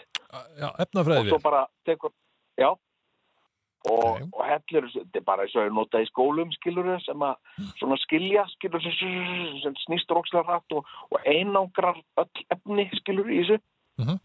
Já, 0.56 0.70
efnafræði 0.80 1.42
bara 1.44 1.66
tekur, 1.84 2.12
já 2.56 2.70
og, 3.86 4.22
og 4.32 4.44
þessu- 4.82 5.04
þetta 5.04 5.16
er 5.20 5.24
bara 5.24 5.42
eins 5.42 5.54
og 5.56 5.62
ég 5.68 5.72
nota 5.74 6.00
í 6.02 6.06
skólum 6.10 6.50
skilur 6.52 7.00
sem 7.04 7.18
að 7.22 7.36
svona 7.78 7.96
skilja 8.02 8.44
skilur 8.56 8.80
sem, 8.82 9.60
sem 9.62 9.74
snýst 9.86 10.10
rókslega 10.10 10.44
hratt 10.44 10.72
og, 10.72 10.84
og 11.12 11.20
einangrar 11.26 11.96
öll 12.18 12.44
efni 12.50 12.88
skilur 12.98 13.30
í 13.30 13.38
þessu 13.44 13.60
Mhm. 13.98 14.18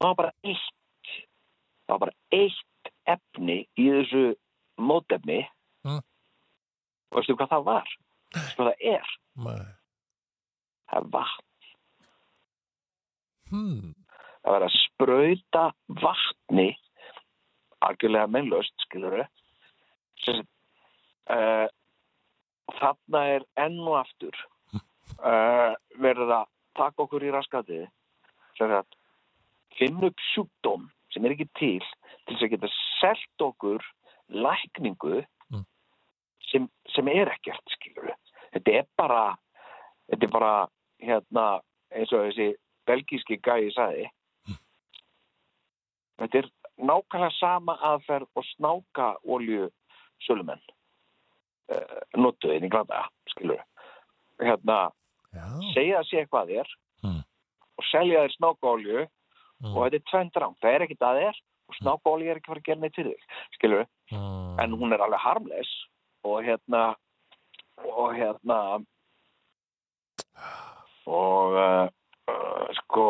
það 0.00 0.08
var 0.08 0.14
bara 0.14 0.32
eitt 0.44 1.12
það 1.88 1.94
var 1.94 1.98
bara 1.98 2.12
eitt 2.32 2.92
efni 3.06 3.66
í 3.78 3.88
þessu 3.90 4.34
mótefni 4.78 5.46
Mm. 5.84 5.98
og 7.10 7.16
veistu 7.18 7.34
hvað 7.36 7.48
það 7.50 7.64
var 7.64 7.88
veistu 8.34 8.56
hvað 8.62 8.68
það 8.68 8.80
er 8.94 9.06
Nei. 9.36 9.66
það 10.90 10.98
er 11.02 11.08
vatn 11.10 11.44
Hmm. 13.50 13.94
það 14.44 14.52
var 14.52 14.62
að 14.66 14.74
sprauta 14.76 15.62
vatni 15.88 16.68
algjörlega 17.86 18.30
mennlaust, 18.30 18.74
skilur 18.86 19.16
við 19.18 19.26
uh, 21.30 21.66
þarna 22.78 23.24
er 23.36 23.46
enn 23.60 23.78
og 23.84 24.00
aftur 24.00 24.38
uh, 24.74 25.74
verður 26.02 26.34
að 26.40 26.48
taka 26.78 27.04
okkur 27.04 27.26
í 27.26 27.32
að 28.82 28.96
finna 29.78 30.10
upp 30.10 30.24
sjúkdóm 30.32 30.88
sem 31.14 31.24
er 31.24 31.36
ekki 31.36 31.48
til 31.58 31.82
til 32.26 32.34
þess 32.34 32.46
að 32.46 32.54
geta 32.56 32.72
selt 33.00 33.48
okkur 33.50 33.92
lækningu 34.28 35.24
Mm. 35.48 35.62
sem, 36.50 36.66
sem 36.92 37.06
er 37.08 37.30
ekkert 37.32 37.70
skilur 37.72 38.10
þetta 38.52 38.72
er 38.82 38.88
bara 39.00 39.38
þetta 40.10 40.26
er 40.26 40.32
bara 40.34 40.50
hérna 41.00 41.44
eins 41.94 42.12
og 42.12 42.26
þessi 42.26 42.48
belgíski 42.88 43.38
gæi 43.44 43.70
sagði. 43.74 44.06
Þetta 46.18 46.40
er 46.40 46.48
nákvæmlega 46.78 47.30
sama 47.38 47.74
aðferð 47.82 48.28
og 48.36 48.44
snáka 48.54 49.08
olju 49.26 49.68
sölumenn 50.26 50.60
uh, 51.72 52.00
notuðin 52.16 52.64
í 52.66 52.70
glada 52.72 53.04
skilur 53.32 53.60
hérna 54.40 54.90
Já. 55.34 55.44
segja 55.74 55.98
að 56.00 56.08
sé 56.10 56.22
eitthvað 56.24 56.52
þér 56.54 56.68
Mm. 57.04 57.22
og 57.78 57.84
selja 57.92 58.24
þér 58.24 58.32
snákaolju 58.38 59.06
Mm. 59.58 59.74
og 59.76 59.84
þetta 59.86 59.94
er 59.98 60.04
tvent 60.10 60.36
rám, 60.38 60.54
það 60.62 60.74
er 60.74 60.82
ekkit 60.86 61.02
að 61.02 61.18
þér 61.22 61.36
og 61.68 61.74
snákaolju 61.82 62.30
er 62.30 62.36
ekki 62.38 62.48
fara 62.50 62.60
að 62.60 62.64
gera 62.68 62.80
neitt 62.80 62.94
fyrir 62.96 63.14
þig 63.14 63.24
skilur, 63.58 63.86
Mm. 64.12 64.58
en 64.60 64.70
hún 64.72 64.92
er 64.94 65.02
alveg 65.04 65.20
harmleis 65.20 65.72
og 66.24 66.42
hérna 66.44 66.94
og 67.84 68.14
hérna 68.14 68.58
og 71.06 71.54
uh, 71.54 71.88
uh, 72.28 72.66
sko 72.82 73.06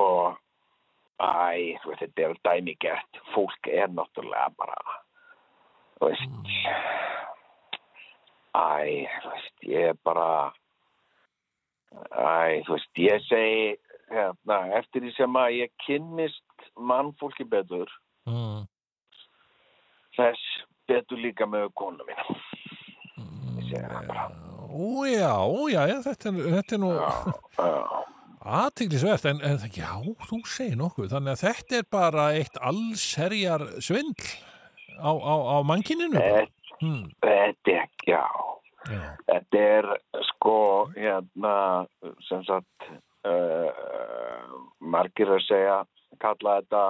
æ, 1.19 1.79
þú 1.83 1.91
veist, 1.91 2.03
þetta 2.05 2.23
er 2.29 2.37
dæmigert. 2.47 3.21
Fólk 3.35 3.67
er 3.73 3.89
náttúrulega 3.91 4.53
bara 4.59 4.79
þú 5.99 6.09
veist 6.13 6.39
æ, 8.55 9.07
þú 9.23 9.33
veist, 9.33 9.55
ég 9.67 9.91
er 9.93 9.99
bara 10.07 10.29
æ, 12.13 12.63
þú 12.67 12.75
veist, 12.77 12.91
ég 13.03 13.25
segi 13.29 13.77
hérna, 14.13 14.59
eftir 14.79 15.03
því 15.05 15.13
sem 15.17 15.37
að 15.43 15.57
ég 15.59 15.73
kynnist 15.87 16.69
mannfólki 16.79 17.45
betur 17.49 17.89
Mm. 18.29 18.67
þess 20.19 20.41
betur 20.89 21.17
líka 21.17 21.47
með 21.49 21.71
konu 21.75 22.05
mína. 22.05 22.25
Ég 23.57 23.71
segi 23.71 23.85
það 23.89 24.07
bara. 24.11 24.25
Ó 24.69 25.07
já, 25.09 25.33
ó 25.49 25.61
já, 25.73 25.81
já 25.89 25.97
þetta, 26.05 26.29
er, 26.29 26.79
nú 26.83 26.91
Já, 26.93 27.09
aðtiklisvert, 28.49 29.27
en, 29.31 29.41
en 29.45 29.59
já, 29.75 29.91
þú 30.29 30.39
segir 30.49 30.79
nokkuð, 30.81 31.11
þannig 31.13 31.35
að 31.35 31.43
þetta 31.47 31.81
er 31.81 31.89
bara 31.93 32.29
eitt 32.37 32.61
allserjar 32.71 33.65
svindl 33.85 34.31
á, 34.99 35.11
á, 35.13 35.35
á 35.53 35.57
mannkininu. 35.67 36.23
Hmm. 36.79 37.09
þetta 37.25 37.75
er, 37.75 37.89
já, 38.07 38.23
Já. 38.89 39.03
þetta 39.27 39.63
er 39.75 39.89
sko, 40.31 40.59
hérna, 40.95 41.55
sem 42.29 42.45
sagt, 42.47 42.89
uh, 43.27 44.55
margir 44.81 45.33
að 45.35 45.45
segja, 45.49 45.79
kalla 46.23 46.59
þetta, 46.61 46.85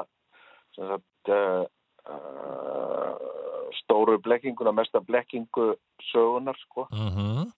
sem 0.76 0.92
sagt, 0.92 1.32
uh, 1.32 1.64
uh, 2.12 3.72
stóru 3.80 4.18
blekkinguna, 4.22 4.74
mesta 4.76 5.00
blekkingu 5.04 5.72
sögunar, 6.12 6.58
sko. 6.68 6.88
Mm 6.92 7.48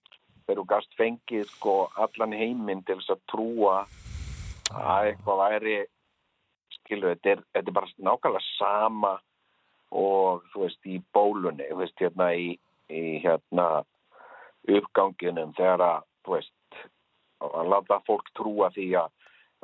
Þegar 0.45 0.59
þú 0.59 0.67
gast 0.73 0.95
fengið, 0.99 1.47
sko, 1.53 1.75
allan 2.01 2.35
heiminn 2.35 2.83
til 2.87 2.97
þess 2.99 3.15
að 3.15 3.25
trúa 3.31 3.75
að 4.71 5.09
eitthvað 5.11 5.41
væri, 5.41 5.75
skilur, 6.77 7.15
þetta 7.15 7.33
er, 7.33 7.43
þetta 7.55 7.71
er 7.71 7.77
bara 7.77 7.91
nákvæmlega 8.09 8.43
sama 8.57 9.13
og, 9.91 10.43
þú 10.53 10.65
veist, 10.65 10.81
í 10.87 10.99
bólunni, 11.13 11.67
þú 11.69 11.79
veist, 11.81 11.97
hérna 11.99 12.31
í, 12.37 12.51
í 12.91 13.03
hérna, 13.23 13.67
uppganginum 14.71 15.53
þegar 15.57 15.85
að, 15.87 16.07
þú 16.25 16.37
veist, 16.37 16.81
að 17.41 17.71
láta 17.73 17.99
fólk 18.07 18.29
trúa 18.37 18.69
því 18.75 18.87
að, 19.01 19.13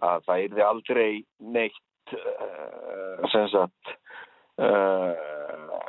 að 0.08 0.28
það 0.28 0.44
yrði 0.48 0.66
aldrei 0.66 1.10
neitt, 1.58 2.14
uh, 2.18 3.28
sem 3.34 3.48
sagt, 3.54 3.94
uh, 4.62 5.36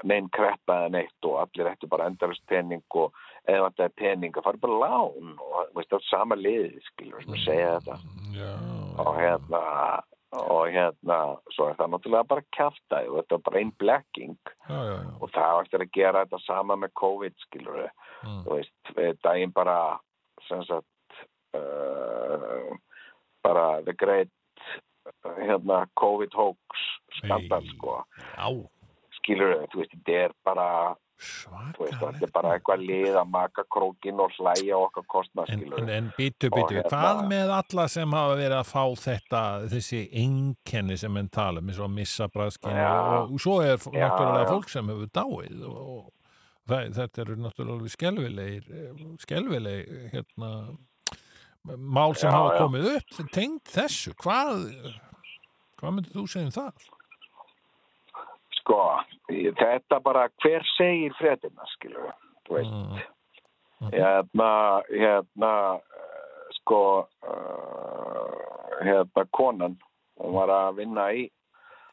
neinn 0.07 0.29
kreppa 0.35 0.83
eða 0.83 0.93
neitt 0.95 1.29
og 1.29 1.41
allir 1.43 1.71
ættu 1.73 1.89
bara 1.91 2.07
endalist 2.11 2.45
pening 2.51 2.85
og 3.01 3.17
eða 3.49 3.89
pening 3.97 4.37
að 4.37 4.45
fara 4.45 4.61
bara 4.61 4.79
lán 4.85 5.35
og, 5.39 5.57
þú 5.71 5.79
veist, 5.81 5.91
það 5.91 5.99
er 5.99 6.07
sama 6.11 6.37
liði, 6.39 6.83
skilur, 6.91 7.25
sem 7.25 7.35
að 7.39 7.45
segja 7.47 7.73
þetta. 7.79 7.99
Já. 8.37 8.53
og 8.99 9.13
hérna 9.19 9.63
og 10.39 10.67
hérna, 10.69 11.17
svo 11.55 11.71
er 11.71 11.77
það 11.79 11.89
náttúrulega 11.95 12.29
bara 12.29 12.45
kjafta 12.53 12.99
og 13.09 13.15
þetta 13.17 13.37
er 13.39 13.45
bara 13.47 13.61
einn 13.63 13.71
blekking. 13.81 14.35
Og 15.23 15.31
það 15.33 15.49
á 15.49 15.61
eftir 15.63 15.85
að 15.87 15.95
gera 15.97 16.25
þetta 16.27 16.41
sama 16.45 16.77
með 16.77 16.93
COVID 17.01 17.39
skilur 17.47 17.79
Mm. 18.19 18.43
þú 18.45 18.57
veist 18.57 19.23
daginn 19.23 19.53
bara 19.55 19.99
sem 20.49 20.63
sagt 20.67 21.21
uh, 21.55 22.73
bara 23.47 23.83
the 23.87 23.95
great 23.95 24.29
hérna 25.39 25.87
COVID 25.97 26.35
hoax 26.35 26.83
skandal 27.21 27.63
sko. 27.77 28.01
Skilur 29.21 29.55
við, 29.55 29.69
þú 29.73 29.81
veist, 29.83 29.95
þetta 29.95 30.19
er 30.27 30.35
bara 30.45 30.69
þú 31.19 31.83
veist, 31.83 31.97
þetta 31.99 32.27
er 32.29 32.33
bara 32.35 32.51
eitthvað 32.55 32.83
lið 32.87 33.17
að 33.19 33.31
maka 33.35 33.65
krókin 33.75 34.21
og 34.23 34.35
hlæja 34.39 34.77
okkar 34.79 35.07
kostnað 35.11 35.51
En, 35.55 35.65
en, 35.81 35.89
en 35.97 36.11
býtu, 36.17 36.51
Og 36.53 36.57
býtu, 36.59 36.77
hérna- 36.79 36.93
hvað 36.93 37.23
með 37.33 37.53
alla 37.57 37.87
sem 37.91 38.15
hafa 38.19 38.37
verið 38.39 38.57
að 38.59 38.69
fá 38.71 38.85
þetta, 39.03 39.43
þessi 39.73 40.03
einkenni 40.23 40.99
sem 41.01 41.17
enn 41.23 41.31
tala 41.35 41.63
um, 41.63 41.69
eins 41.73 41.81
og 41.83 41.89
að 41.89 41.97
missa 41.97 42.29
bræðskinn 42.35 42.79
Já. 42.79 42.91
og, 42.93 43.33
og 43.35 43.43
svo 43.43 43.57
er 43.65 43.75
Já, 43.77 43.91
náttúrulega 44.05 44.45
já. 44.47 44.53
fólk 44.53 44.71
sem 44.77 44.93
hefur 44.95 45.11
dáið 45.19 45.65
og, 45.67 45.81
og 45.97 46.13
það, 46.71 46.93
þetta 47.01 47.25
eru 47.25 47.39
náttúrulega 47.47 47.95
skelvilegir, 47.97 48.71
skelvileg, 49.25 49.93
hérna, 50.15 50.53
mál 51.99 52.15
sem 52.17 52.31
hafa 52.33 52.63
komið 52.63 52.91
upp, 52.95 53.19
tengd 53.35 53.75
þessu, 53.75 54.15
hvað, 54.23 54.63
hvað 55.81 55.97
myndir 55.99 56.15
þú 56.15 56.27
segja 56.31 56.47
um 56.53 56.55
það? 56.55 56.87
sko, 58.61 58.79
þetta 59.29 60.01
bara 60.05 60.29
hver 60.43 60.65
segir 60.77 61.15
fréttina 61.19 61.67
skilur 61.75 62.09
við, 62.09 62.17
þú 62.47 62.57
veist. 62.59 62.77
Mm, 63.79 63.91
hérna, 63.93 64.53
hérna 64.91 65.53
eh, 65.77 66.55
sko 66.59 66.81
uh, 67.05 68.39
hérna 68.83 69.27
konan 69.37 69.77
hún 70.19 70.35
var 70.35 70.51
að 70.51 70.81
vinna 70.81 71.11
í 71.15 71.29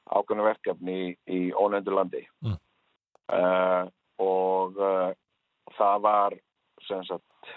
ákveðnu 0.05 0.45
verkefni 0.45 0.95
í, 0.95 1.11
í 1.27 1.41
ónendurlandi. 1.53 2.23
Mm. 2.45 2.57
uh, 3.33 3.83
og 4.21 4.79
uh, 4.79 5.11
það 5.75 6.01
var 6.05 6.37
sem 6.87 7.03
sagt 7.03 7.53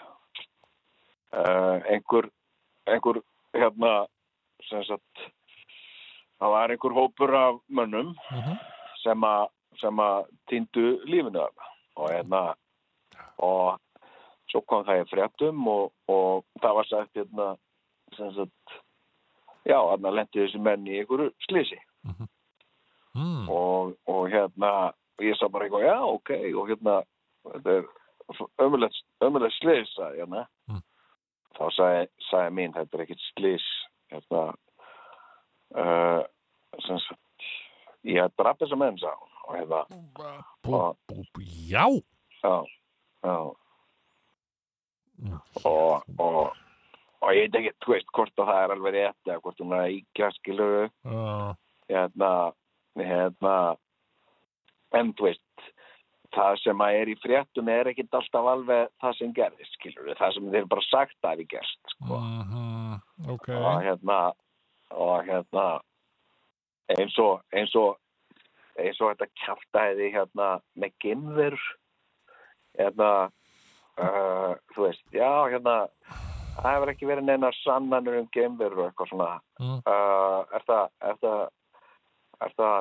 uh, 1.37 1.79
einhver 1.87 2.31
einhver 2.89 3.21
hérna 3.55 3.93
sem 4.69 4.83
sagt 4.89 5.29
það 6.39 6.55
var 6.55 6.73
einhver 6.73 6.97
hópur 6.97 7.35
af 7.37 7.61
mönnum 7.69 8.15
mhm, 8.33 8.59
sem 9.03 9.25
að 9.29 9.47
sem 9.81 10.01
að 10.03 10.31
týndu 10.51 10.87
lífinu 11.07 11.39
þarna. 11.39 11.71
Og 11.99 12.11
hérna 12.15 12.43
og 13.43 13.79
svo 14.51 14.63
kom 14.67 14.85
það 14.87 15.03
í 15.03 15.09
fréttum 15.13 15.67
og, 15.71 15.91
og 16.11 16.45
það 16.63 16.77
var 16.79 16.89
sagt 16.89 17.19
hérna 17.19 17.49
sem 18.17 18.31
sagt 18.37 18.79
já, 19.69 19.77
þarna 19.77 20.15
lendi 20.17 20.43
þessi 20.43 20.61
menn 20.65 20.87
í 20.89 20.99
einhverju 21.01 21.31
slisi 21.47 21.79
mm, 22.09 23.49
og, 23.53 23.95
og 24.09 24.29
hérna 24.33 24.73
ég 25.25 25.37
sá 25.39 25.49
bara 25.51 25.67
eitthvað, 25.67 25.87
já, 25.89 25.99
ok 26.07 26.31
og 26.55 26.71
hérna, 26.71 26.97
þetta 27.53 27.77
er 27.77 27.89
ömulegt, 28.65 29.03
ömulegt 29.25 29.57
slis 29.59 29.93
sagði 29.97 30.23
hérna. 30.23 30.45
Mm. 30.71 30.83
þá 31.59 31.65
sagði, 31.77 32.09
sagði 32.31 32.57
mín, 32.59 32.77
þetta 32.77 32.97
er 32.99 33.05
ekkit 33.07 33.25
slis 33.33 33.69
hérna 34.13 34.45
uh, 35.77 36.23
sem 36.87 37.03
sagt 37.05 37.51
ég 38.09 38.23
hef 38.23 38.37
drafð 38.39 38.65
þessa 38.65 38.81
menn 38.81 39.01
sá 39.01 39.11
hún 39.13 39.38
og 39.49 39.57
hérna, 39.57 39.81
já, 41.73 41.87
já, 42.45 42.57
já 43.25 43.39
Mm. 45.19 45.35
og, 45.67 46.03
og 46.23 46.53
og 47.19 47.33
ég 47.35 47.49
veit 47.51 47.57
ekki, 47.59 47.73
þú 47.83 47.91
veist, 47.91 48.11
hvort 48.15 48.39
að 48.39 48.47
það 48.47 48.61
er 48.63 48.73
alveg 48.75 48.95
rétt 48.95 49.27
eða 49.33 49.41
hvort 49.43 49.63
hún 49.65 49.73
er 49.75 49.81
að 49.83 49.95
íkja, 49.97 50.29
skilur 50.37 50.85
Já, 50.87 51.57
hérna, 51.91 52.31
hérna 52.95 53.55
en 54.95 55.11
þú 55.19 55.27
veist 55.27 55.65
það 56.37 56.61
sem 56.63 56.85
að 56.87 56.99
er 57.01 57.11
í 57.11 57.17
fréttum 57.19 57.71
er 57.73 57.91
ekkit 57.91 58.15
alltaf 58.15 58.47
alveg 58.53 58.93
það 59.03 59.19
sem 59.19 59.35
gerðist, 59.35 59.75
skilur 59.81 60.15
það 60.21 60.37
sem 60.37 60.51
þeir 60.55 60.69
bara 60.71 60.87
sagt 60.87 61.19
að 61.25 61.33
hafi 61.35 61.49
gerst 61.51 61.95
sko. 61.97 62.21
mhm, 62.21 63.01
ok. 63.35 63.49
og 63.59 63.83
hérna 63.89 64.19
og 64.95 65.27
hérna 65.27 65.67
eins 66.95 67.19
og 67.19 67.43
eins 67.51 67.75
og 67.75 67.99
eins 68.79 69.01
og 69.03 69.11
þetta 69.13 69.29
kjartaði 69.45 70.11
hérna 70.15 70.49
með 70.79 70.93
gimver 71.03 71.57
hérna 72.79 73.11
uh, 73.99 74.53
þú 74.75 74.85
veist, 74.87 75.05
já 75.15 75.31
hérna 75.51 75.77
það 76.59 76.75
hefur 76.75 76.93
ekki 76.93 77.09
verið 77.11 77.27
neina 77.29 77.51
sannanur 77.63 78.21
um 78.21 78.29
gimver 78.35 78.77
og 78.79 78.87
eitthvað 78.91 79.13
svona 79.13 79.31
Mm. 79.59 79.81
uh, 79.91 80.45
er 80.55 80.63
það 80.69 80.85
er 81.03 81.17
það 81.23 81.41
er 82.47 82.53
það 82.55 82.77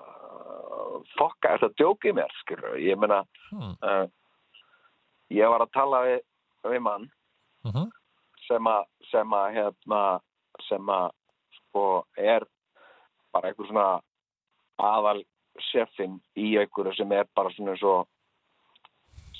uh, 0.00 0.94
fokka, 1.18 1.50
er 1.52 1.60
það 1.60 1.74
djókið 1.76 2.14
mér 2.16 2.32
skilur, 2.40 2.76
ég 2.80 2.96
meina 2.96 3.18
Hmm. 3.50 3.74
uh, 3.84 4.06
ég 5.32 5.48
var 5.52 5.60
að 5.66 5.72
tala 5.76 6.00
við, 6.06 6.20
við 6.64 6.80
mann 6.80 7.10
Mhm. 7.64 7.90
sem 8.48 8.64
að 8.66 8.84
sem 9.10 9.28
að 9.36 9.52
hérna 9.58 10.20
sem 10.68 10.86
að 10.88 11.10
sko 11.58 12.04
er 12.16 12.46
bara 13.32 13.48
einhver 13.52 13.66
svona 13.68 14.00
aðal 14.78 15.22
sefin 15.72 16.20
í 16.36 16.54
einhverju 16.60 16.94
sem 16.96 17.12
er 17.12 17.26
bara 17.36 17.50
svona 17.52 17.74
eins 17.74 17.82
og 17.82 18.06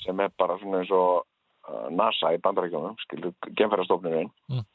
sem 0.03 0.19
er 0.19 0.29
bara 0.37 0.57
svona 0.59 0.81
eins 0.83 0.91
og 0.91 1.23
uh, 1.69 1.87
NASA 1.89 2.33
í 2.35 2.41
bandarækjumum 2.43 2.95
skilur 3.05 3.33
genfærastofnurinn 3.57 4.29
Mm. 4.49 4.65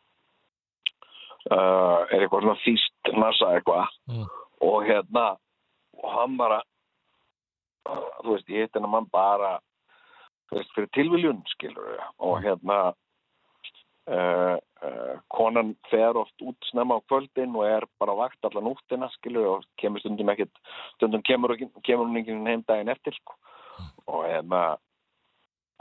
uh, 1.51 2.01
er 2.11 2.21
eitthvað 2.25 2.43
svona 2.47 2.63
þýst 2.65 3.13
NASA 3.19 3.53
eitthvað 3.57 3.87
Mm. 4.09 4.27
og 4.61 4.83
hérna 4.89 5.27
og 6.03 6.11
hann 6.15 6.37
bara 6.37 6.63
uh, 7.89 8.09
þú 8.25 8.35
veist, 8.35 8.49
ég 8.49 8.67
hitt 8.67 8.75
hennar 8.75 8.91
mann 8.91 9.07
bara 9.13 9.59
þú 10.51 10.57
veist, 10.59 10.73
fyrir 10.75 10.91
tilviljun 10.97 11.43
skilur 11.55 11.99
og 12.19 12.43
hérna 12.43 12.95
Uh, 14.09 14.57
uh, 14.81 15.17
konan 15.29 15.75
fer 15.91 16.17
oft 16.17 16.41
út 16.41 16.57
snemma 16.71 16.97
á 16.97 17.05
kvöldin 17.05 17.53
og 17.53 17.67
er 17.69 17.85
bara 18.01 18.15
vakt 18.17 18.47
allan 18.49 18.71
úttina 18.71 19.11
og 19.45 19.67
kemur 19.77 20.01
stundum 20.01 20.31
ekkert 20.33 20.61
stundum 20.95 21.21
kemur, 21.23 21.53
kemur 21.85 22.07
hún 22.07 22.17
enginn 22.17 22.47
heim 22.49 22.63
daginn 22.65 22.89
eftir 22.89 23.13
sko. 23.13 23.35
og 24.07 24.25
hérna 24.25 24.79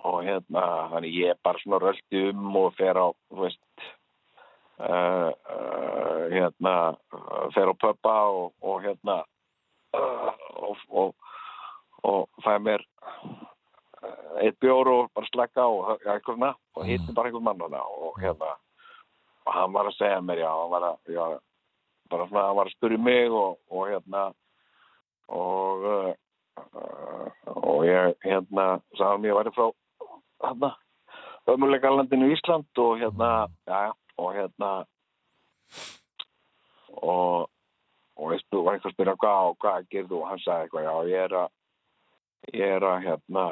og 0.04 0.26
hérna 0.28 0.64
þannig 0.92 1.16
ég 1.16 1.30
er 1.32 1.40
bara 1.44 1.60
svona 1.64 1.80
röldi 1.80 2.30
um 2.34 2.56
og 2.60 2.76
fer 2.76 3.00
á 3.00 3.08
veist 3.32 3.88
uh, 4.84 5.32
hérna 6.36 6.76
fer 7.56 7.72
á 7.72 7.76
pöppa 7.80 8.18
og, 8.28 8.54
og 8.62 8.84
hérna 8.84 9.24
og, 10.68 10.78
og, 10.90 11.16
og 12.04 12.28
fæ 12.44 12.60
mér 12.60 12.84
eitt 14.44 14.60
bjór 14.62 14.90
og 14.92 15.12
bara 15.16 15.30
slaka 15.32 15.66
og 15.68 16.06
eitthvað 16.06 16.54
og 16.76 16.86
hitti 16.86 17.14
bara 17.14 17.30
einhvern 17.30 17.48
mann 17.48 17.78
og 17.82 18.20
hérna 18.22 18.56
og 19.48 19.54
hann 19.56 19.74
var 19.74 19.88
að 19.88 19.98
segja 19.98 20.22
mér 20.22 20.44
já, 20.44 20.50
hann 20.52 20.72
var 20.74 20.86
að 20.90 21.14
já, 21.16 21.26
bara 22.12 22.28
hann 22.28 22.58
var 22.60 22.68
að 22.68 22.76
spyrja 22.76 23.00
mig 23.00 23.32
og, 23.32 23.58
og 23.72 23.88
hérna 23.92 24.24
og 25.28 25.88
uh, 25.88 26.12
uh, 26.76 27.30
og 27.56 27.86
ég 27.88 28.18
hérna 28.26 28.68
sagði 28.98 29.12
hann 29.14 29.30
ég 29.30 29.40
væri 29.40 29.56
frá 29.56 29.68
hérna 30.44 30.74
ömulegalandinu 31.48 32.32
Ísland 32.36 32.84
og 32.84 32.98
hérna 33.02 33.32
já, 33.68 33.80
já, 33.88 33.94
og 34.18 34.34
hérna 34.36 34.72
og 36.98 37.48
og 38.18 38.32
ég 38.34 38.42
spyr, 38.42 38.64
var 38.66 38.74
einhver 38.76 38.90
að 38.90 38.96
spyrja 38.96 39.18
hvað 39.22 39.52
og 39.52 39.58
hvað 39.62 39.90
gerðu 39.94 40.22
og 40.22 40.30
hann 40.32 40.40
sagði 40.42 40.66
eitthvað, 40.66 40.88
já 40.88 40.96
ég 41.14 41.26
er 41.28 41.36
að 41.44 41.50
ég 42.54 42.78
er 42.78 42.86
að 42.88 43.04
hérna 43.06 43.46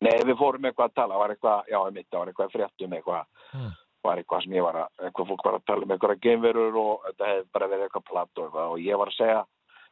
nei 0.00 0.16
við 0.24 0.36
fórum 0.38 0.64
eitthvað 0.68 0.90
að 0.90 0.94
tala, 0.94 1.14
það 1.14 1.22
var 1.24 1.34
eitthvað 1.34 1.68
já 1.72 1.78
mitt, 1.90 2.06
það 2.10 2.18
var 2.20 2.28
eitthvað 2.32 2.52
fréttum 2.56 2.92
eitthvað 2.98 3.24
Mm. 3.54 3.70
var 4.04 4.16
eitthvað 4.20 4.42
sem 4.44 4.52
ég 4.52 4.62
var 4.62 4.74
að, 4.76 4.88
eitthvað 5.02 5.28
fólk 5.28 5.44
var 5.44 5.54
að 5.58 5.64
tala 5.66 5.82
um 5.82 5.90
eitthvað 5.94 6.20
geimverur 6.20 6.76
og 6.76 7.02
þetta 7.08 7.26
hefði 7.32 7.48
bara 7.52 7.68
verið 7.68 7.84
eitthvað 7.88 8.04
platt 8.10 8.38
og 8.38 8.44
eitthvað 8.44 8.72
og 8.72 8.78
ég 8.84 8.98
var 8.98 9.08
að 9.08 9.16
segja 9.18 9.40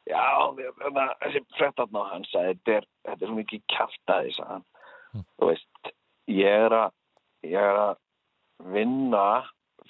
já, 0.06 0.24
þessi 1.24 1.40
fréttatna 1.58 2.04
hann 2.12 2.24
sagði, 2.30 2.54
þetta 2.54 2.76
er, 2.76 2.86
þetta 3.08 3.24
er 3.24 3.30
svo 3.32 3.36
mikið 3.40 3.62
kjaftaði, 3.74 4.34
sagði 4.36 4.52
hann 4.52 4.64
Mm. 5.16 5.24
þú 5.40 5.46
veist, 5.48 5.92
ég 6.28 6.64
er 6.66 6.72
að 6.76 6.90
ég 7.46 7.62
er 7.62 7.76
að 7.80 7.96
vinna 8.74 9.26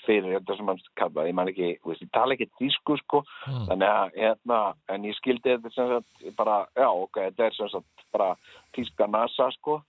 fyrir 0.05 0.37
þetta 0.39 0.57
sem 0.57 0.67
hann 0.71 0.81
kallaði, 1.01 1.29
ég 1.33 1.35
man 1.35 1.49
ekki, 1.51 1.69
þú 1.83 1.91
veist, 1.91 2.03
ég 2.05 2.11
tala 2.13 2.35
ekki 2.37 2.49
tísku 2.61 2.97
sko, 3.01 3.23
Mm. 3.49 3.67
þannig 3.71 3.89
að 3.91 4.15
hérna, 4.21 4.59
en 4.89 5.03
ég 5.05 5.15
skildi 5.17 5.57
þetta 5.57 5.73
sem 5.75 5.89
sagt 5.89 6.37
bara, 6.37 6.67
já, 6.77 6.87
ok, 6.93 7.13
þetta 7.31 7.47
er 7.47 7.55
sem 7.57 7.69
sagt 7.69 8.07
bara 8.13 8.37
tíska 8.77 9.07
NASA 9.09 9.51
sko 9.53 9.83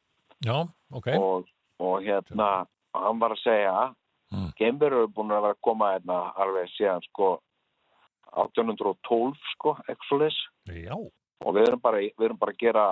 Já, 0.45 0.67
ok. 0.93 1.07
og, 1.17 1.47
og 1.79 2.01
hérna 2.05 2.65
hann 2.93 3.19
var 3.23 3.31
að 3.37 3.43
segja 3.45 3.93
Mm. 4.27 4.49
geimverur 4.59 5.05
eru 5.05 5.07
búin 5.15 5.29
að 5.31 5.37
vera 5.39 5.53
að 5.55 5.61
koma 5.63 5.87
hérna 5.93 6.15
alveg 6.35 6.67
síðan 6.75 6.99
sko 7.05 7.37
1812 8.35 9.37
sko, 9.53 9.71
leis 10.19 10.35
Já, 10.67 10.91
og 10.97 11.53
við 11.55 11.67
erum 11.69 11.79
bara, 11.79 12.01
við 12.03 12.25
erum 12.27 12.37
bara 12.41 12.51
að 12.51 12.59
gera 12.59 12.83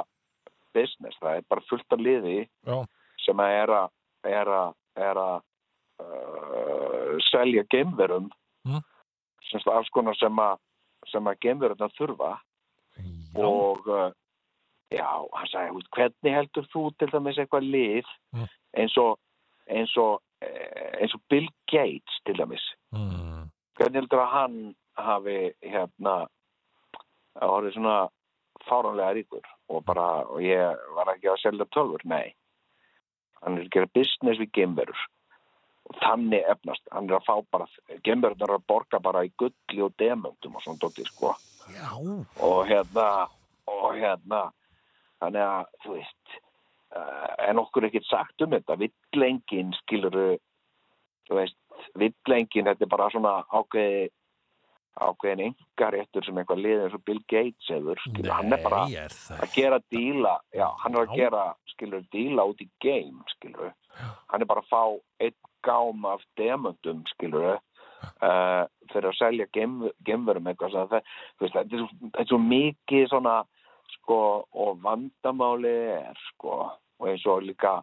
business, 0.73 1.17
það 1.19 1.41
er 1.41 1.43
bara 1.51 1.65
fullt 1.67 1.91
af 1.91 1.99
liði 1.99 2.38
já, 2.47 2.77
sem 3.26 3.43
að 3.43 3.51
er 3.59 3.73
að 3.81 3.89
er 4.31 4.47
að, 4.47 4.72
er 4.95 5.19
að 5.26 5.35
uh, 5.99 7.15
selja 7.31 7.65
geimverum 7.72 8.31
Mm. 8.65 8.80
sem 9.51 9.61
alls 9.76 9.91
konar 9.93 10.15
sem 10.17 10.39
að 10.41 10.55
sem 11.11 11.27
að 11.30 11.35
geimverurna 11.43 11.91
þurfa 11.99 12.31
já. 12.95 13.43
og 13.43 13.85
uh, 13.91 14.07
já, 14.95 15.09
hann 15.34 15.47
sagði, 15.51 15.69
"Þú 15.69 15.80
veist, 15.80 15.91
hvernig 15.97 16.35
heldur 16.38 16.67
þú 16.73 16.84
til 16.97 17.07
dæmis 17.13 17.38
eitthvað 17.38 17.72
lið 17.72 18.05
Mm. 18.34 18.47
eins 18.77 18.97
og 18.97 19.19
eins 19.69 19.97
og, 19.97 20.22
eh, 20.41 21.01
eins 21.01 21.13
og 21.15 21.22
Bill 21.30 21.49
Gates 21.72 22.19
til 22.26 22.35
dæmis? 22.35 22.65
Mm. 22.93 23.49
hvernig 23.76 23.99
heldur 24.01 24.19
að 24.23 24.31
hann 24.31 24.76
hafi 24.97 25.53
hérna 25.63 26.27
orðið 27.41 27.73
svona 27.76 28.09
fáránlega 28.65 29.15
ríkur 29.17 29.43
og 29.69 29.84
bara, 29.85 30.23
og 30.30 30.39
ég 30.39 30.77
var 30.95 31.11
ekki 31.13 31.31
að 31.31 31.41
selja 31.41 31.67
tölfur, 31.73 32.05
nei. 32.05 32.34
Hann 33.41 33.57
er 33.57 33.65
að 33.65 33.73
gera 33.76 33.93
business 33.93 34.39
við 34.39 34.51
geimverur. 34.57 35.01
Og 35.89 35.99
þannig 36.01 36.47
efnast, 36.49 36.81
hann 36.91 37.09
er 37.09 37.19
að 37.19 37.26
fá 37.27 37.45
bara 37.51 37.67
geimverurnar 38.07 38.49
er 38.49 38.57
að 38.57 38.67
borga 38.72 39.01
bara 39.01 39.26
í 39.26 39.31
gulli 39.38 39.84
og 39.85 39.93
demöndum 40.01 40.55
og 40.55 40.63
svona 40.63 40.81
dóttir 40.81 41.05
sko. 41.11 41.35
Já, 41.76 41.91
og 42.41 42.65
hérna 42.69 43.27
og 43.67 43.95
hérna 43.97 44.51
þannig 45.26 45.45
að 45.45 45.72
þú 45.85 45.95
veist 45.97 46.35
uh, 46.95 47.31
en 47.49 47.61
okkur 47.64 47.84
er 47.85 47.91
ekkert 47.91 48.10
sagt 48.10 48.45
um 48.45 48.53
þetta. 48.56 48.77
Villengin 48.81 49.73
skiluru 49.81 50.27
þú 51.30 51.39
veist, 51.41 51.57
villengin 51.97 52.69
þetta 52.69 52.85
er 52.85 52.93
bara 52.93 53.10
svona 53.14 53.39
ákveði 53.49 54.06
ákveðin 54.95 55.49
engaréttur 55.49 56.23
sem 56.23 56.38
eitthvað 56.39 56.61
liðið 56.64 56.84
eins 56.85 56.93
og 56.95 57.02
Bill 57.03 57.23
Gates 57.27 57.68
hefur 57.68 57.99
skilur, 58.06 58.31
hann 58.31 58.56
er 58.56 58.61
bara 58.64 58.85
Nei, 58.88 58.93
er 59.02 59.41
að 59.43 59.56
gera 59.57 59.80
díla 59.91 60.38
já, 60.56 60.69
hann 60.85 60.95
er 60.95 61.02
að 61.02 61.18
gera, 61.19 61.41
skilur, 61.73 62.06
díla 62.15 62.45
út 62.47 62.64
í 62.64 62.69
game, 62.80 63.26
skilur 63.34 63.73
hann 64.31 64.45
er 64.45 64.47
bara 64.47 64.64
að 64.64 64.72
fá 64.72 64.84
einn 65.26 65.35
gám 65.65 66.06
af 66.07 66.23
demöndum, 66.39 67.03
skilur 67.11 67.57
uh, 67.57 68.64
fyrir 68.91 69.10
að 69.10 69.18
selja 69.19 69.47
geim- 69.56 69.91
geimverum 70.06 70.49
eitthvað. 70.52 70.77
Það, 70.91 71.11
veist, 71.41 71.56
þetta, 71.56 71.65
er 71.65 71.84
svo, 71.84 72.10
er 72.22 72.30
svo 72.30 72.39
mikið 72.43 73.07
svona 73.11 73.35
sko, 73.94 74.45
og 74.53 74.82
vandamáli 74.84 75.74
er 75.95 76.18
sko, 76.32 76.72
og 76.99 77.07
eins 77.10 77.26
og 77.26 77.44
líka 77.44 77.78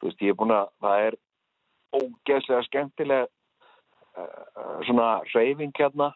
þú 0.00 0.08
veist, 0.08 0.22
ég 0.22 0.32
er 0.34 0.38
búin 0.40 0.54
að, 0.56 0.68
það 0.82 1.06
er 1.06 1.16
ógeðslega 1.92 2.62
skemmtileg 2.66 3.26
uh, 4.16 4.78
svona 4.88 5.20
reyfing 5.34 5.72
hérna 5.78 6.12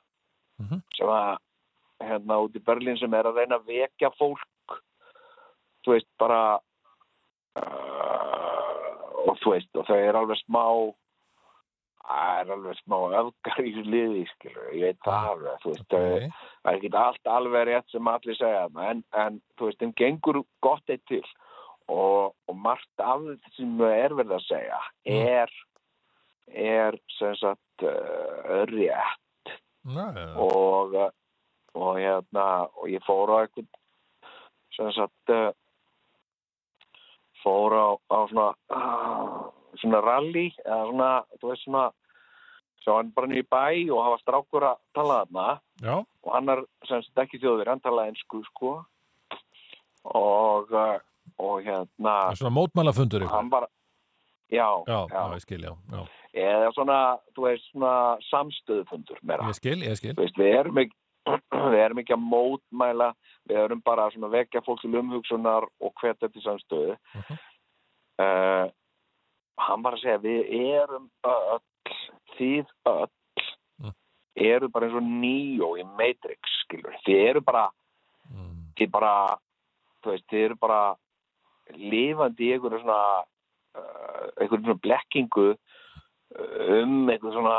Mhm. 0.56 0.78
sem 0.96 1.08
að 1.12 1.36
hérna 2.00 2.38
út 2.40 2.54
í 2.56 2.60
Berlín 2.64 2.96
sem 2.96 3.12
er 3.12 3.26
að 3.28 3.36
reyna 3.36 3.58
að 3.58 3.66
vekja 3.68 4.08
fólk 4.16 4.78
þú 5.84 5.92
veist 5.92 6.08
bara 6.18 6.58
uh, 7.60 9.28
og 9.28 9.36
þú 9.42 9.52
veist 9.52 9.76
og 9.76 9.84
þau 9.88 9.98
er 10.00 10.16
alveg 10.16 10.40
smá 10.40 10.62
það 12.06 12.40
er 12.40 12.52
alveg 12.54 12.78
smá 12.80 12.96
öfgar 13.20 13.66
í 13.66 13.72
liði 13.86 14.24
skilur, 14.30 14.68
ég 14.74 14.84
veit 14.86 15.00
það 15.06 15.28
alveg 15.32 15.62
þú 15.62 15.72
veist, 15.72 15.86
okay. 15.86 16.28
Ok. 16.28 16.38
það 16.62 16.70
er 16.70 16.78
ekki 16.78 16.92
allt 17.02 17.30
alveg 17.36 17.66
rétt 17.68 17.92
sem 17.92 18.10
allir 18.12 18.38
segja 18.38 18.64
en, 18.86 19.02
en 19.24 19.40
þú 19.56 19.68
veist, 19.68 19.82
þeim 19.82 19.94
gengur 20.00 20.40
gott 20.64 20.94
eitt 20.94 21.04
til 21.10 21.22
og, 21.92 22.34
og 22.50 22.58
margt 22.58 23.02
af 23.02 23.24
þetta 23.26 23.54
sem 23.58 23.84
er 23.88 24.16
verið 24.18 24.36
að 24.38 24.46
segja 24.46 24.80
er 25.16 25.56
er 26.46 26.98
sem 27.16 27.34
sagt 27.40 27.86
uh, 27.86 28.64
rétt 28.70 29.54
Nei, 29.86 30.10
og, 30.42 30.94
uh, 30.94 31.10
og 31.78 31.98
hérna 31.98 32.46
og 32.74 32.90
ég 32.90 33.02
fór 33.06 33.34
á 33.34 33.36
eitthvað 33.42 33.70
sem 34.76 34.90
sagt 34.94 35.36
fór 37.42 37.74
á, 37.74 37.88
á 38.10 38.18
svona 38.30 38.48
uh, 38.74 39.46
svona 39.82 40.00
rally 40.04 40.48
eða 40.64 40.82
svona, 40.90 41.10
þú 41.40 41.50
veist 41.52 41.64
svona 41.66 41.84
svo 42.84 42.96
hann 43.00 43.10
bara 43.16 43.26
í 43.34 43.42
bæ 43.42 43.64
og 43.90 44.02
hafa 44.06 44.18
strákur 44.22 44.62
að 44.68 44.76
tala 44.94 45.20
þarna 45.24 45.46
Já, 45.82 45.96
og 46.24 46.32
hann 46.34 46.48
er 46.54 46.60
sem 46.88 47.02
sagt 47.02 47.18
ekki 47.24 47.40
þjóður, 47.42 47.68
hann 47.72 47.80
talaði 47.84 48.12
ennsku 48.14 48.42
sko 48.50 48.76
og, 50.06 50.70
uh, 50.72 50.98
og 51.42 51.56
hérna 51.66 52.12
er 52.30 52.38
svona 52.38 52.54
mótmælafundur 52.54 53.24
ykkur. 53.26 53.66
já, 54.50 54.68
Já, 54.86 55.00
já, 55.10 55.24
ég 55.34 55.40
skil, 55.42 55.64
já, 55.66 55.72
já. 55.90 56.04
eða 56.36 56.70
svona, 56.76 56.98
þú 57.34 57.42
veist, 57.48 57.66
svona 57.72 57.94
samstöðufundur 58.30 59.18
meira, 59.26 59.48
Ég 59.50 59.58
skil, 59.58 59.80
ég 59.82 59.96
skil. 59.98 60.14
þú 60.14 60.22
veist, 60.22 60.38
við 60.38 60.54
erum 60.60 60.78
ekki 60.84 60.94
við 61.74 61.80
erum 61.82 61.98
ekki 61.98 62.14
að 62.14 62.22
mótmæla 62.22 63.08
við 63.50 63.56
erum 63.64 63.80
bara 63.82 64.04
að 64.06 64.36
vekja 64.38 64.60
fólk 64.62 64.80
til 64.84 64.94
umhugsunar 64.94 65.66
og 65.82 65.92
þetta 66.22 66.38
í 66.38 66.44
samstöðu 66.46 66.96
Mhm. 67.18 67.38
uh, 68.22 68.66
hann 69.58 69.82
var 69.82 69.96
að 69.96 70.02
segja 70.02 70.18
við 70.22 70.50
erum 70.72 71.10
öll 71.24 71.60
þið 72.38 72.66
öll 72.92 73.08
Mm. 73.80 73.92
eru 74.36 74.68
bara 74.72 74.86
eins 74.86 74.96
og 74.96 75.02
nýjó 75.04 75.68
í 75.80 75.84
Matrix 75.98 76.40
skilur, 76.64 76.94
þið 77.06 77.28
eru 77.30 77.40
bara 77.44 77.70
Mm. 78.32 78.72
þið 78.76 78.90
bara 78.90 79.36
þú 80.02 80.10
veist, 80.14 80.26
þið 80.30 80.44
eru 80.44 80.56
bara 80.56 80.96
lifandi 81.76 82.48
í 82.48 82.52
einhverju 82.54 82.80
svona 82.80 83.24
uh, 83.76 84.26
einhverju 84.40 84.64
svona 84.64 84.80
blekkingu 84.86 85.46
uh, 85.52 86.82
um 86.82 87.08
einhverju 87.10 87.32
svona 87.32 87.58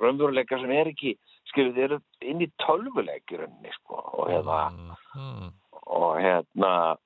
raunveruleika 0.00 0.58
sem 0.60 0.70
er 0.70 0.86
ekki 0.92 1.16
skilur, 1.50 1.72
þið 1.74 1.84
eru 1.88 2.00
inn 2.22 2.40
í 2.44 2.50
tölvuleik 2.62 3.32
í 3.34 3.40
rauninni, 3.40 3.72
sko, 3.80 3.98
og 4.20 4.28
hérna 4.30 4.60
Mm. 4.70 4.94
Mm. 5.16 5.52
og 5.86 6.20
hérna 6.22 6.96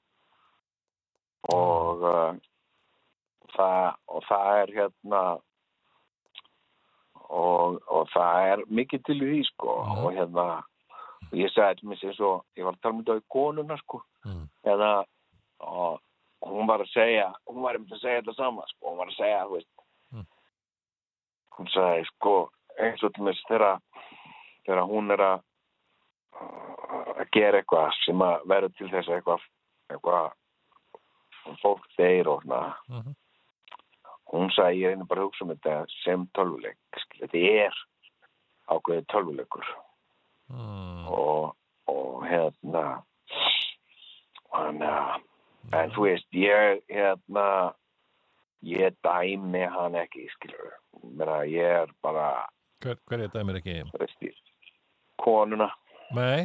og 1.53 2.03
uh, 2.03 2.35
það 3.57 3.95
og 4.09 4.23
það 4.29 4.63
er 4.63 4.73
hérna 4.79 5.23
og, 7.31 7.79
og 7.89 8.09
það 8.13 8.47
er 8.53 8.63
mikið 8.69 9.05
til 9.07 9.19
í 9.23 9.29
því 9.31 9.43
sko 9.51 9.75
Mhm. 9.85 10.05
og 10.05 10.13
hérna 10.13 10.47
og 11.25 11.33
ég 11.41 11.51
sagði 11.55 11.79
til 11.81 11.89
mig 11.89 11.99
eins 12.05 12.21
og 12.21 12.45
ég 12.57 12.65
var 12.65 12.73
að 12.75 12.81
tala 12.83 12.95
um 12.95 13.05
þetta 13.05 13.17
á 13.21 13.29
konuna 13.33 13.77
sko 13.79 14.03
Mm. 14.25 14.49
eða 14.65 15.05
og 15.61 16.01
hún 16.43 16.67
var 16.67 16.81
að 16.81 16.93
segja 16.93 17.33
hún 17.49 17.63
var 17.63 17.75
einmitt 17.75 17.93
að 17.93 18.01
segja 18.01 18.21
þetta 18.23 18.35
sama 18.37 18.63
sko 18.69 18.91
hún 18.91 18.97
var 18.99 19.07
að 19.09 19.17
segja 19.17 19.49
veist 19.49 19.69
Mm. 20.13 20.27
hún 21.59 21.69
sagði 21.75 22.05
sko 22.07 22.51
eins 22.79 23.03
og 23.05 23.13
til 23.15 23.25
mig 23.25 23.37
þegar 23.49 23.81
hún 24.89 25.11
er 25.13 25.19
að 25.21 25.43
að 27.21 27.31
gera 27.33 27.59
eitthvað 27.63 27.93
sem 28.05 28.19
að 28.19 28.45
verður 28.47 28.77
til 28.77 28.89
þess 28.89 29.09
að 29.09 29.17
eitthvað 29.21 29.41
eitthvað 29.91 30.33
fólk 31.63 31.85
þeir 31.99 32.27
og 32.29 32.43
svona 32.43 32.75
Mhm. 32.89 33.15
Hún 34.35 34.51
sagði 34.55 34.81
ég 34.83 34.93
reyni 34.95 35.07
bara 35.09 35.23
að 35.25 35.29
hugsa 35.31 35.45
um 35.47 35.53
þetta 35.55 35.75
sem 36.03 36.27
tölvuleik 36.37 37.03
þetta 37.21 37.43
er 37.65 37.83
ákveðið 38.75 39.07
tölvuleikur 39.15 39.73
Mm. 40.45 41.07
og, 41.09 41.55
og 41.89 42.27
hérna 42.29 42.83
hann 44.53 44.83
en 45.73 45.93
þú 45.95 46.05
veist 46.05 46.37
ég 46.37 46.83
hérna 46.93 47.47
ég 48.65 48.93
dæmi 49.05 49.63
hann 49.73 49.97
ekki 50.03 50.27
skilur 50.35 50.75
Meina, 51.17 51.39
ég 51.49 51.65
er 51.85 51.95
bara 52.05 52.27
Hver, 52.85 52.99
hver 53.09 53.25
er 53.25 53.33
dæmir 53.33 53.57
ekki? 53.63 53.79
veist, 53.97 54.21
ég- 54.21 54.37
konuna 55.25 55.71
Nei, 56.13 56.45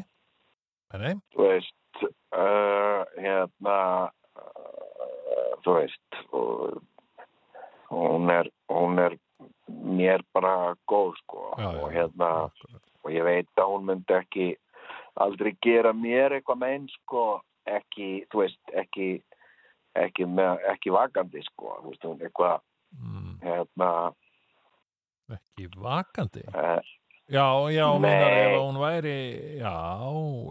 nei, 0.94 1.02
nei. 1.04 1.14
þú 1.36 1.50
veist 1.50 2.04
uh, 2.32 3.04
hérna 3.20 3.78
uh, 4.40 5.52
þú 5.66 5.76
veist 5.82 6.22
og, 6.32 6.80
hún 7.90 8.30
er 8.30 8.50
hún 8.70 9.00
er 9.00 9.18
mér 9.70 10.24
bara 10.34 10.76
góð 10.90 11.14
sko 11.24 11.54
Já, 11.58 11.64
já, 11.74 11.82
og 11.84 11.92
hérna 11.94 12.30
akkurat. 12.46 12.82
og 13.04 13.12
ég 13.12 13.24
veit 13.24 13.50
að 13.58 13.70
hún 13.74 13.86
myndi 13.90 14.14
ekki 14.18 14.48
aldrei 15.20 15.56
gera 15.62 15.94
mér 15.94 16.32
eitthvað 16.38 16.60
megin 16.64 16.88
sko 16.90 17.42
ekki, 17.70 18.26
þú 18.32 18.40
veist, 18.44 18.62
ekki 18.74 19.22
ekki, 19.96 20.26
með, 20.26 20.62
ekki 20.72 20.92
vakandi 20.94 21.42
sko, 21.44 21.76
þú 21.84 21.90
veist, 21.92 22.04
hún 22.06 22.22
eitthvað 22.26 22.60
Mm. 22.90 23.36
hérna 23.44 24.14
Ekki 25.30 25.68
vakandi. 25.78 26.42
uh, 26.56 26.82
Já, 27.30 27.46
já, 27.70 27.86
meinar 28.02 28.34
ef 28.34 28.56
hún 28.58 28.80
væri, 28.82 29.60
já, 29.62 29.74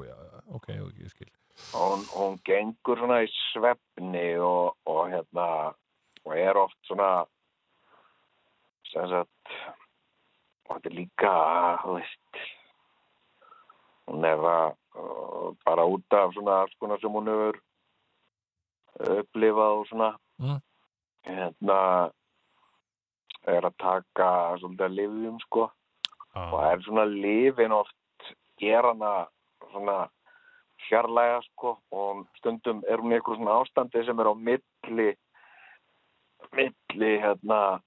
já, 0.06 0.16
ok, 0.54 0.68
ok, 0.86 1.08
skil. 1.10 1.32
hún, 1.74 2.04
hún 2.14 2.38
gengur 2.46 2.98
svona 3.00 3.22
í 3.26 3.30
svefni 3.50 4.38
og, 4.38 4.76
og 4.86 5.10
hérna 5.10 5.74
og 6.24 6.34
er 6.36 6.60
oft 6.60 6.78
svona 6.88 7.10
sem 8.92 9.08
sagt 9.10 9.58
og 10.68 10.76
þetta 10.76 10.90
er 10.90 10.96
líka 10.96 11.32
veist 11.86 12.42
hún 14.08 14.24
er 14.24 14.40
að 14.40 14.68
uh, 14.96 15.48
bara 15.64 15.86
út 15.88 16.16
af 16.16 16.32
svona 16.36 16.62
alls 16.62 16.76
konar 16.80 17.00
sem 17.00 17.12
hún 17.12 17.28
hefur 17.30 17.60
upplifað 18.98 19.80
og 19.80 19.86
svona. 19.88 20.12
Mm. 20.38 20.60
hérna 21.28 21.78
er 23.48 23.66
að 23.66 23.74
taka 23.80 24.28
svolítið 24.60 24.84
að 24.86 24.96
lifjum 24.98 25.40
sko. 25.44 25.64
Ah, 26.34 26.52
og 26.52 26.60
er 26.62 26.84
svona 26.84 27.04
lifin 27.08 27.74
oft 27.74 28.30
gera 28.60 28.92
hana 28.92 29.12
svona 29.72 29.96
fjarlæga 30.88 31.40
sko. 31.50 31.76
Og 31.90 32.24
stundum 32.38 32.84
er 32.88 33.02
hún 33.02 33.12
í 33.12 33.18
eitthvað 33.18 33.40
svona 33.40 33.58
ástandi 33.62 34.04
sem 34.06 34.20
er 34.20 34.30
á 34.30 34.34
milli 34.34 35.08
milli 36.56 37.12
hérna 37.22 37.80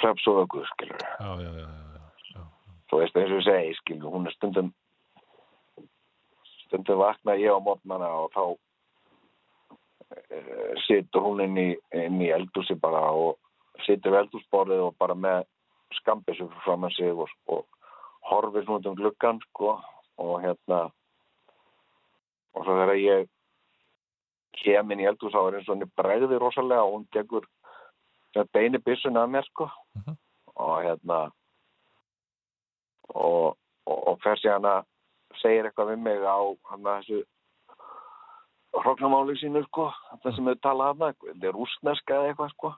sveps 0.00 0.26
og 0.30 0.44
öku 0.44 0.64
skilur 0.72 1.02
já, 1.20 1.30
já, 1.42 1.50
já, 1.58 2.42
þú 2.90 3.00
veist 3.02 3.16
eins 3.16 3.32
og 3.32 3.40
ég 3.40 3.46
segi 3.48 3.74
skilur 3.80 4.14
hún 4.14 4.26
er 4.28 4.34
stundum 4.36 4.68
stundum 6.64 6.98
vakna 6.98 7.36
ég 7.40 7.52
á 7.52 7.58
mótnana 7.60 8.08
og 8.24 8.28
þá 8.34 8.44
uh, 8.50 8.56
situr 10.86 11.26
hún 11.26 11.44
inn 11.44 11.56
í, 11.60 11.70
í 11.92 12.30
eldúsi 12.34 12.74
bara 12.80 13.02
og 13.12 13.38
situr 13.86 14.14
við 14.14 14.22
eldúsborðið 14.24 14.80
og 14.88 14.98
bara 14.98 15.14
með 15.14 15.44
skambisum 16.00 16.50
fram 16.64 16.86
að 16.88 16.96
sig 16.96 17.12
og, 17.12 17.28
og 17.46 17.66
horfir 18.30 18.64
svona 18.64 18.90
um 18.90 18.98
gluggan 18.98 19.40
sko 19.48 19.76
og 20.22 20.34
hérna 20.42 20.80
og 22.54 22.64
svo 22.64 22.72
þegar 22.78 23.00
ég 23.02 23.28
kem 24.62 24.90
inn 24.94 25.02
í 25.04 25.08
eldús 25.10 25.34
þá 25.34 25.40
er 25.48 25.58
eins 25.58 25.68
og 25.68 25.74
henni 25.76 25.90
bregði 26.00 26.38
rosalega 26.40 26.84
og 26.86 26.94
hún 26.96 27.06
tekur 27.16 27.46
sem 28.34 28.48
beini 28.52 28.78
byssun 28.82 29.18
að 29.20 29.30
mér 29.34 29.48
sko. 29.50 29.70
Mhm. 29.98 30.16
og 30.54 30.74
hérna 30.84 31.20
og, 33.10 33.56
og, 33.86 33.98
og 34.08 34.18
fer 34.22 34.38
síðan 34.38 34.68
að 34.70 34.84
segir 35.40 35.66
eitthvað 35.66 35.90
við 35.92 36.02
mig 36.06 36.22
á 36.22 36.38
hann 36.70 36.86
að 36.86 37.00
þessu 37.00 37.24
hróknamáli 38.84 39.34
sínu 39.40 39.64
sko 39.66 39.88
það 40.22 40.36
sem 40.36 40.50
þau 40.50 40.60
tala 40.62 40.90
hana, 40.92 41.12
þetta 41.24 41.48
er 41.48 41.56
rústneska 41.58 42.14
eða 42.14 42.30
eitthvað 42.30 42.52
sko. 42.54 42.74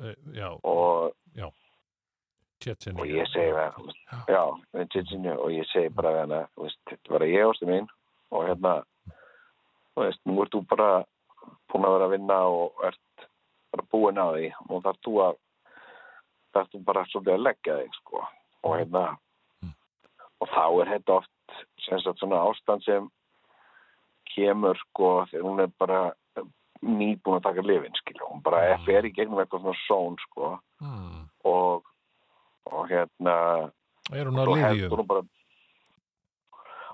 Eh, 0.00 0.16
Já, 0.32 0.48
og, 0.64 1.12
Tjetjeni. 2.60 3.00
og 3.00 3.08
ég 3.08 3.28
segi 3.32 3.52
við 3.56 3.92
já, 4.28 4.42
við 4.76 4.88
Tjitsinju 4.92 5.36
og 5.40 5.52
ég 5.54 5.68
segi 5.70 5.92
bara 5.96 6.10
við 6.12 6.22
hana 6.26 6.40
veist, 6.60 6.80
þetta 6.90 7.14
var 7.14 7.24
ég 7.24 7.46
ástu 7.48 7.68
mín. 7.68 7.86
Og 8.30 8.44
hérna 8.46 8.74
þú 9.94 10.04
veist, 10.04 10.20
nú 10.28 10.36
ert 10.44 10.52
þú 10.52 10.60
bara 10.68 10.88
búin 11.70 11.86
að 11.86 11.94
vera 11.96 12.08
að 12.08 12.14
vinna 12.16 12.38
og 12.50 12.84
ert 12.90 13.26
bara 13.70 13.86
búin 13.92 14.18
að 14.20 14.36
því. 14.36 14.52
Og 14.68 14.84
þarf 14.84 15.00
þú 15.06 15.16
að 15.26 15.40
þarf 16.54 16.70
þú 16.72 16.84
bara 16.84 17.04
svolítið 17.10 17.34
að 17.36 17.44
leggja 17.46 17.76
þig 17.80 17.98
sko. 18.00 18.24
Og 18.66 18.76
hérna 18.78 19.04
og 20.40 20.48
þá 20.48 20.64
er 20.82 20.90
þetta 20.94 21.18
oft 21.20 21.58
sagt 21.84 22.20
svona 22.22 22.40
ástand 22.48 22.84
sem 22.86 23.08
kemur 24.30 24.78
sko 24.86 25.26
þegar 25.30 25.46
hún 25.46 25.62
er 25.64 25.72
bara 25.80 26.00
nýbúin 26.80 27.36
að 27.36 27.44
taka 27.44 27.64
lifin 27.66 27.96
skilja, 27.98 28.24
hún 28.30 28.42
bara 28.42 28.60
Mm. 28.60 28.80
mm. 28.80 28.84
fer 28.86 29.04
í 29.04 29.12
gegnum 29.12 29.40
eitthvað 29.42 29.60
svona 29.60 29.80
són 29.86 30.16
sko. 30.24 30.58
Mm. 30.80 31.28
og, 31.44 31.84
og 32.70 32.88
hérna 32.88 33.34
Er 34.12 34.26
hún 34.26 34.38
á 34.40 34.44
og 34.48 34.56
heldur 34.56 34.98
hún 35.02 35.06
bara 35.06 35.22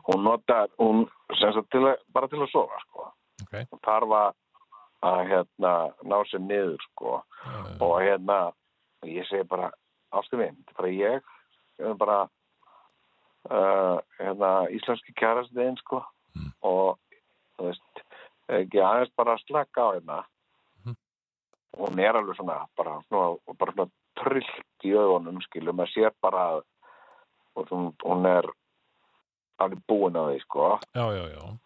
hún 0.09 0.25
notar 0.25 0.69
hún 0.79 1.07
sagt 1.39 1.71
til 1.71 1.87
að, 1.87 1.97
bara 2.13 2.29
til 2.29 2.43
að 2.43 2.51
sofa 2.51 2.81
sko 2.83 3.13
Ok. 3.43 3.55
hún 3.71 3.81
þarf 3.85 4.35
að 5.03 5.27
hérna 5.29 5.73
ná 6.05 6.17
sér 6.31 6.41
niður 6.41 6.79
sko 6.91 7.23
Eh, 7.47 7.77
og 7.81 8.01
hérna 8.03 8.39
og 9.03 9.09
ég 9.09 9.27
segi 9.29 9.45
bara 9.47 9.71
ástu 10.13 10.37
minn, 10.41 10.57
þetta 10.67 10.73
er 10.73 10.77
bara 10.81 10.89
ég 10.89 11.23
ég 11.79 11.91
er 11.91 11.95
bara 12.01 12.19
uh, 13.51 13.99
hérna 14.19 14.51
íslenski 14.75 15.15
kærastiðin 15.21 15.77
sko 15.85 16.03
Mm. 16.37 16.51
og 16.69 16.99
þú 17.57 17.65
veist 17.71 18.01
ekki 18.53 18.81
aðeins 18.85 19.13
bara 19.17 19.39
slaka 19.47 19.81
á 19.81 19.89
hérna 19.97 20.19
Mhm. 20.85 20.97
hún 21.79 21.99
er 21.99 22.13
alveg 22.17 22.37
svona 22.37 22.67
bara 22.77 23.01
svona, 23.09 23.39
bara 23.59 23.73
svona 23.73 23.91
trillt 24.21 24.85
í 24.85 24.93
augunum 24.93 25.41
skilum 25.41 25.81
að 25.81 25.93
sér 25.95 26.11
bara 26.21 26.43
að 26.59 26.63
og 27.57 27.69
hún 28.05 28.27
er 28.27 28.45
alveg 29.59 29.81
búin 29.89 30.13
á 30.17 30.29
því 30.29 30.41
sko 30.43 30.79
Já, 30.95 31.07
já, 31.17 31.25
já. 31.33 31.59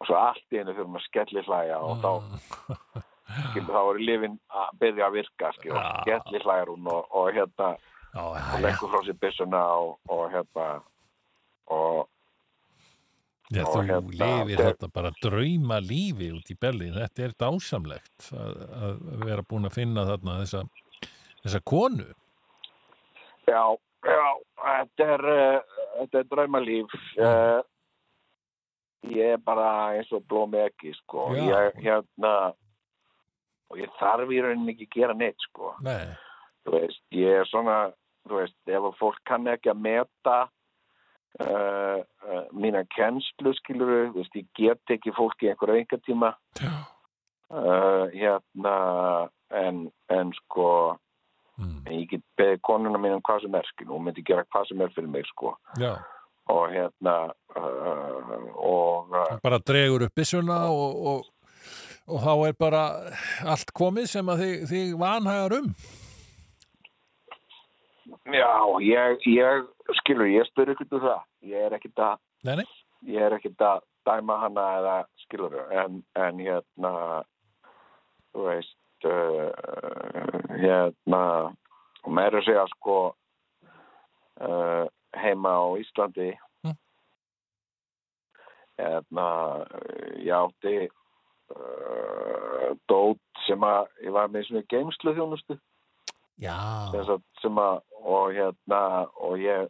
Og 0.00 0.06
svo 0.08 0.16
allt 0.18 0.52
í 0.52 0.58
henni 0.60 0.74
fyrir 0.76 0.90
maður 0.90 1.06
skelli 1.08 1.42
hlæja 1.46 1.78
og 1.80 1.98
þá 2.04 2.10
Mm. 3.24 3.50
skilur, 3.50 3.72
þá 3.72 3.82
er 3.90 3.98
lifin 4.04 4.34
að 4.52 4.72
byrja 4.80 5.06
að 5.06 5.14
virka 5.16 5.52
skilur, 5.56 5.78
Já. 5.80 6.00
skelli 6.02 6.40
hlæjar 6.44 6.68
hún 6.74 6.88
og, 6.92 7.06
og 7.10 7.30
hérna 7.32 7.70
og 8.20 8.60
leggur 8.62 8.90
frá 8.92 9.00
sér 9.06 9.16
byssuna 9.22 9.62
og, 9.80 9.94
og 10.08 10.26
hérna 10.34 10.66
og 11.72 12.08
Já, 13.52 13.60
Og 13.68 13.74
þú 13.74 13.80
hérna, 13.84 14.10
lifir 14.10 14.56
þetta- 14.56 14.70
þetta 14.72 14.88
bara 14.94 15.10
drauma 15.22 15.76
lífi 15.84 16.30
út 16.32 16.48
í 16.50 16.54
Berlín. 16.58 16.94
Þetta 16.96 17.24
er 17.26 17.32
dásamlegt 17.38 18.30
að, 18.32 18.54
að 18.82 19.24
vera 19.28 19.42
búin 19.42 19.66
að 19.68 19.74
finna 19.76 20.04
þarna 20.08 20.38
þessa, 20.40 20.62
þessa 21.44 21.60
konu. 21.64 22.06
já, 23.46 23.62
já, 24.08 24.24
þetta 24.64 25.04
er 25.16 25.24
uh, 25.34 26.08
er 26.08 26.24
draumalíf 26.32 26.96
uh, 27.20 27.60
ég 29.12 29.34
er 29.36 29.40
bara 29.44 29.68
eins 29.94 30.12
og 30.14 30.24
blómi 30.28 30.60
ekki 30.64 30.94
sko, 31.02 31.30
Já. 31.36 31.44
ég 31.50 31.82
hérna 31.84 32.34
og 33.70 33.80
ég 33.80 33.92
þarf 33.98 34.30
í 34.32 34.40
rauninni 34.44 34.74
ekki 34.74 34.88
að 34.88 34.96
gera 34.98 35.18
neitt 35.18 35.48
sko. 35.48 35.74
Nei, 35.84 36.08
þú 36.64 36.78
veist, 36.78 37.02
ég 37.12 37.40
er 37.42 37.48
svona 37.50 37.78
þú 38.24 38.40
veist, 38.40 38.58
ef 38.66 38.90
fólk 39.00 39.20
kann 39.28 39.48
ekki 39.50 39.72
að 39.72 39.82
meta 39.84 40.38
uh, 41.44 42.00
uh, 42.00 42.44
mína 42.56 42.84
kennslu 42.94 43.54
skilur 43.60 44.10
þú 44.14 44.22
veist, 44.22 44.38
ég 44.38 44.50
get 44.58 44.96
ekki 44.96 45.14
fólk 45.16 45.44
í 45.44 45.50
einhverja 45.52 45.84
enga 45.84 46.00
tíma 46.06 46.32
já, 46.60 46.72
uh, 47.52 48.04
hérna 48.14 48.74
en, 49.54 49.86
en 50.12 50.32
sko 50.40 50.68
mm, 51.60 51.78
en 51.84 51.94
ég 51.98 52.08
get 52.14 52.24
beðið 52.40 52.64
konuna 52.66 53.00
mín 53.00 53.18
um 53.18 53.24
hvað 53.24 53.44
sem 53.44 53.60
er 53.60 53.70
skilur, 53.72 53.96
hún 53.96 54.08
myndi 54.08 54.24
gera 54.26 54.46
hvað 54.48 54.70
sem 54.70 54.84
er 54.84 54.94
fyrir 54.96 55.12
mig 55.12 55.28
sko. 55.32 55.56
Já. 55.80 55.96
Og 56.52 56.64
hérna 56.72 57.14
uh, 57.56 58.48
og 58.60 59.14
uh, 59.14 59.36
Bara 59.42 59.58
dregur 59.58 60.04
upp 60.06 60.14
byssuna 60.16 60.58
og, 60.68 61.06
og, 61.06 61.24
og 62.08 62.24
þá 62.24 62.32
er 62.48 62.58
bara 62.58 62.82
allt 63.54 63.72
komið 63.76 64.10
sem 64.12 64.28
að 64.28 64.42
þig, 64.44 64.66
þig 64.72 64.94
vanhagar 65.00 65.56
um. 65.60 65.70
já, 68.28 68.52
ég, 68.84 69.26
ég 69.28 69.66
skilur, 70.00 70.28
ég 70.28 70.48
spyr 70.50 70.74
ekkert 70.74 70.96
um 70.96 71.04
það 71.04 71.50
ég 71.54 71.66
er 71.66 71.76
ekkert 71.78 72.06
að 72.10 72.16
Nei, 72.44 72.56
nei. 72.60 72.66
ég 73.08 73.24
er 73.24 73.36
ekkert 73.38 73.64
að 73.64 73.84
dæma 74.04 74.36
hana 74.42 74.64
eða 74.78 74.96
skilur 75.24 75.56
en, 75.72 76.02
en 76.20 76.40
hérna 76.44 76.92
þú 78.34 78.48
veist 78.50 79.08
uh, 79.08 79.48
hérna 80.52 81.22
og 82.04 82.12
meira 82.12 82.40
að 82.40 82.48
segja 82.48 82.64
sko 82.74 82.98
uh, 84.44 84.84
heima 85.22 85.50
á 85.58 85.64
Íslandi 85.80 86.32
Mm. 86.64 86.76
hérna 88.78 89.26
ég 90.16 90.32
átti 90.32 90.74
uh, 91.54 92.70
dót 92.88 93.20
sem 93.46 93.60
að 93.66 93.86
ég 94.06 94.14
var 94.16 94.30
með 94.32 94.46
svona 94.48 94.64
geimslu 94.72 95.12
þjónustu 95.14 95.58
Já, 96.42 96.56
sem, 96.90 97.04
sagt, 97.06 97.26
sem 97.44 97.60
að 97.62 97.76
og 98.02 98.32
hérna 98.34 98.80
og 99.22 99.36
ég 99.38 99.68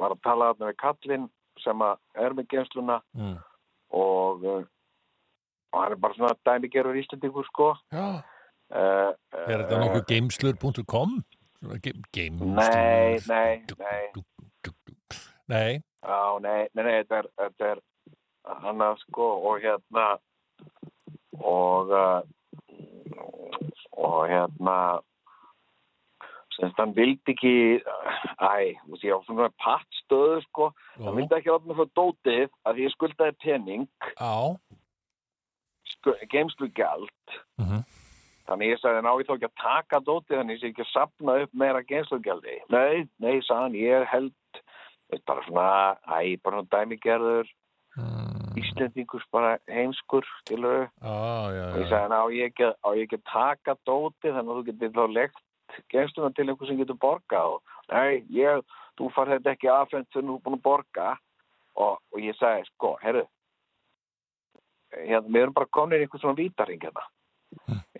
var 0.00 0.14
að 0.14 0.22
tala 0.24 0.52
við 0.56 0.76
kallinn 0.80 1.26
sem 1.60 1.82
að 1.84 1.98
er 2.24 2.32
með 2.38 2.48
geimsluna 2.54 3.00
mm, 3.12 3.34
og, 3.92 4.46
uh, 4.46 4.62
og 5.74 5.82
hann 5.82 5.92
er 5.92 6.00
bara 6.00 6.16
svona 6.16 6.38
dæmigerur 6.46 6.96
íslendingur 7.02 7.44
sko 7.50 7.74
já. 7.92 8.06
uh, 8.72 9.10
Er 9.44 9.66
þetta 9.66 9.82
nokkuð 9.82 10.06
Geimslur? 12.16 12.54
Nei, 12.56 13.18
nei, 13.28 13.60
nei. 13.76 14.24
Nei, 15.50 15.80
Já, 16.00 16.38
nei, 16.40 16.68
nei, 16.72 16.84
nei, 16.84 16.96
þetta 17.02 17.18
er, 17.20 17.28
þetta 17.40 17.70
er 17.74 17.80
hann 18.62 18.82
sko 19.02 19.26
og 19.50 19.60
hérna 19.60 20.06
og 21.40 21.92
uh, 21.92 22.22
og 24.00 24.20
hérna 24.30 24.76
semst 26.56 26.80
hann 26.80 26.94
vildi 26.96 27.34
ekki 27.34 27.54
æ, 27.80 28.54
þú 28.84 28.94
veist, 28.94 29.04
ég 29.06 29.16
á 29.16 29.20
svona 29.26 29.50
pattstöðu 29.62 30.40
sko, 30.46 30.70
hann 31.00 31.16
vildi 31.18 31.38
ekki 31.38 31.52
opna 31.54 31.76
fyrir 31.78 31.92
dótið 31.98 32.48
að 32.68 32.82
ég 32.84 32.94
skuldaði 32.94 33.36
pening. 33.44 33.86
Á. 34.20 34.56
sku, 35.94 36.16
geimslu 36.32 36.70
gjald. 36.76 37.38
Mhm. 37.60 37.84
þannig 38.48 38.72
ég 38.72 38.80
sagði 38.82 39.02
ná 39.04 39.12
ég 39.14 39.28
þá 39.28 39.34
ekki 39.36 39.48
að 39.48 39.62
taka 39.62 39.98
dótið 40.02 40.38
þannig 40.40 40.56
ég 40.56 40.60
sé 40.60 40.70
ekki 40.72 40.82
að 40.82 40.92
sapna 40.94 41.36
upp 41.44 41.52
meira 41.54 41.82
geimslu 41.86 42.18
gjaldi 42.24 42.56
nei, 42.72 43.06
nei, 43.22 43.36
sagði 43.46 43.60
hann, 43.62 43.76
ég 43.78 44.06
held 44.10 44.62
veist, 45.12 45.26
bara 45.28 45.46
svona, 45.46 45.70
æ, 46.06 46.36
bara 46.42 46.60
svona 46.60 46.72
dæmigerður 46.76 47.50
Mm, 47.98 48.54
Íslendingus 48.60 49.24
bara 49.34 49.56
heimskur 49.66 50.22
skilur 50.40 50.84
á, 51.02 51.10
já, 51.50 51.64
og 51.72 51.78
ég 51.80 51.88
sagði 51.90 52.18
á 52.22 52.24
ég 52.30 52.52
ekki, 52.52 52.68
á 52.70 52.88
ég 52.94 53.08
ekki 53.08 53.18
að 53.18 53.24
taka 53.32 53.74
dóti 53.82 54.30
þannig 54.30 54.52
að 54.52 54.60
þú 54.60 54.62
getur 54.68 54.92
þá 54.94 55.14
legt 55.16 55.40
gengstuna 55.90 56.30
til 56.34 56.46
einhver 56.46 56.70
sem 56.70 56.78
getur 56.78 56.98
borgað? 57.02 57.56
Og 57.56 57.90
nei, 57.90 58.22
ég, 58.30 58.62
þú 58.94 59.10
far 59.16 59.32
þetta 59.34 59.54
ekki 59.56 59.72
aðfengt 59.74 60.10
þegar 60.14 60.28
þú 60.28 60.36
er 60.36 60.44
búin 60.46 60.58
að 60.58 60.64
borga. 60.68 61.08
Og, 61.80 61.98
og 62.14 62.22
ég 62.22 62.38
sagði, 62.38 62.66
sko, 62.70 62.94
herru 63.02 63.26
hérna, 64.90 65.28
við 65.28 65.42
erum 65.42 65.56
bara 65.56 65.70
komin 65.70 65.98
í 66.00 66.06
einhver 66.06 66.22
svona 66.22 66.38
vítaring 66.38 66.82
hérna. 66.82 67.06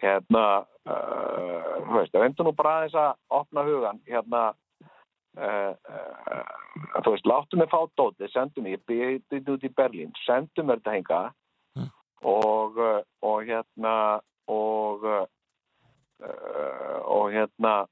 Hérna 0.01 0.45
uh, 0.87 1.77
þú 1.87 1.97
veist, 1.99 2.15
reyndu 2.15 2.47
nú 2.47 2.55
bara 2.57 2.79
aðeins 2.79 2.99
að 2.99 3.13
opna 3.41 3.67
hugan 3.67 4.03
hérna 4.07 4.43
uh, 5.39 5.75
uh, 5.77 7.03
þú 7.05 7.15
veist, 7.15 7.29
láttu 7.29 7.61
mig 7.61 7.71
fá 7.71 7.81
dótið, 7.99 8.31
sendu 8.33 8.65
mig, 8.65 8.79
ég 8.89 9.23
byrði 9.31 9.55
út 9.55 9.67
í 9.67 9.73
Berlín 9.77 10.15
sendu 10.25 10.65
mér 10.65 10.81
þetta 10.81 10.97
henga 10.97 11.23
og, 12.27 12.79
uh, 12.79 13.01
og 13.23 13.47
hérna 13.49 13.95
og 14.51 15.07
uh, 15.07 15.27
og 16.21 17.31
hérna 17.33 17.87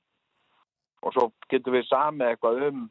og 1.00 1.14
svo 1.14 1.30
getum 1.48 1.78
við 1.78 1.86
samið 1.88 2.32
eitthvað 2.34 2.64
um 2.66 2.86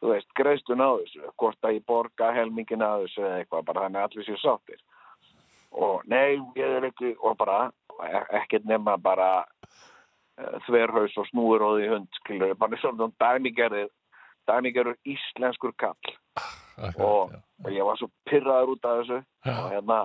þú 0.00 0.14
veist, 0.14 0.30
greiðstun 0.38 0.82
á 0.82 0.90
þessu 1.00 1.32
hvort 1.36 1.66
að 1.66 1.76
ég 1.76 1.86
borga 1.88 2.30
helmingin 2.34 2.84
á 2.84 3.04
þessu 3.04 3.24
eða 3.24 3.40
eitthvað, 3.40 3.66
bara 3.68 3.84
þannig 3.84 4.00
að 4.00 4.08
allir 4.08 4.26
séu 4.28 4.40
sáttir. 4.40 4.80
Og 5.70 6.06
nei, 6.10 6.40
ég 6.58 6.76
er 6.78 6.88
ekki 6.88 7.12
og 7.20 7.36
bara, 7.40 7.58
e- 8.08 8.26
ekkert 8.40 8.66
nema 8.68 8.96
bara 8.98 9.30
þverhaus 10.66 11.16
og 11.20 11.28
snúur 11.30 11.64
og 11.66 11.78
því 11.78 11.88
hund, 11.94 12.08
skilur 12.20 12.54
bara 12.58 12.78
svona 12.80 13.10
dæmigerðir 13.22 13.90
dæmigerður 14.48 14.96
íslenskur 15.06 15.74
kall. 15.78 16.14
Akkurat, 16.80 17.00
og, 17.04 17.32
já. 17.34 17.40
og 17.64 17.74
ég 17.76 17.86
var 17.86 17.98
svo 18.00 18.08
pyrraður 18.28 18.74
út 18.74 18.88
af 18.88 19.00
þessu. 19.00 19.20
Já. 19.44 19.56
og 19.56 19.70
hérna 19.74 19.98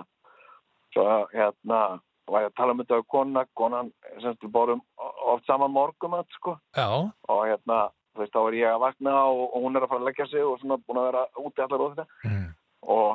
svo 0.92 1.04
hérna 1.32 1.80
var 2.26 2.42
ég 2.42 2.50
að 2.50 2.56
tala 2.58 2.74
um 2.74 2.80
þetta 2.82 2.98
á 2.98 3.10
kona, 3.12 3.44
konan 3.54 3.92
semst 4.22 4.42
við 4.42 4.52
borum 4.54 4.82
oft 4.98 5.46
saman 5.46 5.70
morgum 5.70 6.16
sko, 6.34 6.56
Já, 6.74 6.88
og 7.30 7.42
hérna 7.46 7.86
þú 8.16 8.24
veist, 8.24 8.34
þá 8.34 8.40
er 8.48 8.56
ég 8.58 8.72
að 8.72 8.82
vakna 8.82 9.14
og, 9.28 9.44
og 9.52 9.62
hún 9.66 9.76
er 9.76 9.84
að 9.84 9.92
fara 9.92 10.02
að 10.02 10.08
leggja 10.08 10.26
sig 10.30 10.44
og 10.44 10.58
svona 10.60 10.80
búin 10.82 11.00
að 11.00 11.08
vera 11.10 11.22
úti 11.42 11.64
allar 11.64 11.84
og 11.84 11.94
þetta. 11.94 12.06
Mm, 12.24 12.48
og, 12.96 13.06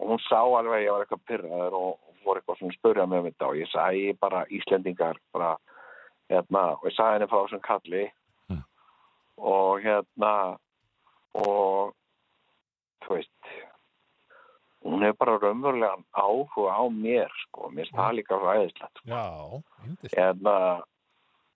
og 0.00 0.10
hún 0.10 0.22
sá 0.26 0.40
alveg 0.40 0.78
að 0.78 0.84
ég 0.84 0.94
var 0.94 1.04
eitthvað 1.04 1.24
pyrraður 1.30 1.78
og, 1.80 1.94
fór 2.24 2.40
eitthvað 2.40 2.58
svona 2.58 2.74
að 2.74 2.78
spurja 2.80 3.06
mig 3.06 3.20
um 3.20 3.28
þetta. 3.28 3.48
Og 3.50 3.60
ég 3.60 3.70
sagði 3.70 4.06
bara 4.24 4.44
Íslendingar 4.56 5.20
bara, 5.36 5.50
hérna, 6.30 6.62
og 6.78 6.84
ég 6.88 6.94
sagði 6.96 7.12
henni 7.18 7.28
frá 7.30 7.40
þessum 7.44 7.62
kalli 7.66 8.04
Mm. 8.50 8.62
og 9.38 9.80
hérna 9.82 10.32
og 11.34 11.94
þú 13.04 13.14
veist 13.16 13.54
hún 14.86 15.02
er 15.02 15.12
bara 15.18 15.38
raunverulegan 15.42 16.04
áhuga 16.14 16.70
á 16.78 16.82
mér 16.90 17.30
sko, 17.42 17.70
mér 17.74 17.90
það 17.90 18.14
líka 18.20 18.38
svo 18.38 18.52
æðislegt 18.54 19.00
sko. 19.00 19.08
já, 19.10 19.24
hérna 20.16 20.82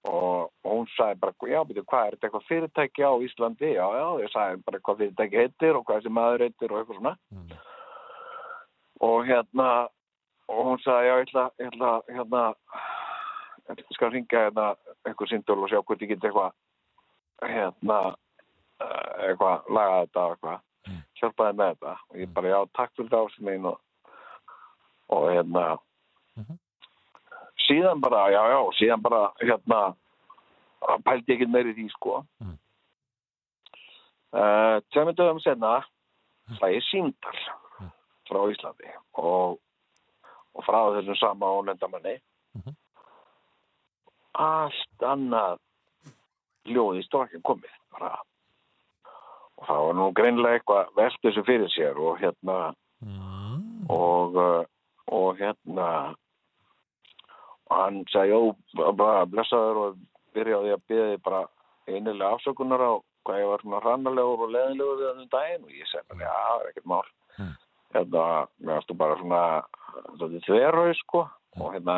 og 0.04 0.50
hún 0.64 0.86
sagði 0.96 1.20
bara, 1.20 1.32
já, 1.44 1.60
byrju, 1.68 1.84
hvað 1.84 2.06
er 2.06 2.14
þetta 2.16 2.26
eitthvað 2.28 2.46
fyrirtæki 2.48 3.02
á 3.04 3.12
Íslandi? 3.20 3.68
Já, 3.76 3.86
já, 4.00 4.06
ég 4.24 4.30
sagði 4.32 4.62
bara 4.64 4.78
hvað 4.80 4.96
fyrirtæki 5.02 5.36
heitir 5.36 5.76
og 5.76 5.84
hvað 5.84 6.00
þessi 6.00 6.12
maður 6.18 6.44
heitir 6.46 6.72
og 6.72 6.78
eitthvað 6.80 6.98
svona 7.00 7.16
Mm. 7.30 7.50
og 9.00 9.26
hérna 9.26 9.88
og 10.48 10.64
hún 10.66 10.78
sagði, 10.82 11.06
já, 11.06 11.14
ég 11.20 11.26
ætla, 11.28 11.44
ég 11.60 11.70
ætla 11.72 11.90
hérna, 12.08 12.54
ég 13.78 13.94
skal 13.94 14.10
ringa 14.10 14.40
hérna 14.46 14.76
einhver 15.06 15.28
síndól 15.30 15.62
og 15.64 15.68
sjá 15.70 15.82
hvort 15.82 16.02
ég 16.02 16.08
get 16.08 16.24
eitthvað 16.24 16.52
hérna 17.42 18.14
eh, 18.80 19.28
eitthvað, 19.28 19.68
laga 19.70 20.02
þetta 20.06 20.24
og 20.26 20.32
eitthvað 20.36 20.60
Mm. 20.88 21.02
hjálpaði 21.20 21.56
með 21.56 21.74
þetta 21.74 21.90
og 22.08 22.16
ég 22.16 22.30
bara, 22.34 22.48
já, 22.48 22.58
takk 22.74 22.92
fyrir 22.96 23.10
það 23.12 23.26
sem 23.34 23.44
mín 23.46 23.66
og, 23.68 23.78
hérna 25.28 25.78
Mhm. 26.36 26.56
síðan 27.68 28.00
bara, 28.00 28.30
já, 28.32 28.40
já, 28.48 28.60
síðan 28.78 29.02
bara 29.02 29.32
hérna, 29.42 29.94
pældi 31.04 31.34
ekki 31.36 31.46
meiri 31.52 31.74
því, 31.76 31.90
sko 31.92 32.24
Mm. 32.40 32.56
uh, 34.32 34.80
tveimur 34.90 35.12
dögum 35.14 35.40
senna 35.44 35.84
það 36.60 36.76
er 36.76 36.80
síndal 36.90 37.38
Mm. 37.80 37.92
frá 38.28 38.40
Íslandi 38.52 38.90
og, 39.14 39.58
og 40.54 40.64
frá 40.64 40.80
þessum 40.96 41.16
sama 41.20 41.46
ónendamanni 41.60 42.20
Mhm. 42.56 42.74
Allt 44.40 45.06
annað 45.06 45.60
ljóði 46.70 47.04
stokkin 47.06 47.42
komið 47.46 47.72
bara. 47.92 48.18
og 49.60 49.66
það 49.68 49.86
var 49.86 49.96
nú 49.98 50.12
greinlega 50.16 50.58
eitthvað 50.58 50.94
velt 50.96 51.24
þessu 51.24 51.44
fyrir 51.44 51.72
sér 51.72 51.98
og 52.00 52.20
hérna 52.20 52.60
Mm, 53.00 53.88
og, 53.88 54.34
uh, 54.36 54.64
og 55.06 55.38
hérna 55.40 55.88
og 57.70 57.76
hann 57.76 58.02
sagði, 58.12 58.52
bara 58.76 59.24
blessaður 59.30 59.80
og 59.84 60.02
byrjaði 60.36 60.74
að 60.74 60.82
byrja 60.90 61.06
þig 61.14 61.22
bara 61.24 61.40
einilega 61.88 62.34
afsökunar 62.36 62.84
á 62.84 62.92
hvað 63.24 63.40
ég 63.40 63.50
var 63.50 63.64
svona 63.64 63.80
hrannalegur 63.84 64.44
og 64.44 64.52
leðinlegur 64.52 65.00
við 65.00 65.08
þessum 65.08 65.30
daginn 65.32 65.64
og 65.64 65.72
ég 65.78 65.94
bara, 66.10 66.20
já, 66.26 66.34
það 66.34 66.60
er 66.64 66.70
ekkert 66.70 66.90
mál. 66.92 67.10
Mm. 67.38 67.54
Hérna, 67.94 68.24
mér 68.60 68.74
varstu 68.74 68.96
bara 69.00 69.18
svona, 69.20 69.42
þverrau, 70.46 70.92
sko, 71.00 71.24
og 71.56 71.74
hérna, 71.74 71.96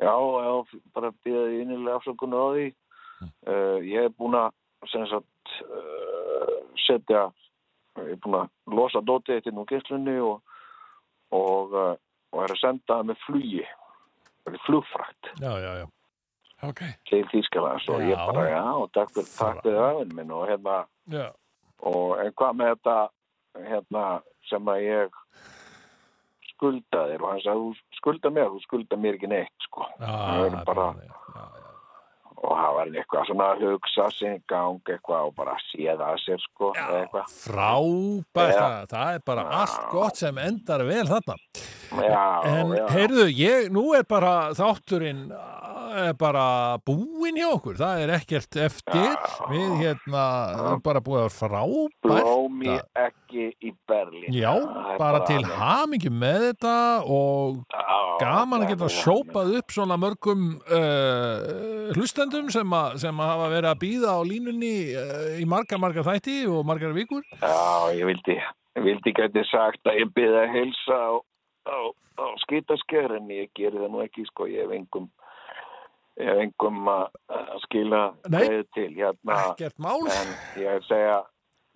já, 0.00 0.14
já, 0.46 0.80
bara 0.96 1.12
býðaði 1.24 1.60
einilega 1.64 1.98
afsökunar 2.00 2.40
á 2.40 2.48
því. 2.54 2.66
Uh, 3.20 3.78
ég 3.84 4.06
hef 4.06 4.16
búin 4.16 4.36
að, 4.38 4.54
sagt, 4.88 5.54
uh, 5.66 6.56
setja, 6.86 7.26
ég 8.00 8.14
er 8.16 8.20
búin 8.24 8.38
að 8.40 8.76
losa 8.78 9.02
dótið 9.04 9.36
eitt 9.36 9.50
inn 9.50 9.60
úr 9.60 9.68
geyslunni 9.68 10.16
og, 10.24 10.40
og, 11.36 11.76
uh, 11.76 11.94
og 12.32 12.44
er 12.46 12.54
að 12.54 12.62
senda 12.62 12.96
það 12.96 13.10
með 13.10 13.24
flugi, 13.26 13.64
flugfrætt 14.66 15.34
Já, 15.42 15.52
já, 15.60 15.72
já. 15.82 15.86
Ok. 16.64 16.80
til 17.08 17.22
Þýskalands 17.32 17.86
og 17.88 18.02
ég 18.04 18.18
bara, 18.20 18.48
já, 18.50 18.64
og 18.76 18.90
takk 18.92 19.12
fyrir, 19.14 19.30
fyrir 19.62 19.78
öfinn 19.80 20.16
minn 20.16 20.32
og 20.36 20.48
hérna, 20.48 20.82
Já. 21.08 21.30
og 21.88 22.18
en 22.20 22.34
hvað 22.36 22.58
með 22.58 22.72
þetta, 22.74 22.96
hérna, 23.68 24.04
sem 24.48 24.68
að 24.68 24.82
ég 24.84 25.16
skulda 26.60 27.06
þér 27.08 27.22
og 27.24 27.30
hann 27.32 27.40
sagði, 27.40 27.70
þú 27.72 27.96
skulda 27.96 28.30
mér, 28.36 28.52
þú 28.52 28.60
skulda 28.68 28.96
mér 29.00 29.16
ekki 29.16 29.28
neitt, 29.32 29.56
sko. 29.64 29.86
Er 30.04 30.64
bara- 30.68 30.92
já, 31.00 31.16
já. 31.40 31.66
Og 32.40 32.52
það 32.56 32.74
var 32.76 32.86
eitthvað 32.96 33.26
svona 33.28 33.46
að 33.52 33.64
hugsa 33.68 34.06
sig 34.16 34.36
í 34.38 34.42
gang 34.48 34.78
eitthvað 34.88 35.26
og 35.28 35.34
bara 35.36 35.56
séð 35.70 36.00
að 36.04 36.20
sér, 36.24 36.38
sko. 36.40 36.70
Frábært, 37.28 38.54
það, 38.56 38.86
það 38.92 39.14
er 39.14 39.22
bara 39.26 39.44
allt 39.60 39.90
gott 39.92 40.16
sem 40.16 40.38
endar 40.38 40.84
vel 40.88 41.04
þarna. 41.08 41.36
Já, 41.90 42.26
En 42.46 42.74
já. 42.76 42.84
heyrðu, 42.94 43.26
ég, 43.34 43.70
nú 43.74 43.90
er 43.98 44.04
bara 44.08 44.52
þátturinn 44.54 45.26
er 45.90 46.14
bara 46.18 46.78
búinn 46.86 47.38
hjá 47.38 47.48
okkur, 47.50 47.76
það 47.80 48.02
er 48.04 48.12
ekkert 48.14 48.58
eftir, 48.62 49.14
við 49.50 49.72
hérna 49.80 50.24
bara 50.84 51.02
búið 51.04 51.24
að 51.26 51.32
frábært. 51.34 51.96
Bló 52.06 52.34
mér 52.60 52.84
ekki 52.98 53.48
í 53.66 53.72
Berlín. 53.88 54.28
Já, 54.34 54.52
er 54.54 55.00
bara 55.00 55.22
til 55.28 55.42
hamingjum 55.46 56.18
með 56.20 56.46
þetta 56.50 56.74
og 57.10 57.60
Já, 57.74 57.98
gaman 58.22 58.64
að 58.66 58.72
geta 58.74 58.90
sjópað 59.00 59.54
upp 59.60 59.74
svona 59.74 59.98
mörgum 60.00 60.46
uh, 60.70 61.90
hlustendum 61.96 62.50
sem, 62.54 62.76
a, 62.76 62.84
sem 63.00 63.22
að 63.22 63.32
hafa 63.34 63.50
verið 63.54 63.70
að 63.72 63.82
býða 63.84 64.14
á 64.14 64.20
línunni 64.26 64.74
uh, 64.94 65.40
í 65.40 65.48
margar, 65.48 65.80
margar 65.82 66.06
þætti 66.06 66.42
og 66.50 66.62
margar 66.68 66.94
vikur. 66.96 67.24
Já, 67.40 67.90
ég 67.96 68.06
vildi, 68.10 68.38
vildi 68.86 69.16
gæti 69.16 69.44
sagt 69.50 69.90
að 69.90 70.04
ég 70.04 70.14
byrði 70.16 70.44
að 70.44 70.54
heilsa 70.58 71.00
á, 71.00 71.10
á, 71.66 71.78
á 72.20 72.24
skýtasker 72.44 73.16
en 73.18 73.30
ég 73.32 73.50
geri 73.56 73.80
það 73.80 73.92
nú 73.92 74.02
ekki, 74.04 74.24
sko, 74.28 74.46
ég 74.50 74.64
hef 74.64 74.74
engum, 74.76 75.08
ég 76.20 76.30
hef 76.30 76.42
engum 76.44 76.88
að 76.92 77.58
skila 77.66 78.02
greið 78.26 78.64
til, 78.76 78.88
hérna, 78.96 79.38
en 79.58 80.34
ég 80.60 80.72
að 80.74 80.88
segja, 80.88 81.18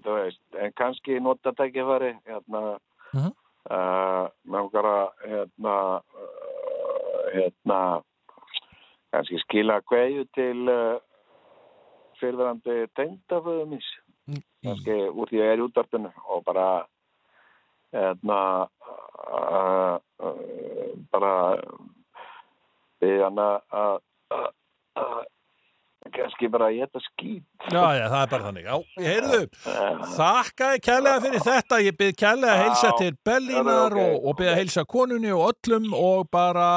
veist, 0.04 0.42
en 0.60 0.74
kannski 0.78 1.20
nota 1.20 1.54
tækifæri, 1.56 2.14
hérna, 2.28 2.64
uh, 3.16 4.24
með 4.44 4.60
okkar 4.60 4.90
að, 4.90 5.06
hérna, 5.32 5.76
uh, 6.20 7.24
hérna, 7.34 7.80
kannski 9.14 9.40
skila 9.44 9.80
kveðju 9.88 10.24
til 10.34 10.68
uh, 10.68 10.96
fyrirverandi 12.20 12.88
tengdaföðu 12.96 13.68
míns. 13.74 13.86
Kannski 14.64 14.94
úr 15.12 15.28
því 15.28 15.40
að 15.40 15.44
ég 15.44 15.52
er 15.52 15.60
í 15.60 15.64
útvarpinu 15.66 16.10
og 16.32 16.44
bara 16.46 16.66
hérna 17.94 18.40
uh, 19.24 19.94
uh, 20.20 20.34
bara 21.14 21.34
við 23.04 23.22
hann 23.26 23.38
að 23.44 23.56
að- 23.70 24.02
að- 24.34 24.50
að- 25.04 25.22
kannski 26.14 26.48
bara 26.52 26.66
að 26.68 26.76
geta 26.82 27.00
skýt 27.00 27.70
Já, 27.72 27.84
já, 27.96 28.02
það 28.12 28.18
er 28.22 28.28
bara 28.30 28.44
þannig. 28.44 28.66
Já, 28.68 28.74
ég 29.00 29.06
heyrðu, 29.08 29.38
þakkaði 30.14 30.82
kærlega 30.84 31.22
fyrir 31.24 31.44
þetta. 31.46 31.78
Ég 31.80 31.96
byrð 31.96 32.18
kærlega 32.20 32.52
að 32.52 32.60
heilsa 32.60 32.90
til 32.98 33.14
Berlínar 33.24 33.64
það 33.70 33.80
er 33.86 33.96
ok. 33.96 34.02
og, 34.04 34.26
og 34.28 34.36
byrð 34.38 34.50
að 34.52 34.58
heilsa 34.60 34.84
konunni 34.94 35.32
og 35.32 35.46
öllum 35.48 35.88
og 35.96 36.28
bara 36.36 36.68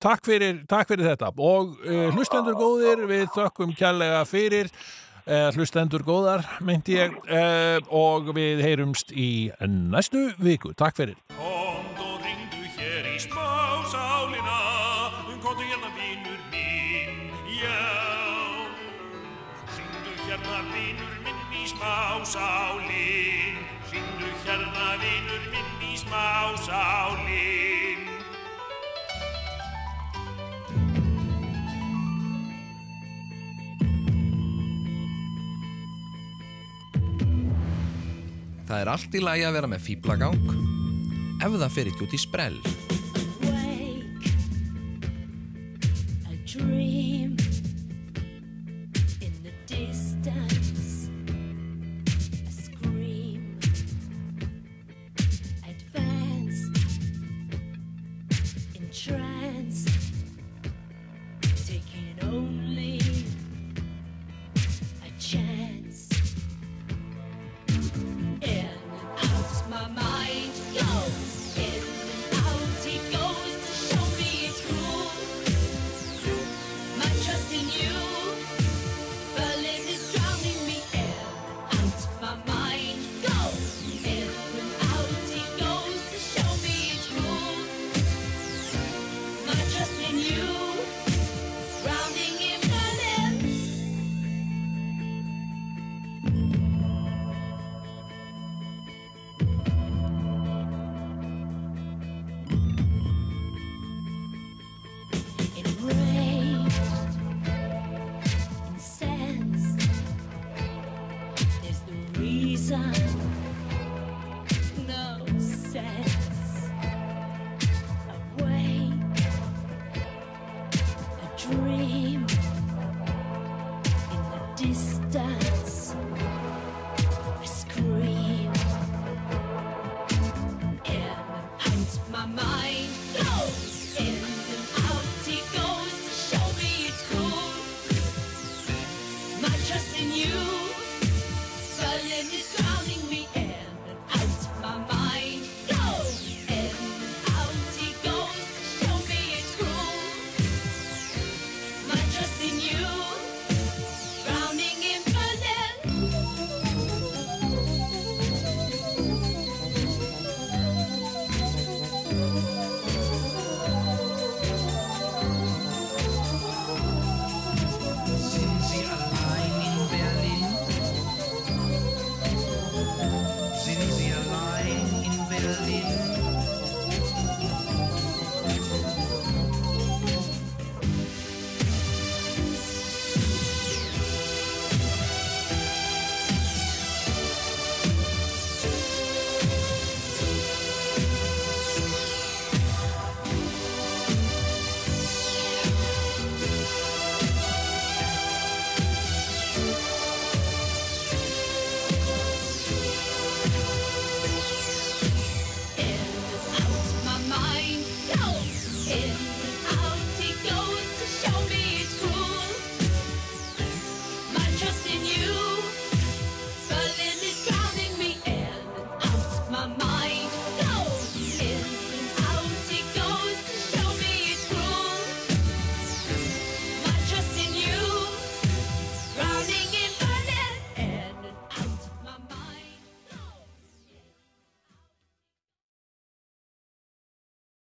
takk 0.00 0.22
fyrir, 0.30 0.60
takk 0.70 0.92
fyrir 0.92 1.10
þetta. 1.10 1.32
Og 1.34 1.74
uh, 1.82 2.06
hlustendur 2.14 2.56
góðir, 2.60 3.02
við 3.10 3.26
þökkum 3.34 3.74
kærlega 3.76 4.22
fyrir 4.30 4.70
hlustendur 5.54 6.04
góðar, 6.06 6.46
meinti 6.64 6.96
ég, 6.96 7.12
uh, 7.28 7.78
og 7.92 8.32
við 8.36 8.62
heyrumst 8.64 9.12
í 9.12 9.50
næstu 9.68 10.30
viku. 10.40 10.72
Takk 10.72 10.96
fyrir. 11.02 11.18
Komd 11.36 12.00
og 12.00 12.22
ringdu 12.24 12.64
hér 12.78 13.10
í 13.12 13.18
smásálina 13.22 14.58
Komdu 15.38 15.62
hérna 15.62 15.88
vinur 15.94 16.40
minn, 16.52 17.30
já 17.60 17.78
Ringdu 19.76 20.12
hérna 20.26 20.58
vinur 20.74 21.14
minn 21.24 21.54
í 21.54 21.64
smásálin 21.70 23.56
Ringdu 23.92 24.28
hérna 24.44 24.88
vinur 25.00 25.50
minn 25.54 25.88
í 25.88 25.96
smásálin 26.02 27.77
Það 38.78 38.84
er 38.84 38.90
allt 38.92 39.14
í 39.18 39.20
lagi 39.26 39.42
að 39.42 39.56
vera 39.56 39.68
með 39.72 39.80
fýblagang 39.82 40.50
ef 41.42 41.54
það 41.58 41.72
fer 41.74 41.88
ekki 41.90 42.04
út 42.04 42.12
í 42.14 42.18
sprell. 42.22 42.58